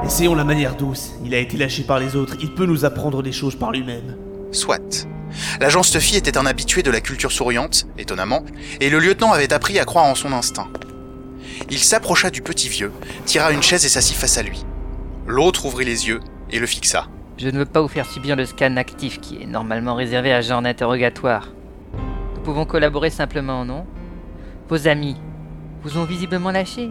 Essayons 0.05 0.35
la 0.35 0.45
manière 0.45 0.74
douce. 0.74 1.12
Il 1.24 1.35
a 1.35 1.39
été 1.39 1.57
lâché 1.57 1.82
par 1.82 1.99
les 1.99 2.16
autres, 2.16 2.37
il 2.41 2.55
peut 2.55 2.65
nous 2.65 2.85
apprendre 2.85 3.23
des 3.23 3.32
choses 3.32 3.57
par 3.57 3.73
lui-même. 3.73 4.16
Soit. 4.53 5.07
L'agent 5.61 5.82
Stuffy 5.82 6.16
était 6.16 6.39
un 6.39 6.47
habitué 6.47 6.82
de 6.82 6.91
la 6.91 7.01
culture 7.01 7.31
souriante, 7.31 7.87
étonnamment, 7.99 8.45
et 8.81 8.91
le 8.91 8.99
lieutenant 8.99 9.32
avait 9.32 9.53
appris 9.53 9.78
à 9.78 9.85
croire 9.85 10.07
en 10.07 10.15
son 10.15 10.32
instinct. 10.32 10.69
Il 11.70 11.78
s'approcha 11.78 12.31
du 12.31 12.43
petit 12.43 12.69
vieux, 12.69 12.93
tira 13.27 13.53
une 13.53 13.62
chaise 13.62 13.85
et 13.85 13.89
s'assit 13.89 14.16
face 14.16 14.39
à 14.39 14.43
lui. 14.43 14.65
L'autre 15.27 15.66
ouvrit 15.66 15.85
les 15.85 16.09
yeux 16.09 16.20
et 16.51 16.59
le 16.59 16.66
fixa. 16.66 17.07
Je 17.41 17.49
ne 17.49 17.57
veux 17.57 17.65
pas 17.65 17.81
vous 17.81 17.89
faire 17.89 18.05
subir 18.05 18.37
le 18.37 18.45
scan 18.45 18.77
actif 18.77 19.19
qui 19.19 19.43
est 19.43 19.47
normalement 19.47 19.95
réservé 19.95 20.31
à 20.31 20.43
genre 20.43 20.61
d'interrogatoire. 20.61 21.49
Nous 22.35 22.43
pouvons 22.43 22.67
collaborer 22.67 23.09
simplement, 23.09 23.65
non? 23.65 23.87
Vos 24.69 24.89
amis 24.89 25.17
vous 25.83 25.97
ont 25.97 26.05
visiblement 26.05 26.51
lâché. 26.51 26.91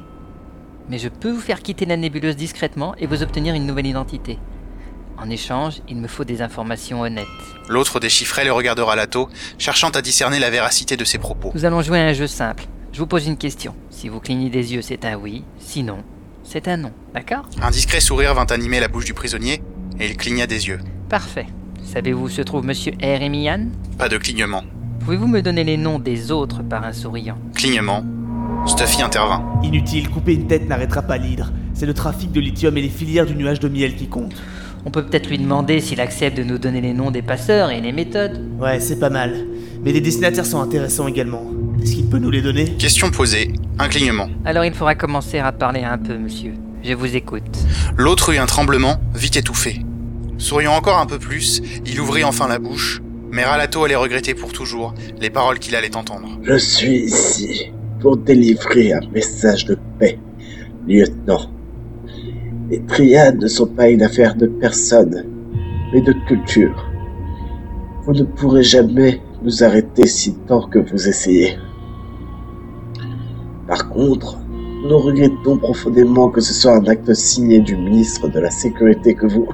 Mais 0.90 0.98
je 0.98 1.08
peux 1.08 1.30
vous 1.30 1.40
faire 1.40 1.62
quitter 1.62 1.86
la 1.86 1.98
nébuleuse 1.98 2.36
discrètement 2.36 2.96
et 2.98 3.06
vous 3.06 3.22
obtenir 3.22 3.54
une 3.54 3.68
nouvelle 3.68 3.86
identité. 3.86 4.40
En 5.20 5.30
échange, 5.30 5.84
il 5.88 5.98
me 5.98 6.08
faut 6.08 6.24
des 6.24 6.42
informations 6.42 7.02
honnêtes. 7.02 7.28
L'autre 7.68 8.00
déchiffrait 8.00 8.44
le 8.44 8.52
regard 8.52 8.74
de 8.74 8.82
Ralato, 8.82 9.30
cherchant 9.60 9.90
à 9.90 10.02
discerner 10.02 10.40
la 10.40 10.50
véracité 10.50 10.98
de 10.98 11.06
ses 11.06 11.20
propos. 11.20 11.52
Nous 11.54 11.66
allons 11.66 11.84
jouer 11.84 12.00
à 12.00 12.06
un 12.06 12.14
jeu 12.14 12.26
simple. 12.26 12.64
Je 12.92 12.98
vous 12.98 13.06
pose 13.06 13.28
une 13.28 13.38
question. 13.38 13.76
Si 13.92 14.10
vous 14.10 14.20
clignez 14.20 14.50
des 14.50 14.74
yeux, 14.74 14.82
c'est 14.82 15.06
un 15.06 15.16
oui. 15.16 15.44
Sinon, 15.60 16.04
c'est 16.44 16.68
un 16.68 16.78
non. 16.78 16.92
D'accord? 17.14 17.46
Un 17.62 17.70
discret 17.70 18.00
sourire 18.00 18.34
vint 18.34 18.48
animer 18.48 18.80
la 18.80 18.88
bouche 18.88 19.06
du 19.06 19.14
prisonnier, 19.14 19.62
et 20.00 20.08
il 20.08 20.18
cligna 20.18 20.48
des 20.48 20.68
yeux. 20.68 20.80
Parfait. 21.10 21.48
Savez-vous 21.84 22.26
où 22.26 22.30
se 22.30 22.42
trouve 22.42 22.66
Monsieur 22.66 22.94
R. 23.02 23.22
et 23.22 23.30
Mian 23.30 23.68
Pas 23.98 24.10
de 24.10 24.18
clignement. 24.18 24.64
Pouvez-vous 25.00 25.28
me 25.28 25.42
donner 25.42 25.64
les 25.64 25.78
noms 25.78 25.98
des 26.00 26.32
autres 26.32 26.62
par 26.62 26.84
un 26.84 26.94
souriant 26.94 27.38
Clignement. 27.56 28.04
Stuffy 28.68 29.02
intervint. 29.02 29.44
Inutile, 29.64 30.10
couper 30.10 30.34
une 30.34 30.48
tête 30.48 30.68
n'arrêtera 30.68 31.02
pas 31.02 31.18
l'hydre. 31.18 31.52
C'est 31.74 31.86
le 31.86 31.94
trafic 31.94 32.32
de 32.32 32.40
lithium 32.40 32.78
et 32.78 32.82
les 32.82 32.90
filières 32.90 33.26
du 33.26 33.36
nuage 33.36 33.60
de 33.60 33.70
miel 33.70 33.96
qui 33.96 34.08
comptent. 34.08 34.36
On 34.86 34.92
peut 34.92 35.04
peut-être 35.06 35.30
lui 35.30 35.38
demander 35.38 35.80
s'il 35.82 36.00
accepte 36.00 36.38
de 36.38 36.44
nous 36.44 36.58
donner 36.58 36.82
les 36.82 36.94
noms 36.94 37.12
des 37.12 37.22
passeurs 37.22 37.72
et 37.72 37.82
les 37.82 37.92
méthodes. 37.92 38.42
Ouais, 38.60 38.80
c'est 38.80 39.00
pas 39.00 39.10
mal. 39.10 39.34
Mais 39.84 39.92
les 39.92 40.02
destinataires 40.02 40.46
sont 40.46 40.62
intéressants 40.62 41.08
également. 41.08 41.44
Est-ce 41.82 41.96
qu'il 41.96 42.10
peut 42.10 42.18
nous 42.20 42.30
les 42.32 42.42
donner? 42.42 42.66
Question 42.78 43.10
posée. 43.12 43.54
Un 43.78 43.88
clignement. 43.88 44.30
Alors 44.46 44.66
il 44.66 44.74
faudra 44.74 44.96
commencer 44.96 45.40
à 45.40 45.52
parler 45.52 45.84
un 45.84 45.98
peu, 45.98 46.18
monsieur. 46.18 46.54
Je 46.84 46.94
vous 46.94 47.16
écoute. 47.16 47.58
L'autre 47.98 48.34
eut 48.34 48.38
un 48.38 48.46
tremblement, 48.46 48.98
vite 49.16 49.38
étouffé. 49.38 49.82
Souriant 50.40 50.74
encore 50.74 51.00
un 51.00 51.06
peu 51.06 51.20
plus, 51.20 51.62
il 51.86 52.00
ouvrit 52.00 52.24
enfin 52.24 52.48
la 52.48 52.60
bouche, 52.60 53.02
mais 53.30 53.44
Ralato 53.44 53.84
allait 53.84 53.98
regretter 53.98 54.34
pour 54.34 54.54
toujours 54.54 54.94
les 55.20 55.30
paroles 55.30 55.60
qu'il 55.60 55.76
allait 55.76 55.98
entendre. 55.98 56.30
Je 56.44 56.56
suis 56.56 57.02
ici 57.04 57.74
pour 58.00 58.16
délivrer 58.16 58.94
un 58.94 59.02
message 59.14 59.66
de 59.66 59.78
paix, 60.00 60.18
lieutenant. 60.88 61.52
Les 62.70 62.82
triades 62.86 63.42
ne 63.42 63.48
sont 63.50 63.68
pas 63.68 63.90
une 63.90 64.02
affaire 64.02 64.34
de 64.34 64.48
personne, 64.48 65.26
mais 65.92 66.00
de 66.00 66.14
culture. 66.26 66.90
Vous 68.04 68.14
ne 68.14 68.24
pourrez 68.24 68.64
jamais 68.64 69.22
nous 69.44 69.62
arrêter 69.62 70.08
si 70.08 70.36
tant 70.48 70.66
que 70.70 70.80
vous 70.80 71.10
essayez. 71.10 71.58
Par 73.68 73.90
contre, 73.90 74.38
nous 74.88 74.98
regrettons 74.98 75.58
profondément 75.58 76.30
que 76.30 76.40
ce 76.40 76.54
soit 76.54 76.78
un 76.78 76.86
acte 76.86 77.14
signé 77.14 77.60
du 77.60 77.76
ministre 77.76 78.30
de 78.30 78.40
la 78.40 78.50
Sécurité 78.50 79.14
que 79.14 79.28
vous 79.28 79.46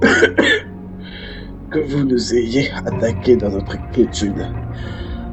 que 1.70 1.78
vous 1.78 2.04
nous 2.04 2.34
ayez 2.34 2.70
attaqués 2.72 3.36
dans 3.36 3.50
notre 3.50 3.76
inquiétude. 3.76 4.46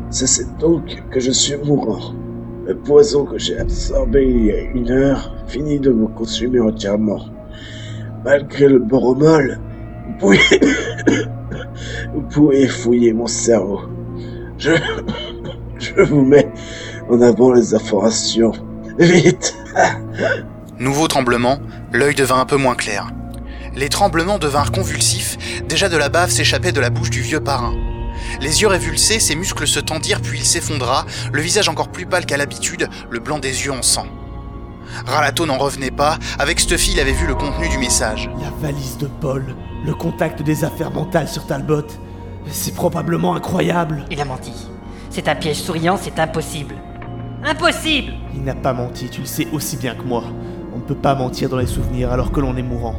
C'est 0.10 0.58
donc 0.58 1.04
que 1.12 1.20
je 1.20 1.32
suis 1.32 1.56
mourant. 1.58 2.14
Le 2.66 2.76
poison 2.76 3.26
que 3.26 3.38
j'ai 3.38 3.58
absorbé 3.58 4.26
il 4.28 4.46
y 4.46 4.52
a 4.52 4.62
une 4.62 4.90
heure 4.90 5.36
finit 5.48 5.80
de 5.80 5.92
me 5.92 6.08
consumer 6.08 6.60
entièrement. 6.60 7.26
Malgré 8.24 8.68
le 8.68 8.80
boromol, 8.80 9.60
vous 10.08 10.14
pouvez... 10.18 10.40
vous 12.14 12.22
pouvez 12.22 12.68
fouiller 12.68 13.14
mon 13.14 13.28
cerveau. 13.28 13.82
Je... 14.58 14.72
je 15.80 16.02
vous 16.02 16.22
mets 16.22 16.52
en 17.10 17.22
avant 17.22 17.54
les 17.54 17.76
informations. 17.76 18.54
Vite 18.98 19.56
Nouveau 20.80 21.08
tremblement, 21.08 21.60
l'œil 21.94 22.16
devint 22.16 22.40
un 22.40 22.46
peu 22.46 22.58
moins 22.58 22.76
clair. 22.76 23.12
Les 23.76 23.90
tremblements 23.90 24.40
devinrent 24.40 24.72
convulsifs, 24.72 25.38
déjà 25.68 25.90
de 25.90 25.98
la 25.98 26.08
bave 26.08 26.30
s'échappait 26.30 26.72
de 26.72 26.80
la 26.80 26.90
bouche 26.90 27.10
du 27.10 27.22
vieux 27.22 27.42
parrain. 27.42 27.74
Les 28.40 28.62
yeux 28.62 28.68
révulsés, 28.68 29.20
ses 29.20 29.36
muscles 29.36 29.68
se 29.68 29.82
tendirent 29.82 30.22
puis 30.22 30.40
il 30.40 30.46
s'effondra, 30.46 31.06
le 31.34 31.42
visage 31.42 31.68
encore 31.68 31.90
plus 31.90 32.06
pâle 32.06 32.26
qu'à 32.26 32.38
l'habitude, 32.38 32.90
le 33.10 33.20
blanc 33.20 33.40
des 33.40 33.66
yeux 33.66 33.74
en 33.74 33.82
sang. 33.82 34.08
Ralato 35.06 35.46
n'en 35.46 35.58
revenait 35.58 35.92
pas, 35.92 36.18
avec 36.40 36.62
Stuffy 36.62 36.94
il 36.94 37.00
avait 37.02 37.12
vu 37.12 37.28
le 37.28 37.36
contenu 37.36 37.68
du 37.68 37.78
message. 37.78 38.30
La 38.42 38.50
valise 38.62 38.98
de 38.98 39.08
Paul, 39.08 39.44
le 39.86 39.94
contact 39.94 40.42
des 40.42 40.64
affaires 40.64 40.92
mentales 40.92 41.28
sur 41.28 41.46
Talbot. 41.46 41.88
C'est 42.50 42.76
probablement 42.76 43.36
incroyable. 43.36 44.06
Il 44.10 44.22
a 44.22 44.26
menti. 44.26 44.54
C'est 45.10 45.28
un 45.28 45.36
piège 45.36 45.58
souriant, 45.58 45.98
c'est 46.02 46.20
impossible. 46.20 46.76
Impossible 47.44 48.14
Il 48.34 48.44
n'a 48.44 48.56
pas 48.56 48.74
menti, 48.74 49.10
tu 49.10 49.22
le 49.22 49.28
sais 49.28 49.48
aussi 49.52 49.76
bien 49.76 49.96
que 49.96 50.04
moi. 50.04 50.24
On 50.74 50.78
ne 50.78 50.84
peut 50.84 50.96
pas 50.96 51.16
mentir 51.16 51.50
dans 51.50 51.58
les 51.58 51.68
souvenirs 51.68 52.12
alors 52.12 52.32
que 52.32 52.40
l'on 52.40 52.56
est 52.56 52.64
mourant. 52.64 52.96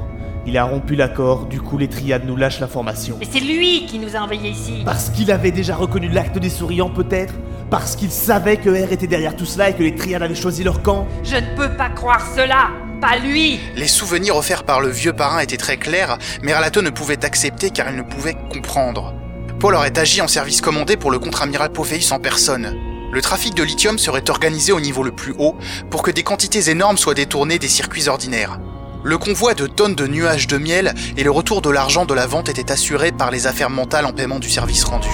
Il 0.48 0.56
a 0.56 0.64
rompu 0.64 0.94
l'accord, 0.94 1.46
du 1.46 1.60
coup 1.60 1.76
les 1.76 1.88
triades 1.88 2.24
nous 2.24 2.36
lâchent 2.36 2.60
l'information. 2.60 3.16
Mais 3.18 3.26
c'est 3.28 3.40
lui 3.40 3.84
qui 3.86 3.98
nous 3.98 4.14
a 4.14 4.20
envoyés 4.20 4.50
ici 4.50 4.82
Parce 4.84 5.10
qu'il 5.10 5.32
avait 5.32 5.50
déjà 5.50 5.74
reconnu 5.74 6.08
l'acte 6.08 6.38
des 6.38 6.50
souriants 6.50 6.88
peut-être? 6.88 7.34
Parce 7.68 7.96
qu'il 7.96 8.12
savait 8.12 8.56
que 8.56 8.70
R 8.70 8.92
était 8.92 9.08
derrière 9.08 9.34
tout 9.34 9.44
cela 9.44 9.70
et 9.70 9.74
que 9.74 9.82
les 9.82 9.96
triades 9.96 10.22
avaient 10.22 10.36
choisi 10.36 10.62
leur 10.62 10.82
camp? 10.82 11.08
Je 11.24 11.34
ne 11.34 11.56
peux 11.56 11.76
pas 11.76 11.88
croire 11.88 12.24
cela 12.36 12.68
Pas 13.00 13.18
lui 13.18 13.58
Les 13.74 13.88
souvenirs 13.88 14.36
offerts 14.36 14.62
par 14.62 14.80
le 14.80 14.88
vieux 14.88 15.12
parrain 15.12 15.40
étaient 15.40 15.56
très 15.56 15.78
clairs, 15.78 16.16
mais 16.42 16.54
Ralato 16.54 16.80
ne 16.80 16.90
pouvait 16.90 17.24
accepter 17.24 17.70
car 17.70 17.90
il 17.90 17.96
ne 17.96 18.02
pouvait 18.02 18.36
comprendre. 18.52 19.14
Paul 19.58 19.74
aurait 19.74 19.98
agi 19.98 20.20
en 20.20 20.28
service 20.28 20.60
commandé 20.60 20.96
pour 20.96 21.10
le 21.10 21.18
contre-amiral 21.18 21.72
Pophéus 21.72 22.12
en 22.12 22.20
personne. 22.20 22.76
Le 23.10 23.20
trafic 23.20 23.54
de 23.54 23.64
lithium 23.64 23.98
serait 23.98 24.30
organisé 24.30 24.70
au 24.70 24.80
niveau 24.80 25.02
le 25.02 25.10
plus 25.10 25.34
haut 25.38 25.56
pour 25.90 26.02
que 26.02 26.12
des 26.12 26.22
quantités 26.22 26.70
énormes 26.70 26.98
soient 26.98 27.14
détournées 27.14 27.58
des 27.58 27.66
circuits 27.66 28.06
ordinaires. 28.08 28.60
Le 29.06 29.18
convoi 29.18 29.54
de 29.54 29.68
tonnes 29.68 29.94
de 29.94 30.08
nuages 30.08 30.48
de 30.48 30.58
miel 30.58 30.92
et 31.16 31.22
le 31.22 31.30
retour 31.30 31.62
de 31.62 31.70
l'argent 31.70 32.06
de 32.06 32.12
la 32.12 32.26
vente 32.26 32.48
étaient 32.48 32.72
assurés 32.72 33.12
par 33.12 33.30
les 33.30 33.46
affaires 33.46 33.70
mentales 33.70 34.04
en 34.04 34.12
paiement 34.12 34.40
du 34.40 34.50
service 34.50 34.82
rendu. 34.82 35.06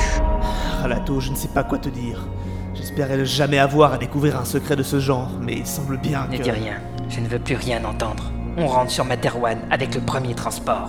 Ralato, 0.81 1.21
je 1.21 1.29
ne 1.29 1.37
sais 1.37 1.49
pas 1.49 1.63
quoi 1.63 1.77
te 1.77 1.91
dire. 1.91 2.27
J'espérais 2.75 3.19
ne 3.19 3.25
jamais 3.27 3.59
avoir 3.59 3.93
à 3.93 3.99
découvrir 3.99 4.39
un 4.39 4.47
secret 4.47 4.77
de 4.77 4.83
ce 4.83 4.99
genre, 4.99 5.29
mais 5.43 5.57
il 5.59 5.67
semble 5.67 5.99
bien 5.99 6.27
Ne 6.31 6.39
que... 6.39 6.43
dis 6.43 6.51
rien, 6.51 6.77
je 7.11 7.21
ne 7.21 7.29
veux 7.29 7.39
plus 7.39 7.55
rien 7.55 7.85
entendre. 7.85 8.33
On 8.57 8.67
rentre 8.67 8.91
sur 8.91 9.05
Materwan 9.05 9.59
avec 9.71 9.95
le 9.95 10.01
premier 10.01 10.35
transport. 10.35 10.89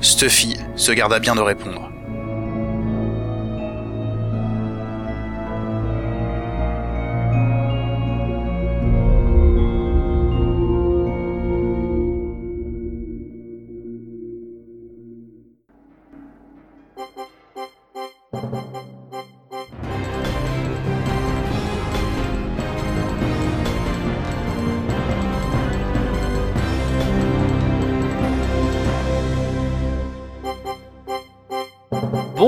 Stuffy 0.00 0.56
se 0.76 0.92
garda 0.92 1.18
bien 1.18 1.34
de 1.34 1.40
répondre. 1.40 1.90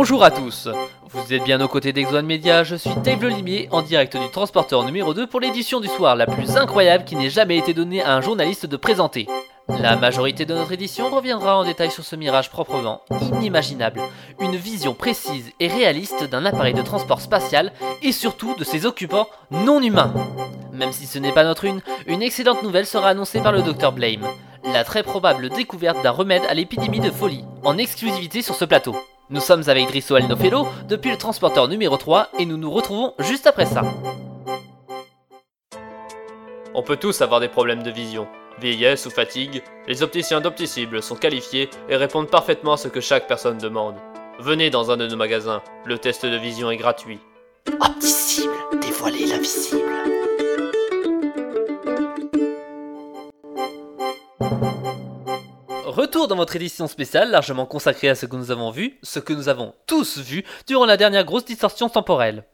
Bonjour 0.02 0.24
à 0.24 0.32
tous, 0.32 0.68
vous 1.10 1.32
êtes 1.32 1.44
bien 1.44 1.60
aux 1.60 1.68
côtés 1.68 1.92
d'Exone 1.92 2.26
Media, 2.26 2.64
je 2.64 2.74
suis 2.74 2.90
Dave 3.04 3.22
Le 3.22 3.28
Limier 3.28 3.68
en 3.70 3.82
direct 3.82 4.16
du 4.16 4.28
transporteur 4.32 4.82
numéro 4.82 5.14
2 5.14 5.28
pour 5.28 5.38
l'édition 5.38 5.78
du 5.78 5.86
soir 5.86 6.16
la 6.16 6.26
plus 6.26 6.56
incroyable 6.56 7.04
qui 7.04 7.14
n'ait 7.14 7.30
jamais 7.30 7.56
été 7.56 7.72
donnée 7.72 8.02
à 8.02 8.16
un 8.16 8.20
journaliste 8.20 8.66
de 8.66 8.76
présenter. 8.76 9.28
La 9.68 9.94
majorité 9.94 10.44
de 10.44 10.54
notre 10.54 10.72
édition 10.72 11.08
reviendra 11.08 11.56
en 11.56 11.62
détail 11.62 11.92
sur 11.92 12.02
ce 12.02 12.16
mirage 12.16 12.50
proprement 12.50 13.02
inimaginable, 13.30 14.00
une 14.40 14.56
vision 14.56 14.92
précise 14.92 15.52
et 15.60 15.68
réaliste 15.68 16.24
d'un 16.24 16.46
appareil 16.46 16.74
de 16.74 16.82
transport 16.82 17.20
spatial 17.20 17.72
et 18.02 18.10
surtout 18.10 18.56
de 18.56 18.64
ses 18.64 18.86
occupants 18.86 19.28
non 19.52 19.80
humains. 19.80 20.12
Même 20.72 20.90
si 20.90 21.06
ce 21.06 21.20
n'est 21.20 21.30
pas 21.30 21.44
notre 21.44 21.64
une, 21.64 21.80
une 22.08 22.22
excellente 22.22 22.64
nouvelle 22.64 22.86
sera 22.86 23.10
annoncée 23.10 23.40
par 23.40 23.52
le 23.52 23.62
Dr 23.62 23.92
Blame, 23.92 24.26
la 24.64 24.82
très 24.82 25.04
probable 25.04 25.48
découverte 25.48 26.02
d'un 26.02 26.10
remède 26.10 26.42
à 26.48 26.54
l'épidémie 26.54 26.98
de 26.98 27.12
folie, 27.12 27.44
en 27.62 27.78
exclusivité 27.78 28.42
sur 28.42 28.56
ce 28.56 28.64
plateau. 28.64 28.96
Nous 29.32 29.40
sommes 29.40 29.62
avec 29.66 29.86
Drisso 29.86 30.14
El 30.14 30.28
Nofelo 30.28 30.68
depuis 30.88 31.10
le 31.10 31.16
transporteur 31.16 31.66
numéro 31.66 31.96
3 31.96 32.28
et 32.38 32.44
nous 32.44 32.58
nous 32.58 32.70
retrouvons 32.70 33.14
juste 33.18 33.46
après 33.46 33.64
ça. 33.64 33.82
On 36.74 36.82
peut 36.82 36.98
tous 36.98 37.22
avoir 37.22 37.40
des 37.40 37.48
problèmes 37.48 37.82
de 37.82 37.90
vision. 37.90 38.28
Vieillesse 38.60 39.06
ou 39.06 39.10
fatigue, 39.10 39.62
les 39.88 40.02
opticiens 40.02 40.42
d'Opticible 40.42 41.02
sont 41.02 41.16
qualifiés 41.16 41.70
et 41.88 41.96
répondent 41.96 42.28
parfaitement 42.28 42.74
à 42.74 42.76
ce 42.76 42.88
que 42.88 43.00
chaque 43.00 43.26
personne 43.26 43.56
demande. 43.56 43.94
Venez 44.38 44.68
dans 44.68 44.90
un 44.90 44.98
de 44.98 45.06
nos 45.06 45.16
magasins, 45.16 45.62
le 45.86 45.96
test 45.96 46.26
de 46.26 46.36
vision 46.36 46.70
est 46.70 46.76
gratuit. 46.76 47.18
Opticible, 47.80 48.52
dévoiler 48.82 49.24
l'invisible. 49.24 49.80
Retour 55.92 56.26
dans 56.26 56.36
votre 56.36 56.56
édition 56.56 56.86
spéciale 56.86 57.30
largement 57.30 57.66
consacrée 57.66 58.08
à 58.08 58.14
ce 58.14 58.24
que 58.24 58.34
nous 58.34 58.50
avons 58.50 58.70
vu, 58.70 58.98
ce 59.02 59.18
que 59.18 59.34
nous 59.34 59.50
avons 59.50 59.74
tous 59.86 60.16
vu 60.16 60.42
durant 60.66 60.86
la 60.86 60.96
dernière 60.96 61.26
grosse 61.26 61.44
distorsion 61.44 61.90
temporelle. 61.90 62.44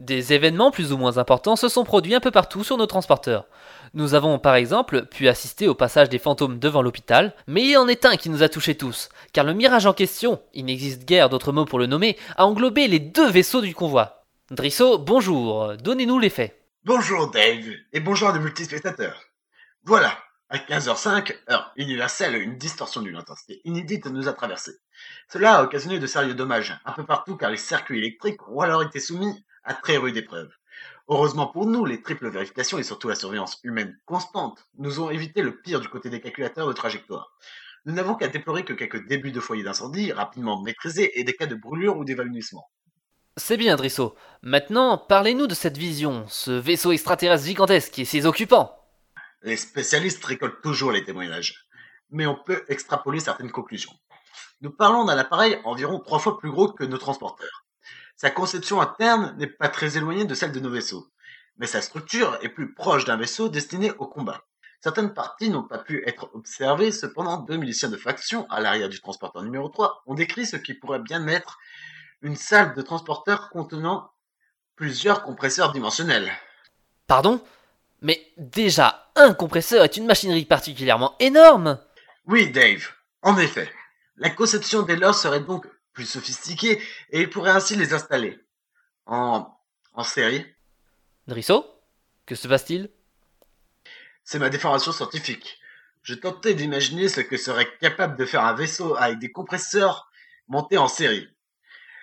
Des 0.00 0.32
événements 0.32 0.72
plus 0.72 0.92
ou 0.92 0.96
moins 0.98 1.16
importants 1.16 1.54
se 1.54 1.68
sont 1.68 1.84
produits 1.84 2.16
un 2.16 2.18
peu 2.18 2.32
partout 2.32 2.64
sur 2.64 2.76
nos 2.76 2.86
transporteurs. 2.86 3.46
Nous 3.94 4.14
avons 4.14 4.40
par 4.40 4.56
exemple 4.56 5.04
pu 5.04 5.28
assister 5.28 5.68
au 5.68 5.76
passage 5.76 6.08
des 6.08 6.18
fantômes 6.18 6.58
devant 6.58 6.82
l'hôpital, 6.82 7.36
mais 7.46 7.62
il 7.62 7.76
en 7.76 7.86
est 7.86 8.04
un 8.04 8.16
qui 8.16 8.30
nous 8.30 8.42
a 8.42 8.48
touchés 8.48 8.74
tous, 8.74 9.10
car 9.32 9.44
le 9.44 9.54
mirage 9.54 9.86
en 9.86 9.92
question, 9.92 10.42
il 10.52 10.64
n'existe 10.64 11.04
guère 11.04 11.28
d'autres 11.28 11.52
mots 11.52 11.66
pour 11.66 11.78
le 11.78 11.86
nommer, 11.86 12.18
a 12.36 12.46
englobé 12.46 12.88
les 12.88 12.98
deux 12.98 13.30
vaisseaux 13.30 13.60
du 13.60 13.76
convoi. 13.76 14.24
Drisso, 14.50 14.98
bonjour, 14.98 15.76
donnez-nous 15.76 16.18
les 16.18 16.30
faits. 16.30 16.60
Bonjour 16.84 17.30
Dave, 17.30 17.64
et 17.92 18.00
bonjour 18.00 18.30
à 18.30 18.38
multispectateurs. 18.40 19.22
Voilà, 19.84 20.18
à 20.52 20.58
15h05, 20.58 21.34
heure 21.48 21.72
universelle, 21.76 22.34
une 22.34 22.58
distorsion 22.58 23.00
d'une 23.00 23.16
intensité 23.16 23.62
inédite 23.64 24.04
nous 24.04 24.28
a 24.28 24.34
traversé. 24.34 24.72
Cela 25.32 25.54
a 25.54 25.62
occasionné 25.62 25.98
de 25.98 26.06
sérieux 26.06 26.34
dommages, 26.34 26.78
un 26.84 26.92
peu 26.92 27.06
partout 27.06 27.38
car 27.38 27.50
les 27.50 27.56
circuits 27.56 27.96
électriques 27.96 28.46
ont 28.48 28.60
alors 28.60 28.82
été 28.82 29.00
soumis 29.00 29.42
à 29.64 29.72
très 29.72 29.96
rude 29.96 30.18
épreuve. 30.18 30.50
Heureusement 31.08 31.46
pour 31.46 31.64
nous, 31.64 31.86
les 31.86 32.02
triples 32.02 32.28
vérifications 32.28 32.76
et 32.76 32.82
surtout 32.82 33.08
la 33.08 33.14
surveillance 33.14 33.60
humaine 33.64 33.98
constante 34.04 34.66
nous 34.76 35.00
ont 35.00 35.08
évité 35.08 35.40
le 35.40 35.58
pire 35.58 35.80
du 35.80 35.88
côté 35.88 36.10
des 36.10 36.20
calculateurs 36.20 36.68
de 36.68 36.74
trajectoire. 36.74 37.32
Nous 37.86 37.94
n'avons 37.94 38.14
qu'à 38.14 38.28
déplorer 38.28 38.66
que 38.66 38.74
quelques 38.74 39.08
débuts 39.08 39.32
de 39.32 39.40
foyers 39.40 39.64
d'incendie 39.64 40.12
rapidement 40.12 40.60
maîtrisés 40.60 41.18
et 41.18 41.24
des 41.24 41.32
cas 41.34 41.46
de 41.46 41.54
brûlure 41.54 41.96
ou 41.96 42.04
d'évanouissement. 42.04 42.68
C'est 43.38 43.56
bien, 43.56 43.76
Drisso. 43.76 44.14
Maintenant, 44.42 44.98
parlez-nous 44.98 45.46
de 45.46 45.54
cette 45.54 45.78
vision, 45.78 46.26
ce 46.28 46.50
vaisseau 46.50 46.92
extraterrestre 46.92 47.46
gigantesque 47.46 47.98
et 47.98 48.04
ses 48.04 48.26
occupants. 48.26 48.81
Les 49.42 49.56
spécialistes 49.56 50.24
récoltent 50.24 50.62
toujours 50.62 50.92
les 50.92 51.04
témoignages, 51.04 51.66
mais 52.10 52.26
on 52.26 52.36
peut 52.36 52.64
extrapoler 52.68 53.18
certaines 53.18 53.50
conclusions. 53.50 53.92
Nous 54.60 54.70
parlons 54.70 55.04
d'un 55.04 55.18
appareil 55.18 55.58
environ 55.64 55.98
trois 55.98 56.20
fois 56.20 56.38
plus 56.38 56.50
gros 56.50 56.72
que 56.72 56.84
nos 56.84 56.98
transporteurs. 56.98 57.64
Sa 58.16 58.30
conception 58.30 58.80
interne 58.80 59.34
n'est 59.38 59.48
pas 59.48 59.68
très 59.68 59.96
éloignée 59.96 60.24
de 60.24 60.34
celle 60.34 60.52
de 60.52 60.60
nos 60.60 60.70
vaisseaux, 60.70 61.08
mais 61.56 61.66
sa 61.66 61.82
structure 61.82 62.38
est 62.42 62.50
plus 62.50 62.72
proche 62.72 63.04
d'un 63.04 63.16
vaisseau 63.16 63.48
destiné 63.48 63.90
au 63.98 64.06
combat. 64.06 64.44
Certaines 64.80 65.12
parties 65.12 65.50
n'ont 65.50 65.64
pas 65.64 65.78
pu 65.78 66.06
être 66.06 66.30
observées, 66.34 66.92
cependant 66.92 67.38
deux 67.38 67.56
miliciens 67.56 67.88
de 67.88 67.96
faction 67.96 68.48
à 68.48 68.60
l'arrière 68.60 68.88
du 68.88 69.00
transporteur 69.00 69.42
numéro 69.42 69.68
3 69.68 70.02
ont 70.06 70.14
décrit 70.14 70.46
ce 70.46 70.56
qui 70.56 70.74
pourrait 70.74 71.00
bien 71.00 71.26
être 71.26 71.58
une 72.20 72.36
salle 72.36 72.74
de 72.74 72.82
transporteur 72.82 73.50
contenant 73.50 74.12
plusieurs 74.76 75.24
compresseurs 75.24 75.72
dimensionnels. 75.72 76.32
Pardon? 77.06 77.40
Mais 78.02 78.32
déjà, 78.36 79.10
un 79.14 79.32
compresseur 79.32 79.84
est 79.84 79.96
une 79.96 80.06
machinerie 80.06 80.44
particulièrement 80.44 81.16
énorme 81.20 81.78
Oui, 82.26 82.50
Dave, 82.50 82.90
en 83.22 83.38
effet. 83.38 83.72
La 84.16 84.28
conception 84.28 84.82
des 84.82 84.96
leurs 84.96 85.14
serait 85.14 85.40
donc 85.40 85.66
plus 85.92 86.06
sophistiquée 86.06 86.82
et 87.10 87.20
il 87.20 87.30
pourrait 87.30 87.52
ainsi 87.52 87.76
les 87.76 87.94
installer. 87.94 88.38
En, 89.06 89.46
en 89.94 90.02
série. 90.02 90.44
Drisso 91.28 91.64
Que 92.26 92.34
se 92.34 92.48
passe-t-il? 92.48 92.90
C'est 94.24 94.38
ma 94.38 94.50
déformation 94.50 94.92
scientifique. 94.92 95.58
Je 96.02 96.14
tentais 96.14 96.54
d'imaginer 96.54 97.08
ce 97.08 97.20
que 97.20 97.36
serait 97.36 97.68
capable 97.80 98.16
de 98.16 98.24
faire 98.24 98.44
un 98.44 98.54
vaisseau 98.54 98.96
avec 98.96 99.20
des 99.20 99.30
compresseurs 99.30 100.10
montés 100.48 100.78
en 100.78 100.88
série. 100.88 101.28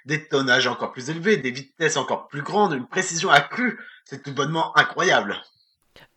Des 0.05 0.27
tonnages 0.29 0.67
encore 0.67 0.93
plus 0.93 1.09
élevés, 1.09 1.35
des 1.37 1.51
vitesses 1.51 1.97
encore 1.97 2.29
plus 2.29 2.41
grandes, 2.41 2.73
une 2.73 2.87
précision 2.87 3.29
accrue, 3.29 3.77
c'est 4.05 4.23
tout 4.23 4.33
bonnement 4.33 4.75
incroyable. 4.77 5.41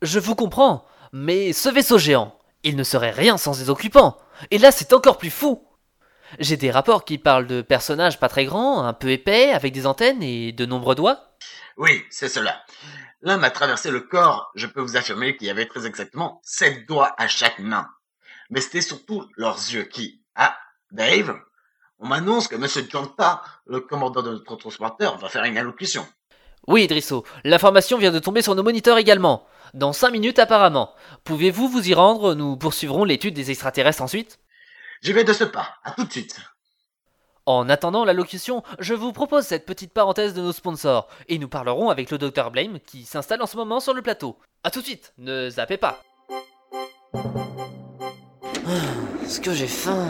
Je 0.02 0.18
vous 0.18 0.34
comprends, 0.34 0.84
mais 1.12 1.52
ce 1.52 1.68
vaisseau 1.68 1.96
géant, 1.96 2.36
il 2.64 2.74
ne 2.74 2.82
serait 2.82 3.12
rien 3.12 3.38
sans 3.38 3.52
ses 3.52 3.70
occupants. 3.70 4.18
Et 4.50 4.58
là, 4.58 4.72
c'est 4.72 4.92
encore 4.92 5.16
plus 5.16 5.30
fou. 5.30 5.64
J'ai 6.40 6.56
des 6.56 6.72
rapports 6.72 7.04
qui 7.04 7.18
parlent 7.18 7.46
de 7.46 7.62
personnages 7.62 8.18
pas 8.18 8.28
très 8.28 8.44
grands, 8.44 8.82
un 8.82 8.94
peu 8.94 9.10
épais, 9.10 9.52
avec 9.52 9.72
des 9.72 9.86
antennes 9.86 10.20
et 10.20 10.50
de 10.50 10.66
nombreux 10.66 10.96
doigts. 10.96 11.20
Oui, 11.76 12.02
c'est 12.10 12.28
cela. 12.28 12.64
L'un 13.20 13.36
m'a 13.36 13.50
traversé 13.50 13.92
le 13.92 14.00
corps, 14.00 14.50
je 14.56 14.66
peux 14.66 14.80
vous 14.80 14.96
affirmer 14.96 15.36
qu'il 15.36 15.46
y 15.46 15.50
avait 15.50 15.66
très 15.66 15.86
exactement 15.86 16.40
sept 16.42 16.84
doigts 16.88 17.14
à 17.16 17.28
chaque 17.28 17.60
main. 17.60 17.86
Mais 18.50 18.60
c'était 18.60 18.80
surtout 18.80 19.24
leurs 19.36 19.54
yeux 19.54 19.84
qui... 19.84 20.24
Ah, 20.34 20.56
Dave, 20.90 21.38
on 22.00 22.08
m'annonce 22.08 22.48
que 22.48 22.56
Monsieur 22.56 22.84
Jonta, 22.90 23.42
le 23.66 23.78
commandant 23.78 24.22
de 24.22 24.32
notre 24.32 24.56
transporteur, 24.56 25.16
va 25.18 25.28
faire 25.28 25.44
une 25.44 25.58
allocution. 25.58 26.04
Oui, 26.66 26.88
Drisso, 26.88 27.24
l'information 27.44 27.98
vient 27.98 28.10
de 28.10 28.18
tomber 28.18 28.42
sur 28.42 28.56
nos 28.56 28.62
moniteurs 28.64 28.98
également. 28.98 29.46
Dans 29.74 29.94
cinq 29.94 30.10
minutes 30.10 30.38
apparemment. 30.38 30.92
Pouvez-vous 31.24 31.66
vous 31.66 31.88
y 31.88 31.94
rendre? 31.94 32.34
Nous 32.34 32.56
poursuivrons 32.56 33.04
l'étude 33.04 33.34
des 33.34 33.50
extraterrestres 33.50 34.02
ensuite 34.02 34.38
J'y 35.00 35.14
vais 35.14 35.24
de 35.24 35.32
ce 35.32 35.44
pas. 35.44 35.76
À 35.82 35.92
tout 35.92 36.04
de 36.04 36.12
suite. 36.12 36.36
En 37.46 37.68
attendant 37.68 38.04
l'allocution, 38.04 38.62
je 38.78 38.94
vous 38.94 39.12
propose 39.12 39.44
cette 39.44 39.66
petite 39.66 39.92
parenthèse 39.92 40.34
de 40.34 40.42
nos 40.42 40.52
sponsors, 40.52 41.08
et 41.28 41.38
nous 41.38 41.48
parlerons 41.48 41.88
avec 41.90 42.10
le 42.10 42.18
Dr 42.18 42.52
Blame 42.52 42.78
qui 42.86 43.04
s'installe 43.04 43.42
en 43.42 43.46
ce 43.46 43.56
moment 43.56 43.80
sur 43.80 43.94
le 43.94 44.02
plateau. 44.02 44.36
A 44.62 44.70
tout 44.70 44.80
de 44.80 44.84
suite, 44.84 45.12
ne 45.18 45.48
zappez 45.50 45.76
pas. 45.76 46.00
Est-ce 49.24 49.40
que 49.40 49.54
j'ai 49.54 49.66
faim? 49.66 50.06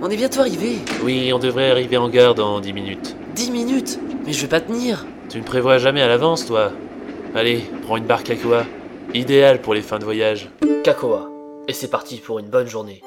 On 0.00 0.08
est 0.08 0.16
bientôt 0.16 0.40
arrivé. 0.40 0.78
Oui, 1.02 1.30
on 1.32 1.38
devrait 1.38 1.70
arriver 1.70 1.98
en 1.98 2.08
gare 2.08 2.34
dans 2.34 2.60
10 2.60 2.72
minutes. 2.72 3.16
10 3.34 3.50
minutes? 3.50 3.98
Mais 4.24 4.32
je 4.32 4.42
vais 4.42 4.48
pas 4.48 4.60
tenir. 4.60 5.04
Tu 5.28 5.38
ne 5.38 5.44
prévois 5.44 5.76
jamais 5.76 6.02
à 6.02 6.08
l'avance, 6.08 6.46
toi. 6.46 6.72
Allez, 7.36 7.64
prends 7.82 7.98
une 7.98 8.06
barre 8.06 8.24
Kakoa. 8.24 8.64
Idéal 9.12 9.60
pour 9.60 9.74
les 9.74 9.82
fins 9.82 9.98
de 9.98 10.04
voyage. 10.04 10.48
Kakoa. 10.82 11.28
Et 11.68 11.74
c'est 11.74 11.90
parti 11.90 12.16
pour 12.16 12.38
une 12.38 12.48
bonne 12.48 12.66
journée. 12.66 13.02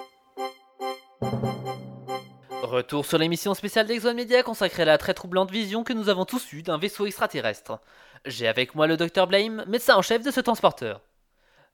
Retour 2.62 3.08
sur 3.08 3.18
l'émission 3.18 3.56
spéciale 3.56 3.88
d'Exxon 3.88 4.14
Media 4.14 4.44
consacrée 4.44 4.84
à 4.84 4.86
la 4.86 5.00
très 5.00 5.16
troublante 5.16 5.50
vision 5.50 5.84
que 5.84 5.94
nous 5.94 6.10
avons 6.10 6.26
tous 6.26 6.54
eue 6.54 6.62
d'un 6.62 6.78
vaisseau 6.78 7.08
extraterrestre. 7.08 7.80
J'ai 8.24 8.48
avec 8.48 8.76
moi 8.76 8.86
le 8.86 8.98
docteur 8.98 9.26
Blame, 9.26 9.66
médecin 9.68 9.96
en 9.96 10.04
chef 10.04 10.24
de 10.24 10.30
ce 10.30 10.42
transporteur. 10.42 11.02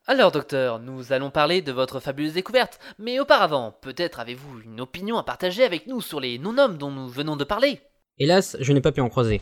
Alors 0.08 0.32
docteur, 0.32 0.80
nous 0.80 1.12
allons 1.12 1.32
parler 1.32 1.62
de 1.62 1.74
votre 1.74 2.00
fabuleuse 2.00 2.36
découverte, 2.36 2.80
mais 2.98 3.20
auparavant, 3.20 3.78
peut-être 3.82 4.22
avez-vous 4.22 4.62
une 4.62 4.80
opinion 4.80 5.18
à 5.18 5.24
partager 5.24 5.66
avec 5.66 5.88
nous 5.88 6.00
sur 6.00 6.22
les 6.22 6.40
non-hommes 6.40 6.78
dont 6.78 6.92
nous 6.92 7.10
venons 7.10 7.36
de 7.36 7.44
parler? 7.44 7.82
Hélas, 8.18 8.56
je 8.62 8.72
n'ai 8.72 8.80
pas 8.80 8.94
pu 8.94 9.02
en 9.02 9.10
croiser. 9.10 9.42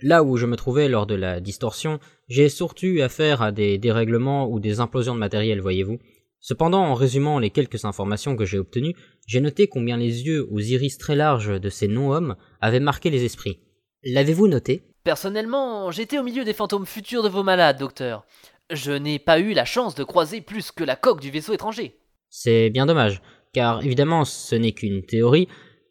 Là 0.00 0.22
où 0.22 0.36
je 0.36 0.46
me 0.46 0.54
trouvais 0.54 0.88
lors 0.88 1.06
de 1.06 1.16
la 1.16 1.40
distorsion, 1.40 1.98
j'ai 2.28 2.48
surtout 2.48 2.86
eu 2.86 3.00
affaire 3.00 3.42
à 3.42 3.50
des 3.50 3.78
dérèglements 3.78 4.48
ou 4.48 4.60
des 4.60 4.78
implosions 4.78 5.14
de 5.14 5.18
matériel, 5.18 5.60
voyez-vous. 5.60 5.98
Cependant, 6.38 6.84
en 6.84 6.94
résumant 6.94 7.40
les 7.40 7.50
quelques 7.50 7.84
informations 7.84 8.36
que 8.36 8.44
j'ai 8.44 8.60
obtenues, 8.60 8.94
j'ai 9.26 9.40
noté 9.40 9.66
combien 9.66 9.96
les 9.96 10.24
yeux 10.24 10.46
aux 10.52 10.60
iris 10.60 10.98
très 10.98 11.16
larges 11.16 11.60
de 11.60 11.68
ces 11.68 11.88
non-hommes 11.88 12.36
avaient 12.60 12.78
marqué 12.78 13.10
les 13.10 13.24
esprits. 13.24 13.58
L'avez-vous 14.04 14.46
noté? 14.46 14.84
Personnellement, 15.02 15.90
j'étais 15.90 16.18
au 16.18 16.22
milieu 16.22 16.44
des 16.44 16.52
fantômes 16.52 16.86
futurs 16.86 17.24
de 17.24 17.28
vos 17.28 17.42
malades, 17.42 17.78
docteur. 17.78 18.24
Je 18.70 18.92
n'ai 18.92 19.18
pas 19.18 19.40
eu 19.40 19.52
la 19.52 19.64
chance 19.64 19.96
de 19.96 20.04
croiser 20.04 20.40
plus 20.40 20.70
que 20.70 20.84
la 20.84 20.94
coque 20.94 21.20
du 21.20 21.30
vaisseau 21.30 21.54
étranger. 21.54 21.96
C'est 22.30 22.70
bien 22.70 22.86
dommage, 22.86 23.20
car 23.52 23.82
évidemment 23.84 24.24
ce 24.24 24.54
n'est 24.54 24.72
qu'une 24.72 25.02
théorie, 25.02 25.48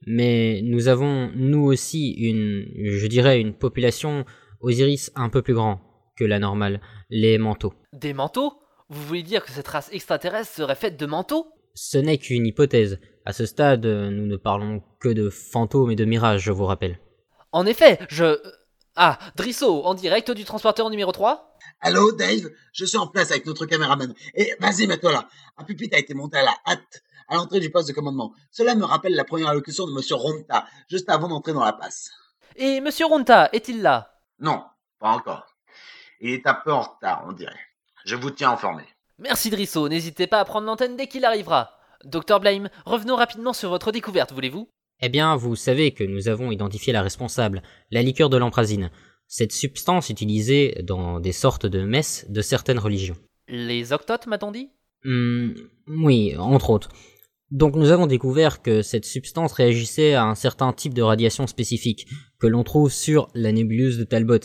mais 0.07 0.61
nous 0.63 0.87
avons 0.87 1.31
nous 1.35 1.63
aussi 1.65 2.11
une, 2.11 2.65
je 2.81 3.07
dirais, 3.07 3.41
une 3.41 3.53
population 3.53 4.25
aux 4.61 4.69
iris 4.69 5.11
un 5.15 5.29
peu 5.29 5.41
plus 5.41 5.53
grands 5.53 5.81
que 6.17 6.23
la 6.23 6.39
normale, 6.39 6.81
les 7.09 7.37
manteaux. 7.37 7.73
Des 7.93 8.13
manteaux? 8.13 8.53
Vous 8.89 9.03
voulez 9.03 9.21
dire 9.21 9.43
que 9.43 9.51
cette 9.51 9.67
race 9.67 9.89
extraterrestre 9.91 10.53
serait 10.53 10.75
faite 10.75 10.97
de 10.97 11.05
manteaux? 11.05 11.47
Ce 11.75 11.97
n'est 11.97 12.17
qu'une 12.17 12.47
hypothèse. 12.47 12.99
À 13.25 13.33
ce 13.33 13.45
stade, 13.45 13.85
nous 13.85 14.25
ne 14.25 14.37
parlons 14.37 14.81
que 15.01 15.09
de 15.09 15.29
fantômes 15.29 15.91
et 15.91 15.95
de 15.97 16.05
mirages, 16.05 16.41
je 16.41 16.53
vous 16.53 16.65
rappelle. 16.65 16.99
En 17.51 17.65
effet, 17.65 17.99
je... 18.09 18.39
Ah, 18.95 19.19
Drisso, 19.35 19.83
en 19.83 19.93
direct 19.93 20.31
du 20.31 20.45
transporteur 20.45 20.89
numéro 20.89 21.11
3 21.11 21.57
Allô, 21.81 22.13
Dave? 22.13 22.49
Je 22.71 22.85
suis 22.85 22.97
en 22.97 23.07
place 23.07 23.29
avec 23.31 23.45
notre 23.45 23.65
caméraman. 23.65 24.13
Et 24.33 24.53
vas-y, 24.59 24.87
mets-toi 24.87 25.11
là. 25.11 25.27
Un 25.57 25.65
pupitre 25.65 25.95
a 25.97 25.99
été 25.99 26.13
monté 26.13 26.37
à 26.37 26.43
la 26.43 26.55
hâte 26.65 27.03
à 27.27 27.35
l'entrée 27.35 27.59
du 27.59 27.69
poste 27.71 27.87
de 27.87 27.93
commandement. 27.93 28.33
Cela 28.51 28.75
me 28.75 28.83
rappelle 28.85 29.15
la 29.15 29.23
première 29.23 29.49
allocution 29.49 29.85
de 29.87 29.93
Monsieur 29.93 30.15
Ronta, 30.15 30.65
juste 30.89 31.09
avant 31.09 31.27
d'entrer 31.27 31.53
dans 31.53 31.63
la 31.63 31.73
passe. 31.73 32.09
Et 32.55 32.81
Monsieur 32.81 33.05
Ronta, 33.05 33.49
est-il 33.53 33.81
là? 33.81 34.13
Non, 34.39 34.63
pas 34.99 35.09
encore. 35.11 35.45
Il 36.21 36.31
est 36.31 36.47
un 36.47 36.55
peu 36.55 36.71
en 36.71 36.81
retard, 36.81 37.25
on 37.27 37.33
dirait. 37.33 37.59
Je 38.05 38.15
vous 38.15 38.31
tiens 38.31 38.51
informé. 38.51 38.83
Merci 39.19 39.49
Drisso, 39.49 39.89
n'hésitez 39.89 40.27
pas 40.27 40.39
à 40.39 40.45
prendre 40.45 40.65
l'antenne 40.67 40.95
dès 40.95 41.07
qu'il 41.07 41.25
arrivera. 41.25 41.71
Docteur 42.03 42.39
Blame, 42.39 42.69
revenons 42.85 43.15
rapidement 43.15 43.53
sur 43.53 43.69
votre 43.69 43.91
découverte, 43.91 44.31
voulez-vous? 44.31 44.69
Eh 45.01 45.09
bien, 45.09 45.35
vous 45.35 45.55
savez 45.55 45.93
que 45.93 46.03
nous 46.03 46.27
avons 46.27 46.51
identifié 46.51 46.93
la 46.93 47.01
responsable, 47.01 47.61
la 47.91 48.01
liqueur 48.01 48.29
de 48.29 48.37
l'emprazine. 48.37 48.89
Cette 49.27 49.51
substance 49.51 50.09
utilisée 50.09 50.81
dans 50.83 51.19
des 51.19 51.33
sortes 51.33 51.65
de 51.65 51.81
messes 51.83 52.25
de 52.29 52.41
certaines 52.41 52.79
religions. 52.79 53.17
Les 53.47 53.91
octotes, 53.93 54.25
m'a-t-on 54.27 54.51
dit? 54.51 54.71
Hmm, 55.03 55.51
Oui, 55.87 56.35
entre 56.37 56.69
autres. 56.69 56.89
Donc 57.51 57.75
nous 57.75 57.91
avons 57.91 58.07
découvert 58.07 58.61
que 58.61 58.81
cette 58.81 59.05
substance 59.05 59.53
réagissait 59.53 60.13
à 60.13 60.25
un 60.25 60.35
certain 60.35 60.73
type 60.73 60.93
de 60.93 61.01
radiation 61.01 61.47
spécifique 61.47 62.07
que 62.39 62.47
l'on 62.47 62.63
trouve 62.63 62.91
sur 62.91 63.29
la 63.33 63.51
nébuleuse 63.51 63.97
de 63.97 64.03
Talbot. 64.03 64.39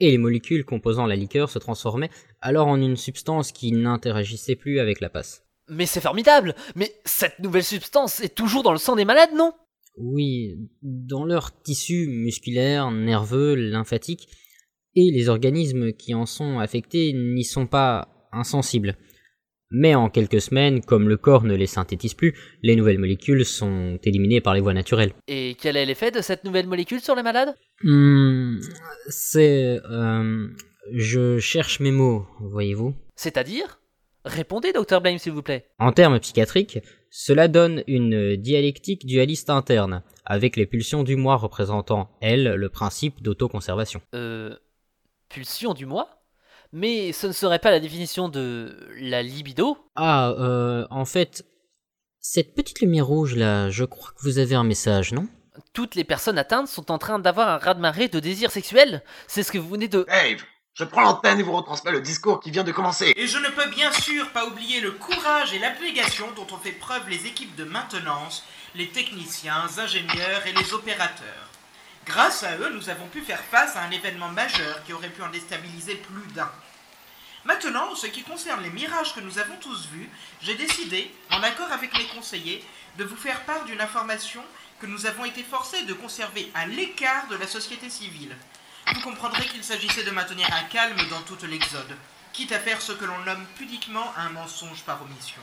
Et 0.00 0.10
les 0.10 0.18
molécules 0.18 0.64
composant 0.64 1.06
la 1.06 1.14
liqueur 1.14 1.50
se 1.50 1.58
transformaient 1.58 2.10
alors 2.40 2.68
en 2.68 2.80
une 2.80 2.96
substance 2.96 3.52
qui 3.52 3.72
n'interagissait 3.72 4.56
plus 4.56 4.80
avec 4.80 5.00
la 5.00 5.10
passe. 5.10 5.44
Mais 5.68 5.86
c'est 5.86 6.00
formidable 6.00 6.54
Mais 6.74 6.92
cette 7.04 7.38
nouvelle 7.38 7.64
substance 7.64 8.20
est 8.20 8.34
toujours 8.34 8.62
dans 8.62 8.72
le 8.72 8.78
sang 8.78 8.96
des 8.96 9.04
malades, 9.04 9.34
non? 9.36 9.52
Oui, 9.98 10.56
dans 10.82 11.24
leurs 11.24 11.62
tissus 11.62 12.08
musculaires, 12.08 12.90
nerveux, 12.90 13.54
lymphatiques, 13.54 14.28
et 14.94 15.10
les 15.10 15.28
organismes 15.28 15.92
qui 15.92 16.14
en 16.14 16.26
sont 16.26 16.58
affectés 16.58 17.12
n'y 17.12 17.44
sont 17.44 17.66
pas 17.66 18.28
insensibles. 18.32 18.96
Mais 19.74 19.94
en 19.94 20.10
quelques 20.10 20.42
semaines, 20.42 20.82
comme 20.82 21.08
le 21.08 21.16
corps 21.16 21.44
ne 21.44 21.54
les 21.54 21.66
synthétise 21.66 22.12
plus, 22.12 22.34
les 22.62 22.76
nouvelles 22.76 22.98
molécules 22.98 23.46
sont 23.46 23.98
éliminées 24.04 24.42
par 24.42 24.52
les 24.52 24.60
voies 24.60 24.74
naturelles. 24.74 25.14
Et 25.28 25.56
quel 25.58 25.76
est 25.76 25.86
l'effet 25.86 26.10
de 26.10 26.20
cette 26.20 26.44
nouvelle 26.44 26.66
molécule 26.66 27.00
sur 27.00 27.14
les 27.14 27.22
malades? 27.22 27.54
Hmm, 27.82 28.58
c'est... 29.08 29.80
euh, 29.90 30.48
je 30.92 31.38
cherche 31.38 31.80
mes 31.80 31.90
mots, 31.90 32.26
voyez-vous. 32.40 32.94
C'est-à-dire? 33.16 33.80
Répondez, 34.24 34.72
docteur 34.72 35.00
Blame, 35.00 35.18
s'il 35.18 35.32
vous 35.32 35.42
plaît. 35.42 35.66
En 35.78 35.92
termes 35.92 36.20
psychiatriques, 36.20 36.78
cela 37.10 37.48
donne 37.48 37.82
une 37.86 38.36
dialectique 38.36 39.06
dualiste 39.06 39.50
interne, 39.50 40.02
avec 40.24 40.56
les 40.56 40.66
pulsions 40.66 41.02
du 41.02 41.16
moi 41.16 41.36
représentant, 41.36 42.10
elles, 42.20 42.54
le 42.54 42.68
principe 42.68 43.22
d'autoconservation. 43.22 44.00
Euh... 44.14 44.54
Pulsion 45.28 45.72
du 45.72 45.86
moi? 45.86 46.21
Mais 46.72 47.12
ce 47.12 47.26
ne 47.26 47.32
serait 47.32 47.58
pas 47.58 47.70
la 47.70 47.80
définition 47.80 48.28
de 48.28 48.76
la 48.98 49.22
libido 49.22 49.76
Ah, 49.94 50.30
euh, 50.30 50.86
en 50.90 51.04
fait, 51.04 51.44
cette 52.18 52.54
petite 52.54 52.80
lumière 52.80 53.06
rouge 53.06 53.34
là, 53.36 53.68
je 53.68 53.84
crois 53.84 54.10
que 54.12 54.22
vous 54.22 54.38
avez 54.38 54.54
un 54.54 54.64
message, 54.64 55.12
non? 55.12 55.28
Toutes 55.74 55.94
les 55.96 56.04
personnes 56.04 56.38
atteintes 56.38 56.68
sont 56.68 56.90
en 56.90 56.96
train 56.96 57.18
d'avoir 57.18 57.48
un 57.48 57.58
raz-de-marée 57.58 58.08
de 58.08 58.20
désir 58.20 58.50
sexuel 58.50 59.02
C'est 59.26 59.42
ce 59.42 59.52
que 59.52 59.58
vous 59.58 59.68
venez 59.68 59.88
de... 59.88 60.06
Dave, 60.08 60.42
je 60.72 60.84
prends 60.84 61.02
l'antenne 61.02 61.38
et 61.38 61.42
vous 61.42 61.52
retransmets 61.52 61.92
le 61.92 62.00
discours 62.00 62.40
qui 62.40 62.50
vient 62.50 62.64
de 62.64 62.72
commencer. 62.72 63.12
Et 63.16 63.26
je 63.26 63.36
ne 63.36 63.48
peux 63.48 63.68
bien 63.68 63.92
sûr 63.92 64.30
pas 64.30 64.46
oublier 64.46 64.80
le 64.80 64.92
courage 64.92 65.52
et 65.52 65.58
l'abnégation 65.58 66.26
dont 66.34 66.46
ont 66.54 66.58
fait 66.58 66.72
preuve 66.72 67.06
les 67.10 67.26
équipes 67.26 67.54
de 67.56 67.64
maintenance, 67.64 68.44
les 68.74 68.88
techniciens, 68.88 69.66
ingénieurs 69.76 70.46
et 70.46 70.52
les 70.52 70.72
opérateurs. 70.72 71.50
Grâce 72.06 72.42
à 72.42 72.56
eux, 72.56 72.72
nous 72.72 72.88
avons 72.88 73.06
pu 73.08 73.20
faire 73.20 73.40
face 73.40 73.76
à 73.76 73.82
un 73.82 73.90
événement 73.90 74.30
majeur 74.30 74.82
qui 74.84 74.94
aurait 74.94 75.10
pu 75.10 75.22
en 75.22 75.28
déstabiliser 75.28 75.96
plus 75.96 76.32
d'un. 76.34 76.50
Maintenant, 77.44 77.90
en 77.90 77.96
ce 77.96 78.06
qui 78.06 78.22
concerne 78.22 78.62
les 78.62 78.70
mirages 78.70 79.14
que 79.14 79.20
nous 79.20 79.38
avons 79.38 79.56
tous 79.56 79.88
vus, 79.88 80.08
j'ai 80.42 80.54
décidé, 80.54 81.12
en 81.32 81.42
accord 81.42 81.72
avec 81.72 81.92
mes 81.98 82.06
conseillers, 82.06 82.64
de 82.98 83.04
vous 83.04 83.16
faire 83.16 83.40
part 83.44 83.64
d'une 83.64 83.80
information 83.80 84.44
que 84.80 84.86
nous 84.86 85.06
avons 85.06 85.24
été 85.24 85.42
forcés 85.42 85.82
de 85.82 85.94
conserver 85.94 86.50
à 86.54 86.66
l'écart 86.66 87.26
de 87.28 87.36
la 87.36 87.48
société 87.48 87.90
civile. 87.90 88.36
Vous 88.94 89.00
comprendrez 89.00 89.46
qu'il 89.46 89.64
s'agissait 89.64 90.04
de 90.04 90.10
maintenir 90.12 90.48
un 90.52 90.62
calme 90.64 91.08
dans 91.08 91.22
toute 91.22 91.42
l'Exode, 91.42 91.96
quitte 92.32 92.52
à 92.52 92.60
faire 92.60 92.80
ce 92.80 92.92
que 92.92 93.04
l'on 93.04 93.18
nomme 93.20 93.46
pudiquement 93.56 94.12
un 94.16 94.30
mensonge 94.30 94.82
par 94.82 95.02
omission. 95.02 95.42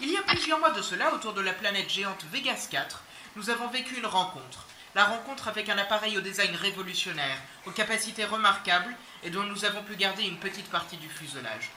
Il 0.00 0.10
y 0.10 0.16
a 0.16 0.22
plusieurs 0.22 0.58
mois 0.58 0.70
de 0.70 0.82
cela, 0.82 1.14
autour 1.14 1.32
de 1.32 1.40
la 1.40 1.52
planète 1.52 1.90
géante 1.90 2.24
Vegas 2.32 2.66
4, 2.70 3.02
nous 3.36 3.50
avons 3.50 3.68
vécu 3.68 3.96
une 3.96 4.06
rencontre. 4.06 4.66
La 4.94 5.04
rencontre 5.04 5.48
avec 5.48 5.68
un 5.68 5.78
appareil 5.78 6.16
au 6.16 6.20
design 6.20 6.54
révolutionnaire, 6.54 7.36
aux 7.66 7.72
capacités 7.72 8.24
remarquables 8.24 8.94
et 9.24 9.30
dont 9.30 9.42
nous 9.44 9.64
avons 9.64 9.82
pu 9.82 9.96
garder 9.96 10.22
une 10.22 10.36
petite 10.36 10.70
partie 10.70 10.96
du 10.96 11.08
fuselage. 11.08 11.70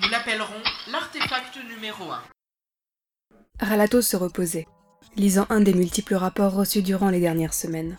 Nous 0.00 0.08
l'appellerons 0.08 0.62
l'artefact 0.90 1.58
numéro 1.68 2.04
1. 2.10 2.22
Ralato 3.60 4.02
se 4.02 4.16
reposait, 4.16 4.66
lisant 5.16 5.46
un 5.50 5.60
des 5.60 5.74
multiples 5.74 6.14
rapports 6.14 6.52
reçus 6.52 6.82
durant 6.82 7.10
les 7.10 7.20
dernières 7.20 7.54
semaines. 7.54 7.98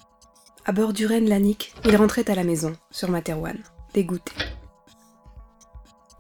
À 0.65 0.71
bord 0.71 0.93
du 0.93 1.05
Ren 1.05 1.21
Lanik, 1.21 1.73
il 1.85 1.95
rentrait 1.95 2.29
à 2.29 2.35
la 2.35 2.43
maison, 2.43 2.75
sur 2.91 3.09
Materwan, 3.09 3.57
dégoûté. 3.93 4.31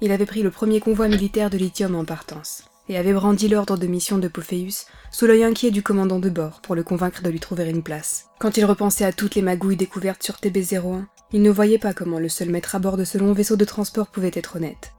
Il 0.01 0.11
avait 0.11 0.25
pris 0.25 0.43
le 0.43 0.51
premier 0.51 0.79
convoi 0.79 1.07
militaire 1.07 1.49
de 1.49 1.57
lithium 1.57 1.95
en 1.95 2.05
partance, 2.05 2.63
et 2.89 2.97
avait 2.97 3.13
brandi 3.13 3.47
l'ordre 3.47 3.77
de 3.77 3.87
mission 3.87 4.17
de 4.17 4.27
Pophéus 4.27 4.85
sous 5.11 5.25
l'œil 5.25 5.43
inquiet 5.43 5.71
du 5.71 5.83
commandant 5.83 6.19
de 6.19 6.29
bord 6.29 6.61
pour 6.61 6.75
le 6.75 6.83
convaincre 6.83 7.21
de 7.21 7.29
lui 7.29 7.39
trouver 7.39 7.69
une 7.69 7.83
place. 7.83 8.27
Quand 8.39 8.57
il 8.57 8.65
repensait 8.65 9.05
à 9.05 9.11
toutes 9.11 9.35
les 9.35 9.41
magouilles 9.41 9.75
découvertes 9.75 10.23
sur 10.23 10.35
TB-01, 10.35 11.05
il 11.31 11.41
ne 11.41 11.51
voyait 11.51 11.77
pas 11.77 11.93
comment 11.93 12.19
le 12.19 12.29
seul 12.29 12.49
maître 12.49 12.75
à 12.75 12.79
bord 12.79 12.97
de 12.97 13.03
ce 13.03 13.17
long 13.17 13.33
vaisseau 13.33 13.55
de 13.55 13.65
transport 13.65 14.07
pouvait 14.07 14.31
être 14.33 14.55
honnête. 14.55 14.93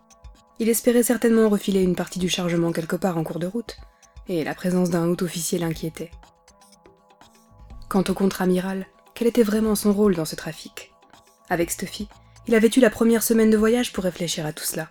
Il 0.59 0.69
espérait 0.69 1.03
certainement 1.03 1.49
refiler 1.49 1.83
une 1.83 1.95
partie 1.95 2.19
du 2.19 2.29
chargement 2.29 2.73
quelque 2.73 2.97
part 2.97 3.17
en 3.17 3.25
cours 3.25 3.39
de 3.39 3.47
route, 3.47 3.77
et 4.29 4.45
la 4.45 4.55
présence 4.55 4.91
d'un 4.91 5.09
haut 5.09 5.23
officier 5.23 5.59
l'inquiétait. 5.59 6.11
Quant 7.89 8.05
au 8.09 8.13
contre-amiral, 8.13 8.87
quel 9.15 9.29
était 9.29 9.43
vraiment 9.43 9.75
son 9.75 9.93
rôle 9.93 10.15
dans 10.15 10.27
ce 10.27 10.37
trafic? 10.37 10.93
Avec 11.49 11.71
Stuffy, 11.71 12.09
il 12.47 12.55
avait 12.55 12.71
eu 12.77 12.81
la 12.81 12.91
première 12.91 13.23
semaine 13.23 13.51
de 13.51 13.57
voyage 13.57 13.93
pour 13.93 14.05
réfléchir 14.05 14.45
à 14.45 14.53
tout 14.53 14.65
cela. 14.65 14.91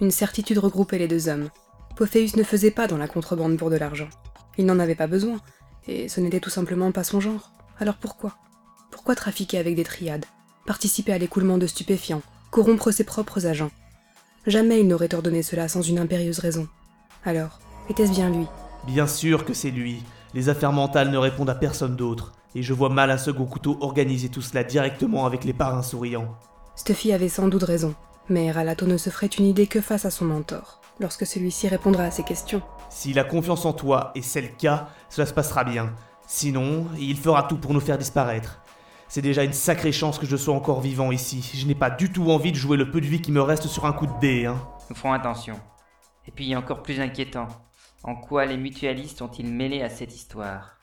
Une 0.00 0.10
certitude 0.10 0.58
regroupait 0.58 0.98
les 0.98 1.08
deux 1.08 1.28
hommes. 1.28 1.48
Pophéus 1.96 2.36
ne 2.36 2.42
faisait 2.42 2.70
pas 2.70 2.86
dans 2.86 2.98
la 2.98 3.08
contrebande 3.08 3.56
pour 3.56 3.70
de 3.70 3.76
l'argent. 3.76 4.08
Il 4.58 4.66
n'en 4.66 4.78
avait 4.78 4.94
pas 4.94 5.06
besoin, 5.06 5.40
et 5.86 6.08
ce 6.08 6.20
n'était 6.20 6.40
tout 6.40 6.50
simplement 6.50 6.92
pas 6.92 7.04
son 7.04 7.20
genre. 7.20 7.52
Alors 7.80 7.96
pourquoi? 7.96 8.36
Pourquoi 8.90 9.14
trafiquer 9.14 9.58
avec 9.58 9.74
des 9.74 9.84
triades? 9.84 10.26
Participer 10.68 11.14
à 11.14 11.18
l'écoulement 11.18 11.56
de 11.56 11.66
stupéfiants 11.66 12.20
Corrompre 12.50 12.90
ses 12.90 13.04
propres 13.04 13.46
agents 13.46 13.70
Jamais 14.46 14.80
il 14.80 14.86
n'aurait 14.86 15.14
ordonné 15.14 15.42
cela 15.42 15.66
sans 15.66 15.80
une 15.80 15.98
impérieuse 15.98 16.40
raison. 16.40 16.68
Alors, 17.24 17.58
était-ce 17.88 18.12
bien 18.12 18.28
lui? 18.28 18.44
Bien 18.86 19.06
sûr 19.06 19.46
que 19.46 19.54
c'est 19.54 19.70
lui. 19.70 20.02
Les 20.34 20.50
affaires 20.50 20.74
mentales 20.74 21.10
ne 21.10 21.16
répondent 21.16 21.48
à 21.48 21.54
personne 21.54 21.96
d'autre. 21.96 22.34
Et 22.54 22.62
je 22.62 22.74
vois 22.74 22.90
mal 22.90 23.10
un 23.10 23.16
second 23.16 23.46
couteau 23.46 23.78
organiser 23.80 24.28
tout 24.28 24.42
cela 24.42 24.62
directement 24.62 25.24
avec 25.24 25.44
les 25.44 25.54
parrains 25.54 25.82
souriants. 25.82 26.36
Stuffy 26.76 27.14
avait 27.14 27.30
sans 27.30 27.48
doute 27.48 27.62
raison, 27.62 27.94
mais 28.28 28.52
Ralato 28.52 28.84
ne 28.84 28.98
se 28.98 29.08
ferait 29.08 29.26
une 29.26 29.46
idée 29.46 29.68
que 29.68 29.80
face 29.80 30.04
à 30.04 30.10
son 30.10 30.26
mentor, 30.26 30.82
lorsque 31.00 31.24
celui-ci 31.24 31.68
répondra 31.68 32.04
à 32.04 32.10
ses 32.10 32.24
questions. 32.24 32.60
S'il 32.90 33.18
a 33.18 33.24
confiance 33.24 33.64
en 33.64 33.72
toi, 33.72 34.12
et 34.14 34.20
c'est 34.20 34.42
le 34.42 34.48
cas, 34.48 34.90
cela 35.08 35.26
se 35.26 35.32
passera 35.32 35.64
bien. 35.64 35.94
Sinon, 36.26 36.84
il 37.00 37.16
fera 37.16 37.44
tout 37.44 37.56
pour 37.56 37.72
nous 37.72 37.80
faire 37.80 37.96
disparaître. 37.96 38.60
C'est 39.10 39.22
déjà 39.22 39.42
une 39.42 39.54
sacrée 39.54 39.90
chance 39.90 40.18
que 40.18 40.26
je 40.26 40.36
sois 40.36 40.54
encore 40.54 40.82
vivant 40.82 41.10
ici. 41.10 41.50
Je 41.54 41.66
n'ai 41.66 41.74
pas 41.74 41.88
du 41.88 42.12
tout 42.12 42.30
envie 42.30 42.52
de 42.52 42.56
jouer 42.56 42.76
le 42.76 42.90
peu 42.90 43.00
de 43.00 43.06
vie 43.06 43.22
qui 43.22 43.32
me 43.32 43.40
reste 43.40 43.66
sur 43.66 43.86
un 43.86 43.92
coup 43.94 44.06
de 44.06 44.20
dé, 44.20 44.44
hein. 44.44 44.60
Nous 44.90 44.96
ferons 44.96 45.14
attention. 45.14 45.58
Et 46.26 46.30
puis 46.30 46.54
encore 46.54 46.82
plus 46.82 47.00
inquiétant, 47.00 47.48
en 48.02 48.14
quoi 48.14 48.44
les 48.44 48.58
mutualistes 48.58 49.22
ont-ils 49.22 49.50
mêlé 49.50 49.82
à 49.82 49.88
cette 49.88 50.14
histoire? 50.14 50.76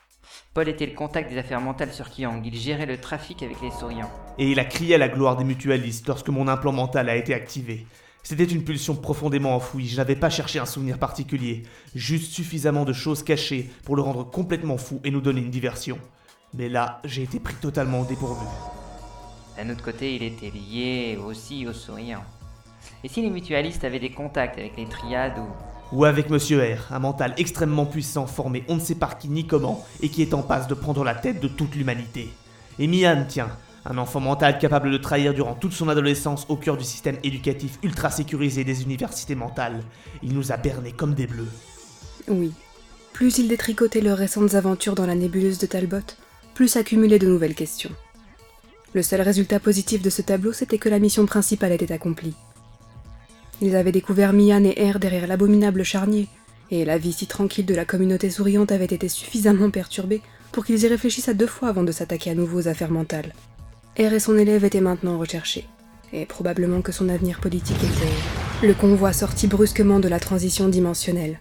Paul 0.54 0.68
était 0.68 0.86
le 0.86 0.94
contact 0.94 1.30
des 1.30 1.38
affaires 1.38 1.60
mentales 1.60 1.92
sur 1.92 2.10
Kiang, 2.10 2.42
il 2.44 2.56
gérait 2.56 2.86
le 2.86 3.00
trafic 3.00 3.44
avec 3.44 3.60
les 3.62 3.70
souriants. 3.70 4.10
Et 4.38 4.50
il 4.50 4.58
a 4.58 4.64
crié 4.64 4.96
à 4.96 4.98
la 4.98 5.08
gloire 5.08 5.36
des 5.36 5.44
mutualistes 5.44 6.08
lorsque 6.08 6.28
mon 6.28 6.48
implant 6.48 6.72
mental 6.72 7.08
a 7.08 7.14
été 7.14 7.32
activé. 7.32 7.86
C'était 8.24 8.42
une 8.42 8.64
pulsion 8.64 8.96
profondément 8.96 9.54
enfouie, 9.54 9.86
je 9.86 9.96
n'avais 9.98 10.16
pas 10.16 10.30
cherché 10.30 10.58
un 10.58 10.66
souvenir 10.66 10.98
particulier, 10.98 11.62
juste 11.94 12.32
suffisamment 12.32 12.84
de 12.84 12.92
choses 12.92 13.22
cachées 13.22 13.70
pour 13.84 13.94
le 13.94 14.02
rendre 14.02 14.28
complètement 14.28 14.78
fou 14.78 15.00
et 15.04 15.12
nous 15.12 15.20
donner 15.20 15.42
une 15.42 15.50
diversion. 15.50 16.00
Mais 16.54 16.68
là, 16.68 17.00
j'ai 17.04 17.22
été 17.22 17.38
pris 17.40 17.54
totalement 17.54 18.00
au 18.00 18.04
dépourvu. 18.04 18.46
D'un 19.56 19.70
autre 19.70 19.84
côté, 19.84 20.14
il 20.14 20.22
était 20.22 20.50
lié 20.50 21.18
aussi 21.24 21.66
aux 21.66 21.72
souriants. 21.72 22.24
Et 23.02 23.08
si 23.08 23.22
les 23.22 23.30
mutualistes 23.30 23.84
avaient 23.84 23.98
des 23.98 24.12
contacts 24.12 24.58
avec 24.58 24.76
les 24.76 24.86
triades 24.86 25.38
ou 25.38 25.46
ou 25.92 26.04
avec 26.04 26.30
Monsieur 26.30 26.60
R, 26.60 26.92
un 26.92 26.98
mental 26.98 27.32
extrêmement 27.36 27.86
puissant 27.86 28.26
formé 28.26 28.64
on 28.68 28.74
ne 28.74 28.80
sait 28.80 28.96
par 28.96 29.18
qui 29.18 29.28
ni 29.28 29.46
comment 29.46 29.84
et 30.02 30.08
qui 30.08 30.20
est 30.20 30.34
en 30.34 30.42
passe 30.42 30.66
de 30.66 30.74
prendre 30.74 31.04
la 31.04 31.14
tête 31.14 31.40
de 31.40 31.46
toute 31.46 31.76
l'humanité. 31.76 32.28
Et 32.80 32.88
Mian, 32.88 33.24
tiens, 33.28 33.50
un 33.84 33.96
enfant 33.98 34.18
mental 34.18 34.58
capable 34.58 34.90
de 34.90 34.96
trahir 34.96 35.32
durant 35.32 35.54
toute 35.54 35.72
son 35.72 35.88
adolescence 35.88 36.44
au 36.48 36.56
cœur 36.56 36.76
du 36.76 36.82
système 36.82 37.18
éducatif 37.22 37.78
ultra 37.84 38.10
sécurisé 38.10 38.64
des 38.64 38.82
universités 38.82 39.36
mentales. 39.36 39.80
Il 40.24 40.34
nous 40.34 40.50
a 40.50 40.56
bernés 40.56 40.90
comme 40.92 41.14
des 41.14 41.28
bleus. 41.28 41.48
Oui. 42.26 42.52
Plus 43.12 43.38
il 43.38 43.46
détricotait 43.48 44.00
leurs 44.00 44.18
récentes 44.18 44.54
aventures 44.54 44.96
dans 44.96 45.06
la 45.06 45.14
nébuleuse 45.14 45.58
de 45.58 45.66
Talbot, 45.66 45.98
plus 46.56 46.76
accumulait 46.76 47.18
de 47.18 47.26
nouvelles 47.26 47.54
questions. 47.54 47.90
Le 48.94 49.02
seul 49.02 49.20
résultat 49.20 49.60
positif 49.60 50.00
de 50.00 50.08
ce 50.08 50.22
tableau, 50.22 50.54
c'était 50.54 50.78
que 50.78 50.88
la 50.88 50.98
mission 50.98 51.26
principale 51.26 51.72
était 51.72 51.92
accomplie. 51.92 52.32
Ils 53.60 53.76
avaient 53.76 53.92
découvert 53.92 54.32
Mian 54.32 54.64
et 54.64 54.90
R 54.90 54.98
derrière 54.98 55.26
l'abominable 55.26 55.84
charnier, 55.84 56.28
et 56.70 56.86
la 56.86 56.96
vie 56.96 57.12
si 57.12 57.26
tranquille 57.26 57.66
de 57.66 57.74
la 57.74 57.84
communauté 57.84 58.30
souriante 58.30 58.72
avait 58.72 58.86
été 58.86 59.06
suffisamment 59.06 59.70
perturbée 59.70 60.22
pour 60.50 60.64
qu'ils 60.64 60.82
y 60.82 60.88
réfléchissent 60.88 61.28
à 61.28 61.34
deux 61.34 61.46
fois 61.46 61.68
avant 61.68 61.82
de 61.82 61.92
s'attaquer 61.92 62.30
à 62.30 62.34
nouveau 62.34 62.60
aux 62.62 62.68
affaires 62.68 62.90
mentales. 62.90 63.34
R 63.98 64.14
et 64.14 64.18
son 64.18 64.38
élève 64.38 64.64
étaient 64.64 64.80
maintenant 64.80 65.18
recherchés, 65.18 65.66
et 66.14 66.24
probablement 66.24 66.80
que 66.80 66.90
son 66.90 67.10
avenir 67.10 67.38
politique 67.38 67.84
était... 67.84 68.66
Le 68.66 68.72
convoi 68.72 69.12
sortit 69.12 69.46
brusquement 69.46 70.00
de 70.00 70.08
la 70.08 70.20
transition 70.20 70.70
dimensionnelle. 70.70 71.38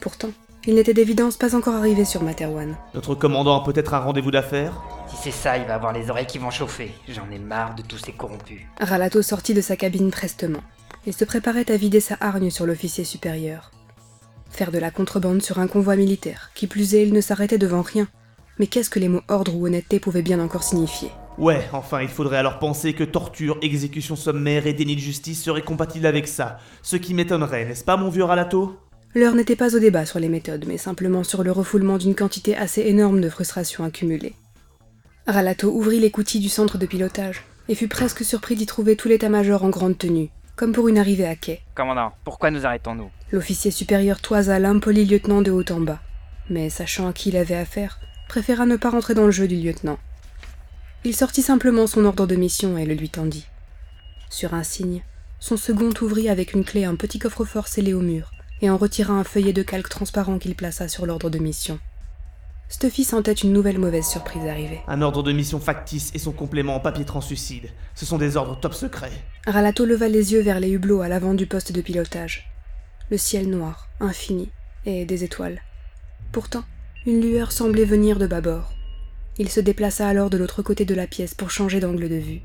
Pourtant, 0.00 0.30
il 0.66 0.74
n'était 0.74 0.94
d'évidence 0.94 1.36
pas 1.36 1.54
encore 1.54 1.74
arrivé 1.74 2.04
sur 2.04 2.22
Materwan. 2.22 2.76
Notre 2.94 3.14
commandant 3.14 3.60
a 3.60 3.64
peut-être 3.64 3.94
un 3.94 4.00
rendez-vous 4.00 4.30
d'affaires 4.30 4.82
Si 5.08 5.16
c'est 5.16 5.30
ça, 5.30 5.56
il 5.58 5.64
va 5.64 5.74
avoir 5.74 5.92
les 5.92 6.10
oreilles 6.10 6.26
qui 6.26 6.38
vont 6.38 6.50
chauffer. 6.50 6.92
J'en 7.08 7.30
ai 7.30 7.38
marre 7.38 7.74
de 7.74 7.82
tous 7.82 7.98
ces 7.98 8.12
corrompus. 8.12 8.62
Ralato 8.80 9.22
sortit 9.22 9.54
de 9.54 9.60
sa 9.60 9.76
cabine 9.76 10.10
prestement. 10.10 10.62
Il 11.06 11.12
se 11.12 11.24
préparait 11.24 11.70
à 11.70 11.76
vider 11.76 12.00
sa 12.00 12.16
hargne 12.20 12.50
sur 12.50 12.66
l'officier 12.66 13.04
supérieur. 13.04 13.70
Faire 14.50 14.70
de 14.70 14.78
la 14.78 14.90
contrebande 14.90 15.42
sur 15.42 15.58
un 15.58 15.66
convoi 15.66 15.96
militaire, 15.96 16.50
qui 16.54 16.66
plus 16.66 16.94
est, 16.94 17.06
il 17.06 17.12
ne 17.12 17.20
s'arrêtait 17.20 17.58
devant 17.58 17.82
rien. 17.82 18.08
Mais 18.58 18.68
qu'est-ce 18.68 18.90
que 18.90 19.00
les 19.00 19.08
mots 19.08 19.22
ordre 19.28 19.54
ou 19.54 19.66
honnêteté 19.66 19.98
pouvaient 19.98 20.22
bien 20.22 20.40
encore 20.40 20.62
signifier? 20.62 21.10
Ouais, 21.36 21.68
enfin, 21.72 22.00
il 22.00 22.08
faudrait 22.08 22.36
alors 22.36 22.60
penser 22.60 22.92
que 22.92 23.02
torture, 23.02 23.58
exécution 23.60 24.14
sommaire 24.14 24.68
et 24.68 24.72
déni 24.72 24.94
de 24.94 25.00
justice 25.00 25.42
seraient 25.42 25.62
compatibles 25.62 26.06
avec 26.06 26.28
ça. 26.28 26.58
Ce 26.82 26.94
qui 26.94 27.12
m'étonnerait, 27.12 27.64
n'est-ce 27.64 27.82
pas, 27.82 27.96
mon 27.96 28.08
vieux 28.08 28.22
Ralato? 28.22 28.78
L'heure 29.16 29.36
n'était 29.36 29.54
pas 29.54 29.76
au 29.76 29.78
débat 29.78 30.06
sur 30.06 30.18
les 30.18 30.28
méthodes, 30.28 30.64
mais 30.66 30.76
simplement 30.76 31.22
sur 31.22 31.44
le 31.44 31.52
refoulement 31.52 31.98
d'une 31.98 32.16
quantité 32.16 32.56
assez 32.56 32.80
énorme 32.80 33.20
de 33.20 33.28
frustrations 33.28 33.84
accumulées. 33.84 34.34
Ralato 35.28 35.70
ouvrit 35.70 36.00
l'écoutille 36.00 36.40
du 36.40 36.48
centre 36.48 36.78
de 36.78 36.86
pilotage 36.86 37.44
et 37.68 37.76
fut 37.76 37.86
presque 37.86 38.24
surpris 38.24 38.56
d'y 38.56 38.66
trouver 38.66 38.96
tout 38.96 39.06
l'état-major 39.06 39.62
en 39.62 39.68
grande 39.68 39.96
tenue, 39.96 40.30
comme 40.56 40.72
pour 40.72 40.88
une 40.88 40.98
arrivée 40.98 41.28
à 41.28 41.36
quai. 41.36 41.60
Commandant, 41.76 42.12
pourquoi 42.24 42.50
nous 42.50 42.66
arrêtons-nous? 42.66 43.08
L'officier 43.30 43.70
supérieur 43.70 44.20
toisa 44.20 44.58
l'impoli 44.58 45.04
lieutenant 45.04 45.42
de 45.42 45.52
haut 45.52 45.64
en 45.70 45.80
bas, 45.80 46.00
mais 46.50 46.68
sachant 46.68 47.08
à 47.08 47.12
qui 47.12 47.28
il 47.28 47.36
avait 47.36 47.54
affaire, 47.54 48.00
préféra 48.28 48.66
ne 48.66 48.76
pas 48.76 48.90
rentrer 48.90 49.14
dans 49.14 49.26
le 49.26 49.30
jeu 49.30 49.46
du 49.46 49.56
lieutenant. 49.56 49.98
Il 51.04 51.14
sortit 51.14 51.42
simplement 51.42 51.86
son 51.86 52.04
ordre 52.04 52.26
de 52.26 52.34
mission 52.34 52.76
et 52.78 52.84
le 52.84 52.94
lui 52.94 53.10
tendit. 53.10 53.46
Sur 54.28 54.54
un 54.54 54.64
signe, 54.64 55.04
son 55.38 55.56
second 55.56 55.92
ouvrit 56.02 56.28
avec 56.28 56.52
une 56.52 56.64
clé 56.64 56.84
un 56.84 56.96
petit 56.96 57.20
coffre-fort 57.20 57.68
scellé 57.68 57.94
au 57.94 58.00
mur 58.00 58.32
et 58.64 58.70
en 58.70 58.78
retira 58.78 59.12
un 59.12 59.24
feuillet 59.24 59.52
de 59.52 59.62
calque 59.62 59.90
transparent 59.90 60.38
qu'il 60.38 60.54
plaça 60.54 60.88
sur 60.88 61.04
l'ordre 61.04 61.28
de 61.28 61.38
mission. 61.38 61.78
Stuffy 62.70 63.04
sentait 63.04 63.32
une 63.32 63.52
nouvelle 63.52 63.78
mauvaise 63.78 64.06
surprise 64.06 64.46
arriver. 64.46 64.80
Un 64.88 65.02
ordre 65.02 65.22
de 65.22 65.32
mission 65.32 65.60
factice 65.60 66.10
et 66.14 66.18
son 66.18 66.32
complément 66.32 66.74
en 66.74 66.80
papier 66.80 67.04
translucide. 67.04 67.68
Ce 67.94 68.06
sont 68.06 68.16
des 68.16 68.38
ordres 68.38 68.58
top 68.58 68.72
secrets. 68.72 69.12
Ralato 69.46 69.84
leva 69.84 70.08
les 70.08 70.32
yeux 70.32 70.40
vers 70.40 70.60
les 70.60 70.70
hublots 70.70 71.02
à 71.02 71.08
l'avant 71.08 71.34
du 71.34 71.46
poste 71.46 71.72
de 71.72 71.82
pilotage. 71.82 72.50
Le 73.10 73.18
ciel 73.18 73.50
noir, 73.50 73.90
infini, 74.00 74.48
et 74.86 75.04
des 75.04 75.24
étoiles. 75.24 75.60
Pourtant, 76.32 76.64
une 77.04 77.20
lueur 77.20 77.52
semblait 77.52 77.84
venir 77.84 78.18
de 78.18 78.26
bâbord. 78.26 78.72
Il 79.36 79.50
se 79.50 79.60
déplaça 79.60 80.08
alors 80.08 80.30
de 80.30 80.38
l'autre 80.38 80.62
côté 80.62 80.86
de 80.86 80.94
la 80.94 81.06
pièce 81.06 81.34
pour 81.34 81.50
changer 81.50 81.80
d'angle 81.80 82.08
de 82.08 82.16
vue. 82.16 82.40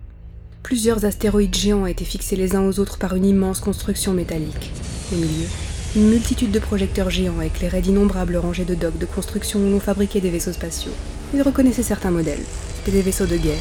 Plusieurs 0.63 1.05
astéroïdes 1.05 1.55
géants 1.55 1.85
étaient 1.85 2.03
fixés 2.03 2.35
les 2.35 2.57
uns 2.57 2.67
aux 2.67 2.77
autres 2.81 2.97
par 2.97 3.15
une 3.15 3.25
immense 3.25 3.61
construction 3.61 4.11
métallique. 4.11 4.71
Au 5.13 5.15
milieu, 5.15 5.47
une 5.95 6.07
multitude 6.07 6.51
de 6.51 6.59
projecteurs 6.59 7.09
géants 7.09 7.41
éclairaient 7.41 7.81
d'innombrables 7.81 8.37
rangées 8.37 8.65
de 8.65 8.75
docks 8.75 8.99
de 8.99 9.07
construction 9.07 9.59
où 9.59 9.71
l'on 9.71 9.79
fabriquait 9.79 10.21
des 10.21 10.29
vaisseaux 10.29 10.53
spatiaux. 10.53 10.91
Il 11.33 11.41
reconnaissait 11.41 11.83
certains 11.83 12.11
modèles. 12.11 12.43
C'était 12.77 12.91
des 12.91 13.01
vaisseaux 13.01 13.25
de 13.25 13.37
guerre. 13.37 13.55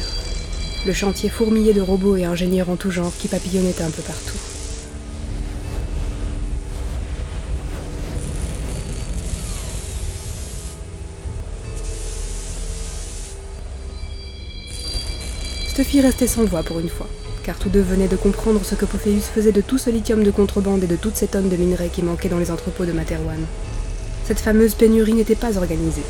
Le 0.85 0.93
chantier 0.93 1.27
fourmillait 1.29 1.73
de 1.73 1.81
robots 1.81 2.17
et 2.17 2.25
ingénieurs 2.25 2.69
en 2.69 2.75
tout 2.75 2.91
genre 2.91 3.11
qui 3.17 3.27
papillonnaient 3.27 3.81
un 3.81 3.89
peu 3.89 4.03
partout. 4.03 4.37
Stuffy 15.69 16.01
restait 16.01 16.27
sans 16.27 16.43
voix 16.43 16.61
pour 16.61 16.79
une 16.79 16.89
fois, 16.89 17.07
car 17.49 17.57
tous 17.57 17.69
deux 17.69 17.81
venaient 17.81 18.07
de 18.07 18.15
comprendre 18.15 18.63
ce 18.63 18.75
que 18.75 18.85
Pophéus 18.85 19.23
faisait 19.23 19.51
de 19.51 19.61
tout 19.61 19.79
ce 19.79 19.89
lithium 19.89 20.23
de 20.23 20.29
contrebande 20.29 20.83
et 20.83 20.87
de 20.87 20.95
toutes 20.95 21.15
ces 21.15 21.25
tonnes 21.25 21.49
de 21.49 21.55
minerais 21.55 21.89
qui 21.89 22.03
manquaient 22.03 22.29
dans 22.29 22.37
les 22.37 22.51
entrepôts 22.51 22.85
de 22.85 22.91
Materwan. 22.91 23.43
Cette 24.27 24.39
fameuse 24.39 24.75
pénurie 24.75 25.15
n'était 25.15 25.33
pas 25.33 25.57
organisée. 25.57 26.03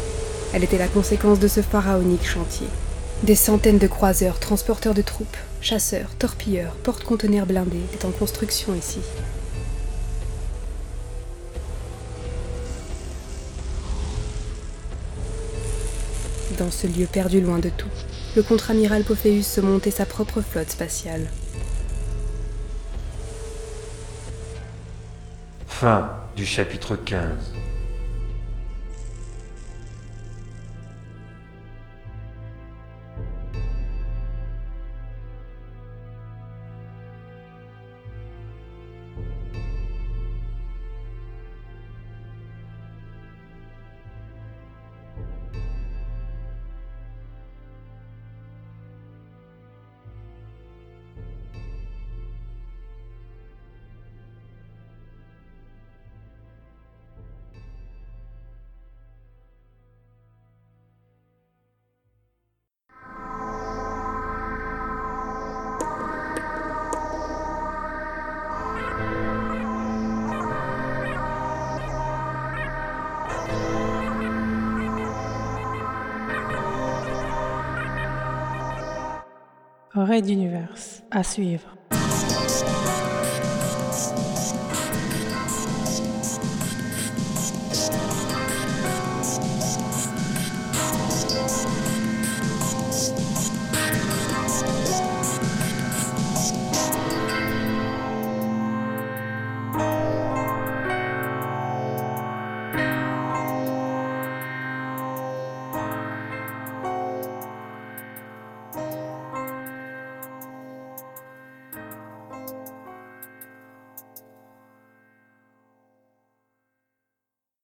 Elle 0.52 0.66
était 0.66 0.78
la 0.78 0.90
conséquence 0.90 1.40
de 1.40 1.48
ce 1.48 1.62
pharaonique 1.62 2.28
chantier. 2.28 2.68
Des 3.24 3.36
centaines 3.36 3.78
de 3.78 3.88
croiseurs, 3.88 4.38
transporteurs 4.38 4.94
de 4.94 5.02
troupes, 5.02 5.38
chasseurs, 5.62 6.10
torpilleurs, 6.20 6.76
porte-conteneurs 6.84 7.46
blindés 7.46 7.80
étaient 7.94 8.06
en 8.06 8.12
construction 8.12 8.76
ici. 8.76 9.00
Dans 16.58 16.70
ce 16.70 16.86
lieu 16.86 17.06
perdu 17.10 17.40
loin 17.40 17.60
de 17.60 17.70
tout, 17.70 17.88
le 18.36 18.44
contre-amiral 18.44 19.04
Pophéus 19.04 19.48
se 19.48 19.62
montait 19.62 19.92
sa 19.92 20.06
propre 20.06 20.42
flotte 20.42 20.70
spatiale. 20.70 21.28
Fin 25.68 26.10
du 26.36 26.46
chapitre 26.46 26.96
15. 26.96 27.59
Raid 80.20 80.26
d'univers 80.26 80.76
à 81.12 81.24
suivre. 81.24 81.79